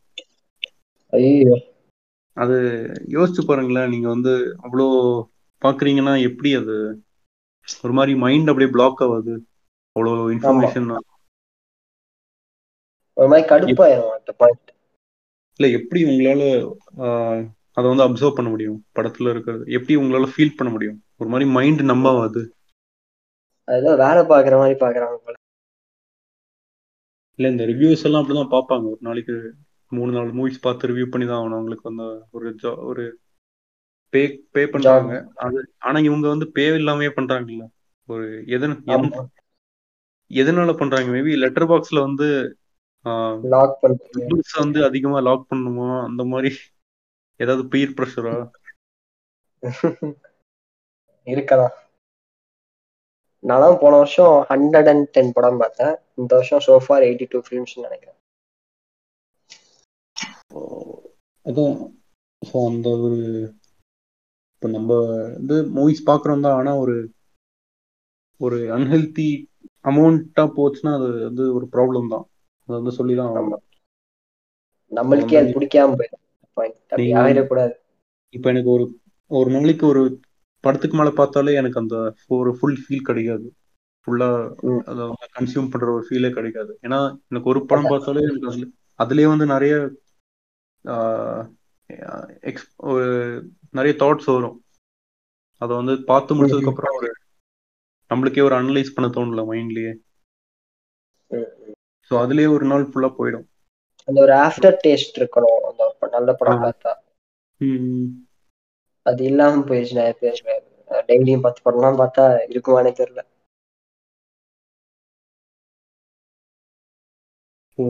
அது 2.36 2.57
யோசிச்சு 3.16 3.43
பாருங்களேன் 3.47 3.90
நீங்க 3.90 4.09
வந்து 4.09 4.32
அவ்வளோ 4.62 4.86
பாக்குறீங்கன்னா 5.62 6.15
எப்படி 6.28 6.51
அது? 6.55 6.77
ஒரு 7.85 7.93
மாதிரி 7.93 8.12
மைண்ட் 8.23 8.51
அப்படியே 8.51 8.70
பிளாக் 8.77 9.03
ஆகாது. 9.07 9.35
அவ்வளோ 9.97 10.12
இன்ஃபர்மேஷன் 10.35 10.89
ஒரு 13.16 13.28
மாதிரி 13.31 13.44
கடுப்பாயிரும் 13.49 14.12
அந்த 14.16 14.32
பாயிண்ட் 14.40 14.70
இல்ல 15.61 15.66
எப்படி 15.78 16.01
உங்களால 16.05 16.43
அதை 17.77 17.85
வந்து 17.90 18.05
அப்சர்வ் 18.07 18.36
பண்ண 18.36 18.49
முடியும்? 18.51 18.78
படத்துல 18.97 19.31
இருக்கிறது. 19.32 19.62
எப்படி 19.77 19.94
உங்களால 20.01 20.27
ஃபீல் 20.32 20.57
பண்ண 20.57 20.70
முடியும்? 20.73 20.99
ஒரு 21.20 21.28
மாதிரி 21.31 21.47
மைண்ட் 21.57 21.82
நம்பாவாது 21.90 22.43
அதுதான் 23.69 24.01
வேலை 24.05 24.23
பாக்குற 24.32 24.55
மாதிரி 24.62 24.77
பாக்குறாங்க 24.85 25.36
இல்ல 27.35 27.51
இந்த 27.51 27.65
ரிவ்யூஸ் 27.65 28.05
எல்லாம் 28.05 28.23
அப்படிதான் 28.23 28.55
பார்ப்பாங்க. 28.55 28.85
ஒரு 28.85 28.99
நாளைக்கு 29.01 29.55
மூணு 29.89 30.13
நாலு 30.13 30.33
மூவிஸ் 30.33 30.61
பார்த்து 30.61 30.89
ரிவ்யூ 30.89 31.07
பண்ணி 31.07 31.27
தான் 31.27 31.43
ஆகணும். 31.43 31.53
அவங்களுக்கு 31.53 31.95
வந்து 31.95 32.25
ஒரு 32.31 32.57
jo- 32.63 32.85
ஒரு 32.85 33.19
பே 34.09 34.41
பே 34.53 34.67
பண்றாங்க. 34.67 35.29
அது 35.35 35.73
ஆனா 35.79 35.99
இவங்க 35.99 36.29
வந்து 36.29 36.51
பே 36.51 36.69
இல்லாமயே 36.69 37.11
பண்றாங்கல்ல. 37.17 37.67
ஒரு 38.07 38.43
எதன் 38.47 38.83
எதனால 40.31 40.77
பண்றாங்க? 40.77 41.11
மேபி 41.11 41.37
லெட்டர் 41.37 41.69
பாக்ஸ்ல 41.69 42.01
வந்து 42.01 42.57
லாக் 43.43 43.99
ரிவ்யூஸ் 44.19 44.59
வந்து 44.59 44.85
அதிகமா 44.85 45.19
லாக் 45.19 45.53
பண்ணணுமா? 45.53 46.05
அந்த 46.05 46.25
மாதிரி 46.25 46.55
ஏதாவது 47.37 47.69
பீர் 47.69 47.95
ப்ரெஷரா 47.97 48.51
இருக்கலாம். 51.25 51.71
நான் 53.39 53.77
போன 53.81 53.97
வருஷம் 53.97 54.45
ஹண்ட்ரட் 54.49 54.89
அண்ட் 54.89 55.09
டென் 55.09 55.33
படம் 55.33 55.59
பார்த்தேன். 55.59 55.97
இந்த 56.18 56.32
வருஷம் 56.39 56.64
சோஃபார் 56.66 57.05
எயிட்டி 57.09 57.26
டூ 57.32 57.39
ஃபிலிம்ஸ் 57.47 57.74
நினைக்கிறேன். 57.86 58.18
அதான் 61.47 61.76
ஸோ 62.43 62.56
அந்த 62.70 62.89
ஒரு 63.06 63.18
இப்போ 64.55 64.68
நம்ம 64.76 64.97
வந்து 65.36 65.56
மூவிஸ் 65.76 66.09
பார்க்குறோம் 66.10 66.44
தான் 66.47 66.56
ஆனால் 66.59 66.80
ஒரு 66.82 66.97
ஒரு 68.40 68.59
அன்ஹெல்தி 68.76 69.28
அமௌண்ட்டாக 69.90 70.48
போச்சுன்னா 70.56 70.93
அது 70.98 71.09
வந்து 71.28 71.44
ஒரு 71.56 71.66
ப்ராப்ளம் 71.74 72.12
தான். 72.14 72.24
அதை 72.68 72.74
வந்து 72.78 72.93
சொல்லி 72.98 73.14
தான் 73.20 73.32
நம்மளுக்கே 74.93 75.39
அது 75.40 75.55
பிடிக்காம 75.56 75.97
போயிடும். 75.98 76.22
இப்போ 78.34 78.47
எனக்கு 78.52 78.70
ஒரு 78.76 78.84
ஒரு 79.30 79.48
நாளைக்கு 79.55 79.84
ஒரு 79.93 80.02
படத்துக்கு 80.64 80.97
மேலே 80.98 81.12
பார்த்தாலே 81.20 81.52
எனக்கு 81.60 81.80
அந்த 81.82 81.97
ஒரு 82.39 82.51
ஃபுல் 82.59 82.78
ஃபீல் 82.82 83.06
கிடைக்காது 83.09 83.47
ஃபுல்லாக 84.07 84.39
ம். 84.69 84.83
அதை 84.91 85.03
கன்சியூம் 85.39 85.70
பண்ணுற 85.73 85.89
ஒரு 85.97 86.05
ஃபீலே 86.11 86.31
கிடைக்காது. 86.33 86.73
ஏன்னா 86.83 86.99
எனக்கு 87.29 87.49
ஒரு 87.49 87.61
படம் 87.66 87.91
பார்த்தாலே 87.91 88.23
எனக்கு 88.23 88.49
அதுல 88.49 88.69
அதுலேயே 88.99 89.29
வந்து 89.29 89.47
நிறைய 89.47 89.74
எக்ஸ் 92.41 92.69
ஒரு 92.85 93.07
நிறைய 93.70 93.93
தாட்ஸ் 93.99 94.31
வரும். 94.35 94.57
அதை 95.62 95.73
வந்து 95.77 95.95
பார்த்து 96.03 96.35
முடிச்சதுக்கு 96.35 96.73
அப்புறம் 96.73 96.97
ஒரு 96.97 97.11
நம்மளுக்கே 98.11 98.43
ஒரு 98.43 98.55
அனலைஸ் 98.55 98.95
பண்ண 98.95 99.09
தோணல 99.09 99.43
மைண்ட்லயே 99.51 99.93
ஸோ 102.11 102.15
அதுலயே 102.15 102.49
ஒரு 102.49 102.65
நாள் 102.65 102.83
ஃபுல்லா 102.85 103.11
போயிடும். 103.19 103.47
அந்த 104.09 104.19
ஒரு 104.20 104.33
ஆஃப்டர் 104.33 104.77
டேஸ்ட் 104.85 105.19
இருக்கணும். 105.20 105.61
அந்த 105.69 106.09
நல்ல 106.11 106.33
படம். 106.33 106.62
பார்த்தா. 106.62 106.93
அது 109.07 109.20
இல்லாம 109.24 109.62
போயிடுச்சு 109.69 109.99
நிறைய 110.01 110.15
பேர் 110.20 110.41
டெய்லியும் 111.09 111.41
பத்து 111.41 111.61
படம்லாம் 111.65 112.01
பார்த்தா 112.01 112.24
இருக்குமானே 112.49 112.91
தெரியல. 112.91 113.23
ஸோ 117.78 117.85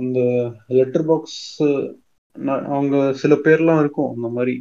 அந்த 0.00 0.18
லெட்டர் 0.78 1.06
பாக்ஸ் 1.10 1.40
அவங்க 2.76 2.96
சில 3.22 3.34
பேர்லாம் 3.44 3.80
இருக்கும் 3.82 4.10
அந்த 4.14 4.28
மாதிரி. 4.36 4.54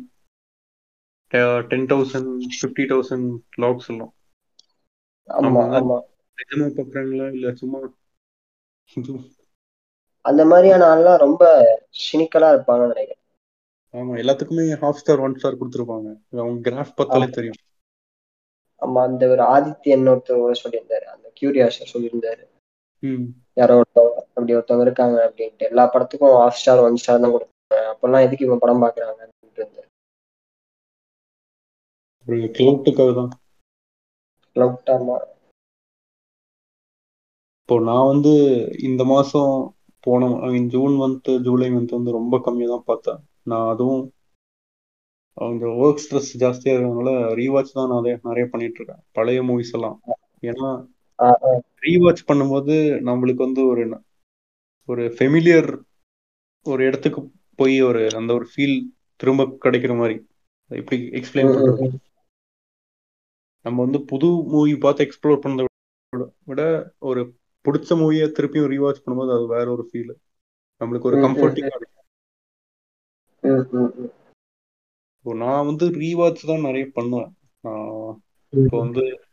Ten 1.71 1.87
thousand 1.91 2.31
fifty 2.57 2.83
thousand 2.91 3.29
lakhs 3.63 3.89
எல்லாம். 3.93 4.13
நிஜமா 6.37 6.67
பார்க்குறாங்களா 6.77 7.27
இல்ல 7.35 7.53
சும்மா 7.61 7.79
அந்த 10.25 10.41
மாதிரியான 10.51 10.83
ஆள்லாம் 10.91 11.23
ரொம்ப 11.23 11.43
சினிக்கலா 12.05 12.47
இருப்பாங்கன்னு 12.53 12.93
நினைக்கிறேன். 12.93 13.21
ஆமா 13.93 14.13
எல்லாத்துக்குமே 14.21 14.65
ஹாஃப் 14.83 14.99
ஸ்டார் 15.01 15.23
ஒன் 15.25 15.35
ஸ்டார் 15.39 15.59
கொடுத்துருப்பாங்க. 15.59 16.09
அவங்க 16.41 16.57
கிராஃப் 16.67 16.97
பார்த்தாலே 16.99 17.27
தெரியும். 17.37 17.59
ஆமா 18.81 19.01
அந்த 19.09 19.23
ஒரு 19.33 19.43
ஆதித்யன் 19.55 20.09
ஒருத்தர் 20.13 20.61
சொல்லியிருந்தாரு 20.63 21.05
அந்த 21.13 21.27
கியூரியாஸ் 21.39 21.91
சொல்லியிருந்தாரு. 21.93 22.43
யாரோ 23.57 23.75
ஒருத்தவங்க 23.81 24.17
அப்படி 24.35 24.55
ஒருத்தவங்க 24.55 24.81
இருக்காங்க 24.81 25.17
அப்படின்ட்டு. 25.27 25.69
எல்லா 25.71 25.83
படத்துக்கும் 25.93 26.35
ஹாஃப் 26.41 26.59
ஸ்டார் 26.61 26.79
ஒன் 26.79 26.95
ஸ்டார் 26.95 27.23
தான் 27.23 27.33
கொடுப்பாங்க. 27.35 27.83
அப்பெல்லாம் 27.93 28.25
எதுக்கு 28.25 28.45
இவங்க 28.45 28.61
படம் 28.65 28.83
பாக்குறாங்க 28.83 29.19
அப்படின்ட்டு 29.25 29.63
இப்போ 37.61 37.75
நான் 37.79 38.07
வந்து 38.07 38.31
இந்த 38.81 39.03
மாசம் 39.03 39.53
போன 39.99 40.27
I 40.41 40.49
mean 40.49 40.67
June 40.69 40.93
month 41.01 41.29
July 41.41 41.67
month 41.69 41.95
வந்து 41.97 42.11
ரொம்ப 42.11 42.37
கம்மியாக 42.45 42.73
தான் 42.73 42.85
பார்த்தேன். 42.85 43.19
நான் 43.43 43.69
அதுவும் 43.73 44.03
அவங்க 45.37 45.65
ஒர்க் 45.83 46.03
ஸ்ட்ரெஸ் 46.03 46.31
ஜாஸ்தியாக 46.43 46.75
இருக்கிறதுனால 46.75 47.11
ரீவாட்ச் 47.39 47.71
தான் 47.71 47.89
நான் 47.89 48.05
நிறைய 48.29 48.45
பண்ணிட்டு 48.51 48.79
இருக்கேன். 48.79 49.01
பழைய 49.11 49.41
மூவிஸ் 49.43 49.73
எல்லாம். 49.73 49.97
ஏன்னா 50.41 50.69
ரீவாட்ச் 51.81 52.27
பண்ணும்போது 52.27 52.99
நம்மளுக்கு 53.05 53.35
வந்து 53.35 53.67
ஒரு 53.67 54.01
ஒரு 54.85 55.07
ஃபெமிலியர் 55.07 55.81
ஒரு 56.63 56.85
இடத்துக்கு 56.85 57.31
போய் 57.55 57.81
ஒரு 57.81 58.09
அந்த 58.15 58.33
ஒரு 58.33 58.47
ஃபீல் 58.55 58.81
திரும்ப 59.15 59.43
கிடைக்கிற 59.43 59.97
மாதிரி. 59.97 60.27
எப்படி 60.67 61.01
எக்ஸ்பிளைன் 61.01 61.33
பண்றது. 61.33 61.95
நம்ம 63.61 63.83
வந்து 63.83 64.01
புது 64.01 64.25
மூவி 64.25 64.77
பார்த்து 64.77 65.03
எக்ஸ்ப்ளோர் 65.03 65.65
பண்ணதை 65.65 65.65
விட- 66.45 66.93
ஒரு 66.99 67.35
பிடிச்ச 67.63 67.91
மூவியை 67.91 68.31
திருப்பியும் 68.31 68.69
ரீவாட்ச் 68.69 69.01
பண்ணும்போது 69.05 69.35
அது 69.35 69.47
வேற 69.47 69.71
ஒரு 69.71 69.89
ஃபீல் 69.93 70.13
நம்மளுக்கு 70.79 71.01
ஒரு 71.01 71.17
கம்ஃபர்டிங்காக 71.17 71.77
இருக்கும். 73.41 75.37
நான் 75.37 75.65
வந்து 75.65 75.89
ரீவாட்ச் 75.89 76.45
தான் 76.45 76.61
நிறைய 76.61 76.89
பண்ணுவேன். 76.93 77.37
நான் 77.61 78.21
இப்போ 78.49 78.79
வந்து 78.79 79.24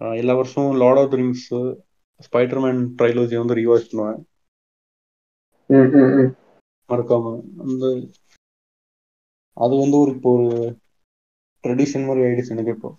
எல்லா 0.00 0.34
வருஷமும் 0.34 0.78
Lord 0.82 1.00
of 1.02 1.14
Rings 1.20 1.46
Spiderman 2.26 2.80
trilogy 2.98 3.36
வந்து 3.36 3.58
ரீவாட்ச் 3.60 3.90
பண்ணுவேன். 3.90 4.20
மறக்காம. 6.88 7.32
அந்த 7.64 7.84
அது 9.56 9.74
வந்து 9.76 9.96
ஒரு 9.96 10.10
இப்போ 10.16 10.30
ஒரு 10.36 10.48
ட்ரெடிஷன் 11.64 12.06
மாதிரி 12.06 12.24
ஆயிடுச்சு 12.26 12.54
எனக்கு 12.54 12.74
இப்போ. 12.76 12.90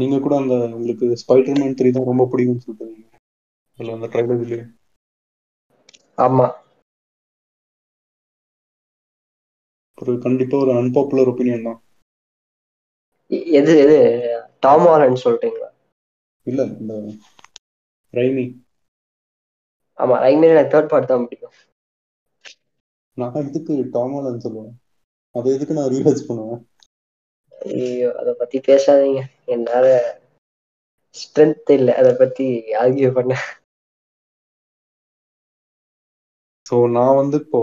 நீங்க 0.00 0.16
கூட 0.20 0.34
அந்த 0.36 0.54
உங்களுக்கு 0.78 1.06
ஸ்பைடர்மேன் 1.22 1.76
த்ரீ 1.78 1.90
தான் 1.90 2.10
ரொம்ப 2.10 2.24
பிடிக்கும்னு 2.32 2.66
சொல்றீங்க 2.66 3.04
அதில் 3.78 3.94
அந்த 3.96 4.08
ட்ரைலோஜிலே 4.12 4.60
ஆமா. 6.18 6.46
ஒரு 9.98 10.12
கண்டிப்பா 10.24 10.56
ஒரு 10.64 10.72
அன்பாப்புலர் 10.80 11.30
ஒப்பீனியன் 11.32 11.66
தான். 11.68 11.80
எது 13.58 13.72
எது? 13.84 13.96
டாம் 14.64 14.86
ஹாலண்ட் 14.90 15.22
சொல்றீங்களா? 15.24 15.68
இல்ல 16.46 16.60
இந்த 16.72 16.92
ரைமி. 18.14 18.46
ஆமா 19.98 20.16
ரைமேல் 20.24 20.54
எனக்கு 20.54 20.72
தேர்ட் 20.74 20.90
பார்ட் 20.92 21.10
தான் 21.10 21.24
பிடிக்கும். 21.24 21.56
நான் 23.16 23.36
எதுக்கு 23.42 23.74
டாமாலன்னு 23.94 24.44
சொல்லுவேன்? 24.46 24.74
அது 25.34 25.54
எதுக்கு 25.56 25.78
நான் 25.78 25.92
ரீவாச் 25.94 26.28
பண்ணுவேன்? 26.28 26.62
ஐயோ 27.76 28.08
அதை 28.20 28.32
பத்தி 28.40 28.58
பேசாதீங்க. 28.68 29.20
என்னால 29.54 29.86
ஸ்ட்ரென்த் 31.16 31.72
இல்லை. 31.78 31.94
அதை 32.00 32.12
பத்தி 32.22 32.46
ஆர்கியூ 32.82 33.10
பண்ண. 33.18 33.32
ஸோ 36.66 36.76
நான் 36.96 37.18
வந்து 37.20 37.36
இப்போ 37.44 37.60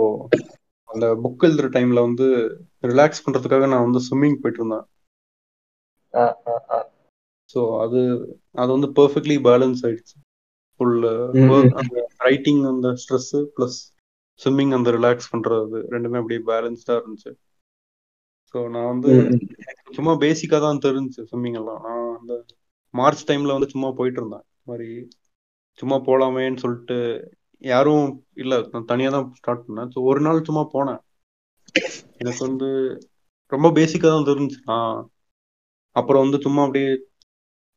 அந்த 0.90 1.06
புக் 1.16 1.44
எழுதுற 1.44 1.68
டைம்ல 1.70 2.00
வந்து 2.00 2.26
ரிலாக்ஸ் 2.84 3.24
பண்றதுக்காக 3.26 3.68
நான் 3.68 3.86
வந்து 3.88 4.00
ஸ்விம்மிங் 4.00 4.40
போயிட்டு 4.42 4.62
இருந்தேன். 4.62 4.86
ஸோ 7.50 7.60
அது 7.80 8.00
அது 8.54 8.70
வந்து 8.72 8.90
பெர்ஃபெக்ட்லி 8.90 9.38
பேலன்ஸ் 9.40 9.82
ஆயிடுச்சு. 9.86 10.16
ஃபுல் 10.80 10.98
ம். 11.36 11.70
அந்த 11.74 11.96
ரைட்டிங் 12.18 12.62
அந்த 12.64 12.88
ஸ்ட்ரெஸ் 12.94 13.32
ப்ளஸ் 13.56 13.78
ஸ்விம்மிங் 14.40 14.74
அந்த 14.74 14.90
ரிலாக்ஸ் 14.92 15.32
பண்றது 15.32 15.80
ரெண்டுமே 15.90 16.20
அப்படியே 16.20 16.42
பேலன்ஸ்டா 16.46 16.94
இருந்துச்சு. 17.00 17.32
ஸோ 18.56 18.60
நான் 18.70 18.92
வந்து 18.94 19.12
சும்மா 19.94 20.14
பேசிக்காக 20.18 20.60
தான் 20.60 20.84
தெரிஞ்சுச்சு 20.86 21.28
ஸ்விம்மிங் 21.32 21.58
எல்லாம். 21.62 21.82
நான் 21.82 22.16
அந்த 22.20 22.34
மார்ச் 22.94 23.28
டைம்ல 23.32 23.56
வந்து 23.58 23.70
சும்மா 23.70 23.92
போயிட்டு 23.92 24.20
இருந்தேன். 24.20 24.46
மாதிரி 24.64 24.90
சும்மா 25.80 25.96
போலாமேன்னு 25.98 26.58
சொல்லிட்டு 26.58 26.98
யாரும் 27.62 28.08
இல்லை 28.34 28.58
நான் 28.72 28.86
தனியாக 28.86 29.16
தான் 29.16 29.36
ஸ்டார்ட் 29.36 29.66
பண்ணேன். 29.68 29.92
ஸோ 29.94 30.00
ஒரு 30.02 30.22
நாள் 30.22 30.46
சும்மா 30.46 30.70
போனேன். 30.74 31.02
எனக்கு 32.18 32.42
வந்து 32.48 32.68
ரொம்ப 33.52 33.68
பேசிக்காக 33.70 34.24
தான் 34.24 34.50
நான் 34.66 34.98
அப்புறம் 35.96 36.24
வந்து 36.24 36.38
சும்மா 36.38 36.62
அப்படியே 36.64 36.90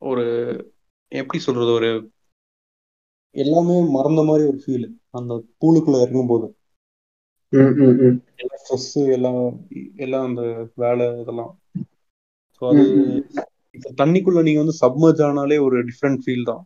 ஒரு 0.02 0.24
எப்படி 1.12 1.38
சொல்றது 1.38 1.70
ஒரு 1.70 1.90
எல்லாமே 3.34 3.80
மறந்த 3.90 4.22
மாதிரி 4.22 4.44
ஒரு 4.48 4.59
ஃபீல் 4.64 4.86
அந்த 5.10 5.32
பூலுக்குள்ள 5.60 6.02
இறங்கும் 6.02 6.26
போது 6.26 6.46
ம், 7.52 7.74
ம், 7.76 7.96
ம். 8.02 8.18
எல்லா 8.36 8.56
ஸ்ட்ரெஸ் 8.62 9.09
எல்லாம் 9.12 9.40
எல்லாம் 9.96 10.24
அந்த 10.24 10.42
வேலை 10.74 11.20
இதெல்லாம். 11.20 11.52
ஸோ 12.62 12.62
அது 12.70 12.84
தண்ணிக்குள்ள 13.98 14.42
நீங்க 14.42 14.60
வந்து 14.60 14.80
சப்மர்ஜ் 14.80 15.22
ஆனாலே 15.22 15.59
ஒரு 15.62 15.76
டிஃப்ரெண்ட் 15.84 16.22
ஃபீல் 16.26 16.44
தான். 16.44 16.62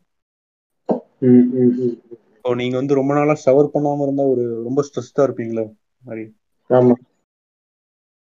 இப்போ 2.46 2.56
நீங்க 2.56 2.76
வந்து 2.76 2.94
ரொம்ப 2.94 3.12
நாளா 3.14 3.34
ஷவர் 3.44 3.68
பண்ணாம 3.72 4.04
இருந்தா 4.04 4.24
ஒரு 4.24 4.42
ரொம்ப 4.64 4.80
ஸ்ட்ரெஸ்டா 4.82 5.22
இருப்பீங்களே 5.24 5.62
மாதிரி 6.06 6.24
ஆமா. 6.70 6.94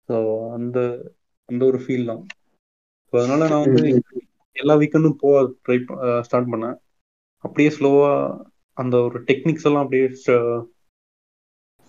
ஸோ 0.09 0.17
அந்த 0.51 0.77
அந்த 1.49 1.61
ஒரு 1.65 1.77
ஃபீல் 1.77 2.05
தான். 2.05 2.21
ஸோ 3.07 3.13
அதனால 3.17 3.47
நான் 3.47 3.65
வந்து 3.65 3.81
எல்லா 4.55 4.75
வீக்கெண்டும் 4.75 5.17
போக 5.17 5.41
ட்ரை 5.65 5.77
ஸ்டார்ட் 6.21 6.49
பண்ணேன். 6.53 6.77
அப்படியே 7.45 7.69
ஸ்லோவா 7.69 8.13
அந்த 8.77 8.95
ஒரு 8.97 9.19
டெக்னிக்ஸ் 9.23 9.63
எல்லாம் 9.63 9.83
அப்படியே 9.83 10.05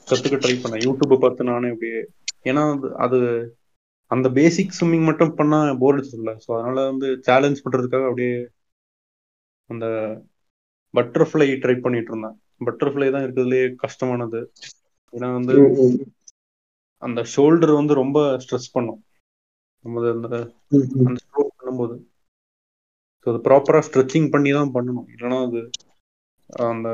கத்துக்க 0.08 0.36
ட்ரை 0.40 0.54
பண்ணேன். 0.58 0.84
யூடியூப்பை 0.86 1.18
பார்த்து 1.18 1.44
நானே 1.44 1.70
அப்படியே 1.70 2.00
ஏன்னா 2.44 2.64
அது- 2.74 2.94
அது 2.96 3.20
அந்த 4.10 4.28
பேசிக் 4.30 4.76
ஸ்விம்மிங் 4.80 5.04
மட்டும் 5.04 5.34
பண்ணா 5.34 5.60
போர் 5.74 5.94
அடிச்சதில்ல 5.94 6.34
ஸோ 6.46 6.50
அதனால 6.58 6.86
வந்து 6.86 7.10
சேலஞ்ச் 7.20 7.64
பண்றதுக்காக 7.64 8.08
அப்படியே 8.08 8.34
அந்த 9.70 9.86
பட்டர்ஃப்ளை 10.96 11.48
ட்ரை 11.62 11.76
பண்ணிட்டு 11.84 12.10
இருந்தேன். 12.12 12.36
பட்டர்ஃப்ளை 12.66 13.08
தான் 13.14 13.24
இருக்கிறதுலே 13.24 13.62
கஷ்டமானது. 13.84 14.40
ஏன்னா 15.14 15.28
வந்து. 15.38 15.54
அந்த 17.02 17.20
ஷோல்டர் 17.34 17.72
வந்து 17.80 17.94
ரொம்ப 18.02 18.18
ஸ்ட்ரெஸ் 18.44 18.74
பண்ணும். 18.76 19.00
நம்ம 19.84 20.04
அந்த. 20.16 20.30
அந்த 21.06 21.18
ஸ்ட்ரோக் 21.24 21.56
பண்ணும்போது. 21.58 21.96
ஸோ 23.20 23.30
அது 23.32 23.40
ப்ராப்பராக 23.48 23.86
ஸ்ட்ரெச்சிங் 23.88 24.28
பண்ணி 24.34 24.50
தான் 24.58 24.74
பண்ணணும். 24.76 25.08
இல்லைன்னா 25.14 25.38
அது 25.46 25.60
அந்த 26.66 26.88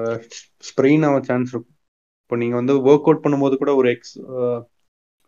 ஸ்ப்ரெயின் 0.68 1.04
ஆக 1.08 1.18
சான்ஸ் 1.28 1.50
இருக்கும். 1.52 1.76
இப்போ 2.22 2.36
நீங்கள் 2.42 2.60
வந்து 2.60 2.74
ஒர்க் 2.88 3.08
அவுட் 3.08 3.24
பண்ணும்போது 3.24 3.54
கூட 3.62 3.72
ஒரு 3.80 3.88
எக்ஸ் 3.94 4.14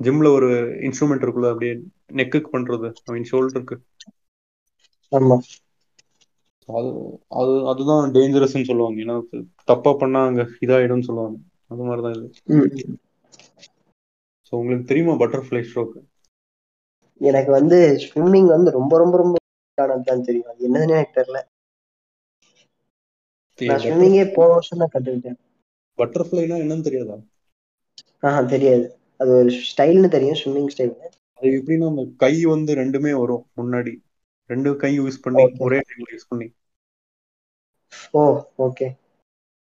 ஜிம்ல 0.01 0.29
ஒரு 0.37 0.49
இன்ஸ்ட்ருமெண்ட் 0.87 1.25
இருக்குல்ல 1.25 1.51
அப்படியே 1.53 1.75
நெக்குக்கு 2.21 2.49
பண்ணுறது 2.55 2.89
ஐ 3.07 3.13
மீன் 3.15 3.29
ஷோல்டருக்கு 3.33 3.77
ஆமா. 5.13 5.37
அது 6.69 6.91
அது 7.41 7.53
அதுதான் 7.71 8.13
டேஞ்சரஸ்ன்னு 8.15 8.69
சொல்லுவாங்க. 8.71 8.99
ஏன்னா 9.05 9.17
தப்பா 9.69 9.93
பண்ணா 10.01 10.23
அங்கே 10.29 10.47
இதாயிடும்னு 10.61 11.09
சொல்லுவாங்க. 11.09 11.39
அது 11.71 11.87
மாதிரி 11.89 12.05
தான் 12.07 12.17
இது. 12.19 12.29
ஸோ 14.47 14.53
உங்களுக்கு 14.59 14.91
தெரியுமா 14.91 15.15
பட்டர்ஃப்ளை 15.23 15.63
ஸ்ட்ரோக் 15.67 15.95
எனக்கு 17.21 17.51
வந்து 17.53 17.77
ஸ்விம்மிங் 18.05 18.51
வந்து 18.53 18.71
ரொம்ப 18.77 18.93
ரொம்ப 19.03 19.15
ரொம்ப 19.23 19.37
தான் 20.07 20.27
தெரியும். 20.29 20.51
அது 20.51 20.67
என்னதுன்னு 20.69 20.97
எனக்கு 20.97 21.19
தெரியல. 21.19 21.41
நான் 23.59 23.83
ஸ்விம்மிங்கே 23.85 24.25
போன 24.35 24.51
வருஷம் 24.53 24.83
தான் 24.83 24.93
கத்துக்கிட்டேன். 24.93 25.39
பட்டர்ஃப்ளைனா 25.99 26.59
என்னன்னு 26.63 26.87
தெரியாதா? 26.89 27.19
ஆஹா 28.23 28.41
தெரியாது. 28.53 28.87
அது 29.21 29.31
ஒரு 29.37 29.53
ஸ்டைல்னு 29.69 30.15
தெரியும் 30.15 30.41
ஸ்விம்மிங் 30.41 30.73
ஸ்டைல் 30.75 30.95
அது 31.39 31.49
எப்படின்னா 31.57 31.89
அந்த 31.91 32.05
கை 32.23 32.33
வந்து 32.47 32.73
ரெண்டுமே 32.81 33.13
வரும் 33.21 33.47
முன்னாடி. 33.61 33.95
ரெண்டு 34.51 34.71
கை 34.83 34.93
யூஸ் 34.99 35.23
பண்ணி. 35.25 35.45
ஒரே 35.67 35.79
டைம்ல 35.89 36.09
யூஸ் 36.15 36.31
பண்ணி. 36.33 36.49
ஓ 38.15 38.23
ஓகே 38.67 38.89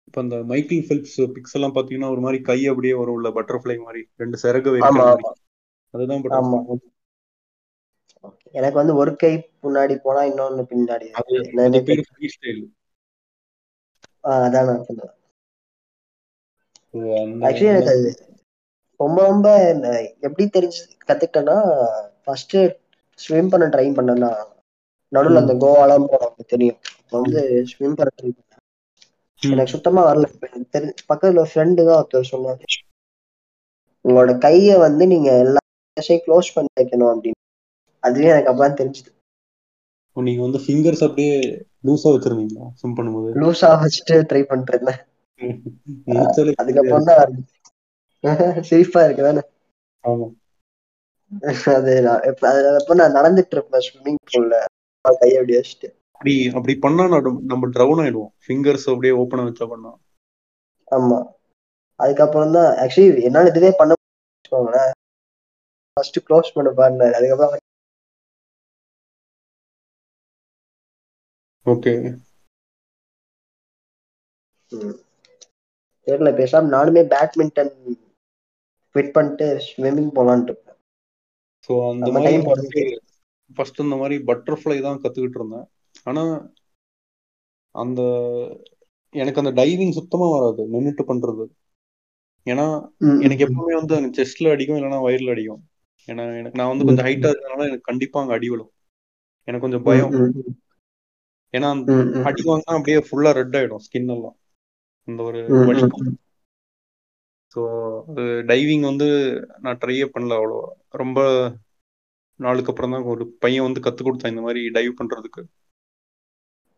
இப்போ 0.07 0.19
அந்த 0.23 0.37
மைக்கேல் 0.49 0.85
ஃபெல்ப்ஸ் 0.87 1.19
பிக்ஸ் 1.35 1.55
எல்லாம் 1.57 1.75
பாத்தீங்கன்னா 1.77 2.09
ஒரு 2.13 2.21
மாதிரி 2.25 2.39
கை 2.43 2.59
அப்படியே 2.71 2.93
வரும்ல 2.99 3.29
பட்டர்ஃப்ளை 3.37 3.77
மாதிரி. 3.85 4.01
ரெண்டு 4.15 4.37
சிறகு 4.43 4.75
வைக்கிற 4.75 5.05
அதுதான் 5.93 6.23
பட்டர்ஃப்ளை 6.25 6.77
எனக்கு 8.55 8.77
வந்து 8.79 8.93
ஒரு 9.01 9.11
கை 9.21 9.31
முன்னாடி 9.65 9.95
போனா 10.05 10.21
இன்னொன்னு 10.29 10.63
பின்னாடி. 10.71 11.07
அதான் 14.35 14.67
நான் 14.69 14.85
சொல்லுவேன் 14.87 15.13
ஆக்சுவலி 17.45 17.71
எனக்கு 17.73 17.91
அது 17.93 18.11
ரொம்ப 18.99 19.19
ரொம்ப 19.25 19.47
எப்படி 20.27 20.43
தெரிஞ்சு 20.49 20.81
கத்துக்கிட்டேன்னா 21.07 21.57
ஃபர்ஸ்ட் 22.23 22.55
ஸ்விம் 23.19 23.49
பண்ண 23.49 23.65
ட்ரை 23.67 23.87
பண்ணேன்னா 23.97 24.31
நடுவுல 25.11 25.41
அந்த 25.41 25.53
கோவாலாம் 25.61 26.09
போனவங்க 26.09 26.45
தெரியும். 26.53 26.79
அப்போ 26.99 27.15
வந்து 27.19 27.41
ஸ்விம் 27.71 27.97
பண்ண 27.97 28.11
ட்ரை 28.15 28.31
எனக்கு 29.43 29.73
சுத்தமா 29.73 30.01
வரல. 30.05 30.27
தெரிஞ்ச 30.73 30.99
பக்கத்துல 31.09 31.45
ஃப்ரெண்டு 31.49 31.87
தான் 31.87 31.99
ஒருத்தர் 31.99 32.31
சொன்னாரு. 32.31 32.63
உங்களோட 34.05 34.31
கைய 34.43 34.77
வந்து 34.83 35.03
நீங்க 35.13 35.29
எல்லா 35.43 35.61
க்ளோஸ் 36.25 36.55
பண்ணி 36.55 36.71
வைக்கணும் 36.75 37.11
அப்படின்னு. 37.11 37.39
அதுவே 38.03 38.31
எனக்கு 38.31 38.51
அப்பதான் 38.51 38.79
தெரிஞ்சுது. 38.79 39.09
நீங்க 40.17 40.41
வந்து 40.43 40.59
ஃபிங்கர்ஸ் 40.63 41.03
அப்படியே 41.05 41.33
லூஸா 41.83 42.11
வச்சிருந்தீங்களா? 42.13 42.65
ஸ்விம் 42.75 42.97
பண்ணும்போது? 42.97 43.31
லூஸா 43.39 43.69
வச்சுட்டு 43.81 44.15
ட்ரை 44.29 44.41
நினைச்சாலே 46.09 46.53
அதுக்கப்புறம் 46.61 47.07
தான் 47.09 47.33
சிரிப்பா 48.67 48.99
இருக்கு 49.05 49.23
தானே? 49.23 49.41
ஆமா. 50.03 50.27
அது 51.75 51.93
நான் 52.05 52.25
இப்ப 52.29 52.95
நான் 52.95 53.17
நடந்துட்டு 53.17 53.55
இருப்பேன் 53.55 53.85
ஸ்விம்மிங் 53.85 54.21
பூல்ல 54.27 54.55
கையை 55.13 55.37
அப்படி 55.39 55.57
வச்சுட்டு. 55.57 55.93
அப்படி 56.11 56.49
அப்படி 56.49 56.75
பண்ணா 56.75 57.07
நம்ம- 57.07 57.69
ட்ரவுன் 57.69 58.01
ஆயிடுவோம். 58.05 58.33
ஃபிங்கர்ஸ் 58.47 58.89
அப்படியே 58.89 59.13
ஓப்பனா 59.13 59.47
வச்சா 59.47 59.67
பண்ணா. 59.67 59.97
ஆமா. 60.91 61.33
அதுக்கப்புறம் 61.95 62.51
தான் 62.51 62.75
ஆக்சுவலி 62.75 63.21
என்னால 63.23 63.49
இதுவே 63.49 63.73
பண்ண 63.77 63.93
ஃபர்ஸ்ட் 65.93 66.19
க்ளோஸ் 66.29 66.51
பண்ண 66.53 66.71
பாருனாரு. 66.71 67.11
அதுக்கப்புறம் 67.11 67.57
ஓகே. 71.65 72.17
தெரியல 76.05 76.31
பேசாம 76.39 76.75
நானுமே 76.75 77.03
பேட்மிண்டன் 77.07 78.03
quit 78.93 79.11
பண்ணிட்டு 79.11 79.45
ஸ்விம்மிங் 79.55 80.11
போலான்ட்டு 80.15 80.43
இருக்கேன். 80.43 80.75
ஸோ 81.67 81.91
அந்த 81.91 82.11
மாதிரி. 82.11 83.04
ஃபர்ஸ்ட் 83.51 83.79
இந்த 83.79 83.95
மாதிரி 83.95 84.15
பட்டர்ஃப்ளை 84.27 84.77
தான் 84.81 85.01
கத்துக்கிட்டு 85.01 85.39
இருந்தேன். 85.39 85.67
ஆனா 86.05 86.23
அந்த 87.75 88.01
எனக்கு 89.15 89.41
அந்த 89.41 89.51
டைவிங் 89.53 89.97
சுத்தமா 89.97 90.27
வராது 90.31 90.63
நின்னுட்டு 90.73 91.03
பண்றது. 91.07 91.45
ஏன்னா 92.47 92.65
எனக்கு 93.21 93.45
எப்பவுமே 93.45 93.73
வந்து 93.75 93.95
செஸ்ட்ல 94.17 94.53
அடிக்கும் 94.53 94.77
இல்லைன்னா 94.77 94.99
வயிறுல 95.05 95.33
அடிக்கும். 95.35 95.61
ஏன்னா 96.09 96.23
எனக்கு 96.39 96.59
நான் 96.59 96.71
வந்து 96.71 96.87
கொஞ்சம் 96.87 97.07
ஹைட்டா 97.07 97.29
இருக்கனால 97.31 97.67
எனக்கு 97.67 97.89
கண்டிப்பா 97.89 98.21
அங்க 98.21 98.33
அடி 98.33 98.47
விழும். 98.49 98.71
எனக்கு 99.47 99.65
கொஞ்சம் 99.65 99.87
பயம். 99.87 100.15
ஏன்னா 101.53 101.67
அந்த 101.75 101.91
அடி 102.23 102.41
வாங்கினா 102.47 102.77
அப்படியே 102.77 102.99
ஃபுல்லா 103.07 103.31
ரெட் 103.39 103.57
ஆயிடும் 103.57 103.83
ஸ்கின் 103.85 104.13
எல்லாம். 104.15 104.37
அந்த 105.07 105.21
ஒரு. 105.23 105.41
ஸோ 107.55 107.61
டைவிங் 108.47 108.81
வந்து 108.81 109.07
நான் 109.61 109.79
ட்ரையே 109.81 110.05
பண்ணல 110.13 110.37
அவ்வளோ 110.39 110.59
ரொம்ப 110.93 111.19
நாளுக்கு 112.39 112.71
அப்புறம் 112.71 112.91
தான் 112.91 113.09
ஒரு 113.11 113.23
பையன் 113.39 113.63
வந்து 113.63 113.79
கத்து 113.79 114.01
கொடுத்தான் 114.03 114.31
இந்த 114.31 114.41
மாதிரி 114.41 114.61
டைவ் 114.69 114.91
பண்றதுக்கு. 114.99 115.41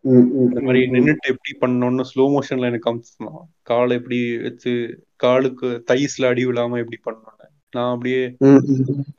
இந்த 0.06 0.62
மாதிரி. 0.62 0.82
நின்னுட்டு 0.96 1.32
எப்படி 1.34 1.54
பண்ணணும்னு 1.62 2.04
ஸ்லோ 2.12 2.26
மோஷன்ல 2.34 2.70
எனக்கு 2.70 2.88
காமிச்சிருந்தான் 2.88 3.40
காலை 3.62 3.96
எப்படி 3.96 4.20
வச்சு 4.42 4.74
காலுக்கு 5.16 5.70
தைஸ்ல 5.90 6.28
அடி 6.28 6.46
விழாம 6.46 6.80
எப்படி 6.84 7.00
பண்ணணும்னு 7.08 7.46
நான் 7.74 7.94
அப்படியே. 7.94 8.22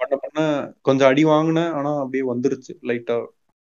பண்ண 0.00 0.14
பண்ண 0.16 0.38
கொஞ்சம் 0.80 1.08
அடி 1.08 1.24
வாங்கினேன். 1.24 1.72
ஆனா 1.72 1.90
அப்படியே 1.98 2.24
வந்துருச்சு 2.32 2.72
லைட்டா 2.88 3.16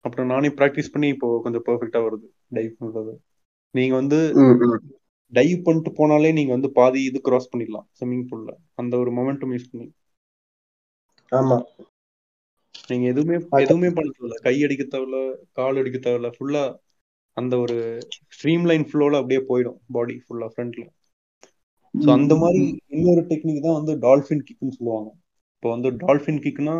அப்புறம் 0.05 0.27
நானே 0.27 0.49
ப்ராக்டிஸ் 0.49 0.91
பண்ணி 0.91 1.07
இப்போ 1.07 1.27
கொஞ்சம் 1.43 1.65
பெர்ஃபெக்டா 1.65 1.99
வருது 2.05 2.27
டைவ் 2.55 2.71
பண்றது. 2.79 3.13
நீங்க 3.75 3.95
வந்து. 3.95 4.19
டைவ் 5.33 5.57
பண்ணிட்டு 5.63 5.91
போனாலே 5.97 6.29
நீங்க 6.33 6.51
வந்து 6.51 6.69
பாதி 6.71 6.99
இது 7.03 7.19
கிராஸ் 7.21 7.49
பண்ணிடலாம் 7.51 7.87
ஸ்விம்மிங் 7.97 8.27
பூல்ல 8.29 8.51
அந்த 8.75 8.93
ஒரு 8.97 9.11
மொமெண்டம் 9.11 9.53
யூஸ் 9.55 9.71
பண்ணி. 9.71 9.87
ஆமா. 11.31 11.57
நீங்க 12.89 13.05
எதுவுமே. 13.11 13.37
எதுவுமே 13.63 13.89
பண்ண 13.91 14.09
தேவையில்ல. 14.11 14.37
கை 14.45 14.55
அடிக்க 14.65 14.83
தேவையில்ல 14.87 15.19
கால் 15.53 15.79
அடிக்க 15.81 15.97
தேவையில்ல. 15.99 16.29
ஃபுல்லா 16.35 16.63
அந்த 17.37 17.53
ஒரு 17.57 17.75
ஸ்ட்ரீம் 18.29 18.65
லைன் 18.65 18.85
ஃப்ளோல 18.89 19.19
அப்படியே 19.21 19.41
போயிடும் 19.47 19.79
பாடி 19.95 20.15
ஃபுல்லா 20.23 20.47
ஃப்ரண்ட்ல 20.51 20.85
ஸோ 21.93 22.09
அந்த 22.15 22.33
மாதிரி. 22.35 22.61
இன்னொரு 22.95 23.21
டெக்னிக் 23.29 23.65
தான் 23.65 23.77
வந்து 23.77 23.93
டால்ஃபின் 24.03 24.45
கிக்னு 24.47 24.75
சொல்லுவாங்க. 24.77 25.09
இப்போ 25.55 25.69
வந்து 25.69 25.89
டால்ஃபின் 26.03 26.43
கிக்னா 26.45 26.75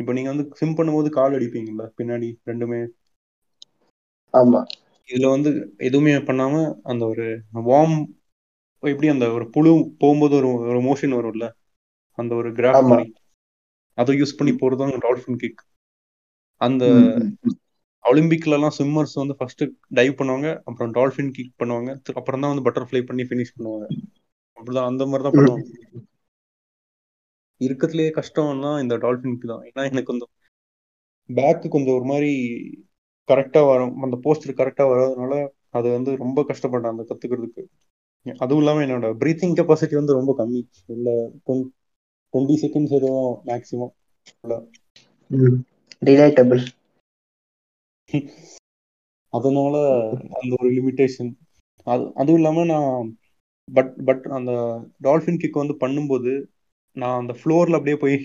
இப்போ 0.00 0.12
நீங்க 0.12 0.30
வந்து 0.30 0.46
ஸ்விம் 0.52 0.76
பண்ணும்போது 0.78 1.08
கால் 1.16 1.36
அடிப்பீங்கல்ல 1.36 1.84
பின்னாடி 1.98 2.28
ரெண்டுமே? 2.46 2.80
ஆமா. 4.34 4.60
இதுல 5.08 5.30
வந்து 5.30 5.50
எதுவுமே 5.78 6.12
பண்ணாம 6.28 6.54
அந்த 6.90 7.02
ஒரு 7.06 7.26
வார்ம் 7.68 7.98
எப்படி 8.82 9.08
அந்த 9.08 9.26
ஒரு 9.32 9.46
புழு 9.50 9.70
போகும்போது 10.00 10.34
ஒரு 10.36 10.50
ஒரு 10.70 10.80
மோஷன் 10.84 11.16
வரும்ல? 11.18 11.46
அந்த 12.18 12.32
ஒரு 12.34 12.48
கிராஃப் 12.54 12.84
மாதிரி. 12.90 13.06
அதை 13.98 14.14
யூஸ் 14.20 14.38
பண்ணி 14.38 14.52
போறது 14.62 14.80
தான் 14.82 15.04
டால்ஃபின் 15.06 15.40
கிக் 15.42 15.62
அந்த. 16.60 16.84
ஒலிம்பிக்ல 18.04 18.56
எல்லாம் 18.56 18.74
ஸ்விம்மர்ஸ் 18.76 19.14
வந்து 19.20 19.34
ஃபர்ஸ்ட் 19.38 19.62
டைவ் 19.94 20.12
பண்ணுவாங்க 20.20 20.48
அப்புறம் 20.64 20.92
டால்ஃபின் 20.92 21.32
கிக் 21.36 21.58
பண்ணுவாங்க 21.62 21.90
அப்புறம் 22.20 22.42
தான் 22.42 22.52
வந்து 22.52 22.66
பட்டர்ஃப்ளை 22.68 23.02
பண்ணி 23.08 23.24
ஃபினிஷ் 23.30 23.56
பண்ணுவாங்க. 23.56 23.86
அப்படிதான் 24.58 24.88
அந்த 24.90 25.02
மாதிரி 25.06 25.24
தான் 25.26 25.36
பண்ணுவாங்க. 25.38 25.66
இருக்கிறதுலயே 27.60 28.10
கஷ்டம்னா 28.18 28.72
இந்த 28.82 28.94
டால்ஃபின்க்கு 28.96 29.46
தான். 29.46 29.62
ஏன்னா 29.68 29.82
எனக்கு 29.90 30.10
கொஞ்சம் 30.12 30.32
பேக்கு 31.30 31.68
கொஞ்சம் 31.68 31.96
ஒரு 31.98 32.04
மாதிரி 32.04 32.30
கரெக்டா 33.28 33.60
வரும். 33.70 33.94
அந்த 34.04 34.16
போஸ்டர் 34.24 34.58
கரெக்டா 34.60 34.84
வராதனால 34.92 35.34
அது 35.78 35.88
வந்து 35.96 36.10
ரொம்ப 36.16 36.44
கஷ்டப்பட்டேன் 36.50 36.92
அந்த 36.94 37.04
கத்துக்கிறதுக்கு. 37.08 37.62
அதுவும் 38.44 38.62
இல்லாம 38.62 38.82
என்னோட 38.86 39.08
பிரீத்திங் 39.22 39.56
கெப்பாசிட்டி 39.58 39.94
வந்து 39.94 40.18
ரொம்ப 40.18 40.32
கம்மி. 40.38 40.62
இல்ல 40.86 41.08
டுவெண்ட்டி 42.34 42.56
செகண்ட்ஸ் 42.62 42.96
எதுவும் 42.98 43.30
மேக்ஸிமம். 43.46 43.92
ரிலேட்டபிள் 46.02 46.62
அதனால 49.32 49.74
அந்த 50.38 50.52
ஒரு 50.58 50.68
லிமிட்டேஷன் 50.76 51.30
அது 51.86 52.04
அதுவும் 52.14 52.38
இல்லாம 52.40 52.64
நான் 52.66 53.08
பட் 53.68 53.92
பட் 54.08 54.24
அந்த 54.36 54.52
டால்ஃபின் 55.00 55.40
கிக் 55.42 55.60
வந்து 55.60 55.76
பண்ணும்போது 55.80 56.32
நான் 56.96 57.18
அந்த 57.20 57.32
ஃப்ளோர்ல 57.38 57.78
அப்படியே 57.78 57.98
போய் 58.00 58.16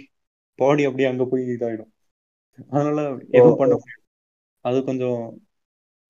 பாடி 0.60 0.84
அப்படியே 0.86 1.10
அங்க 1.10 1.24
போய் 1.26 1.44
இதாயிடும். 1.54 1.92
அதனால 2.72 3.00
எதுவும் 3.38 3.60
பண்ண 3.60 3.74
முடியாது. 3.76 4.04
அது 4.66 4.78
கொஞ்சம் 4.90 5.20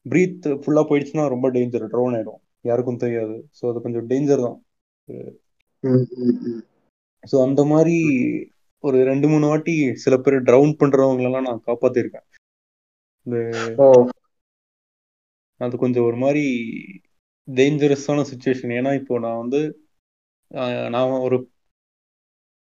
பிரீத் 0.06 0.48
ஃபுல்லா 0.62 0.82
போயிடுச்சுன்னா 0.90 1.26
ரொம்ப 1.34 1.48
டேஞ்சர் 1.52 1.86
ட்ரோன் 1.94 2.16
ஆயிடும். 2.18 2.40
யாருக்கும் 2.66 3.02
தெரியாது. 3.04 3.36
ஸோ 3.58 3.64
அது 3.72 3.80
கொஞ்சம் 3.82 4.08
டேஞ்சர் 4.12 4.46
தான். 4.46 4.58
ஸோ 7.24 7.36
அந்த 7.46 7.62
மாதிரி 7.66 7.96
ஒரு 8.84 8.98
ரெண்டு 9.06 9.28
மூணு 9.28 9.46
வாட்டி 9.48 9.74
சில 10.04 10.16
பேர் 10.20 10.38
ட்ரவுன் 10.44 10.74
பண்றவங்களெல்லாம் 10.80 11.48
நான் 11.48 11.66
காப்பாத்திருக்கேன். 11.68 12.28
இந்த 13.28 13.38
அது 15.62 15.76
கொஞ்சம் 15.78 16.06
ஒரு 16.06 16.18
மாதிரி 16.18 16.44
டேஞ்சரஸான 17.48 18.26
சுச்சுவேஷன் 18.30 18.74
ஏன்னா 18.78 18.92
இப்போ 19.00 19.16
நான் 19.20 19.42
வந்து 19.42 19.62
நான் 20.94 21.18
ஒரு 21.22 21.38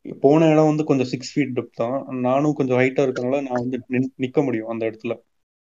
போன 0.06 0.48
இடம் 0.50 0.70
வந்து 0.70 0.84
கொஞ்சம் 0.84 1.10
சிக்ஸ் 1.12 1.32
ஃபீட் 1.32 1.54
டெப்த் 1.54 1.80
தான். 1.80 1.96
நானும் 2.22 2.56
கொஞ்சம் 2.56 2.80
ஹைட்டா 2.80 3.04
இருக்கனால 3.06 3.40
நான் 3.42 3.62
வந்து 3.64 3.78
நிக்க 4.18 4.42
முடியும் 4.44 4.72
அந்த 4.74 4.84
இடத்துல. 4.90 5.14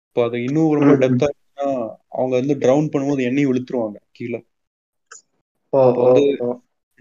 இப்போ 0.07 0.21
அது 0.25 0.37
இன்னும் 0.43 0.75
ரொம்ப 0.79 0.93
ம். 0.93 0.99
டெப்தா 1.01 1.27
இருக்குன்னா 1.29 1.67
அவங்க 2.13 2.33
வந்து 2.35 2.55
ட்ரவுன் 2.59 2.91
பண்ணும்போது 2.93 3.21
எண்ணெய் 3.23 3.49
இழுத்துருவாங்க 3.51 3.99
கீழே. 4.11 4.39
வந்து 5.99 6.23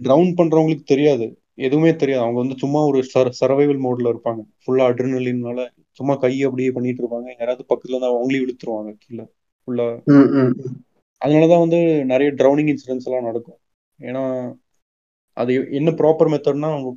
ட்ரவுன் 0.00 0.32
பண்றவங்களுக்கு 0.38 0.86
தெரியாது. 0.86 1.26
எதுவுமே 1.58 1.90
தெரியாது. 1.94 2.22
அவங்க 2.22 2.38
வந்து 2.40 2.56
சும்மா 2.58 2.80
ஒரு 2.82 2.98
சர்வைவல் 3.40 3.82
மோட்ல 3.84 4.12
இருப்பாங்க. 4.12 4.42
ஃபுல்லா 4.62 4.84
அட்ரினலினால 4.88 5.66
சும்மா 6.00 6.14
கை 6.16 6.32
அப்படியே 6.42 6.70
பண்ணிட்டு 6.70 7.02
இருப்பாங்க. 7.02 7.28
யாராவது 7.34 7.64
பக்கத்துல 7.68 7.94
இருந்தா 7.94 8.12
அவங்களே 8.12 8.42
இழுத்துருவாங்க 8.44 8.92
கீழே. 8.98 9.24
ஃபுல்லா. 9.68 9.88
அதனாலதான் 11.20 11.62
வந்து 11.64 11.78
நிறைய 12.04 12.30
ட்ரௌனிங் 12.32 12.70
இன்சிடென்ட்ஸ் 12.72 13.08
எல்லாம் 13.08 13.24
நடக்கும். 13.24 13.58
ஏன்னா 13.98 14.22
அது 15.36 15.52
என்ன 15.72 15.90
ப்ராப்பர் 15.98 16.32
மெத்தட்னா 16.32 16.70
அவங்க 16.72 16.90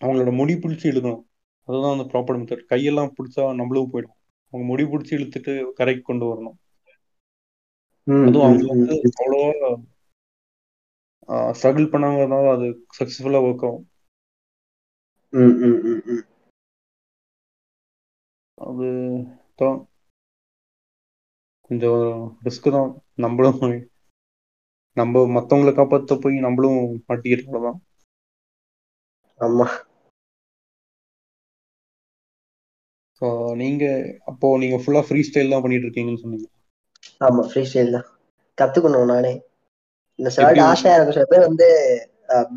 அவங்களோட 0.00 0.30
முடி 0.32 0.54
பிடிச்சி 0.54 0.86
இழுக்கணும். 0.86 1.22
அதுதான் 1.68 1.92
அந்த 1.92 2.06
ப்ராப்பர் 2.08 2.38
மெத்தட் 2.38 2.68
கையெல்லாம் 2.70 3.14
பிடிச்சா 3.16 3.44
நம்மளும் 3.54 3.92
போயிடும். 3.92 4.16
அவங்க 4.52 4.64
முடி 4.66 4.84
பிடிச்சி 4.84 5.12
இழுத்துட்டு 5.12 5.54
கரைக்கு 5.74 6.02
கொண்டு 6.02 6.26
வரணும். 6.26 6.58
அதுவும் 8.22 8.46
அவங்க 8.46 8.64
வந்து 8.72 8.94
அவ்வளோவா 9.18 9.70
ஸ்ட்ரகிள் 11.58 11.92
பண்ணாங்க 11.92 12.20
அது 12.54 12.66
சக்சஸ்ஃபுல்லா 12.98 13.40
ஒர்க் 13.46 13.66
ஆகும். 13.68 13.84
அது 18.58 18.88
தான். 19.60 19.78
கொஞ்சம் 21.70 22.04
ரிஸ்க் 22.46 22.68
தான். 22.76 22.90
நம்மளும் 23.24 23.60
நம்ம 24.96 25.22
மத்தவங்களை 25.36 25.72
காப்பாத்த 25.76 26.14
போய் 26.22 26.36
நம்மளும் 26.46 26.78
மாட்டிக்கிறதுல 27.08 27.60
தான் 27.66 27.78
ஆமா. 29.40 29.66
ஸோ 33.20 33.26
நீங்க 33.60 33.84
அப்போ 34.30 34.46
நீங்க 34.62 34.76
ஃபுல்லா 34.82 35.02
ஃப்ரீ 35.06 35.20
ஸ்டைல் 35.28 35.52
தான் 35.52 35.64
பண்ணிட்டு 35.64 35.86
இருக்கீங்கன்னு 35.86 36.22
சொன்னீங்க. 36.24 36.48
ஆமா 37.26 37.42
ஃப்ரீ 37.50 37.62
ஸ்டைல் 37.70 37.94
தான். 37.96 38.06
கத்துக்கணும் 38.58 39.10
நானே. 39.12 39.32
இந்த 40.18 40.30
சில 40.34 40.46
ஆசையா 40.70 40.94
இருக்கும். 40.94 41.16
சில 41.16 41.26
பேர் 41.32 41.48
வந்து 41.48 41.68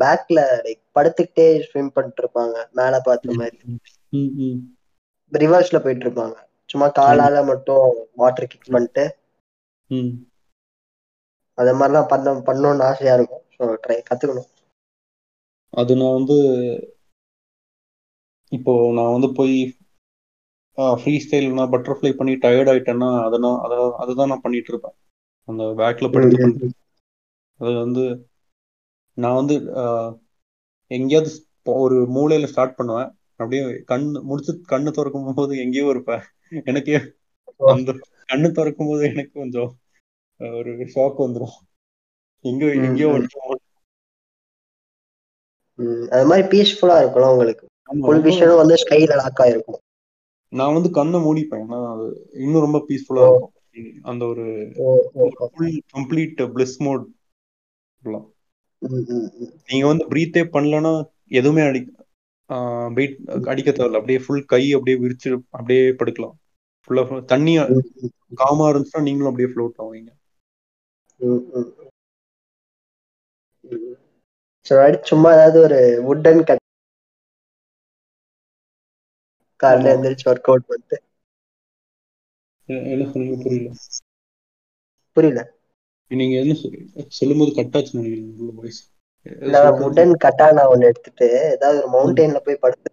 பேக்ல 0.00 0.40
லைக் 0.64 0.80
படுத்துக்கிட்டே 0.96 1.46
ஸ்விம் 1.68 1.92
பண்ணிட்டு 1.96 2.22
இருப்பாங்க 2.24 2.56
மேல 2.78 2.94
பார்த்த 3.08 3.36
மாதிரி. 3.40 3.58
ரிவர்ஸ்ல 5.32 5.78
போயிட்டு 5.84 6.04
இருப்பாங்க 6.06 6.36
சும்மா 6.70 6.86
காலால 6.98 7.36
மட்டும் 7.50 7.86
வாட்டர் 8.20 8.50
கிக் 8.50 8.72
பண்ணிட்டு. 8.74 9.04
அது 11.58 11.72
மாதிரிலாம் 11.78 12.10
பண்ண 12.12 12.34
பண்ணணும்னு 12.48 12.84
ஆசையா 12.90 13.14
இருக்கும். 13.18 13.44
ஸோ 13.56 13.64
ட்ரை 13.84 13.98
கத்துக்கணும். 14.08 14.50
அது 15.72 15.92
நான் 16.00 16.16
வந்து 16.18 16.36
இப்போ 18.52 18.72
நான் 18.96 19.14
வந்து 19.14 19.28
போய் 19.38 19.54
ஃப்ரீ 21.00 21.14
ஸ்டைல் 21.24 21.48
நான் 21.58 21.72
பட்டர்ஃப்ளை 21.74 22.10
பண்ணி 22.18 22.32
டயர்ட் 22.44 22.70
ஆயிட்டேன்னா 22.72 23.08
அதை 23.26 23.38
நான் 23.44 23.60
அதை 23.64 23.76
அதுதான் 24.02 24.30
நான் 24.32 24.44
பண்ணிட்டு 24.44 24.70
இருப்பேன் 24.72 24.96
அந்த 25.48 25.64
பேக்ல 25.80 26.08
படுத்து 26.08 26.70
அது 27.62 27.74
வந்து 27.78 28.04
நான் 29.18 29.38
வந்து 29.40 29.56
எங்கேயாவது 30.90 31.30
ஒரு 31.64 31.96
மூலையில 32.16 32.44
ஸ்டார்ட் 32.44 32.76
பண்ணுவேன். 32.76 33.10
அப்படியே 33.36 33.62
கண்ணு 33.90 34.22
முடிச்சு 34.22 34.52
கண்ணு 34.68 34.90
திறக்கும் 34.90 35.34
போது 35.34 35.52
எங்கேயோ 35.58 35.88
இருப்பேன். 35.88 36.24
எனக்கே. 36.64 36.98
அந்த 37.72 37.90
கண்ணு 38.32 38.48
திறக்கும் 38.50 38.86
போது 38.86 39.02
எனக்கு 39.08 39.32
கொஞ்சம் 39.32 39.70
ஒரு 40.40 40.72
ஷாக் 40.94 41.22
வந்துடும் 41.24 41.56
எங்கேயோ 42.44 42.72
ம், 42.74 42.84
எங்கேயோ 42.84 43.10
அது 46.10 46.24
மாதிரி 46.26 46.44
பீஸ்ஃபுல்லா 46.52 46.96
இருக்கும்ல 47.02 47.30
உங்களுக்கு? 47.30 47.64
ஃபுல் 48.00 48.22
விஷயம் 48.22 48.56
வந்து 48.56 48.74
ஸ்கைல 48.74 49.14
லாக் 49.14 49.40
ஆயிருக்கும். 49.44 49.80
நான் 50.52 50.74
வந்து 50.74 50.90
கண்ணை 50.90 51.18
மூடிப்பேன். 51.20 51.62
ஏன்னா 51.64 51.78
அது 51.94 52.06
இன்னும் 52.32 52.64
ரொம்ப 52.66 52.78
பீஸ்ஃபுல்லா. 52.88 53.24
இருக்கும். 53.26 53.52
அந்த 54.02 54.22
ஒரு. 54.26 54.44
ஃபுல் 55.54 55.76
கம்ப்ளீட் 55.94 56.40
பிளிஸ் 56.54 56.76
மோட் 56.78 57.04
ம். 58.02 59.04
நீங்க 59.68 59.86
வந்து 59.86 60.04
ப்ரீத்தே 60.08 60.42
பண்ணலன்னா 60.52 60.92
எதுவுமே 61.30 61.62
அடி 61.62 61.80
வெயிட் 62.94 63.16
அடிக்க 63.44 63.70
தேவையில்ல. 63.70 63.94
அப்படியே 63.94 64.18
ஃபுல் 64.18 64.44
கை 64.44 64.72
அப்படியே 64.72 64.96
விரிச்சு 64.96 65.30
அப்படியே 65.50 65.90
படுக்கலாம். 65.90 66.36
ஃபுல்லா 66.84 67.24
தண்ணி 67.24 67.52
காமா 68.34 68.70
இருந்துச்சுன்னா 68.70 69.02
நீங்களும் 69.02 69.30
அப்படியே 69.30 69.54
ஃப்ளோட் 69.54 69.78
ஆவீங்க. 69.78 70.10
சும்மா 75.02 75.32
ஏதாவது 75.32 75.58
ஒரு 75.60 75.78
வுட்டன் 76.08 76.44
கட் 76.44 76.60
காலைல. 79.60 79.88
எந்திரிச்சு 79.94 80.26
ஒர்க் 80.26 80.48
அவுட் 80.50 80.66
பண்ணிட்டு. 80.66 80.98
புரியல. 83.42 83.70
புரியல. 85.16 85.40
நீங்க 86.12 86.36
என்ன 86.38 86.52
சொல்லி- 86.52 86.86
சொல்லும்போது 87.10 87.50
கட்டாச்சு 87.52 87.96
நினைக்கிறீங்க 87.98 88.52
வாய்ஸ் 88.54 88.80
இல்ல 89.42 89.58
வுடன் 89.80 90.12
கட்டானா 90.24 90.62
ஒண்ணு 90.68 90.84
எடுத்துட்டு 90.84 91.26
ஏதாவது 91.52 91.78
ஒரு 91.80 91.90
மவுண்டெயின்ல 91.94 92.38
போய் 92.44 92.58
படுத்து 92.58 92.90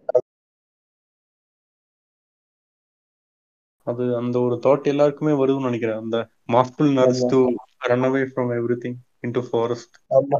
அது 3.86 4.16
அந்த 4.16 4.40
ஒரு 4.40 4.56
தாட் 4.64 4.86
எல்லாருக்குமே 4.86 5.32
வருதுன்னு 5.32 5.60
நினைக்கிறேன். 5.60 5.96
அந்த 5.96 6.16
மாஸ்குல் 6.48 6.92
nurse. 6.92 7.22
To 7.26 7.38
run 7.84 8.02
away 8.02 8.20
from 8.22 8.50
everything 8.82 8.98
in 9.20 9.30
to 9.30 9.40
forest 9.40 9.96
ஆமா 10.10 10.38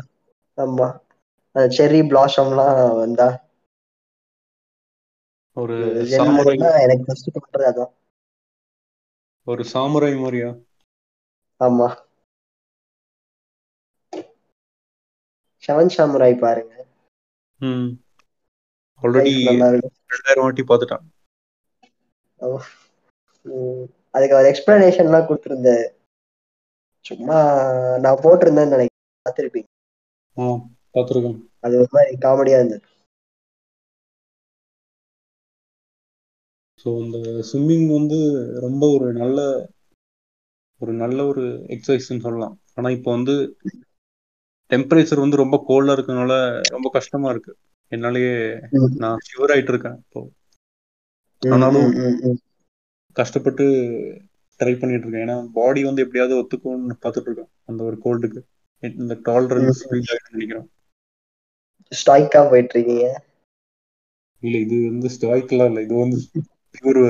ஆமா. 0.59 0.89
அந்த 1.57 1.67
செர்ரி 1.77 2.01
பிளாசம்லாம் 2.03 2.97
வந்தா. 2.97 3.29
ஒரு 5.57 5.77
எனக்கு 6.81 7.05
ஃபர்ஸ்ட் 7.05 7.31
பண்றது 7.37 7.65
அதான். 7.65 7.93
ஒரு 9.47 9.65
சாமுரை 9.73 10.21
மாதிரியா? 10.21 10.51
ஆமா. 11.61 11.89
செவன் 15.71 15.95
சாமுராய் 15.97 16.43
பாருங்க. 16.45 16.75
ஆல்ரெடி 19.03 19.33
ரெண்டாயிரம் 19.49 20.45
வாட்டி 20.45 20.63
பார்த்துட்டான். 20.71 21.07
அதுக்கு 24.15 24.37
அவர் 24.37 24.51
எக்ஸ்பிளனேஷன்லாம் 24.51 25.27
கொடுத்துருந்தாரு 25.29 25.87
சும்மா 27.07 27.37
நான் 28.05 28.23
போட்டிருந்தேன்னு 28.25 28.75
நினைக்கிறேன். 28.75 29.23
பார்த்துருப்பீங்க. 29.27 29.69
பார்த்துருக்கேன். 30.97 31.39
அது 31.65 31.75
ஒரு 31.83 31.91
மாதிரி 31.97 32.17
காமெடியா 32.25 32.59
இருந்தது. 32.61 32.85
ஸோ 36.83 36.89
இந்த 37.05 37.19
ஸ்விம்மிங் 37.51 37.89
வந்து 37.99 38.19
ரொம்ப 38.67 38.85
ஒரு 38.97 39.09
நல்ல 39.23 39.41
ஒரு 40.81 40.93
நல்ல 41.03 41.19
ஒரு 41.31 41.45
எக்ஸசைஸ்ன்னு 41.75 42.25
சொல்லலாம். 42.27 42.55
ஆனால் 42.77 42.95
இப்போ 42.99 43.11
வந்து 43.17 43.35
டெம்பரேச்சர் 44.71 45.25
வந்து 45.25 45.43
ரொம்ப 45.43 45.57
கோல்டாக 45.69 45.97
இருக்கனால 45.97 46.33
ரொம்ப 46.75 46.89
கஷ்டமா 46.93 47.31
இருக்கு. 47.31 47.53
என்னாலேயே 47.91 48.35
நான் 48.97 49.25
ஷிவர் 49.29 49.53
ஆயிட்டு 49.55 49.73
இருக்கேன் 49.75 49.97
இப்போ. 50.03 50.21
ஆனாலும். 51.55 51.91
கஷ்டப்பட்டு 53.13 53.65
ட்ரை 54.59 54.73
பண்ணிட்டு 54.79 55.07
இருக்கேன். 55.07 55.25
ஏன்னா 55.27 55.37
பாடி 55.53 55.85
வந்து 55.85 56.03
எப்படியாவது 56.03 56.37
ஒத்துக்கும்னு 56.41 56.95
பார்த்துட்டு 57.03 57.29
இருக்கேன். 57.29 57.51
அந்த 57.65 57.81
ஒரு 57.85 57.97
கோல்டுக்கு 58.05 58.41
இந்த 59.03 59.15
டாலரன்ஸ் 59.15 59.81
ஆகிட்டு 59.91 60.17
நினைக்கிறேன். 60.31 60.69
ஸ்டாய்க்கா 61.93 62.41
போயிட்டு 62.51 62.75
இருக்கீங்க. 62.75 63.07
இல்ல 64.43 64.59
இது 64.59 64.77
வந்து 64.91 65.09
ஸ்டாய்க்கெல்லாம் 65.17 65.71
இல்லை. 65.71 65.83
இது 65.85 65.95
வந்து 65.95 66.19
பியூர் 66.75 67.03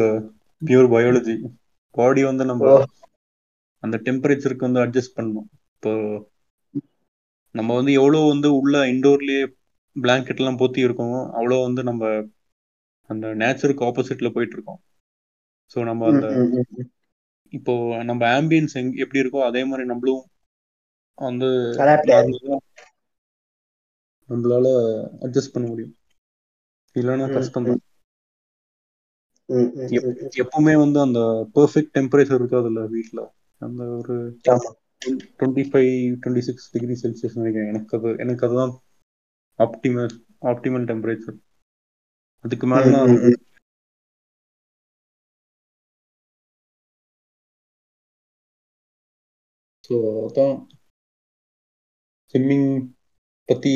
பியூர் 0.66 0.88
பயாலஜி 0.94 1.34
பாடி 1.90 2.24
வந்து 2.24 2.44
நம்ம. 2.44 2.84
அந்த 3.84 3.96
டெம்பரேச்சருக்கு 3.96 4.66
வந்து 4.70 4.84
அட்ஜஸ்ட் 4.84 5.16
பண்ணணும். 5.16 5.48
இப்போ 5.74 5.92
நம்ம 7.54 7.74
வந்து 7.74 7.92
எவ்வளோ 7.92 8.20
வந்து 8.26 8.48
உள்ள 8.54 8.78
இண்டோர்லயே 8.86 9.42
பிளாங்கெட் 9.96 10.36
எல்லாம் 10.36 10.60
போத்தி 10.60 10.80
இருக்கோமோ 10.86 11.20
அவ்வளோ 11.32 11.58
வந்து 11.62 11.82
நம்ம 11.82 12.04
அந்த 13.10 13.26
நேச்சருக்கு 13.34 13.86
ஆப்போசிட்ல 13.86 14.28
போயிட்டு 14.32 14.56
இருக்கோம். 14.56 14.80
ஸோ 15.76 15.78
நம்ம 15.84 16.06
அந்த. 16.12 16.26
இப்போ 17.52 17.72
நம்ம 18.04 18.22
ஆம்பியன்ஸ் 18.38 18.76
எங் 18.76 18.90
எப்படி 18.94 19.22
இருக்கோ 19.22 19.40
அதே 19.42 19.62
மாதிரி 19.64 19.84
நம்மளும் 19.86 20.22
வந்து 21.18 21.48
நம்மளால 24.30 24.66
அட்ஜஸ்ட் 25.20 25.54
பண்ண 25.54 25.66
முடியும். 25.68 25.94
இல்லைன்னா 26.96 27.26
கஷ்டம் 27.34 27.68
தான். 27.68 27.82
எப்பவுமே 30.42 30.74
வந்து 30.76 30.98
அந்த 31.00 31.20
பெர்ஃபெக்ட் 31.54 31.94
டெம்பரேச்சர் 31.96 32.40
இருக்காதுல்ல 32.40 32.82
வீட்டில் 32.88 33.22
அந்த 33.62 33.82
ஒரு 33.98 34.16
twenty 35.02 35.62
five 35.70 35.92
twenty 36.22 36.44
six 36.48 36.70
degree 36.74 36.96
Celsius 37.02 37.38
நினைக்கிறேன். 37.40 37.70
எனக்கு 37.72 37.96
அது 37.98 38.10
எனக்கு 38.24 38.44
அதுதான் 38.48 38.74
ஆப்டிமல் 39.58 40.12
ஆப்டிமல் 40.50 40.88
டெம்பரேச்சர் 40.90 41.38
அதுக்கு 42.44 42.66
மேலே. 42.72 43.00
ஸோ 49.86 49.94
அதான் 50.26 50.56
ஸ்விம்மிங் 52.34 52.68
பற்றி 53.48 53.70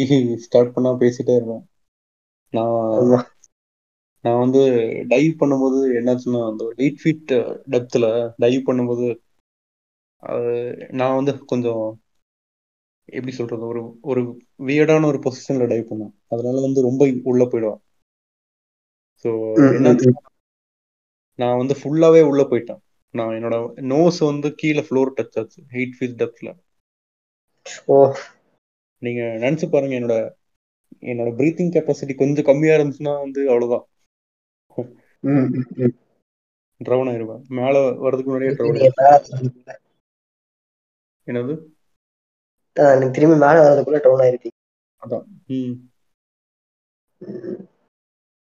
ஸ்டார்ட் 0.45 0.75
பண்ணால் 0.75 1.01
பேசிட்டே 1.03 1.35
இருப்பேன். 1.39 1.65
நான் 2.55 3.25
நான் 4.25 4.43
வந்து 4.43 4.61
டைவ் 5.13 5.33
பண்ணும்போது 5.41 5.79
என்னாச்சுன்னா 5.99 6.43
அந்த 6.51 6.65
எயிட் 6.85 7.01
ஃபீட் 7.03 7.33
டெப்த்தில் 7.75 8.09
டைவ் 8.45 8.61
பண்ணும்போது 8.69 9.07
நான் 10.91 11.15
வந்து 11.15 11.45
கொஞ்சம் 11.45 11.85
எப்படி 13.09 13.33
சொல்றது 13.37 13.67
ஒரு 13.67 13.81
ஒரு 14.03 14.21
வியர்டான 14.59 15.07
ஒரு 15.07 15.19
பொசிஷன்ல 15.19 15.67
டைவ் 15.67 15.91
பண்ணேன். 15.91 16.13
அதனால 16.29 16.61
வந்து 16.61 16.83
ரொம்ப 16.83 17.03
உள்ள 17.23 17.45
போயிடுவேன். 17.45 17.81
ஸோ 19.25 19.31
ம். 19.57 20.15
நான் 21.39 21.57
வந்து 21.57 21.75
ஃபுல்லாவே 21.75 22.23
உள்ள 22.23 22.43
போயிட்டேன். 22.43 22.81
நான் 23.15 23.35
என்னோட 23.35 23.57
நோஸ் 23.85 24.19
வந்து 24.25 24.55
கீழே 24.55 24.81
ஃப்ளோர் 24.81 25.11
டச் 25.17 25.39
ஆச்சு 25.39 25.61
எயிட் 25.73 25.97
ஃபீட் 25.99 26.19
டெப்த்ல 26.19 26.51
ஓ. 27.87 27.97
நீங்க 29.03 29.23
நினைச்சு 29.41 29.67
பாருங்க 29.69 29.95
என்னோட 29.95 30.17
என்னோட 31.03 31.31
ப்ரீத்திங் 31.37 31.73
கெப்பாசிட்டி 31.73 32.15
கொஞ்சம் 32.15 32.45
கம்மியா 32.45 32.77
இருந்துச்சுன்னா 32.77 33.19
வந்து 33.19 33.41
அவ்வளவுதான். 33.51 33.85
ட்ரவுன் 36.81 37.11
ஆயிருவேன். 37.11 37.43
மேல 37.49 37.75
வர்றதுக்கு 37.97 38.31
முன்னாடியே 38.31 38.57
ட்ரவுன் 38.57 38.81
என்னது? 41.27 41.55
நீங்க 42.95 43.11
திரும்பி 43.11 43.37
மேல 43.37 43.57
வர்றதுக்குள்ள 43.61 44.01
டவுன் 44.03 44.25
ஆயிருப்பீங்க 44.25 44.59
அதான். 45.03 45.27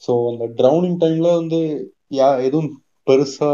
ஸோ 0.03 0.13
அந்த 0.29 0.45
ட்ரவுனிங் 0.59 0.99
டைம்ல 1.01 1.29
வந்து 1.37 1.61
யா 2.17 2.29
எதுவும் 2.43 2.71
பெருசா 3.07 3.51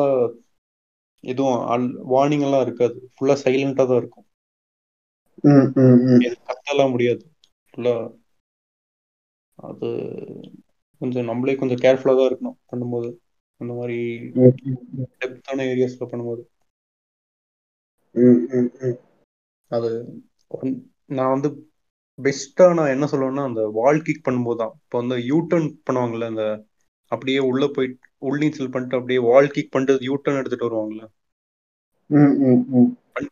எதுவும் 1.24 1.58
வார்னிங் 2.10 2.40
எல்லாம் 2.40 2.60
இருக்காது. 2.60 2.96
ஃபுல்லா 3.14 3.36
சைலண்டா 3.44 3.84
தான் 3.84 3.96
இருக்கும். 3.96 4.26
ம், 5.44 5.66
ம், 5.76 5.98
ம். 6.06 6.20
எது 6.20 6.36
கத்தலாம் 6.48 6.90
முடியாது. 6.90 7.22
ஃபுல்லா 7.68 7.94
அது 9.58 9.88
கொஞ்சம் 11.00 11.24
நம்மளே 11.24 11.54
கொஞ்சம் 11.54 11.82
கேர்ஃபுல்லா 11.82 12.14
தான் 12.16 12.28
இருக்கணும் 12.28 12.58
பண்ணும்போது. 12.70 13.10
அந்த 13.60 13.72
மாதிரி. 13.74 13.96
டெப்த்தான 15.20 15.66
ஏரியாஸ்ல 15.68 16.06
பண்ணும்போது. 16.10 16.42
ம், 18.14 18.40
ம், 18.52 18.70
ம். 18.80 18.98
அது 19.70 19.88
நான் 21.10 21.32
வந்து 21.34 21.48
பெஸ்டா 22.18 22.66
நான் 22.74 22.92
என்ன 22.94 23.06
சொல்லுவேன்னா 23.10 23.44
அந்த 23.44 23.62
வால் 23.74 24.00
கிக் 24.02 24.26
பண்ணும்போது 24.26 24.58
தான் 24.58 24.72
இப்போ 24.78 24.96
வந்து 24.98 25.16
யூ 25.24 25.38
டர்ன் 25.50 25.68
பண்ணுவாங்கல்ல 25.86 26.30
அந்த 26.32 26.44
அப்படியே 27.12 27.40
உள்ள 27.50 27.64
போயிட்டு 27.68 27.96
உள்நீச்சல் 28.22 28.72
பண்ணிட்டு 28.72 28.98
அப்படியே 28.98 29.20
வால் 29.28 29.54
கிக் 29.54 29.72
பண்ணிட்டு 29.72 30.06
யூ 30.08 30.16
டர்ன் 30.24 30.40
எடுத்துட்டு 30.40 30.68
வருவாங்கல்ல. 30.68 31.04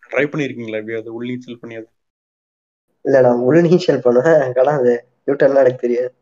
ட்ரை 0.07 0.25
பண்ணியிருக்கீங்களா 0.31 0.81
எப்படியாவது? 0.81 1.11
உள்நீச்சல் 1.19 1.61
பண்ணியாது 1.61 1.89
இல்ல 3.05 3.17
நான் 3.21 3.43
உள் 3.43 3.59
நீச்சல் 3.63 4.05
பண்ணுவேன். 4.07 4.41
ஆனா 4.63 4.73
அது 4.81 4.95
யூட்டர்லாம் 5.29 5.65
எனக்கு 5.65 5.85
தெரியாது. 5.85 6.15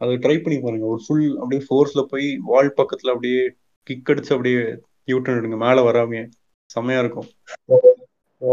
அது 0.00 0.12
ட்ரை 0.16 0.36
பண்ணி 0.42 0.58
பாருங்க. 0.60 0.86
ஒரு 0.86 1.00
ஃபுல் 1.06 1.24
அப்படியே 1.36 1.62
ஃபோர்ஸ்ல 1.66 2.02
போய் 2.12 2.28
வால் 2.44 2.76
பக்கத்துல 2.76 3.14
அப்படியே 3.14 3.40
கிக் 3.86 4.10
அடிச்சு 4.10 4.34
அப்படியே 4.36 4.60
யூட்டன் 5.08 5.38
எடுங்க. 5.40 5.58
மேல 5.58 5.80
வராம 5.80 6.22
செம்மையா 6.70 7.00
இருக்கும். 7.00 7.28
ஓ. 8.42 8.52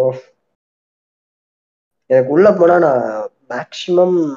எனக்கு 2.10 2.32
உள்ள 2.32 2.54
போனா 2.54 2.78
நான் 2.80 3.30
மேக்ஸிமம் 3.50 4.34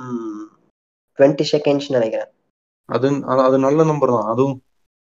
டுவெண்ட்டி 1.18 1.44
செகண்ட்ஸ் 1.52 1.90
நினைக்கிறேன். 1.90 2.32
அது 2.84 3.10
அது- 3.10 3.58
நல்ல 3.58 3.84
நம்பர் 3.84 4.08
தான். 4.08 4.32
அதுவும் 4.32 4.62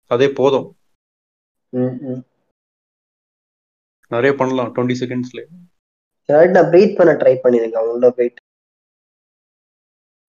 அதே 0.07 0.29
போதும். 0.29 0.77
நிறைய 4.09 4.37
பண்ணலாம் 4.37 4.75
டுவெண்ட்டி 4.75 4.95
செகண்ட்ஸ்ல 4.99 5.47
நான் 6.25 6.71
ப்ரீத் 6.71 6.95
பண்ண 6.95 7.13
ட்ரை 7.13 7.37
பண்ணிருக்கேன் 7.43 7.91
உள்ள 7.91 8.11
போயிட்டு. 8.11 8.41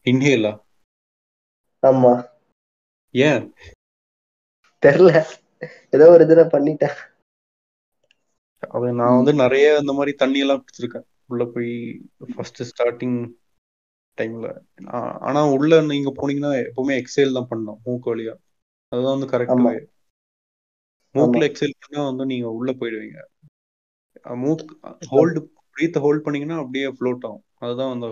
இன்ஹேலா 0.04 0.60
ஆமா. 1.82 2.30
ஏன்? 3.10 3.54
தெரியல. 4.86 5.24
ஏதோ 5.90 6.10
ஒரு 6.10 6.24
இதுல 6.24 6.54
பண்ணிட்டேன். 6.54 7.16
அது 8.68 8.92
நான் 8.92 9.16
வந்து 9.16 9.32
நிறைய 9.32 9.76
இந்த 9.76 9.92
மாதிரி 9.92 10.16
தண்ணி 10.16 10.38
எல்லாம் 10.38 10.64
குடிச்சிருக்கேன். 10.64 11.06
உள்ள 11.28 11.44
போய் 11.52 11.72
ஃபர்ஸ்ட் 12.32 12.60
ஸ்டார்டிங் 12.70 13.18
டைம்ல 14.18 14.46
ஆனா 15.28 15.40
உள்ள 15.54 15.80
நீங்க 15.86 16.10
போனீங்கன்னா 16.16 16.52
எப்பவுமே 16.64 16.94
எக்ஸைல் 17.00 17.36
தான் 17.36 17.50
பண்ணணும் 17.50 17.80
மூக்கு 17.86 18.08
வழியா. 18.12 18.34
அதுதான் 18.92 19.16
வந்து 19.16 19.30
கரெக்ட் 19.32 19.62
மூக்குல 21.14 21.46
எக்ஸைல் 21.48 21.74
பண்ணா 21.78 22.00
வந்து 22.08 22.24
நீங்க 22.30 22.48
உள்ள 22.50 22.70
போயிடுவீங்க. 22.80 23.18
மூக்கு 24.38 24.74
ஹோல்டு 25.10 25.40
ப்ரீத் 25.76 26.00
ஹோல்ட் 26.04 26.24
பண்ணீங்கன்னா 26.24 26.58
அப்படியே 26.62 26.88
ஃப்ளோட் 26.96 27.26
ஆகும். 27.28 27.44
அதுதான் 27.60 27.92
அந்த 27.94 28.08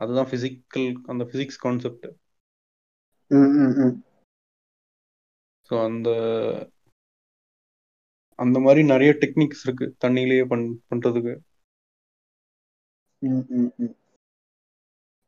அதுதான் 0.00 0.30
பிசிக்கல் 0.32 0.88
அந்த 1.06 1.22
பிசிக்ஸ் 1.32 1.62
கான்செப்ட். 1.62 2.06
ஸோ 5.70 5.84
அந்த 5.86 6.08
அந்த 8.38 8.58
மாதிரி 8.58 8.82
நிறைய 8.84 9.10
டெக்னிக்ஸ் 9.22 9.64
இருக்கு 9.64 9.86
தண்ணியிலேயே 10.04 10.44
பண் 10.46 10.64
பண்றதுக்கு. 10.90 11.34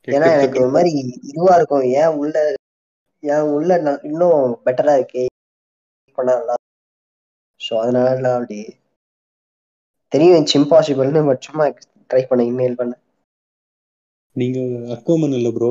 ஏன்னா 0.09 0.28
எனக்கு 0.35 0.59
ஒரு 0.59 0.73
மாதிரி 0.74 0.90
இதுவா 1.28 1.52
இருக்கும். 1.59 1.85
ஏன் 1.97 2.16
உள்ள 2.19 2.35
ஏன் 3.23 3.48
உள்ள 3.52 3.70
இன்னும் 4.09 4.36
பெட்டரா 4.65 4.94
இருக்கே? 4.98 5.24
பண்ணா 6.19 6.35
நல்லா 6.35 6.56
ஸோ 7.60 7.73
அதனால 7.81 8.15
நான் 8.19 8.36
அப்படி 8.36 8.59
தெரியும் 10.12 10.39
இட்ஸ் 10.39 10.56
இம்பாசிபிள்னு 10.59 11.23
பட் 11.27 11.47
சும்மா 11.47 11.66
ட்ரை 12.10 12.23
பண்ண 12.27 12.43
இமெயில் 12.51 12.78
பண்ண. 12.78 12.93
நீங்க 14.36 14.59
அக்கோமன் 14.94 15.36
இல்ல 15.39 15.51
ப்ரோ 15.55 15.70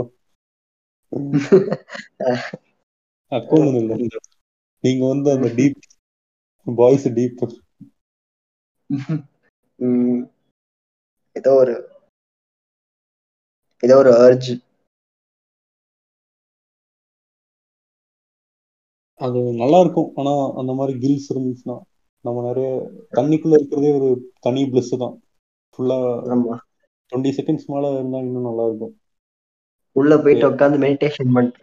அக்கோமன் 3.32 3.80
இல்ல. 3.82 3.94
நீங்க 4.84 5.04
வந்து 5.08 5.30
அந்த 5.34 5.50
டீப் 5.58 5.80
பாய்ஸ் 6.68 7.08
டீப். 7.18 7.44
ஏதோ 11.36 11.52
ஒரு 11.60 11.76
ஏதோ 13.84 13.96
ஒரு 13.98 14.12
அர்ஜ் 14.20 14.50
அது 19.20 19.40
நல்லா 19.60 19.78
இருக்கும் 19.84 20.10
ஆனா 20.20 20.32
அந்த 20.60 20.72
மாதிரி 20.74 20.94
கில்ஸ் 21.00 21.30
இருந்துச்சுன்னா 21.34 21.76
நம்ம 22.26 22.44
நிறைய 22.48 22.70
தண்ணிக்குள்ள 23.18 23.58
இருக்கிறதே 23.58 23.92
ஒரு 24.00 24.10
தனி 24.40 24.62
பிளஸ் 24.72 24.94
தான். 25.04 25.16
ஃபுல்லா 25.74 25.98
டுவெண்ட்டி 27.12 27.32
செகண்ட்ஸ் 27.38 27.68
மேல 27.68 27.92
இருந்தா 27.94 28.20
இன்னும் 28.26 28.50
நல்லா 28.50 28.66
இருக்கும் 28.70 28.96
உள்ள 29.96 30.14
போயிட்டு 30.24 30.46
உட்காந்து 30.52 30.84
மெடிடேஷன் 30.84 31.34
பண்ணிட்டு 31.36 31.62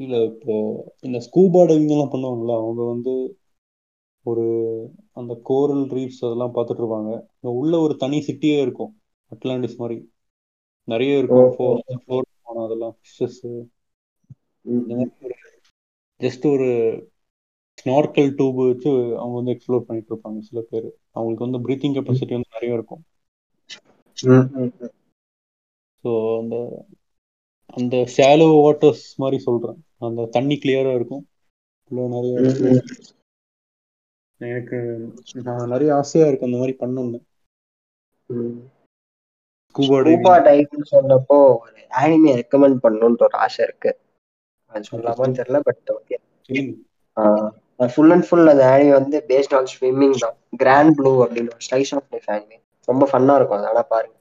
இல்ல 0.00 0.16
இப்போ 0.28 0.54
இந்த 1.06 1.18
ஸ்கூபா 1.26 1.60
டைவிங் 1.68 1.94
எல்லாம் 1.94 2.12
பண்ணுவாங்கல்ல 2.12 2.54
அவங்க 2.60 2.82
வந்து 2.90 3.12
ஒரு 4.26 4.44
அந்த 5.14 5.32
கோரல் 5.48 5.84
ரீஃப்ஸ் 5.92 6.22
அதெல்லாம் 6.26 6.54
பார்த்துட்டு 6.54 6.82
இருப்பாங்க. 6.82 7.10
உள்ள 7.54 7.72
ஒரு 7.80 7.94
தனி 7.96 8.18
சிட்டியே 8.28 8.58
இருக்கும். 8.62 8.92
அட்லாண்டிஸ் 9.32 9.80
மாதிரி. 9.80 9.96
நிறைய 10.88 11.18
இருக்கும். 11.18 11.50
ஃபோர் 11.54 11.80
ஃபோர் 12.04 12.28
அதெல்லாம். 12.64 12.94
ஃபிஷஸ் 12.98 13.40
ம், 13.44 13.62
இந்த 14.64 14.94
மாதிரி 14.94 15.12
ஒரு 15.24 15.36
ஜஸ்ட் 16.20 16.44
ஒரு 16.46 16.68
ஸ்னார்க்கல் 17.78 18.30
டியூப் 18.34 18.58
வச்சு 18.62 18.90
அவங்க 19.16 19.34
வந்து 19.34 19.54
எக்ஸ்ப்ளோர் 19.54 19.86
பண்ணிட்டு 19.86 20.12
இருப்பாங்க 20.14 20.40
சில 20.40 20.60
பேர். 20.60 20.88
அவங்களுக்கு 21.12 21.46
வந்து 21.46 21.62
ப்ரீத்திங் 21.66 21.96
கெப்பாசிட்டி 21.96 22.32
வந்து 22.32 22.54
நிறைய 22.54 22.74
இருக்கும். 22.74 23.02
ஸோ 26.04 26.10
அந்த 26.40 26.56
அந்த 27.76 27.96
ஷாலோ 28.16 28.46
வாட்டர்ஸ் 28.56 29.04
மாதிரி 29.16 29.38
சொல்றேன். 29.42 29.78
அந்த 29.98 30.26
தண்ணி 30.26 30.54
கிளியரா 30.54 30.92
இருக்கும். 30.94 31.24
நிறைய. 31.90 32.34
எனக்கு 34.40 34.78
நான் 35.42 35.68
நிறைய 35.68 35.94
ஆசையா 35.94 36.26
இருக்கு 36.26 36.46
அந்த 36.46 36.58
மாதிரி 36.58 36.74
பண்ணணும்னு. 36.80 37.20
ம். 38.30 38.56
ஸ்கூபா 39.74 40.32
டைவிங் 40.46 40.86
சொன்னப்போ 40.94 41.36
ஒரு 41.62 41.80
ஆனிமே 42.02 42.32
ரெக்கமெண்ட் 42.40 42.78
பண்ணணும்னு 42.84 43.26
ஒரு 43.28 43.36
ஆசை 43.44 43.60
இருக்கு. 43.66 43.90
அது 44.72 44.88
சொல்லலாமான்னு 44.90 45.38
தெரியல 45.40 45.60
but 45.68 45.92
okay 45.96 46.16
full 47.94 48.12
and 48.14 48.26
full 48.26 48.50
அந்த 48.52 48.64
ஆனிமே 48.72 48.92
வந்து 48.98 49.16
பேஸ்ட் 49.30 49.54
ஆன் 49.58 49.70
ஸ்விம்மிங் 49.74 50.16
தான். 50.24 50.36
கிராண்ட் 50.62 50.94
ப்ளூ 50.98 51.12
அப்படின்னு 51.24 51.54
ஒரு 51.54 51.64
ஸ்லைஸ் 51.68 51.92
ஆஃப் 51.96 52.10
லைஃப் 52.14 52.28
ஆனிமே 52.34 52.58
ரொம்ப 52.88 53.04
ஃபன்னா 53.10 53.34
இருக்கும் 53.38 53.58
அதனால 53.58 53.80
பாருங்க. 53.92 54.16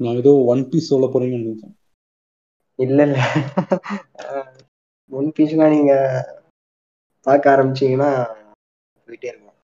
நான் 0.00 0.18
ஏதோ 0.22 0.32
ஒன் 0.52 0.62
பீஸ் 0.70 0.90
சொல்ல 0.92 1.06
போறீங்கன்னு 1.12 1.46
நினைச்சேன். 1.46 1.74
இல்ல 2.78 2.98
இல்ல. 3.08 3.18
ஒன் 5.10 5.28
பீஸ்லாம் 5.36 5.74
நீங்க 5.76 5.94
பார்க்க 7.26 7.54
ஆரம்பிச்சீங்கன்னா 7.54 8.10
போயிட்டே 9.06 9.28
இருக்கலாம் 9.30 9.58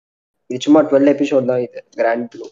இது 0.51 0.65
சும்மா 0.67 0.81
டுவெல் 0.89 1.13
எபிசோட் 1.15 1.51
தான் 1.53 1.63
இது 1.67 1.81
கிராண்ட் 2.01 2.27
ப்ளூ 2.33 2.47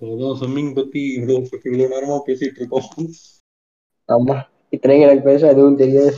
அதான் 0.00 0.38
ஸ்விம்மிங் 0.40 0.74
பத்தி 0.74 1.16
இவ்வளோ 1.16 1.36
இவ்வளோ 1.64 1.86
நேரமா 1.94 2.20
பேசிட்டு 2.26 2.56
இருக்கோம். 2.56 2.88
ஆமா 4.08 4.36
இத்தனைக்கு 4.70 5.00
எனக்கு 5.00 5.22
பேச 5.22 5.48
எதுவும் 5.48 5.76
தெரியாது. 5.76 6.16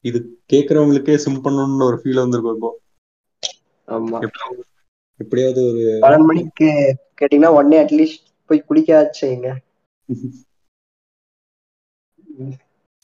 இது 0.00 0.38
கேட்கறவங்களுக்கே 0.52 1.16
சிம் 1.16 1.44
பண்ணணும்னு 1.44 1.84
ஒரு 1.84 2.00
ஃபீல் 2.04 2.14
வந்திருக்கும் 2.14 2.54
இப்போ. 2.54 2.80
ஆமா. 3.88 4.28
எப்படியாவது- 5.20 5.68
ஒரு 5.70 5.98
பன்னெண்டு 6.02 6.24
மணிக்கு 6.24 6.96
கேட்டீங்கன்னா 7.20 7.46
உடனே 7.46 7.78
அட்லீஸ்ட் 7.82 8.26
போய் 8.46 8.64
குளிக்காச்சுங்க 8.68 9.56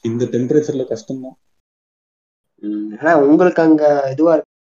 இந்த 0.04 0.24
டெம்பரேச்சர்ல 0.24 0.84
கஷ்டம்தான். 0.84 1.36
ஆனா 2.98 3.18
உங்களுக்கு 3.18 3.62
அங்க 3.62 4.08
இதுவா 4.10 4.32
இருக்கு. 4.32 4.52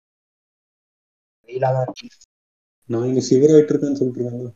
வெயிலா 1.46 1.72
தான் 1.72 1.82
இருக்கு. 1.82 2.08
நான் 2.88 3.04
இங்க 3.04 3.20
சிவர் 3.20 3.50
ஆயிட்டு 3.50 3.72
இருக்கேன்னு 3.72 3.92
சொல்லிட்டு 3.92 4.20
இருக்காங்க 4.20 4.50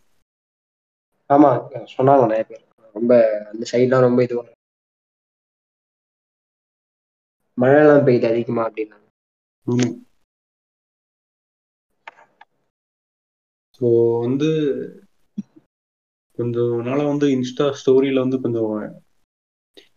ஆமா 1.31 1.51
சொன்னாங்க 1.93 2.25
நிறைய 2.25 2.45
பேர். 2.49 2.65
ரொம்ப 2.95 3.13
அந்த 3.51 3.65
சைட்லாம் 3.71 4.07
ரொம்ப 4.07 4.21
இதுவா 4.23 4.43
இருக்கு. 4.43 4.57
மழைலாம் 7.59 8.05
பெய்யுது 8.07 8.27
அதிகமா 8.31 8.63
அப்படின்னாங்க. 8.67 9.07
ஆமா 9.67 9.89
ஸோ 13.75 13.87
வந்து 14.23 14.49
கொஞ்சம் 16.39 16.75
நாளா 16.85 17.05
வந்து 17.07 17.27
இன்ஸ்டா 17.35 17.67
ஸ்டோரியில 17.79 18.25
வந்து 18.25 18.39
கொஞ்சம் 18.41 18.73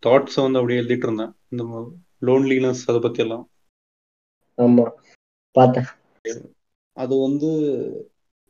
தாட்ஸை 0.03 0.39
வந்து 0.41 0.59
அப்படியே 0.59 0.79
எழுதிட்டு 0.79 1.07
இருந்தேன். 1.07 1.33
இந்த 1.51 1.63
லோன்லினஸ் 2.27 2.83
அதை 2.87 3.01
பத்தி 3.01 3.21
எல்லாம் 3.21 3.45
ஆமா 4.57 4.85
பார்த்தேன். 5.55 5.89
அது 6.97 7.13
வந்து 7.19 7.49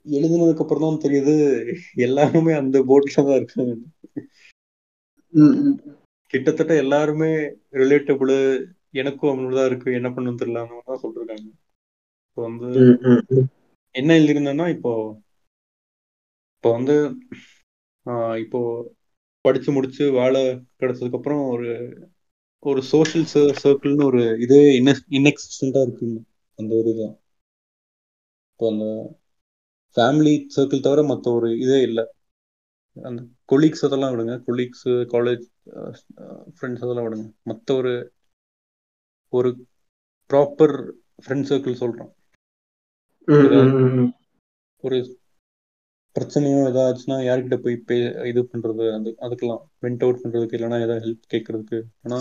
எழுதுனதுக்கு 0.06 0.64
அப்புறம் 0.64 0.86
தான் 0.86 1.04
தெரியுது 1.06 1.34
எல்லாருமே 2.06 2.54
அந்த 2.54 2.78
போட்ல 2.90 3.24
தான் 3.28 3.40
இருக்காங்க. 3.40 3.74
கிட்டத்தட்ட 6.34 6.74
எல்லாருமே 6.76 7.30
ரிலேட்டபிள் 7.74 8.34
எனக்கும் 8.94 9.32
அவங்களதான் 9.32 9.70
இருக்கு 9.70 9.90
என்ன 9.92 10.10
பண்ணுன்னு 10.10 10.42
தெரியல 10.42 10.64
அந்த 10.64 10.76
மாதிரி 10.76 10.92
தான் 10.92 11.04
சொல்லிருக்காங்க. 11.04 11.50
இப்போ 12.28 12.42
வந்து. 12.48 12.70
என்ன 13.96 14.10
எழுதியிருந்தேன்னா 14.20 14.68
இப்போ 14.76 14.92
இப்போ 16.56 16.72
வந்து 16.72 16.96
ஆஹ் 18.06 18.38
இப்போ 18.44 18.60
படிச்சு 19.46 19.70
முடிச்சு 19.72 20.04
வேலை 20.12 20.42
கிடைச்சதுக்கு 20.80 21.18
அப்புறம் 21.20 21.44
ஒரு 21.54 21.70
ஒரு 22.66 22.82
சோஷியல் 22.92 23.26
சர்க்கிள்னு 23.64 24.06
ஒரு 24.06 24.22
இதே 24.46 24.60
இன்எக்ஸிஸ்டண்டா 25.18 25.82
இருக்கு 25.86 26.08
அந்த 26.60 26.72
ஒரு 26.76 26.90
இதுதான் 26.90 27.16
இப்போ 28.52 28.66
அந்த 28.72 28.86
ஃபேமிலி 29.96 30.34
சர்க்கிள் 30.56 30.80
தவிர 30.80 31.04
மற்ற 31.04 31.32
ஒரு 31.32 31.50
இதே 31.60 31.80
இல்லை. 31.82 32.04
அந்த 32.98 33.22
கொலீக்ஸ் 33.52 33.86
அதெல்லாம் 33.86 34.14
விடுங்க. 34.14 34.36
கொலீக்ஸ் 34.48 34.88
காலேஜ் 35.14 35.46
ஃப்ரெண்ட்ஸ் 36.56 36.84
அதெல்லாம் 36.84 37.08
விடுங்க. 37.08 37.28
மற்ற 37.44 37.76
ஒரு 37.76 37.94
ஒரு 39.34 39.50
ப்ராப்பர் 40.30 40.76
ஃப்ரெண்ட் 41.24 41.50
சர்க்கிள் 41.50 41.74
சொல்றேன் 41.74 42.12
ம், 43.28 43.44
ஏதாவது 43.46 43.72
ம், 43.72 43.82
ம், 43.82 43.96
ம். 44.02 44.12
ஒரு 44.84 44.98
பிரச்சனையோ 46.16 46.62
ஏதாச்சுன்னா 46.70 47.18
யார்கிட்ட 47.26 47.58
போய் 47.58 47.76
பே 47.78 47.98
இது 48.30 48.42
பண்றது? 48.54 48.86
அது 48.96 49.10
அதுக்கெல்லாம் 49.20 49.62
வெண்ட் 49.82 50.04
அவுட் 50.04 50.22
பண்றதுக்கு 50.24 50.58
இல்லைன்னா 50.58 50.80
ஏதாவது 50.82 51.04
ஹெல்ப் 51.06 51.32
கேட்கறதுக்கு. 51.34 51.80
ஆனா 52.04 52.18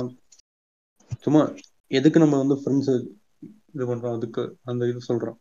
சும்மா 1.25 1.43
எதுக்கு 1.91 2.19
நம்ம 2.19 2.39
வந்து 2.39 2.55
ஃப்ரெண்ட்ஸ் 2.55 2.93
இது 3.75 3.85
பண்றோம்? 3.87 4.17
அதுக்கு 4.17 4.43
அந்த 4.65 4.89
இது 4.89 5.01
சொல்றோம். 5.09 5.39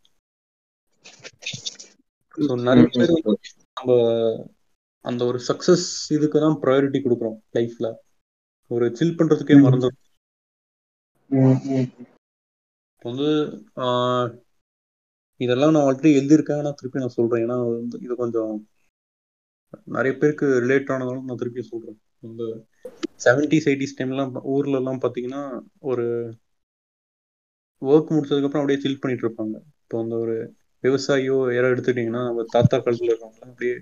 ஸோ 2.45 2.53
நிறைய 2.67 2.85
பேர் 2.95 3.13
நம்ம 3.77 3.91
அந்த 5.05 5.21
ஒரு 5.29 5.39
சக்சஸ் 5.49 5.85
இதுக்கு 6.15 6.37
தான் 6.45 6.59
ப்ரையாரிட்டி 6.63 6.99
கொடுக்குறோம் 7.05 7.37
லைஃப்ல 7.57 7.87
ஒரு 8.71 8.85
சில் 8.99 9.17
பண்றதுக்கே. 9.19 9.55
மறந்துடும். 9.65 9.99
இப்போ 12.93 13.07
வந்து 13.11 13.29
இதெல்லாம் 15.39 15.73
நான் 15.73 15.85
ஆல்ரெடி 15.87 16.11
எழுதியிருக்கேன். 16.19 16.63
நான் 16.65 16.77
திருப்பி 16.79 17.03
நான் 17.03 17.17
சொல்றேன். 17.17 17.43
ஏன்னா 17.45 17.57
வந்து 17.77 17.97
இது 18.05 18.13
கொஞ்சம் 18.23 18.53
நிறைய 19.95 20.13
பேருக்கு 20.21 20.47
ரிலேட் 20.63 20.91
ஆனதாலும் 20.93 21.27
நான் 21.29 21.41
திருப்பி 21.41 21.63
சொல்றேன். 21.71 21.97
இந்த 22.27 22.43
செவன்டிஸ் 23.25 23.67
எயிட்டிஸ் 23.71 23.97
டைம்லாம் 23.99 24.33
ஊர்ல 24.55 24.79
எல்லாம் 24.81 25.01
பாத்தீங்கன்னா 25.03 25.41
ஒரு 25.91 26.05
ஒர்க் 27.81 28.13
முடிச்சதுக்கு 28.15 28.47
அப்புறம் 28.47 28.63
அப்படியே 28.63 28.81
சில் 28.85 29.01
பண்ணிட்டு 29.03 29.25
இருப்பாங்க. 29.25 29.55
இப்போ 29.83 29.97
வந்து 30.01 30.15
ஒரு 30.23 30.35
விவசாயியோ 30.83 31.37
யாரோ 31.55 31.69
எடுத்துக்கிட்டீங்கன்னா 31.73 32.23
நம்ம 32.27 32.45
தாத்தா 32.55 32.77
காலத்துல 32.77 33.11
இருக்கவங்களாம் 33.11 33.51
அப்படியே 33.51 33.75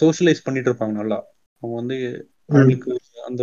சோஷியலைஸ் 0.00 0.44
பண்ணிட்டு 0.44 0.70
இருப்பாங்க 0.70 0.94
நல்லா. 1.00 1.18
அவங்க 1.62 1.74
வந்து 1.80 1.96
அவங்களுக்கு 2.48 2.92
அந்த 3.28 3.42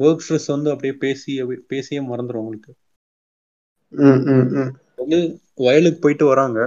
ஒர்க் 0.00 0.22
ஸ்ட்ரெஸ் 0.24 0.48
வந்து 0.48 0.70
அப்படியே 0.70 0.94
பேசி 1.04 1.32
பேசியே 1.72 2.00
மறந்துடும் 2.10 2.42
அவங்களுக்கு. 2.42 2.72
வந்து 4.98 5.18
வயலுக்கு 5.58 5.98
போயிட்டு 5.98 6.24
வராங்க. 6.26 6.58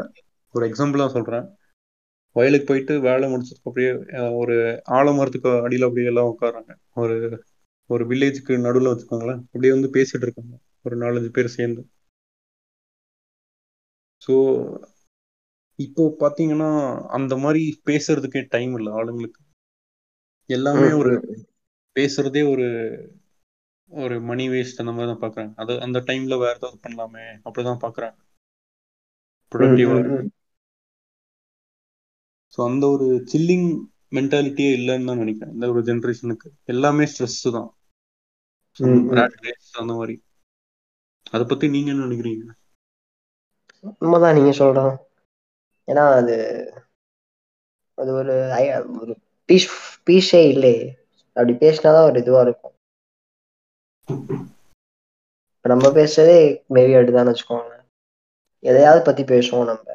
ஒரு 0.56 0.64
எக்ஸாம்பிளா 0.69 1.07
சொல்றேன். 1.07 1.45
வயலுக்கு 2.35 2.68
போயிட்டு 2.69 2.94
வேலை 2.99 3.26
முடிச்சதுக்கு 3.31 3.69
அப்படியே 3.69 3.91
ஒரு 4.41 4.56
ஆலமரத்துக்கு 4.98 5.52
அடியில 5.65 5.88
அப்படியே 5.88 6.10
எல்லாம் 6.11 6.31
உட்காராங்க 6.34 6.72
ஒரு 7.02 7.15
ஒரு 7.89 8.03
வில்லேஜுக்கு 8.10 8.53
நடுவில் 8.65 8.91
வச்சுக்கோங்களேன். 8.91 9.41
அப்படியே 9.45 9.73
வந்து 9.76 9.89
பேசிட்டு 9.94 10.26
இருக்காங்க. 10.27 10.56
ஒரு 10.85 10.95
நாலஞ்சு 10.98 11.30
பேர் 11.30 11.56
சேர்ந்து. 11.57 11.81
ஸோ 14.27 14.35
இப்போ 15.79 16.03
பார்த்தீங்கன்னா 16.21 16.69
அந்த 17.09 17.33
மாதிரி 17.35 17.61
பேசுறதுக்கே 17.85 18.41
டைம் 18.47 18.73
இல்லை 18.75 18.91
ஆளுங்களுக்கு. 18.93 19.41
எல்லாமே 20.49 20.89
ஒரு 20.93 21.13
பேசுறதே 21.95 22.41
ஒரு 22.51 22.67
ஒரு 23.91 24.15
மணி 24.21 24.45
வேஸ்ட் 24.49 24.81
அந்த 24.83 24.91
மாதிரி 24.91 25.09
தான் 25.11 25.21
பார்க்குறாங்க 25.23 25.53
அது 25.55 25.73
அந்த 25.79 25.99
டைம்ல 26.07 26.35
வேற 26.39 26.55
ஏதாவது 26.55 26.83
பண்ணலாமே 26.85 27.25
அப்படிதான் 27.45 27.83
பார்க்குறாங்க 27.83 28.17
ம், 28.17 29.49
ப்ரொடக்டிவா. 29.51 29.97
ஸோ 32.53 32.61
அந்த 32.69 32.85
ஒரு 32.87 33.07
சில்லிங் 33.31 33.67
மென்டாலிட்டியே 34.15 34.71
இல்லைன்னு 34.77 35.09
தான் 35.09 35.21
நினைக்கிறேன். 35.23 35.53
இந்த 35.53 35.67
ஒரு 35.73 35.81
ஜென்ரேஷனுக்கு 35.81 36.49
எல்லாமே 36.65 37.05
ஸ்ட்ரெஸ் 37.05 37.41
தான். 37.57 37.69
அந்த 39.81 39.93
மாதிரி. 39.93 40.15
அதை 41.33 41.43
பத்தி 41.45 41.65
நீங்க 41.67 41.89
என்ன 41.91 42.05
நினைக்கிறீங்க? 42.05 42.45
உண்மைதான் 43.83 44.37
நீங்க 44.37 44.51
சொல்றோம் 44.59 44.95
ஏன்னா 45.87 46.03
அது 46.19 46.35
அது 47.97 48.09
ஒரு 48.19 48.33
ஒரு 49.01 49.13
பீஸ் 49.49 49.67
பீஸே 50.07 50.41
இல்லையே. 50.53 50.83
அப்படி 51.35 51.53
பேசினாதான் 51.63 52.07
ஒரு 52.09 52.17
இதுவா 52.19 52.41
இருக்கும். 52.41 52.73
இப்ப 55.55 55.69
நம்ம 55.73 55.87
பேசுறதே 55.97 56.39
மேபி 56.75 56.95
அப்படிதான் 56.97 57.29
வச்சுக்கோங்க 57.29 57.73
எதையாவது 58.63 59.01
பத்தி 59.03 59.23
பேசுவோம் 59.33 59.69
நம்ம. 59.69 59.85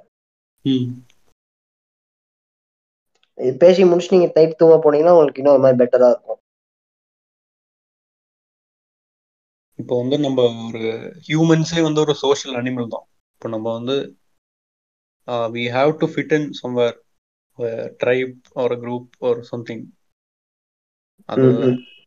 இது 3.38 3.52
பேசி 3.56 3.82
முடிச்சு 3.84 4.14
நீங்க 4.14 4.28
டைட் 4.34 4.60
தூங்க 4.60 4.76
போனீங்கன்னா 4.78 5.14
உங்களுக்கு 5.16 5.40
இன்னும் 5.40 5.54
ஒரு 5.56 5.64
மாதிரி 5.64 5.80
பெட்டரா 5.82 6.09
இருக்கும். 6.12 6.40
இப்போ 9.78 9.94
வந்து 10.02 10.16
நம்ம 10.18 10.40
ஒரு 10.66 10.82
ஹியூமன்ஸே 11.26 11.80
வந்து 11.82 12.00
ஒரு 12.00 12.14
சோஷியல் 12.24 12.59
அனிமல் 12.60 12.92
தான். 12.94 13.06
இப்போ 13.43 13.51
நம்ம 13.52 13.70
வந்து 13.78 13.94
we 15.55 15.62
have 15.74 15.93
to 16.01 16.06
fit 16.10 16.35
in 16.36 16.47
somewhere 16.59 16.98
tribe 18.01 18.35
ஒரு 18.56 18.74
குரூப் 18.82 19.09
ஒரு 19.20 19.40
சம்திங் 19.48 19.82
அது. 21.28 21.48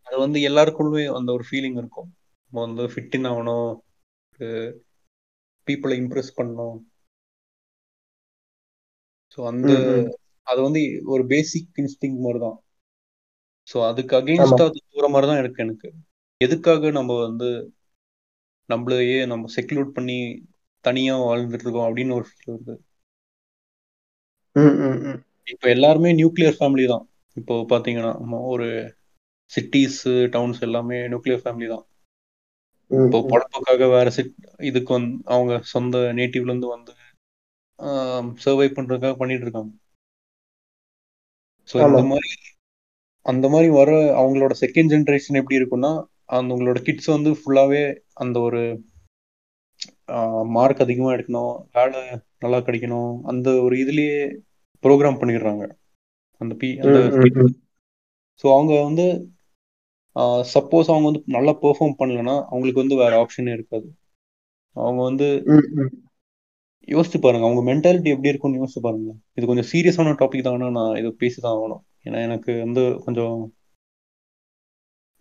அது 0.07 0.15
வந்து 0.23 0.39
எல்லாருக்குள்ளே 0.41 1.01
அந்த 1.17 1.29
ஒரு 1.33 1.45
ஃபீலிங் 1.49 1.77
இருக்கும். 1.77 2.07
நம்ம 2.45 2.63
வந்து 2.65 2.85
ஃபிட் 2.93 3.17
இன் 3.19 3.27
ஆகணும் 3.31 3.67
பீப்புளை 5.67 5.97
இம்ப்ரெஸ் 6.03 6.31
பண்ணணும். 6.37 6.77
ஸோ 9.37 9.41
அந்த. 9.51 9.69
அது 10.47 10.59
வந்து 10.61 10.83
ஒரு 11.13 11.25
பேசிக் 11.27 11.79
இன்ஸ்டிங் 11.83 12.17
மாதிரி 12.21 12.41
தான் 12.45 12.57
ஸோ 13.67 13.77
அதுக்கு 13.89 14.15
அகெயின்ஸ்டா 14.19 14.65
அது 14.69 14.79
போகிற 14.87 15.09
மாதிரி 15.09 15.29
தான் 15.31 15.43
இருக்கு 15.43 15.65
எனக்கு. 15.67 15.89
எதுக்காக 16.41 16.91
நம்ம 16.91 17.13
வந்து 17.21 17.49
நம்மளையே 18.69 19.21
நம்ம 19.25 19.49
செக்லூட் 19.55 19.95
பண்ணி 19.97 20.19
தனியா 20.85 21.15
வாழ்ந்துட்டு 21.23 21.65
இருக்கோம் 21.65 21.87
அப்படின்னு 21.87 22.17
ஒரு 22.19 22.25
ஃபீல் 22.29 22.53
வருது. 22.53 22.75
இப்போ 25.47 25.67
எல்லாருமே 25.69 26.11
நியூக்ளியர் 26.19 26.57
ஃபேமிலி 26.57 26.85
தான் 26.93 27.05
இப்போ 27.37 27.55
பாத்தீங்கன்னா 27.71 28.11
ஒரு 28.53 28.67
சிட்டிஸ் 29.51 29.99
டவுன்ஸ் 30.33 30.61
எல்லாமே 30.67 30.97
நியூக்ளியர் 31.07 31.43
ஃபேமிலி 31.43 31.67
தான் 31.73 31.83
இப்போ. 32.91 33.17
பொழப்புக்காக 33.31 33.87
வேற 33.93 34.07
சிட் 34.17 34.33
இதுக்கு 34.69 34.91
வந்து 34.93 35.15
அவங்க 35.33 35.53
சொந்த 35.73 35.97
நேட்டிவ்ல 36.19 36.51
இருந்து 36.51 36.69
வந்து 36.73 36.93
சர்வை 38.43 38.67
பண்றதுக்காக 38.71 39.15
பண்ணிட்டு 39.15 39.45
இருக்காங்க 39.47 39.71
ஸோ 41.69 41.75
இந்த. 41.79 42.01
மாதிரி 42.11 42.29
அந்த 43.25 43.45
மாதிரி 43.49 43.69
வர 43.71 43.89
அவங்களோட 44.19 44.53
செகண்ட் 44.59 44.91
ஜென்ரேஷன் 44.93 45.39
எப்படி 45.39 45.59
இருக்கும்னா 45.59 45.91
அந்த 46.37 46.53
உங்களோட 46.55 46.79
கிட்ஸ் 46.81 47.09
வந்து 47.13 47.31
ஃபுல்லாவே 47.39 47.83
அந்த 48.15 48.37
ஒரு 48.39 48.61
மார்க் 50.47 50.81
அதிகமா 50.81 51.11
எடுக்கணும் 51.11 51.65
வேலை 51.73 51.99
நல்லா 52.39 52.57
கிடைக்கணும் 52.57 53.19
அந்த 53.23 53.61
ஒரு 53.61 53.75
இதுலயே 53.75 54.39
ப்ரோக்ராம் 54.83 55.19
பண்ணிடுறாங்க. 55.21 55.63
அந்த 56.41 56.55
பி 56.55 56.79
அந்த. 56.79 56.99
ஸோ 58.43 58.51
அவங்க 58.53 58.83
வந்து 58.83 59.05
சப்போஸ் 60.53 60.89
அவங்க 60.91 61.03
வந்து 61.03 61.23
நல்லா 61.25 61.51
பெர்ஃபார்ம் 61.61 61.95
பண்ணலன்னா 61.99 62.35
அவங்களுக்கு 62.43 62.79
வந்து 62.79 62.95
வேற 62.95 63.13
ஆப்ஷனே 63.21 63.53
இருக்காது. 63.53 63.87
அவங்க 64.75 65.03
வந்து. 65.03 65.25
யோசிச்சு 66.87 67.19
பாருங்க 67.19 67.45
அவங்க 67.47 67.73
மென்டாலிட்டி 67.73 68.07
எப்படி 68.07 68.27
இருக்கும்னு 68.27 68.63
யோசிச்சு 68.63 68.79
பாருங்க. 68.81 69.13
இது 69.33 69.47
கொஞ்சம் 69.47 69.69
சீரியஸான 69.71 70.09
டாபிக் 70.09 70.41
தான் 70.41 70.71
நான் 70.71 70.95
இதை 70.95 71.15
பேசிதான் 71.19 71.55
ஆகணும். 71.55 71.83
ஏன்னா 72.03 72.21
எனக்கு 72.23 72.59
வந்து 72.59 73.01
கொஞ்சம் 73.05 73.53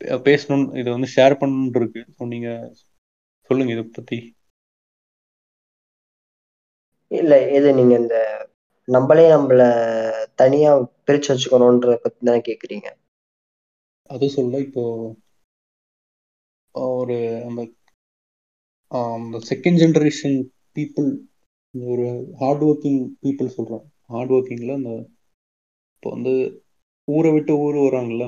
பே- 0.01 0.23
பேசணும் 0.29 0.77
இதை 0.79 0.93
வந்து 0.93 1.09
ஷேர் 1.17 1.39
பண்ணணும்னு 1.41 1.77
இருக்கு. 1.81 2.05
ஸோ 2.19 2.27
நீங்க 2.27 2.49
சொல்லுங்க 3.47 3.73
இதை 3.73 3.85
பத்தி. 3.93 4.19
இல்ல 7.15 7.33
இது 7.57 7.69
நீங்க 7.75 7.95
இந்த 7.99 8.17
நம்மளே 8.89 9.27
நம்மள 9.33 9.63
தனியா 10.35 10.71
பிரிச்சு 11.07 11.31
வச்சுக்கணும்ன்றத 11.31 11.95
பத்தி 12.03 12.21
தானே 12.27 12.41
கேக்குறீங்க? 12.49 12.89
அது 14.11 14.27
சொல்ல 14.31 14.59
இப்போ 14.61 14.83
ஒரு 16.75 17.17
அந்த 18.93 19.39
செகண்ட் 19.51 19.81
ஜென்ரேஷன் 19.83 20.37
பீப்புள் 20.77 21.09
ஒரு 21.75 22.07
ஹார்ட் 22.41 22.65
ஒர்க்கிங் 22.65 23.01
பீப்புள் 23.23 23.55
சொல்றேன் 23.57 23.85
ஹார்ட் 24.11 24.33
ஒர்க்கிங்ல 24.33 24.75
அந்த 24.75 24.93
இப்போ 25.95 26.11
வந்து 26.11 26.35
ஊரை 27.09 27.31
விட்டு 27.33 27.53
ஊர் 27.59 27.79
வராங்கல்ல 27.81 28.27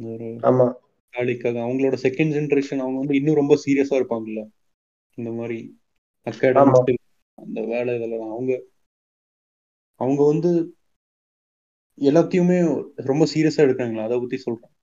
ஒரு 0.00 0.26
வேலைக்காக 1.14 1.56
அவங்களோட 1.64 1.96
செகண்ட் 2.04 2.34
ஜென்ரேஷன் 2.34 2.82
அவங்க 2.84 2.98
வந்து 2.98 3.18
இன்னும் 3.18 3.40
ரொம்ப 3.40 3.54
சீரியஸா 3.64 3.94
இருப்பாங்கல்ல. 3.98 4.42
இந்த 5.18 5.30
மாதிரி 5.32 5.58
அகாடமிக்ஸ் 6.26 6.97
அந்த 7.38 7.60
வேலை 7.62 7.96
இதெல்லாம். 7.96 8.30
அவங்க 8.30 8.52
அவங்க 10.00 10.20
வந்து 10.26 10.50
எல்லாத்தையுமே 11.98 12.56
ரொம்ப 13.04 13.24
சீரியஸா 13.34 13.62
எடுக்கிறாங்களா 13.64 14.04
அதை 14.04 14.18
பத்தி 14.18 14.36
சொல்றேன் 14.36 14.74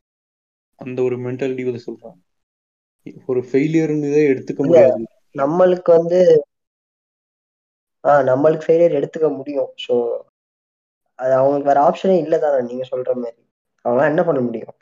அந்த 0.79 0.99
ஒரு 1.03 1.15
மென்டாலிட்டி 1.17 1.65
பத்தி 1.65 1.79
சொல்றேன் 1.79 2.17
ஒரு 3.25 3.41
ஃபெயிலியர்னு 3.41 4.09
எடுத்துக்க. 4.31 4.61
முடியாது. 4.67 5.03
நம்மளுக்கு 5.35 5.91
வந்து 5.91 6.19
ஆஹ் 8.03 8.23
நம்மளுக்கு 8.29 8.65
ஃபெயிலியர் 8.65 8.97
எடுத்துக்க 8.99 9.35
முடியும். 9.35 9.71
ஸோ 9.87 9.93
அது 11.19 11.33
அவங்களுக்கு 11.33 11.69
வேற 11.71 11.79
ஆப்ஷனே 11.87 12.17
இல்லை 12.21 12.39
தானே 12.39 12.67
நீங்க 12.67 12.85
சொல்ற 12.91 13.11
மாதிரி. 13.15 13.41
அவங்க 13.85 14.05
என்ன 14.05 14.23
பண்ண 14.23 14.41
முடியும்? 14.41 14.75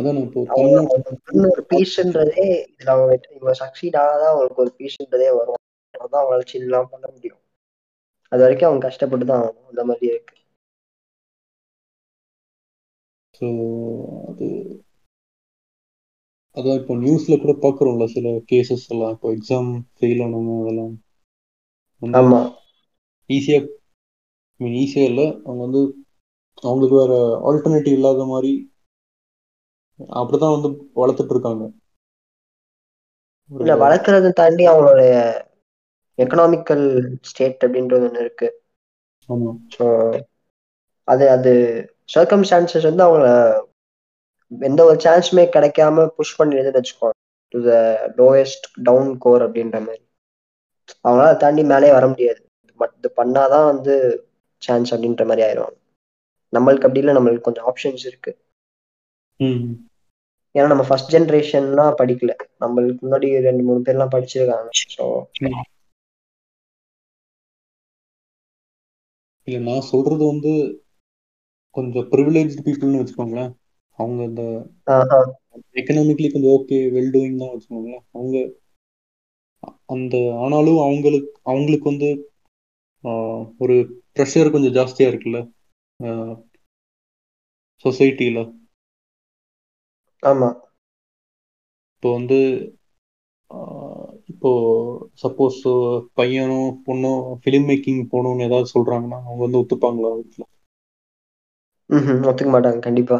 அதான் 0.00 0.18
இப்போ 0.24 0.40
ஒரு 1.54 1.62
பீஸ்ன்றதே 1.70 2.44
இதுல 2.72 2.92
அவங்க 2.94 3.14
இவங்க 3.36 3.52
சக்சீட் 3.62 3.96
ஆனாதான் 4.02 4.32
அவங்களுக்கு 4.32 4.64
ஒரு 4.64 4.72
பீஸ்ன்றதே 4.78 5.30
வரும். 5.38 5.60
அதான் 5.94 6.20
அவங்களால 6.20 6.44
சில்லாம் 6.52 6.90
பண்ண 6.92 7.06
முடியும். 7.14 7.40
அது 8.32 8.42
வரைக்கும் 8.42 8.68
அவங்க 8.68 8.82
கஷ்டப்பட்டு 8.86 9.24
தான் 9.26 9.42
ஆகணும். 9.42 9.70
அந்த 9.72 9.84
மாதிரி 9.84 10.06
இருக்கு. 10.12 10.34
ஸோ 13.34 13.48
அது 14.30 14.46
அதான் 16.56 16.78
இப்போ 16.80 16.94
நியூஸ்ல 16.94 17.34
கூட 17.42 17.52
பார்க்குறோம்ல 17.64 18.06
சில 18.14 18.28
கேசஸ் 18.52 18.86
எல்லாம். 18.92 19.12
இப்போ 19.16 19.28
எக்ஸாம் 19.36 19.68
ஃபெயில் 19.96 20.22
ஆனவங்க 20.24 20.54
அதெல்லாம். 20.62 20.94
ஆமா. 22.02 22.40
ஈஸியாக 23.30 23.68
மீன் 24.60 24.78
ஈஸியாக 24.82 25.10
இல்லை. 25.10 25.26
அவங்க 25.44 25.60
வந்து 25.66 25.82
அவங்களுக்கு 26.62 26.96
வேற 27.02 27.14
ஆல்டர்னேட்டிவ் 27.48 27.96
இல்லாத 27.98 28.24
மாதிரி 28.24 28.52
அப்படிதான் 30.18 30.54
வந்து 30.56 30.68
வளர்த்துட்டு 30.96 31.34
இருக்காங்க. 31.34 31.64
இல்ல 33.50 33.72
வளர்க்கறதை 33.76 34.30
தாண்டி 34.32 34.64
அவங்களுடைய 34.68 35.12
எக்கனாமிக்கல் 36.18 36.84
ஸ்டேட் 37.22 37.64
அப்படின்றது 37.66 38.06
ஒண்ணு 38.08 38.20
இருக்கு. 38.20 38.48
ஸோ 39.74 39.86
அது 41.08 41.24
அது 41.30 41.52
சர்க்கம்ஸ்டான்சஸ் 42.14 42.88
வந்து 42.90 43.04
அவங்கள 43.04 43.28
எந்த 44.52 44.80
ஒரு 44.84 44.98
சான்ஸுமே 45.04 45.44
கிடைக்காம 45.54 46.06
புஷ் 46.16 46.36
பண்ணிடுதுன்னு 46.38 46.80
வச்சுக்கோங்க. 46.80 47.16
To 47.54 47.58
the 47.68 47.72
lowest 48.18 48.66
down 48.82 49.18
core 49.18 49.44
அப்படின்ற 49.46 49.78
மாதிரி. 49.80 50.02
அவங்களால 51.04 51.36
தாண்டி 51.36 51.62
மேலே 51.64 51.90
வர 51.92 52.04
முடியாது. 52.08 52.40
பட் 52.80 52.94
இது 52.98 53.10
பண்ணாதான் 53.16 53.64
வந்து 53.64 53.94
சான்ஸ் 54.62 54.92
அப்படின்ற 54.94 55.24
மாதிரி 55.26 55.42
ஆயிரும். 55.46 55.76
நம்மளுக்கு 56.52 56.86
அப்படி 56.86 57.02
இல்லை 57.02 57.14
நம்மளுக்கு 57.16 57.40
கொஞ்சம் 57.40 57.68
ஆப்ஷன்ஸ் 57.72 58.06
இருக்கு. 58.06 58.32
ஏன்னா 60.54 60.66
நம்ம 60.72 60.84
ஃபர்ஸ்ட் 60.88 61.12
ஜென்ரேஷன்லாம் 61.14 61.98
படிக்கல. 62.00 62.32
நம்மளுக்கு 62.62 63.00
முன்னாடி 63.06 63.28
ரெண்டு 63.48 63.62
மூணு 63.68 63.80
பேர்லாம் 63.86 64.14
படிச்சிருக்காங்க. 64.14 64.70
ஸோ 64.94 65.04
இல்லை 69.48 69.60
நான் 69.68 69.88
சொல்றது 69.92 70.22
வந்து 70.32 70.52
கொஞ்சம் 71.76 72.06
ப்ரிவிலேஜ் 72.12 72.54
பீப்புள்னு 72.64 73.00
வச்சுக்கோங்களேன். 73.00 73.52
அவங்க 73.98 74.20
இந்த 74.30 74.42
எக்கனாமிக்கலி 75.80 76.28
கொஞ்சம் 76.32 76.54
ஓகே 76.56 76.78
வெல் 76.96 77.12
டூயிங் 77.14 77.40
தான் 77.42 77.52
வச்சுக்கோங்களேன். 77.52 78.04
அவங்க 78.16 78.36
அந்த 79.94 80.16
ஆனாலும் 80.42 80.80
அவங்களுக்கு 80.86 81.30
அவங்களுக்கு 81.50 81.86
வந்து 81.92 82.10
ஒரு 83.60 83.74
ப்ரெஷர் 84.14 84.52
கொஞ்சம் 84.54 84.76
ஜாஸ்தியா 84.78 85.08
இருக்குல்ல 85.10 85.40
சொசைட்டியில் 87.84 88.40
ஆமா. 90.22 90.50
இப்போ 91.94 92.08
வந்து 92.14 92.36
இப்போ 94.30 94.50
சப்போஸ் 95.22 95.60
பையனும் 96.18 96.70
பொண்ணும் 96.84 97.22
ஃபிலிம் 97.40 97.68
மேக்கிங் 97.68 98.02
போகணும்னு 98.12 98.48
ஏதாவது 98.48 98.74
சொல்றாங்கன்னா 98.74 99.20
அவங்க 99.22 99.42
வந்து 99.44 99.62
ஒத்துப்பாங்களா 99.62 100.12
வீட்டில் 100.16 100.48
ம் 101.90 102.26
ஒத்துக்க 102.28 102.50
மாட்டாங்க. 102.52 102.80
கண்டிப்பா. 102.86 103.18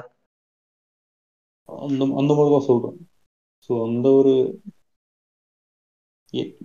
அந்த 1.68 2.02
அந்த 2.20 2.32
மாதிரி 2.36 2.52
தான் 2.54 2.68
சொல்றேன். 2.68 2.98
ஸோ 3.64 3.82
அந்த 3.86 4.06
ஒரு 4.18 4.34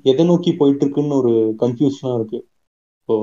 எதை 0.06 0.24
நோக்கி 0.28 0.52
போயிட்டு 0.56 0.84
இருக்குன்னு 0.86 1.20
ஒரு 1.22 1.34
கன்ஃபியூஷனா 1.62 2.12
இருக்கு. 2.18 2.40
இப்போ 3.00 3.16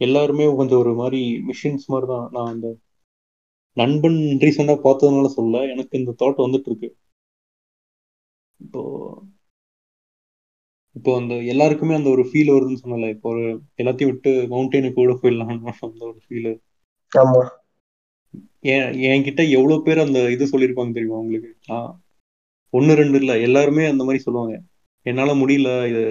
எல்லாருமே 0.00 0.46
கொஞ்சம் 0.58 0.80
ஒரு 0.80 0.92
மாதிரி 0.98 1.20
மிஷின்ஸ் 1.48 1.86
மாதிரி 1.88 2.08
தான் 2.08 2.26
நான் 2.34 2.52
அந்த 2.52 2.66
நண்பன் 3.76 4.18
ரீசெண்டாக 4.42 4.78
பார்த்ததுனால 4.84 5.28
சொல்ல 5.36 5.62
எனக்கு 5.72 5.94
இந்த 6.00 6.12
தாட் 6.20 6.44
வந்துட்டு 6.44 6.68
இருக்கு 6.70 6.88
இப்போ 8.60 8.82
இப்போ 10.96 11.10
அந்த 11.18 11.34
எல்லாருக்குமே 11.52 11.94
அந்த 11.98 12.08
ஒரு 12.14 12.22
ஃபீல் 12.28 12.52
வருதுன்னு 12.54 12.82
சொன்னல 12.82 13.08
இப்போ 13.14 13.28
ஒரு 13.32 13.44
எல்லாத்தையும் 13.80 14.10
விட்டு 14.12 14.30
மவுண்டெயினுக்கு 14.52 14.98
கூட 15.00 15.14
போயிடலாம் 15.20 15.52
அந்த 15.86 16.02
ஒரு 16.10 16.18
ஃபீல் 16.24 16.50
ஆமா. 17.12 17.40
என்கிட்ட 19.08 19.42
எவ்வளோ 19.56 19.76
பேர் 19.86 20.04
அந்த 20.04 20.18
இது 20.34 20.44
சொல்லியிருப்பாங்க 20.52 20.92
தெரியுமா 20.96 21.18
உங்களுக்கு? 21.22 21.50
நான் 21.70 21.88
ஒன்று 22.74 22.92
ரெண்டு 23.00 23.18
இல்லை 23.22 23.34
எல்லாருமே 23.46 23.84
அந்த 23.90 24.02
மாதிரி 24.06 24.20
சொல்லுவாங்க. 24.26 24.54
என்னால் 25.06 25.40
முடியல 25.40 25.70
இது 25.90 26.02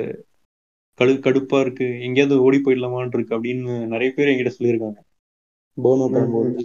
கடு 1.00 1.14
கடுப்பா 1.26 1.58
இருக்கு 1.64 1.86
எங்கேயாவது 2.08 2.36
ஓடி 2.46 2.58
போயிடலாமான் 2.66 3.16
இருக்கு 3.16 3.36
அப்படின்னு 3.38 3.76
நிறைய 3.94 4.10
பேர் 4.18 4.32
என்கிட்ட 4.32 4.54
சொல்லியிருக்காங்க. 4.58 5.00
போன் 5.78 6.04
அவுட் 6.06 6.62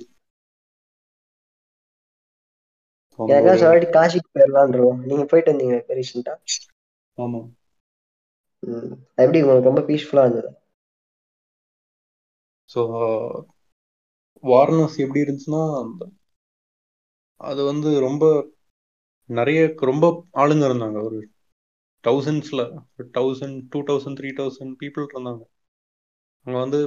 ஒரு- 3.19 3.59
சொல்லிட்டு 3.59 3.99
காசிக்கு 3.99 4.31
போயிடலான்றோம் 4.35 4.99
நீங்க 5.05 5.25
போயிட்டு 5.25 5.53
வந்தீங்க 5.53 5.77
ரீசெண்டா 5.99 6.35
ஆமா. 7.17 7.41
எப்படி 9.21 9.41
உங்களுக்கு 9.43 9.71
ரொம்ப 9.71 9.81
பீஸ்ஃபுல்லா 9.81 10.23
இருந்தது? 10.25 10.51
ஸோ 12.75 12.81
வாரணாசி 14.45 15.03
எப்படி 15.03 15.21
இருந்துச்சுன்னா 15.21 15.63
அது 17.41 17.65
வந்து 17.65 18.01
ரொம்ப 18.01 18.25
நிறைய 19.31 19.61
ரொம்ப 19.91 20.07
ஆளுங்க 20.35 20.65
இருந்தாங்க. 20.69 20.99
ஒரு 21.05 21.19
தௌசண்ட்ஸ்ல 22.05 22.63
thousand 23.19 23.59
two 23.71 23.79
thousand 23.89 24.19
three 24.21 24.31
thousand 24.41 24.75
people 24.81 25.07
இருந்தாங்க. 25.15 25.43
அங்க 26.47 26.59
வந்து 26.59 26.81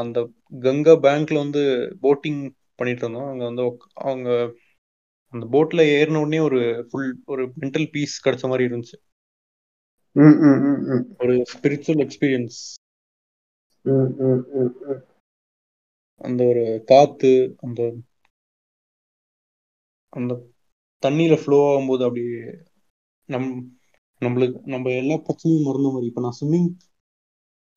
அந்த 0.00 0.18
கங்கா 0.60 0.92
பேங்க்ல 1.06 1.36
வந்து 1.44 1.62
போட்டிங் 2.02 2.40
பண்ணிட்டு 2.76 3.04
இருந்தோம். 3.04 3.28
அங்க 3.32 3.44
வந்து 3.44 3.64
அவங்க 4.08 4.28
அந்த 5.32 5.44
போட்ல 5.52 5.80
ஏறின 5.96 6.20
உடனே 6.22 6.38
ஒரு 6.48 6.60
ஃபுல் 6.88 7.10
ஒரு 7.32 7.42
மென்டல் 7.62 7.88
பீஸ் 7.94 8.14
கிடைச்ச 8.26 8.44
மாதிரி 8.50 8.66
இருந்துச்சு. 8.68 8.96
ஒரு 11.22 11.34
ஸ்பிரிச்சுவல் 11.52 12.02
எக்ஸ்பீரியன்ஸ் 12.04 12.58
அந்த 16.20 16.40
ஒரு 16.52 16.64
காத்து 16.86 17.32
அந்த 17.66 17.80
அந்த 20.12 20.32
தண்ணியில 21.02 21.34
ஃப்ளோ 21.40 21.58
ஆகும்போது 21.68 22.02
அப்படி 22.06 22.22
நம் 23.28 23.48
நம்மளுக்கு 24.22 24.58
நம்ம 24.64 24.92
எல்லா 25.00 25.16
பிரச்சனையும் 25.26 25.66
மறந்த 25.66 25.88
மாதிரி. 25.92 26.08
இப்போ 26.10 26.22
நான் 26.24 26.38
ஸ்விம்மிங் 26.38 26.70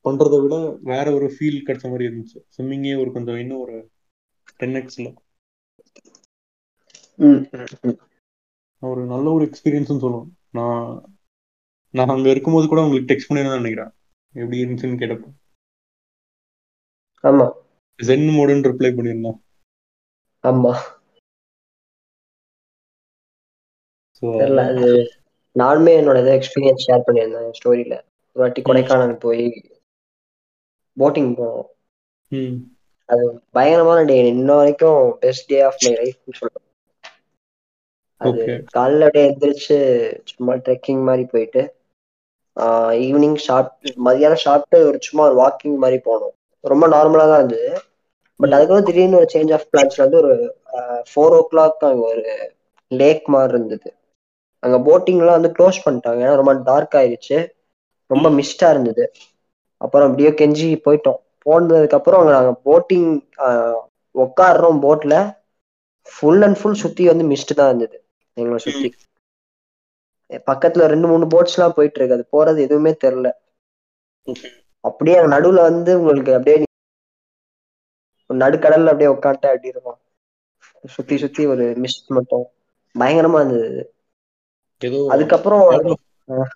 பண்றதை 0.06 0.38
விட 0.44 0.56
வேற 0.92 1.06
ஒரு 1.18 1.28
ஃபீல் 1.36 1.66
கிடைச்ச 1.68 1.86
மாதிரி 1.90 2.08
இருந்துச்சு. 2.10 2.40
ஸ்விம்மிங்கே 2.56 2.94
ஒரு 3.02 3.12
கொஞ்சம் 3.12 3.40
இன்னும் 3.44 3.64
ஒரு 3.66 3.76
டென் 4.60 4.78
எக்ஸ்ல 4.82 5.08
ஒரு 8.84 9.02
நல்ல 9.06 9.26
ஒரு 9.32 9.44
எக்ஸ்பீரியன்ஸ்னு 9.46 10.04
சொல்லணும். 10.04 10.30
நான் 10.50 10.86
நான் 11.94 12.14
அங்க 12.16 12.30
இருக்கும்போது 12.30 12.68
கூட 12.68 12.82
உங்களுக்கு 12.82 13.10
டெக்ஸ்ட் 13.12 13.30
பண்ணி 13.30 13.44
தான் 13.44 13.62
நினைக்கிறேன். 13.62 13.92
எப்படி 14.36 14.58
இருந்துச்சுன்னு 14.64 15.02
கேட்டப்போ. 15.02 15.30
ஆமா. 17.24 17.48
ஜென் 18.00 18.28
மோடுன்னு 18.36 18.70
ரிப்ளை 18.70 18.92
பண்ணியிருந்தேன் 18.98 19.40
ஆமா. 20.44 20.72
தெரியல 24.24 24.64
அது 24.72 24.88
நானுமே 25.56 25.94
என்னோட 26.00 26.18
இதை 26.22 26.34
எக்ஸ்பீரியன்ஸ் 26.40 26.86
ஷேர் 26.88 27.06
பண்ணியிருந்தேன் 27.08 27.56
ஸ்டோரியில 27.60 27.96
ஒரு 28.36 28.42
வாட்டி 28.44 28.62
கொடைக்கானல் 28.62 29.14
போய் 29.20 29.44
போட்டிங் 30.98 31.32
போனோம். 31.38 31.68
அது 33.10 33.24
பயங்கரமான 33.52 34.04
டே 34.04 34.18
இன்ன 34.28 34.56
வரைக்கும் 34.56 35.02
பெஸ்ட் 35.20 35.46
டே 35.46 35.58
ஆஃப் 35.62 35.82
மை 35.84 35.94
லைஃப்னு 35.94 36.40
சொல்றேன். 36.40 36.66
அது 38.22 38.42
காலைல 38.74 39.06
அப்படியே 39.08 39.28
எந்திரிச்சு 39.30 39.78
சும்மா 40.32 40.56
ட்ரெக்கிங் 40.66 41.04
மாதிரி 41.08 41.26
போயிட்டு 41.32 41.62
ஈவினிங் 43.02 43.40
சாப்பிட்டு 43.46 43.92
மதியானம் 44.08 44.44
சாப்பிட்டு 44.44 44.78
ஒரு 44.90 44.98
சும்மா 45.02 45.24
ஒரு 45.28 45.36
வாக்கிங் 45.40 45.78
மாதிரி 45.78 46.00
போனோம். 46.08 46.34
ரொம்ப 46.64 46.86
நார்மலா 46.88 47.26
தான் 47.28 47.42
இருந்தது. 47.42 47.70
பட் 48.40 48.56
அதுக்கப்புறம் 48.56 48.88
திடீர்னு 48.88 49.20
ஒரு 49.20 49.30
சேஞ்ச் 49.34 49.54
ஆஃப் 49.54 49.68
பிளான்ஸ்ல 49.72 50.06
வந்து 50.06 50.22
ஒரு 50.22 50.34
ஃபோர் 51.10 51.36
ஓ 51.38 51.42
கிளாக் 51.52 51.86
அங்கே 51.88 52.06
ஒரு 52.10 52.24
லேக் 52.92 53.26
மாதிரி 53.34 53.54
இருந்தது. 53.54 53.90
அங்க 54.64 54.78
போட்டிங்லாம் 54.86 55.38
வந்து 55.38 55.54
க்ளோஸ் 55.58 55.84
பண்ணிட்டாங்க. 55.86 56.22
ஏன்னா 56.24 56.40
ரொம்ப 56.42 56.54
டார்க் 56.70 56.98
ஆயிடுச்சு 57.00 57.38
ரொம்ப 58.10 58.28
மிஸ்டா 58.40 58.68
இருந்தது. 58.74 59.06
அப்புறம் 59.82 60.08
அப்படியே 60.08 60.32
கெஞ்சி 60.40 60.68
போயிட்டோம். 60.86 61.20
போனதுக்கு 61.46 61.98
அப்புறம் 61.98 62.20
அங்க 62.22 62.34
நாங்க 62.34 62.54
போட்டிங் 62.66 63.10
உட்காடுறோம் 64.16 64.82
போட்ல 64.84 65.16
ஃபுல் 66.08 66.44
அண்ட் 66.44 66.60
ஃபுல் 66.60 66.82
சுத்தி 66.82 67.04
வந்து 67.08 67.26
மிஸ்ட் 67.32 67.54
தான் 67.54 67.70
இருந்தது. 67.72 67.98
எங்களை 68.34 68.58
சுத்தி. 68.58 68.94
பக்கத்துல 70.30 70.86
ரெண்டு 70.86 71.08
மூணு 71.08 71.26
போட்ஸ் 71.28 71.56
எல்லாம் 71.58 71.74
போயிட்டு 71.74 72.06
இருக்கு 72.06 72.18
அது 72.18 72.26
போறது 72.32 72.60
எதுவுமே 72.60 72.96
தெரியல. 73.04 73.32
அப்படியே 74.80 75.18
நடுவுல 75.18 75.62
வந்து 75.62 76.00
உங்களுக்கு 76.00 76.36
அப்படியே 76.36 76.64
நடுக்கடல்ல 78.34 78.86
அப்படியே 78.86 79.10
உட்காந்துட்டு 79.10 79.50
அப்படி 79.52 79.68
இருக்கும். 79.68 79.98
சுத்தி 80.88 81.18
சுத்தி 81.18 81.46
ஒரு 81.46 81.66
மிஸ்ட் 81.72 82.08
மட்டும். 82.08 82.46
பயங்கரமா 83.00 83.46
இருந்தது 83.46 83.94
அதுக்கப்புறம் 85.10 85.98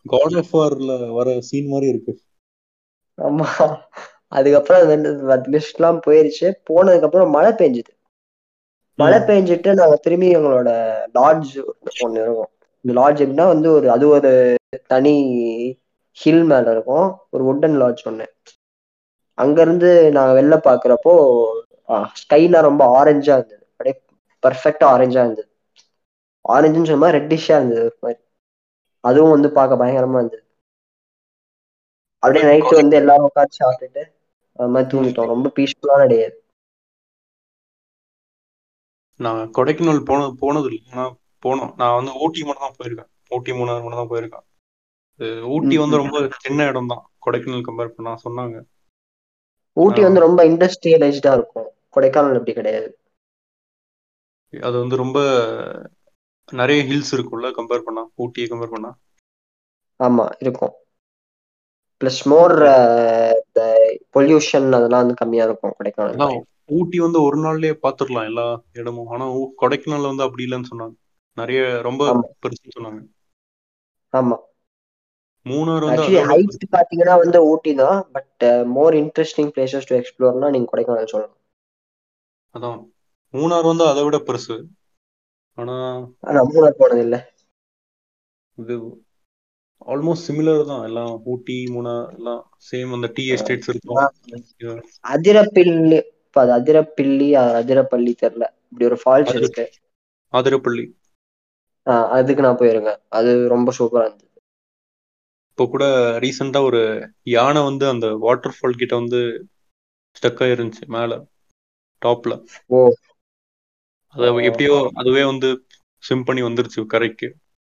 காட் 0.07 0.35
ஆஃப் 0.35 0.55
வார்ல 0.55 1.13
வர 1.13 1.41
சீன் 1.41 1.67
மாதிரி 1.67 1.87
இருக்கு. 1.89 2.19
ஆமா. 3.21 3.81
அதுக்கப்புறம் 4.27 4.89
அந்த 4.89 5.09
மிஸ்ட் 5.49 5.73
எல்லாம் 5.73 6.01
போயிருச்சு. 6.05 6.53
போனதுக்கு 6.69 7.03
அப்புறம் 7.03 7.29
மழை 7.29 7.51
பெஞ்சுது. 7.51 7.93
மழை 8.99 9.17
பெஞ்சிட்டு 9.19 9.69
நாங்க 9.73 9.95
திரும்பி 9.97 10.27
எங்களோட 10.35 10.69
லாட்ஜ் 11.13 11.53
ஒண்ணு 11.97 12.19
இருக்கும். 12.19 12.51
இந்த 12.85 12.93
லாட்ஜ் 12.93 13.21
எப்படின்னா 13.21 13.47
வந்து 13.47 13.67
ஒரு 13.71 13.87
அது 13.91 14.05
ஒரு 14.09 14.31
தனி 14.87 15.15
ஹில் 16.17 16.43
மேல 16.43 16.71
இருக்கும். 16.71 17.07
ஒரு 17.29 17.43
வுட்டன் 17.47 17.77
லாட்ஜ் 17.77 18.03
ஒண்ணு. 18.07 18.27
அங்க 19.37 19.57
இருந்து 19.61 19.89
நாங்க 20.11 20.31
வெளில 20.37 20.55
பாக்குறப்போ 20.61 21.13
ஸ்கைலாம் 22.21 22.67
ரொம்ப 22.67 22.83
ஆரஞ்சா 22.97 23.33
இருந்தது. 23.35 23.63
அப்படியே 23.69 23.95
பர்ஃபெக்டா 24.43 24.85
ஆரஞ்சா 24.91 25.21
இருந்தது. 25.21 25.49
ஆரஞ்சுன்னு 26.45 26.91
சொன்னா 26.91 27.09
ரெட்டிஷா 27.11 27.55
இருந்தது 27.55 27.83
ஒரு 27.83 27.97
மாதிரி. 28.01 28.21
அதுவும் 29.03 29.33
வந்து 29.33 29.49
பார்க்க 29.51 29.81
பயங்கரமா 29.81 30.19
இருந்தது. 30.19 30.43
அப்படியே 32.23 32.43
நைட்டு 32.45 32.79
வந்து 32.79 32.95
எல்லாரும் 32.95 33.27
உட்காந்து 33.27 33.59
சாப்பிட்டுட்டு 33.59 34.03
அது 34.59 34.69
மாதிரி 34.69 34.89
தூங்கிட்டோம். 34.91 35.31
ரொம்ப 35.33 35.47
பீஸ்ஃபுல்லான 35.55 36.07
டே 36.07 36.19
நான் 39.19 39.51
கொடைக்கானல் 39.57 40.07
போன 40.09 40.27
போனது 40.41 40.67
இல்லை 40.69 40.81
ஆனா 40.91 41.05
போனோம். 41.45 41.71
நான் 41.81 41.97
வந்து 41.97 42.11
ஊட்டி 42.23 42.41
மட்டும் 42.47 42.65
தான் 42.67 42.77
போயிருக்கேன். 42.79 43.09
ஊட்டி 43.35 43.51
மூணாறு 43.57 43.83
மட்டும் 43.83 44.01
தான் 44.01 44.11
போயிருக்கேன் 44.13 44.45
ஊட்டி 45.55 45.75
வந்து 45.81 45.99
ரொம்ப 46.01 46.17
சின்ன 46.45 46.65
இடம் 46.71 46.89
தான் 46.91 47.03
கொடைக்கானல் 47.25 47.67
கம்பேர் 47.67 47.95
பண்ணா 47.95 48.13
சொன்னாங்க. 48.23 48.55
ஊட்டி. 49.77 50.01
வந்து 50.07 50.25
ரொம்ப 50.25 50.41
இண்டஸ்ட்ரியலைஸ்டா 50.49 51.31
இருக்கும். 51.37 51.69
கொடைக்கானல் 51.95 52.37
அப்படி 52.39 52.55
கிடையாது. 52.59 52.89
அது 54.53 54.75
வந்து 54.81 54.95
ரொம்ப 55.03 55.17
நிறைய 56.49 56.79
ஹில்ஸ் 56.89 57.13
இருக்கும்ல 57.15 57.49
கம்பேர் 57.59 57.85
பண்ணா? 57.87 58.03
ஊட்டியை 58.23 58.47
கம்பேர் 58.49 58.73
பண்ணா? 58.75 58.91
ஆமா 59.99 60.25
இருக்கும். 60.43 60.73
பிளஸ் 62.01 62.23
மோர் 62.31 62.55
பொல்யூஷன் 64.15 64.67
அதெல்லாம் 64.77 65.03
வந்து 65.03 65.19
கம்மியா 65.21 65.45
இருக்கும் 65.49 65.75
கொடைக்கானல் 65.77 66.21
ஊட்டி 66.69 66.97
வந்து 66.99 67.19
ஒரு 67.21 67.37
நாள்லயே 67.43 67.73
பாத்துடலாம் 67.83 68.29
எல்லா 68.29 68.45
இடமும். 68.73 69.07
ஆனா 69.07 69.25
கொடைக்கானல் 69.61 70.09
வந்து 70.11 70.23
அப்படி 70.23 70.45
இல்லைன்னு 70.45 70.71
சொன்னாங்க. 70.71 70.95
நிறைய 71.37 71.61
ரொம்ப. 71.81 72.03
பெருசுன்னு 72.43 72.75
சொன்னாங்க. 72.77 73.01
ஆமா. 74.13 74.37
மூணாறு 75.45 75.85
வந்து 75.87 76.03
பெருசு. 76.05 76.27
ஹைட் 76.29 76.75
பாத்தீங்கன்னா 76.75 77.15
வந்து 77.23 77.39
ஊட்டி 77.49 77.71
தான் 77.75 77.97
but 78.11 78.43
more 78.77 78.93
interesting 78.93 79.51
places 79.55 79.89
to 79.89 79.95
எக்ஸ்ப்ளோர்னா 79.99 80.49
நீங்க 80.55 80.69
கொடைக்கானல் 80.71 81.11
சொல்லலாம் 81.13 81.35
அதான். 82.55 82.79
மூணாறு 83.33 83.65
வந்து 83.71 83.85
அதை 83.91 84.01
விட 84.03 84.17
பெருசு. 84.27 84.55
ஆனா 85.57 85.75
மூணார் 86.51 86.79
போனது 86.81 87.01
இல்ல. 87.05 87.17
இது 88.57 88.75
ஆல்மோஸ்ட் 89.93 90.27
சிமிலர் 90.27 90.61
தான். 90.69 90.83
எல்லாம் 90.89 91.13
ஊட்டி 91.31 91.57
மூணார் 91.75 92.05
எல்லாம் 92.17 92.41
சேம் 92.69 92.93
அந்த 92.97 93.07
டீ 93.15 93.23
எஸ்டேட்ஸ் 93.35 93.69
இருக்கும். 93.73 93.99
அதிரப்பிள்ளி 95.13 95.99
இப்ப 96.35 96.45
அது 96.45 96.53
அதிரப்பிள்ளி 96.59 97.27
அதிரப்பள்ளி 97.59 98.13
தெரியல 98.21 98.45
இப்படி 98.63 98.85
ஒரு 98.85 98.97
ஃபால்ஸ் 99.03 99.35
இருக்கு. 99.35 99.63
ஆதிரப்பள்ளி 100.33 100.83
ஆஹ் 101.85 102.07
அதுக்கு 102.07 102.41
நான் 102.41 102.57
போயிருக்கேன் 102.57 102.99
அது 103.09 103.47
ரொம்ப 103.47 103.71
சூப்பரா 103.77 104.03
இருந்தது. 104.05 104.27
இப்போ 105.49 105.65
கூட 105.65 105.85
ரீசெண்டா 106.19 106.61
ஒரு 106.63 106.81
யானை 107.27 107.63
வந்து 107.63 107.87
அந்த 107.87 108.07
வாட்டர் 108.15 108.55
ஃபால் 108.57 108.77
கிட்ட 108.77 108.95
வந்து 108.95 109.21
ஸ்டக் 110.15 110.41
ஆயிருந்துச்சு 110.45 110.85
மேல 110.87 111.19
டாப்ல 112.01 112.35
ஓ. 112.67 112.81
அது. 114.15 114.43
எப்படியோ 114.43 114.91
அதுவே 114.93 115.23
வந்து 115.23 115.51
ஸ்விம் 116.03 116.23
பண்ணி 116.23 116.43
வந்துருச்சு 116.43 116.85
கரைக்கு. 116.85 117.29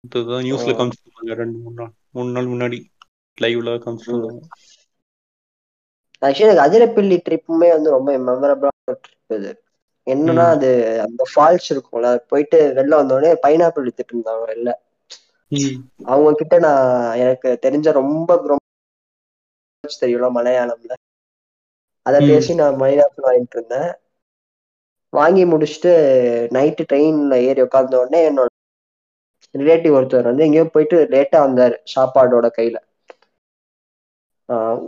இதுதான் 0.04 0.44
நியூஸ்ல. 0.44 0.76
காமிச்சிருந்தாங்க 0.78 1.36
ரெண்டு 1.42 1.58
மூணு 1.58 1.74
நாள். 1.74 1.94
மூணு 2.10 2.30
நாள் 2.30 2.52
முன்னாடி 2.54 2.80
லைவ்ல 3.38 3.76
காமிச்சிருந்தாங்க. 3.84 4.42
ஆக்சுவலி 6.26 6.46
எனக்கு 6.46 6.66
அதிரப்பள்ளி 6.66 7.16
ட்ரிப்புமே 7.26 7.68
வந்து 7.72 7.94
ரொம்ப 7.94 8.08
மெமரபிளான 8.28 8.74
ட்ரிப் 8.96 9.34
இது 9.36 9.50
என்னன்னா. 10.06 10.44
அது 10.54 10.68
அந்த 11.06 11.22
ஃபால்ஸ் 11.30 11.68
இருக்கும்ல 11.72 12.10
போயிட்டு 12.30 12.58
வெளில 12.76 13.00
வந்தோடனே 13.00 13.32
பைனாப்பிள் 13.44 13.86
வித்துட்டு 13.88 14.14
இருந்தாங்க 14.14 14.44
வெளில. 14.50 14.70
அவங்க 16.08 16.30
கிட்ட 16.40 16.56
நான் 16.60 16.86
எனக்கு 17.22 17.48
தெரிஞ்ச 17.64 17.86
ரொம்ப 17.94 18.28
ரொம்ப 18.44 18.62
தெரியும்ல 19.84 20.28
மலையாளம்ல 20.34 20.92
அதை. 22.06 22.18
பேசி 22.26 22.52
நான் 22.58 22.80
பைனாப்பிள் 22.82 23.26
வாங்கிட்டு 23.26 23.58
இருந்தேன் 23.58 23.90
வாங்கி 25.12 25.44
முடிச்சுட்டு 25.48 25.92
நைட்டு 26.54 26.86
ட்ரெயின்ல 26.88 27.34
ஏறி 27.46 27.64
உட்கார்ந்த 27.64 28.00
உடனே 28.00 28.20
என்னோட 28.28 28.48
ரிலேட்டிவ் 29.54 29.96
ஒருத்தர் 29.96 30.28
வந்து 30.28 30.46
எங்கேயோ 30.46 30.64
போயிட்டு 30.70 30.98
லேட்டா 31.12 31.38
வந்தாரு 31.44 31.76
சாப்பாடோட 31.92 32.46
கையில 32.54 32.76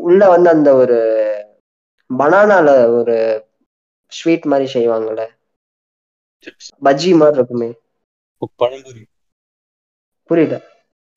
உள்ள 0.01 0.29
வந்து 0.29 0.49
அந்த 0.51 0.75
ஒரு 0.75 0.97
பனானால 2.11 2.69
ஒரு 2.99 3.17
ஸ்வீட் 4.13 4.45
மாதிரி 4.45 4.67
செய்வாங்கல்ல? 4.75 5.23
பஜ்ஜி 6.83 7.11
மாதிரி 7.17 7.39
இருக்குமே. 7.39 7.69
பழம்புரி. 8.59 9.03
புரியல 10.31 10.57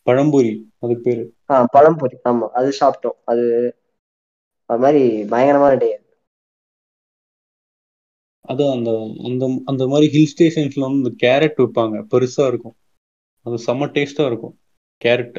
பழம்புரி 0.08 0.52
அது 0.80 0.94
பேரு. 0.98 1.24
ஆஹ் 1.48 1.66
பழம்பொரி. 1.74 2.16
ஆமா 2.24 2.48
அது 2.50 2.70
சாப்பிட்டோம். 2.80 3.18
அது 3.24 3.46
அது 4.70 4.80
மாதிரி 4.80 5.04
பயங்கரமான 5.26 5.74
டே 5.76 5.90
அதான் 8.46 8.72
அந்த 8.72 8.92
அந்த 9.24 9.62
அந்த 9.66 9.88
மாதிரி 9.88 10.08
ஹில் 10.14 10.32
ஸ்டேஷன்ஸ்ல 10.34 10.80
வந்து 10.80 11.02
இந்த 11.02 11.12
கேரட் 11.24 11.60
விற்பாங்க 11.62 11.98
பெருசா 12.12 12.48
இருக்கும். 12.48 12.76
அது 13.46 13.56
செம்ம 13.68 13.88
டேஸ்டா 13.96 14.26
இருக்கும். 14.26 14.56
கேரட் 15.02 15.38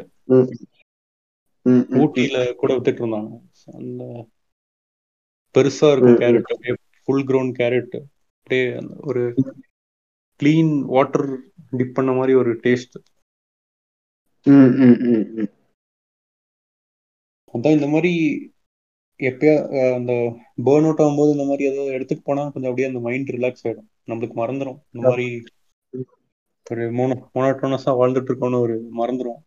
ஊட்டியில 2.02 2.38
கூட 2.60 2.70
வித்துட்டு 2.74 3.02
இருந்தாங்க 3.02 3.32
அந்த 3.80 4.04
பெருசா 5.54 5.88
இருக்கும். 5.92 6.20
கேரட் 6.22 6.52
அப்படியே 6.52 6.74
ஃபுல் 7.08 7.24
க்ரௌன் 7.28 7.50
கேரட் 7.58 7.96
அப்படியே 8.38 8.66
ஒரு 9.08 9.22
க்ளீன் 10.40 10.72
வாட்டர் 10.94 11.28
டிப் 11.78 11.96
பண்ண 11.98 12.12
மாதிரி 12.12 12.32
ஒரு 12.42 12.52
டேஸ்ட். 12.64 12.96
அதான் 17.54 17.76
இந்த 17.78 17.88
மாதிரி 17.94 18.12
எப்பயா 19.20 19.56
அந்த 19.96 20.12
பேர்ன் 20.66 20.86
அவுட் 20.86 21.02
ஆகும்போது 21.04 21.34
இந்த 21.34 21.44
மாதிரி 21.48 21.64
ஏதோ 21.70 21.82
எடுத்துட்டு 21.96 22.24
போனா 22.28 22.42
கொஞ்சம் 22.52 22.70
அப்படியே 22.70 22.88
அந்த 22.90 23.02
மைண்ட் 23.06 23.32
ரிலாக்ஸ் 23.36 23.64
ஆயிடும். 23.66 23.88
நம்மளுக்கு 24.10 24.36
மறந்துடும் 24.40 24.78
இந்த 24.92 25.02
மாதிரி 25.08 25.26
ஒரு 26.66 26.84
மோனோ 26.98 27.14
மோனோட்டோனஸா 27.36 27.92
வாழ்ந்துட்டு 28.00 28.30
இருக்கோம்னு 28.30 28.64
ஒரு 28.66 28.76
மறந்துடும் 29.00 29.40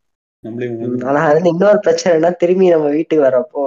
ஆனா 1.05 1.22
அது 1.30 1.49
இன்னொரு 1.49 1.80
பிரச்சனைனா 1.85 2.30
திரும்பி 2.35 2.67
நம்ம 2.69 2.89
வீட்டுக்கு 2.89 3.23
வரப்போ 3.26 3.61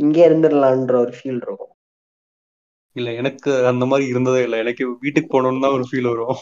இங்கே 0.00 0.22
இருந்துடலான்ற 0.28 0.94
ஒரு 0.96 1.12
ஃபீல் 1.12 1.40
இருக்கும். 1.40 1.72
இல்ல 2.96 3.12
எனக்கு 3.12 3.66
அந்த 3.66 3.84
மாதிரி 3.86 4.08
இருந்ததே 4.08 4.42
இல்லை. 4.42 4.58
எனக்கு 4.58 4.84
வீட்டுக்கு 4.98 5.28
போகணும்னு 5.32 5.60
தான் 5.60 5.76
ஒரு 5.78 5.86
ஃபீல் 5.90 6.08
வரும். 6.08 6.38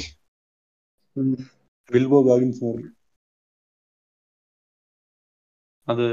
பில்போ 1.91 2.19
பாகின்ஸ் 2.29 2.61
மாதிரி. 2.61 2.85
அது 5.89 6.05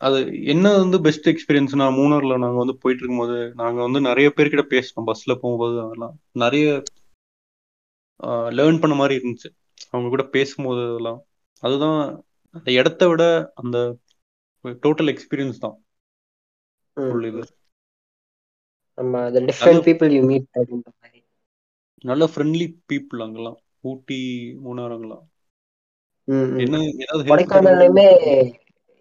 அது 0.00 0.44
என்ன 0.44 0.72
வந்து 0.76 1.00
பெஸ்ட் 1.00 1.28
எக்ஸ்பீரியன்ஸ்னா 1.28 1.86
மூணார்ல 1.98 2.38
நாங்க 2.38 2.58
வந்து 2.62 2.76
போயிட்டு 2.76 3.04
இருக்கும்போது 3.04 3.36
நாங்க 3.54 3.78
வந்து 3.82 4.00
நிறைய 4.00 4.28
பேர்கிட்ட 4.36 4.64
பேசினோம். 4.72 5.06
பஸ்ல 5.10 5.34
போகும்போது 5.34 5.80
அதெல்லாம். 5.80 6.14
நிறைய 6.32 6.82
லேர்ன் 8.58 8.80
பண்ண 8.80 8.94
மாதிரி 8.96 9.14
இருந்துச்சு. 9.16 9.48
அவங்க 9.90 10.08
கூட 10.08 10.22
பேசும்போது 10.26 10.82
அதெல்லாம். 10.88 11.20
அதுதான் 11.62 12.00
அந்த 12.54 12.72
இடத்த 12.72 13.08
விட 13.08 13.22
அந்த 13.54 13.78
டோட்டல் 14.64 15.10
எக்ஸ்பீரியன்ஸ் 15.12 15.58
தான். 15.58 15.76
அப்படின்ற 16.96 17.40
மாதிரி. 21.00 21.20
நல்ல 22.04 22.24
ஃப்ரெண்ட்லி 22.24 22.66
பீப்புள் 22.92 23.22
அங்கெல்லாம். 23.22 23.58
ஊட்டி 23.84 24.18
மூணார் 24.66 24.94
அங்கெல்லாம். 24.94 25.24
என்ன 26.64 26.78
ஏதாவது 27.02 27.26
கொடைக்கானல்லையுமே 27.30 28.06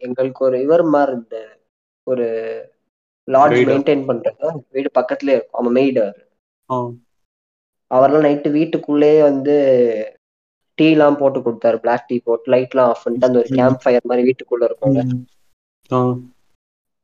எங்களுக்கு 0.07 0.45
ஒரு 0.45 0.57
இவர் 0.61 0.83
மாதிரி 0.93 1.11
இருந்த 1.11 1.37
ஒரு 2.07 2.25
லாட்ஜ்? 3.27 3.61
மெயின்டைன் 3.69 4.03
பண்றது? 4.09 4.47
வீடு 4.71 4.89
பக்கத்துலயே 4.99 5.35
இருக்கும். 5.37 5.59
அவன் 5.61 5.75
மெய்டு 5.77 6.03
ஆ. 6.69 6.77
அவரெல்லாம் 7.91 8.25
நைட்டு 8.27 8.49
வீட்டுக்குள்ளேயே 8.51 9.21
வந்து 9.21 9.55
டீ 10.77 10.87
எல்லாம் 10.91 11.17
போட்டு 11.17 11.39
கொடுத்தாரு. 11.39 11.77
பிளாக் 11.77 12.07
டீ 12.07 12.15
போட்டு 12.19 12.51
லைட் 12.51 12.73
எல்லாம் 12.73 12.89
ஆஃப் 12.89 13.03
பண்ணிட்டு 13.03 13.27
அந்த 13.27 13.39
ஒரு. 13.39 13.49
கேம்ப் 13.57 13.83
ஃபயர் 13.83 14.09
மாதிரி 14.09 14.23
வீட்டுக்குள்ள 14.29 14.63
இருக்கும்ல. 14.69 15.03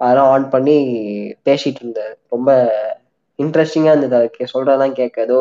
அதெல்லாம் 0.01 0.31
ஆன் 0.35 0.47
பண்ணி 0.49 0.77
பேசிட்டு 1.45 1.79
இருந்தாரு. 1.81 2.15
ரொம்ப 2.29 2.49
இன்ட்ரெஸ்டிங்கா 3.39 3.91
இருந்தது. 3.93 4.15
அதுக்கு 4.15 4.45
சொல்றதெல்லாம் 4.53 4.93
கேட்க 4.93 5.21
ஏதோ 5.21 5.37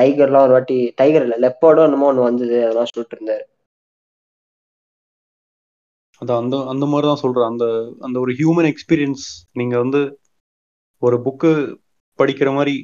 டைகர்லாம் 0.00 0.44
ஒரு 0.46 0.54
வாட்டி 0.56 0.76
டைகர் 0.96 1.24
இல்ல 1.26 1.36
லெப்போர்டோ 1.44 1.82
என்னமோ 1.84 2.06
ஒன்று 2.06 2.28
வந்தது. 2.28 2.56
அதெல்லாம் 2.64 2.90
சொல்லிட்டு 2.92 3.18
இருந்தாரு. 3.18 3.44
அது 6.20 6.32
அந்த 6.34 6.56
அந்த 6.66 6.86
மாதிரி 6.86 7.06
தான் 7.08 7.22
சொல்றேன். 7.22 7.50
அந்த 7.52 7.66
அந்த 8.00 8.20
ஒரு 8.20 8.32
ஹியூமன் 8.32 8.68
எக்ஸ்பீரியன்ஸ் 8.72 9.24
நீங்க 9.52 9.78
வந்து 9.78 10.00
ஒரு 11.02 11.16
புக்கு 11.16 11.80
படிக்கிற 12.18 12.54
மாதிரி 12.54 12.74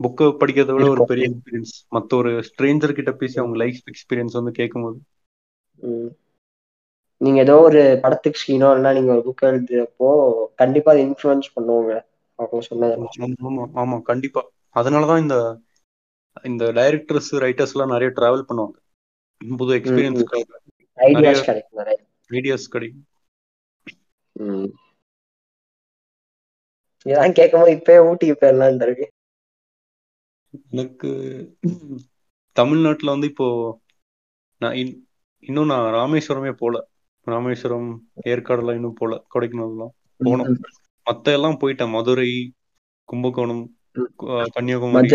புக்கு 0.00 0.24
படிக்கிறத 0.40 0.72
விட 0.72 0.88
ஒரு. 0.88 1.04
பெரிய 1.04 1.28
எக்ஸ்பீரியன்ஸ் 1.30 1.72
மற்ற 1.88 2.16
ஒரு 2.16 2.42
ஸ்ட்ரேஞ்சர் 2.48 2.92
கிட்ட 2.92 3.12
பேசி 3.12 3.40
அவங்க 3.40 3.56
லைஃப் 3.56 3.80
எக்ஸ்பீரியன்ஸ் 3.92 4.38
வந்து 4.40 4.50
கேட்கும்போது. 4.50 4.98
நீங்க 7.20 7.40
ஏதோ 7.40 7.54
ஒரு 7.60 7.98
படத்துக்கு 8.02 8.40
ஸ்கீனோ 8.40 8.68
இல்லைன்னா 8.70 8.92
நீங்க 8.94 9.10
ஒரு 9.12 9.22
புக் 9.28 9.46
எழுதுறப்போ 9.48 10.10
கண்டிப்பா 10.54 10.92
அது 10.92 11.00
இன்ஃப்ளூயன்ஸ் 11.02 11.48
பண்ணுவோங்க. 11.56 11.94
அவங்க 12.38 13.08
ஆமா, 13.50 13.64
ஆமா 13.74 14.02
கண்டிப்பா. 14.02 14.42
அதனாலதான் 14.74 15.20
இந்த 15.20 15.36
இந்த 16.44 16.64
டைரக்டர்ஸ் 16.72 17.30
ரைட்டர்ஸ் 17.44 17.72
எல்லாம் 17.72 17.90
நிறைய 17.90 18.10
டிராவல் 18.16 18.48
பண்ணுவாங்க. 18.48 18.76
புது 19.40 19.72
எக்ஸ்பீரியன்ஸ்க்காக 19.78 20.44
ஐடியாஸ் 20.98 21.44
கிடைக்கும் 21.44 21.80
நிறைய. 21.80 21.98
ஐடியாஸ் 22.30 22.70
கிடைக்கும் 22.70 23.06
இதெல்லாம் 27.04 27.32
கேட்கும்போது 27.32 27.74
இப்பயே 27.74 28.06
ஊட்டிக்கு 28.06 28.36
போயிடலான் 28.40 28.82
இருக்கு. 28.82 29.10
எனக்கு 30.70 31.10
தமிழ்நாட்டுல 32.52 33.10
வந்து 33.10 33.26
இப்போ 33.26 33.46
நான் 34.58 34.72
இன்- 34.72 35.02
இன்னும் 35.38 35.66
நான் 35.66 35.92
ராமேஸ்வரமே 35.92 36.52
போல. 36.52 36.88
ராமேஸ்வரம் 37.24 38.10
ஏற்காடுலாம் 38.24 38.74
இன்னும் 38.74 38.94
போல 38.94 39.24
கொடைக்கானல்லாம் 39.34 39.90
போனோம் 40.24 40.54
மத்த 41.10 41.22
எல்லாம் 41.22 41.58
போயிட்டேன். 41.60 41.90
மதுரை 41.90 42.52
கும்பகோணம் 43.04 43.78
கன்னியாகுமரி 44.52 45.08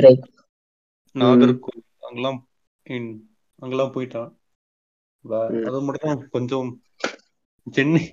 நாகர்கோவில் 1.15 1.83
அங்கெல்லாம் 1.99 2.47
அங்கெல்லாம் 3.55 3.93
போயிட்டேன். 3.93 5.65
அது 5.65 5.81
மட்டும் 5.81 6.29
கொஞ்சம் 6.29 6.81
சென்னை 7.67 8.03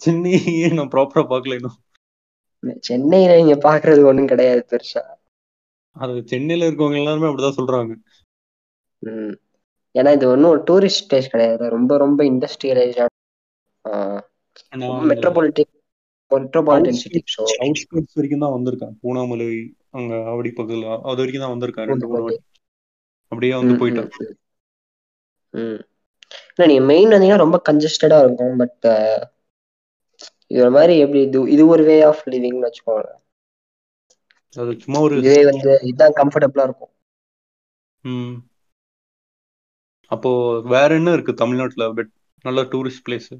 சென்னையே 0.00 0.68
நான் 0.72 0.92
ப்ராப்பரா 0.92 1.22
பார்க்கல 1.28 1.56
இன்னும். 1.56 1.78
சென்னையில 2.82 3.36
நீங்க 3.36 3.56
பாக்குறது 3.62 4.02
ஒண்ணும் 4.04 4.28
கிடையாது 4.28 4.62
பெருசா. 4.70 5.02
அது 5.96 6.12
சென்னையில 6.24 6.66
இருக்கவங்க 6.68 7.00
எல்லாருமே 7.00 7.28
அப்படிதான் 7.28 7.58
சொல்றாங்க. 7.58 7.92
ஏன்னா 9.94 10.10
இது 10.12 10.26
ஒன்றும் 10.28 10.52
ஒரு 10.52 10.62
டூரிஸ்ட் 10.68 11.06
பிளேஸ் 11.08 11.32
கிடையாது. 11.32 11.64
ரொம்ப 11.68 11.96
ரொம்ப 11.96 12.20
இண்டஸ்ட்ரியலைஸ்டான 12.24 13.10
metropolitic 15.10 15.72
metropolitan 16.30 17.00
city 17.00 17.20
so 17.34 17.42
outskirts 17.64 18.16
வரைக்கும் 18.18 18.44
தான் 18.44 18.54
வந்திருக்கேன் 18.54 18.94
பூனாமலை 19.02 19.48
அங்க 19.90 20.12
ஆவடி 20.30 20.50
பக்கத்துல 20.50 20.92
அது 21.02 21.20
வரைக்கும் 21.22 21.44
தான் 21.44 21.54
வந்திருக்கேன் 21.54 21.88
ரெண்டு 21.90 22.06
மூணு 22.06 22.22
வாட்டி. 22.22 22.38
அப்படியே 23.32 23.52
வந்து 23.54 23.74
போயிட்டேன் 23.80 24.10
ம். 25.54 25.80
இல்லை 26.50 26.66
நீங்க 26.66 26.84
மெயின் 26.84 27.10
வந்தீங்கன்னா 27.10 27.36
ரொம்ப 27.36 27.58
கன்ஜஸ்டடா 27.68 28.18
இருக்கும். 28.20 28.56
பட் 28.56 28.86
இது 30.46 30.60
ஒரு 30.62 30.70
மாதிரி 30.70 30.94
எப்படி 30.98 31.20
இது 31.22 31.40
இது 31.50 31.62
ஒரு 31.66 31.82
வே 31.84 31.96
ஆஃப் 32.02 32.24
லிவிங்னு 32.28 32.66
வச்சுக்கோங்க 32.66 33.10
அது 34.56 34.72
சும்மா 34.80 34.98
ஒரு 35.00 35.16
இதுவே 35.20 35.40
வந்து 35.44 35.70
இதுதான் 35.82 36.16
கம்ஃபர்டபுளா 36.20 36.64
இருக்கும். 36.64 36.92
ம். 38.04 38.34
அப்போ 40.10 40.30
வேற 40.66 40.88
என்ன 40.94 41.12
இருக்கு 41.12 41.32
தமிழ்நாட்டுல? 41.34 41.86
பெட் 41.96 42.12
நல்ல 42.44 42.62
டூரிஸ்ட் 42.72 43.04
பிளேஸ் 43.06 43.30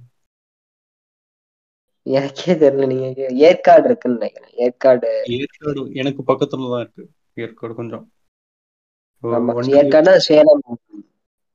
எனக்கே 2.07 2.55
தெரியல 2.55 2.87
நீங்க 2.87 3.07
ஏற்காடு 3.43 3.85
இருக்குன்னு 3.85 4.19
நினைக்கிறேன். 4.19 4.55
ஏற்காடு. 4.59 5.13
ஏற்காடு 5.37 5.83
எனக்கு 5.95 6.23
பக்கத்துல 6.27 6.71
தான் 6.71 6.83
இருக்கு. 6.83 7.05
ஏற்காடு 7.37 7.75
கொஞ்சம். 7.75 8.07
ஏற்காடுனா 9.77 10.15
சேலம். 10.27 10.65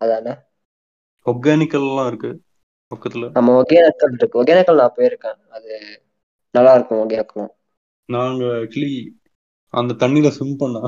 அதானே? 0.01 0.33
ஒர்கானிக்கல் 1.27 1.85
எல்லாம் 1.89 2.07
இருக்கு 2.07 2.31
பக்கத்துல. 2.91 3.25
நம்ம 3.31 3.61
ஒகேனக்கல் 3.61 4.13
இருக்கு. 4.13 4.43
ஒகேனக்கல் 4.43 4.75
நான் 4.75 4.95
போயிருக்கேன். 4.97 5.39
அது 5.49 5.71
நல்லா 6.55 6.73
இருக்கும் 6.73 7.01
ஒகேனக்கலும் 7.03 7.53
நாங்க 8.09 8.43
ஆக்சுவலி 8.59 8.91
அந்த 9.73 10.07
தண்ணியில 10.07 10.29
ஸ்விம் 10.29 10.55
பண்ணா. 10.55 10.81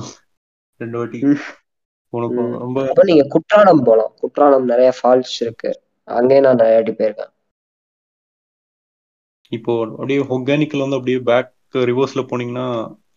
ரெண்டு 0.81 0.97
வாட்டி. 0.97 1.19
உனக்கு. 2.13 2.41
ரொம்ப 2.59 2.87
அப்ப 2.87 3.03
நீங்க 3.03 3.25
குற்றாலம் 3.29 3.83
போலாம். 3.83 4.13
குற்றாலம் 4.19 4.65
நிறைய 4.65 4.91
ஃபால்ஸ் 4.99 5.35
இருக்கு. 5.39 5.71
அங்கேயும் 6.07 6.43
நான் 6.43 6.55
நிறைய 6.55 6.75
வாட்டி 6.75 6.93
போயிருக்கேன். 6.93 7.33
இப்போ 9.51 9.73
அப்படியே 9.91 10.19
ஒர்கானிக்கல் 10.19 10.83
வந்து 10.85 10.95
அப்படியே 10.95 11.19
பேக் 11.19 11.53
ரிவர்ஸ்ல 11.89 12.21
போனீங்கன்னா 12.31 12.65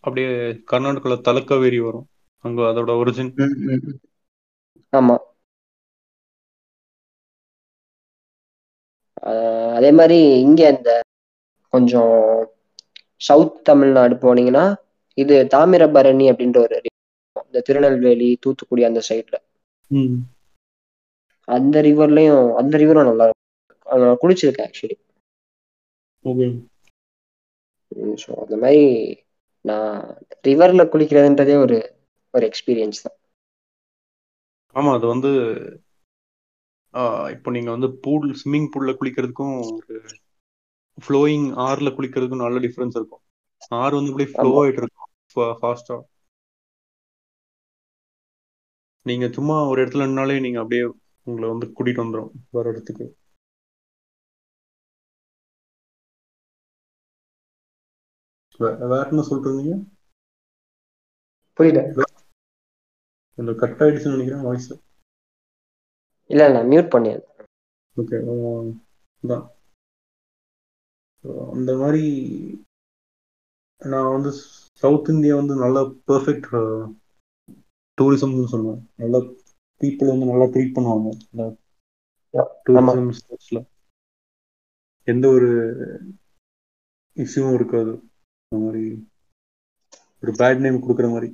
அப்படியே 0.01 0.29
கர்நாடகால 0.73 1.17
தலக்காவேரி 1.29 1.81
வரும். 1.85 2.07
அங்க 2.45 2.63
அதோட 2.63 2.93
ஒரிஜின். 3.03 3.33
ஆமா. 4.93 5.17
அதே 9.77 9.91
மாதிரி 9.99 10.19
இங்க 10.45 10.61
இந்த 10.75 10.91
கொஞ்சம் 11.73 12.15
சவுத் 13.21 13.59
தமிழ்நாடு 13.65 14.15
போனீங்கன்னா 14.23 14.65
இது 15.19 15.35
தாமிரபரணி 15.55 16.27
அப்படின்ற 16.33 16.59
ஒரு. 16.59 16.79
இந்த 17.43 17.61
திருநெல்வேலி 17.67 18.29
தூத்துக்குடி 18.45 18.83
அந்த 18.85 19.01
சைட்ல 19.09 19.37
அந்த 21.49 21.77
ரிவர்லயும் 21.87 22.47
அந்த 22.61 22.75
ரிவரும் 22.83 23.09
நல்லா 23.09 23.27
இருக்கும். 23.27 23.41
நான் 24.03 24.21
குளிச்சிருக்கேன் 24.23 24.69
ஆக்சுவலி 24.69 24.97
ஸோ 28.23 28.31
அந்த 28.43 28.55
மாதிரி 28.63 28.85
நான் 29.65 29.97
ரிவர்ல 30.45 30.83
குளிக்கிறதுன்றதே 30.93 31.57
ஒரு 31.65 31.79
ஒரு 32.35 32.45
எக்ஸ்பீரியன்ஸ் 32.51 33.03
தான். 33.05 33.17
ஆமா 34.75 34.91
அது 34.99 35.07
வந்து 35.07 35.31
இப்போ 37.35 37.51
நீங்க 37.51 37.71
வந்து 37.71 37.89
பூல் 38.05 38.27
ஸ்விம்மிங் 38.41 38.69
பூல்ல 38.73 38.93
குளிக்கிறதுக்கும் 39.01 39.55
ஒரு 39.67 39.97
ஃப்ளோயிங் 40.99 41.47
ஆறுல 41.67 41.91
குளிக்கிறதுக்கும் 41.97 42.45
நல்ல 42.45 42.59
டிஃபரன்ஸ் 42.59 42.97
இருக்கும். 43.01 43.23
ஆறு 43.83 43.95
வந்து 43.97 44.13
அப்படியே 44.13 44.31
ஃப்ளோ. 44.35 44.51
ஆயிட்டு 44.63 44.81
இருக்கும். 44.83 45.11
ஃபாஸ்டா 45.63 45.97
நீங்க 49.07 49.27
சும்மா 49.29 49.57
ஒரு 49.69 49.79
இடத்துல 49.85 50.07
நின்னாலே 50.09 50.37
நீங்க 50.41 50.59
அப்படியே 50.59 50.85
உங்களை 51.27 51.49
வந்து 51.49 51.67
கூட்டிட்டு 51.77 52.03
வந்துடும் 52.03 52.31
வேற 52.51 52.67
இடத்துக்கு. 52.71 53.07
வேற 58.61 58.99
என்ன 59.11 59.23
இருந்தீங்க? 59.31 59.75
புரியல. 61.59 61.81
கட் 63.63 63.81
ஆயிடுச்சுன்னு 63.85 64.15
நினைக்கிறேன் 64.17 64.47
வாய்ஸ் 64.49 64.71
இல்ல 66.33 66.43
இல்ல 66.49 66.59
மியூட் 66.73 66.93
பண்ணியது 66.95 67.25
ஓகே 67.97 68.19
அந்த 71.55 71.71
மாதிரி 71.77 72.05
நான் 73.81 74.13
வந்து 74.13 74.31
சவுத் 74.83 75.09
இந்தியா 75.09 75.35
வந்து 75.37 75.55
நல்ல 75.55 75.79
பெர்ஃபெக்ட் 76.09 76.49
டூரிசம்னு 77.99 78.53
சொல்லுவேன். 78.53 78.83
நல்ல 78.97 79.17
பீப்புள் 79.81 80.13
வந்து 80.13 80.31
நல்லா 80.31 80.47
ட்ரீட் 80.53 80.77
பண்ணுவாங்க. 80.77 81.09
இந்த 81.31 81.45
டூரிசம் 82.67 83.13
ஸ்போர்ட்ஸ்ல 83.19 83.61
எந்த 85.09 85.29
ஒரு 85.29 85.51
இஷ்யூவும் 87.17 87.55
இருக்காது. 87.55 87.93
அந்த 88.49 88.59
மாதிரி 88.65 88.85
ஒரு 90.23 90.33
பேட் 90.33 90.63
நேம் 90.65 90.83
கொடுக்குற 90.83 91.09
மாதிரி. 91.15 91.31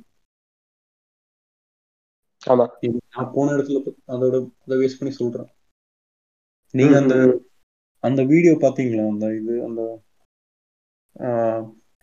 ஆமா. 2.49 2.91
நான் 3.15 3.31
போன 3.33 3.51
இடத்துல 3.51 3.93
அதோட 4.07 4.51
அதை 4.61 4.77
வேஸ்ட் 4.77 4.99
பண்ணி 4.99 5.13
சொல்றேன். 5.13 5.47
நீங்க 6.71 6.97
அந்த 6.97 7.15
அந்த 7.99 8.23
வீடியோ 8.23 8.53
பாத்தீங்களா? 8.53 9.07
அந்த 9.09 9.35
இது 9.35 9.63
அந்த 9.63 10.03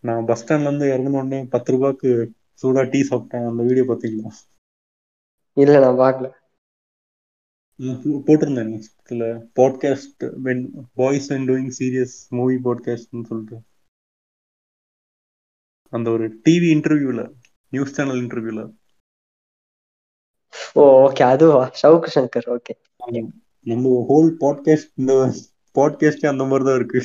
நான் 0.01 0.24
பஸ் 0.24 0.44
ஸ்டாண்ட்ல 0.44 0.60
இருந்து 0.60 0.86
இறங்கின 0.86 1.24
உடனே 1.24 1.44
பத்து 1.44 1.73
ரூபாய்க்கு 1.73 2.32
சூடா 2.62 2.90
டீ 2.90 3.01
சாப்பிட்டேன். 3.01 3.48
அந்த 3.48 3.62
வீடியோ 3.62 3.85
பாத்தீங்களா? 3.85 4.31
இல்ல 5.55 5.78
நான் 5.78 5.94
பார்க்கல 5.94 6.32
நான் 7.77 7.97
போ- 7.97 8.23
போட்டிருந்தேன் 8.27 8.82
இதுல 9.05 9.51
podcast 9.56 10.31
when 10.44 10.86
boys 10.94 11.32
and 11.32 11.48
doing 11.51 11.73
serious 11.78 12.28
movie 12.28 12.55
பாட்காஸ்ட்னு 12.55 13.24
சொல்லிட்டு. 13.24 13.60
அந்த 15.90 16.10
ஒரு 16.10 16.40
டிவி 16.44 16.68
இன்டர்வியூல 16.74 17.32
நியூஸ் 17.68 17.93
சேனல் 17.93 18.20
இன்டர்வியூல 18.20 18.62
ஓ 20.77 20.83
ஓகே 21.03 21.24
அதுவா 21.31 21.62
சவுக்கு 21.81 22.11
சங்கர் 22.15 22.49
ஓகே 22.55 22.74
நம்ம 23.66 23.95
ஹோல் 24.09 24.31
பாட்காஸ்ட் 24.41 24.93
இந்த 24.99 25.15
பாட்காஸ்டே 25.77 26.28
அந்த 26.31 26.45
மாதிரி 26.45 26.66
தான் 26.66 26.78
இருக்கு 26.78 27.01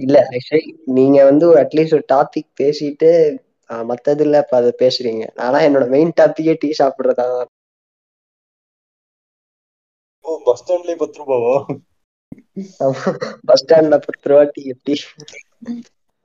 இல்ல 0.00 0.18
நீங்க 0.96 1.18
வந்து 1.24 1.46
அட்லீஸ்ட் 1.60 1.96
ஒரு 1.96 2.04
டாபிக் 2.12 2.50
பேசிட்டு 2.60 3.10
ஆஹ், 3.70 3.84
மத்தது 3.86 4.22
இல்ல 4.24 4.36
இப்ப 4.38 4.54
அதை 4.56 4.70
பேசுறீங்க. 4.78 5.24
ஆனா 5.40 5.58
என்னோட 5.66 5.84
மெயின் 5.90 6.12
டாபிக்கே 6.16 6.54
டீ 6.58 6.68
சாப்பிடுறதா 6.78 7.26
பஸ் 10.44 10.60
ஸ்டாண்ட்லயே 10.60 10.96
பத்து 10.96 11.20
ரூபாவா 11.20 11.54
பஸ் 13.48 13.62
ஸ்டாண்ட்ல 13.62 13.98
பத்து 14.00 14.30
ரூபா 14.30 14.42
டீ 14.50 14.62
எப்படி 14.72 14.94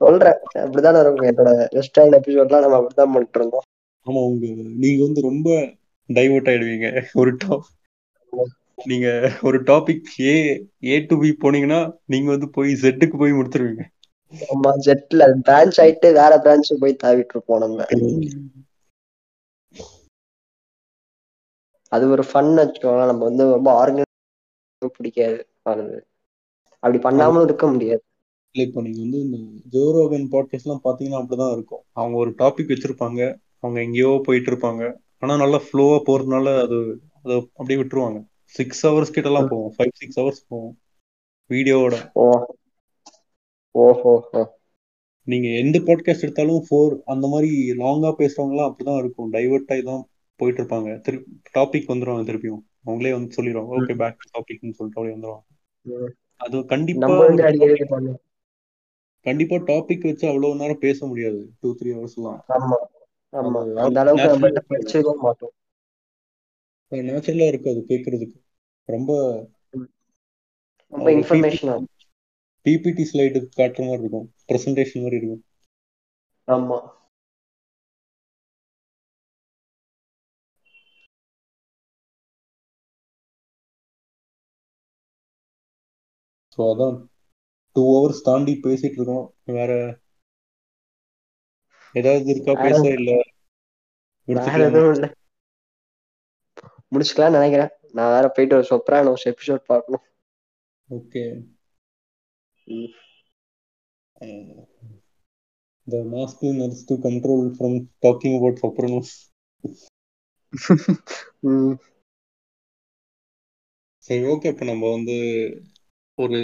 சொல்றேன் 0.00 0.38
அப்படிதானே 0.62 1.00
இருக்கும் 1.02 1.30
என்னோட 1.30 1.50
ரெஸ்டாரண்ட் 1.76 2.18
எபிசோட்லாம் 2.18 2.64
நம்ம 2.64 2.78
அப்படிதான் 2.80 3.12
பண்ணிட்டு 3.12 3.40
இருந்தோம் 3.40 3.66
ஆமா 4.06 4.20
உங்க 4.28 4.46
நீங்க 4.82 5.04
வந்து 5.04 5.20
ரொம்ப 5.20 5.48
டைவர்ட் 6.08 6.50
ஆயிடுவீங்க. 6.50 6.88
ஒரு 7.14 7.36
டாப் 7.36 7.66
நீங்க 8.84 9.08
ஒரு 9.42 9.58
topic 9.62 10.08
A 10.22 10.34
A 10.84 10.96
to 11.00 11.14
B 11.18 11.30
போனீங்கன்னா 11.42 11.80
நீங்க 12.04 12.28
வந்து 12.30 12.48
போய் 12.50 12.70
ஜெட்டுக்கு 12.74 13.16
போய் 13.18 13.32
முடிச்சிருவீங்க. 13.32 13.84
ஆமா 14.48 14.70
ஜெட்ல 14.86 15.26
பிரான்ச் 15.46 15.78
ஆயிட்டு 15.82 16.08
வேற 16.12 16.32
பிரான்ச் 16.44 16.80
போய் 16.80 17.00
தாவிட்டு 17.02 17.34
இருப்போம் 17.34 17.58
நம்ம. 17.58 17.86
அது 21.92 22.08
ஒரு 22.08 22.22
ஃபன் 22.22 22.52
வச்சுக்கோங்களேன் 22.58 23.06
நம்ம 23.06 23.24
வந்து 23.24 23.44
ரொம்ப 23.50 23.70
ஆர்கனைஸ் 23.80 24.12
பிடிக்காது. 24.98 25.38
அது 25.62 25.84
அப்படி 26.82 26.98
பண்ணாமலும் 26.98 27.44
இருக்க 27.44 27.66
முடியாது. 27.66 28.02
இப்போ 28.54 28.82
நீங்க 28.82 29.00
வந்து 29.00 29.18
இந்த 29.20 29.38
ஜோரோகன் 29.72 30.26
பாட்காஸ்ட் 30.32 30.66
எல்லாம் 30.66 30.84
பாத்தீங்கன்னா 30.84 31.20
அப்படிதான் 31.22 31.52
இருக்கும். 31.52 31.84
அவங்க 31.92 32.16
ஒரு 32.16 32.30
டாபிக் 32.38 32.72
வச்சிருப்பாங்க. 32.72 33.20
அவங்க 33.66 33.78
எங்கேயோ 33.86 34.10
போயிட்டு 34.26 34.50
இருப்பாங்க 34.52 34.82
ஆனா 35.22 35.34
நல்லா 35.42 35.58
ஃப்ளோவா 35.66 35.98
போறதுனால 36.08 36.48
அது 36.64 36.78
அதை 37.20 37.36
அப்படியே 37.58 37.78
விட்டுருவாங்க. 37.80 38.18
சிக்ஸ் 38.54 38.82
ஹவர்ஸ் 38.86 39.14
கிட்ட 39.14 39.30
எல்லாம் 39.30 39.50
போகும் 39.52 39.72
ஃபைவ் 39.76 39.94
சிக்ஸ் 40.00 40.18
ஹவர்ஸ் 40.20 40.42
போகும் 40.50 40.74
வீடியோவோட 41.50 41.96
ஓஹோ 43.74 44.12
நீங்க 45.26 45.48
எந்த 45.62 45.76
பாட்காஸ்ட் 45.86 46.24
எடுத்தாலும் 46.26 46.66
ஃபோர் 46.66 46.92
அந்த 47.12 47.26
மாதிரி 47.32 47.48
லாங்கா 47.80 48.10
பேசுறவங்கலாம் 48.20 48.68
அப்படிதான் 48.68 49.00
இருக்கும். 49.02 49.30
டைவர்ட் 49.34 49.72
ஆகி 49.74 49.82
தான் 49.88 50.02
போயிட்டு 50.40 50.60
இருப்பாங்க 50.62 50.90
திருப்பி 51.06 51.32
டாபிக் 51.56 51.90
வந்துருவாங்க 51.92 52.24
திருப்பியும். 52.28 52.62
அவங்களே 52.86 53.12
வந்து 53.16 53.36
சொல்லிடுவாங்க. 53.36 53.72
ஓகே 53.78 53.96
பேக் 54.02 54.26
டாபிக்னு 54.34 54.76
சொல்லிட்டு 54.78 54.98
அப்படியே 54.98 55.16
வந்துருவாங்க. 55.16 55.44
அது 56.40 56.56
கண்டிப்பா 56.72 57.08
கண்டிப்பா 59.26 59.56
டாபிக் 59.70 60.06
வச்சு 60.08 60.24
அவ்வளவு 60.30 60.60
நேரம் 60.60 60.84
பேச 60.84 60.98
முடியாது. 61.06 61.40
டூ 61.60 61.68
த்ரீ 61.78 61.90
ஹவர்ஸ்லாம் 61.96 62.40
ஆமா. 62.56 62.76
ஆமா. 63.32 63.60
அந்த 63.84 64.26
அளவுக்கு 64.26 64.30
படிச்சிருக்க 64.68 65.14
மாட்டோம். 65.24 65.54
நேச்சுரலா 66.92 67.46
இருக்கு 67.46 67.68
அது 67.70 67.80
கேட்கறதுக்கு 67.88 68.38
ரொம்ப 68.88 69.10
ரொம்ப 70.92 71.08
இன்ஃபர்மேஷன் 71.12 71.86
பிபிடி 72.66 73.04
ஸ்லைடு 73.04 73.40
காட்டுற 73.52 73.82
மாதிரி 73.86 74.02
இருக்கும். 74.02 74.28
ப்ரெசன்டேஷன் 74.48 75.02
மாதிரி 75.02 75.20
இருக்கும். 75.20 75.44
ஆமா. 76.48 76.78
ஸோ 86.52 86.60
அதான் 86.68 86.96
டூ 87.76 87.82
ஹவர்ஸ் 87.88 88.22
தாண்டி 88.22 88.54
பேசிட்டு 88.62 88.98
இருக்கோம். 88.98 89.26
வேற 89.50 89.70
ஏதாவது 91.96 92.24
இருக்கா? 92.24 92.52
பேச 92.62 92.88
இல்ல. 92.88 93.10
முடிச்சுக்கலாமா? 96.92 97.30
நினைக்கிறேன். 97.30 97.68
நான் 97.92 98.14
வேற 98.14 98.28
போயிட்டு 98.28 98.56
ஒரு 98.56 98.66
சொப்ரானோஸ் 98.70 99.24
எபிசோட் 99.24 99.68
பார்க்கணும். 99.70 100.04
Okay. 100.90 101.24
The 105.86 105.98
masculine 106.12 106.60
urge 106.64 106.80
to 106.86 106.94
control 106.96 107.42
from 107.58 107.74
talking 108.06 108.32
about 108.38 108.56
Sopranos. 108.62 109.10
சரி 113.98 114.22
ஓகே 114.24 114.46
இப்போ 114.46 114.64
நம்ம 114.64 114.90
வந்து 114.90 115.16
ஒரு 116.14 116.38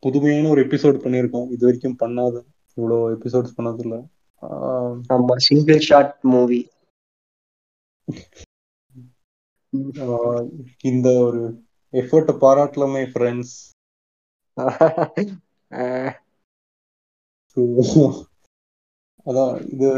புதுமையான 0.00 0.48
ஒரு 0.48 0.60
எபிசோட் 0.66 1.02
பண்ணியிருக்கோம். 1.04 1.50
இது 1.50 1.64
வரைக்கும் 1.66 1.98
பண்ணாத 1.98 2.36
இவ்வளோ 2.76 2.98
எபிசோட்ஸ் 3.16 3.56
பண்ணதில்ல. 3.56 3.96
ஆமா. 5.14 5.34
சிங்கிள் 5.46 5.80
ஷாட் 5.88 6.14
மூவி 6.32 6.60
இந்த 10.90 11.08
ஒரு 11.26 11.40
எஃபர்ட்டை 11.94 12.34
பாராட்டலாமே 12.44 13.02
ஃப்ரெண்ட்ஸ் 13.12 13.56
அதான் 19.26 19.52
இது 19.72 19.88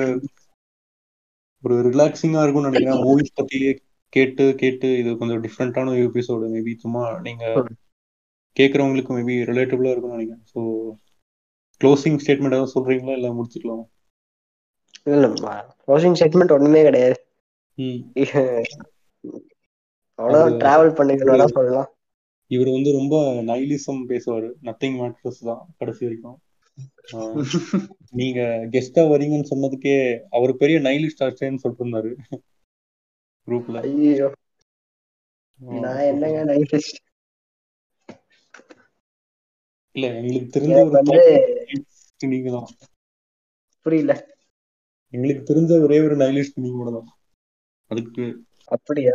ஒரு 1.64 1.74
ரிலாக்ஸிங்கா 1.86 2.42
இருக்கும்னு 2.42 2.68
நினைக்கிறேன். 2.68 3.04
மூவிஸ் 3.06 3.36
பத்தியே 3.38 3.70
கேட்டு 4.12 4.44
கேட்டு 4.62 4.88
இது 5.00 5.10
கொஞ்சம் 5.20 5.42
டிஃப்ரெண்டான 5.46 5.90
ஒரு 5.94 6.02
எபிசோடு 6.08 6.50
மேபி 6.54 6.72
சும்மா 6.84 7.02
நீங்க 7.26 7.44
கேட்குறவங்களுக்கு 8.56 9.12
மேபி 9.16 9.34
ரிலேட்டபிளா 9.50 9.92
இருக்கும்னு 9.92 10.18
நினைக்கிறேன். 10.18 10.44
ஸோ 10.52 10.60
க்ளோசிங் 11.80 12.20
ஸ்டேட்மெண்ட் 12.22 12.56
ஏதாவது 12.56 12.74
சொல்றீங்களா? 12.76 13.16
இல்லை 13.18 13.30
முடிச்சுக்கலாம்? 13.30 13.84
இல்ல 15.04 15.26
க்ளோசிங் 15.86 16.16
செக்மெண்ட் 16.20 16.52
ஒண்ணுமே 16.52 16.82
கிடையாது. 16.82 17.26
அவரு- 20.16 20.56
டிராவல் 20.64 20.94
பண்ணுங்கன்னு 20.94 21.32
வேணா 21.32 21.44
சொல்லலாம். 21.44 21.94
இவர் 22.46 22.68
வந்து 22.68 22.92
ரொம்ப 22.92 23.32
நைலிசம் 23.32 24.08
பேசுவாரு. 24.08 24.52
நத்திங் 24.62 24.96
மேட்டர்ஸ் 24.96 25.44
தான் 25.44 25.66
கடைசி 25.78 26.04
வரைக்கும். 26.04 26.40
நீங்க 28.10 28.40
கெஸ்டா 28.70 29.00
வரீங்கன்னு 29.00 29.46
சொன்னதுக்கே 29.50 30.20
அவர் 30.30 30.56
பெரிய 30.56 30.78
நைலிஸ்ட் 30.78 31.22
ஆச்சேன்னு 31.22 31.56
சொல்லிட்டு 31.56 31.86
இருந்தாரு. 31.86 32.16
குரூப்ல 33.46 33.80
ஐயோ. 33.80 34.32
நான் 35.56 35.98
என்னங்க 35.98 36.44
நைஸ் 36.44 36.80
இல்ல 39.92 40.14
எங்களுக்கு 40.14 40.60
தெரிஞ்ச 40.60 40.90
ஒரு 40.90 41.84
நீங்க 42.18 42.50
தான் 42.50 42.66
புரியல. 43.80 44.36
எங்களுக்கு 45.12 45.42
தெரிஞ்ச 45.44 45.82
ஒரே 45.82 45.98
ஒரு 46.00 46.16
நைலிஸ்ட் 46.16 46.62
நீங்க 46.62 46.78
கூட 46.78 46.90
தான் 46.90 47.08
அதுக்கு 47.90 48.24
அப்படியா? 48.68 49.14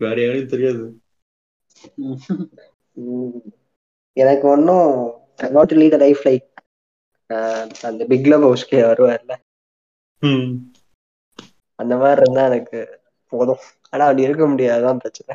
வேற 0.00 0.16
யாரையும் 0.22 0.48
தெரியாது. 0.48 0.84
எனக்கு 4.16 4.46
ஒன்றும் 4.48 4.88
நாட் 5.50 5.72
லீட் 5.72 5.96
லைஃப் 5.98 6.22
லைக் 6.24 6.48
அந்த 7.82 8.02
பிக் 8.06 8.26
லவ் 8.26 8.44
ஹவுஸ்க்கு 8.44 8.78
வருவார்ல. 8.84 9.32
அந்த 11.78 11.94
மாதிரி 11.96 12.20
இருந்தா 12.20 12.44
எனக்கு 12.46 12.80
போதும். 13.32 13.62
ஆனா 13.92 14.04
அப்படி 14.04 14.22
இருக்க 14.22 14.46
முடியாதுதான் 14.46 14.98
பிரச்சனை. 14.98 15.34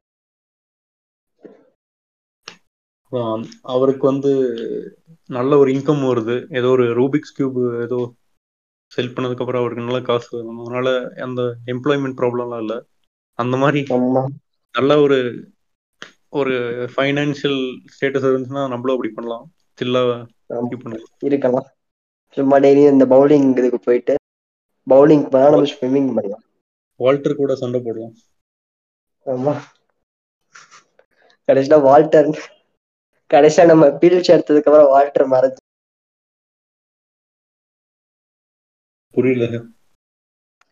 அவருக்கு 3.71 4.05
வந்து 4.07 4.31
நல்ல 5.29 5.51
ஒரு 5.57 5.69
இன்கம் 5.71 6.03
வருது. 6.05 6.35
ஏதோ 6.57 6.67
ஒரு 6.69 6.85
ரூபிக்ஸ் 6.95 7.35
கியூப் 7.37 7.57
ஏதோ 7.83 7.99
செல் 8.91 9.13
பண்ணதுக்கு 9.15 9.43
அப்புறம் 9.43 9.61
அவருக்கு 9.61 9.87
நல்ல 9.87 10.01
காசு 10.01 10.29
வரும் 10.31 10.61
அதனால 10.63 10.89
அந்த 11.23 11.41
எம்ப்ளாய்மெண்ட் 11.73 12.19
ப்ராப்ளம்லாம் 12.19 12.61
இல்லை. 12.61 12.77
அந்த 13.39 13.55
மாதிரி 13.57 13.81
நல்ல 14.75 14.93
ஒரு 15.01 15.17
ஒரு 16.39 16.53
ஃபைனான்சியல் 16.93 17.59
ஸ்டேட்டஸ் 17.93 18.27
இருந்துச்சுன்னா 18.27 18.65
நம்மளும் 18.73 18.95
அப்படி 18.95 19.11
பண்ணலாம். 19.13 19.45
சில்லா 19.77 20.01
ஆமா. 20.49 20.67
இது 20.67 20.77
பண்ணலாம். 20.83 21.09
இருக்கலாம். 21.21 21.67
சும்மா 22.37 22.57
டெய்லி 22.59 22.83
இந்த 22.91 23.05
பவுலிங் 23.05 23.47
இதுக்கு 23.57 23.79
போயிட்டு 23.79 24.13
பவுலிங் 24.87 25.25
பண்ணா 25.31 25.49
நம்ம 25.49 25.69
ஸ்விம்மிங் 25.73 26.11
பண்ணலாம். 26.13 26.43
வால்டர் 26.99 27.39
கூட 27.41 27.53
சண்டை 27.55 27.79
போடலாம் 27.79 28.15
ஆமா. 29.25 29.53
கடைசியில 31.49 31.81
வால்டர் 31.81 32.29
கடைசியா 33.31 33.65
நம்ம 33.65 33.85
பீல்ஸ் 34.01 34.33
எடுத்ததுக்கு 34.33 34.69
அப்புறம் 34.69 34.91
வால்டர் 34.91 35.31
மறைஞ்சு 35.33 35.58
புரியல 39.13 39.59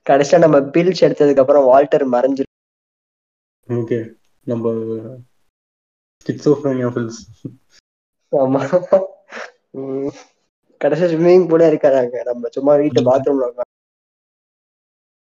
கடைசியா 0.05 0.37
நம்ம 0.39 0.57
பீல்ஸ் 0.73 1.05
எடுத்ததுக்கு 1.05 1.39
அப்புறம் 1.39 1.65
வால்டர் 1.65 2.05
மறைஞ்சு 2.07 2.43
ஓகே. 3.69 3.97
நம்ம 4.47 4.67
ஸ்கிட்சோஃப்ரேனியா 6.25 6.89
ஃபில்ஸ் 6.93 7.21
ஆமா. 8.31 8.61
கடைசியா 10.81 11.07
ஸ்விம்மிங் 11.11 11.49
கூட 11.49 11.63
இருக்காங்க 11.67 12.23
நம்ம 12.23 12.49
சும்மா 12.49 12.75
வீட்டு 12.75 13.01
பாத்ரூம்ல 13.01 13.47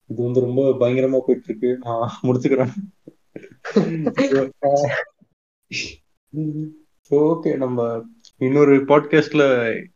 இது 0.10 0.19
வந்து 0.23 0.41
ரொம்ப 0.41 0.61
பயங்கரமா 0.72 1.19
போயிட்டு 1.19 1.48
இருக்கு 1.48 1.69
நான் 1.84 2.10
முடிச்சுக்கிறேன். 2.23 2.73
ஓகே 7.11 7.52
நம்ம 7.57 7.80
இன்னொரு 8.40 8.73
பாட்காஸ்ட்ல 8.90 9.44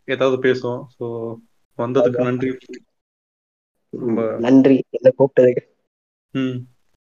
ஏதாவது 0.05 0.37
பேசுவோம். 0.47 0.81
ஸோ 0.95 1.05
வந்ததுக்கு 1.79 2.25
நன்றி. 2.25 2.51
நன்றி. 4.39 4.83
என்ன 4.89 5.13
கூப்பிட்டதுக்கு. 5.17 5.63
ம் 6.31 6.57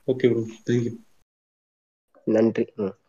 ஓகே 0.06 0.28
ப்ரோ 0.30 0.42
தேங்க்யூ 0.66 0.92
நன்றி. 2.24 2.64
ம். 2.76 2.99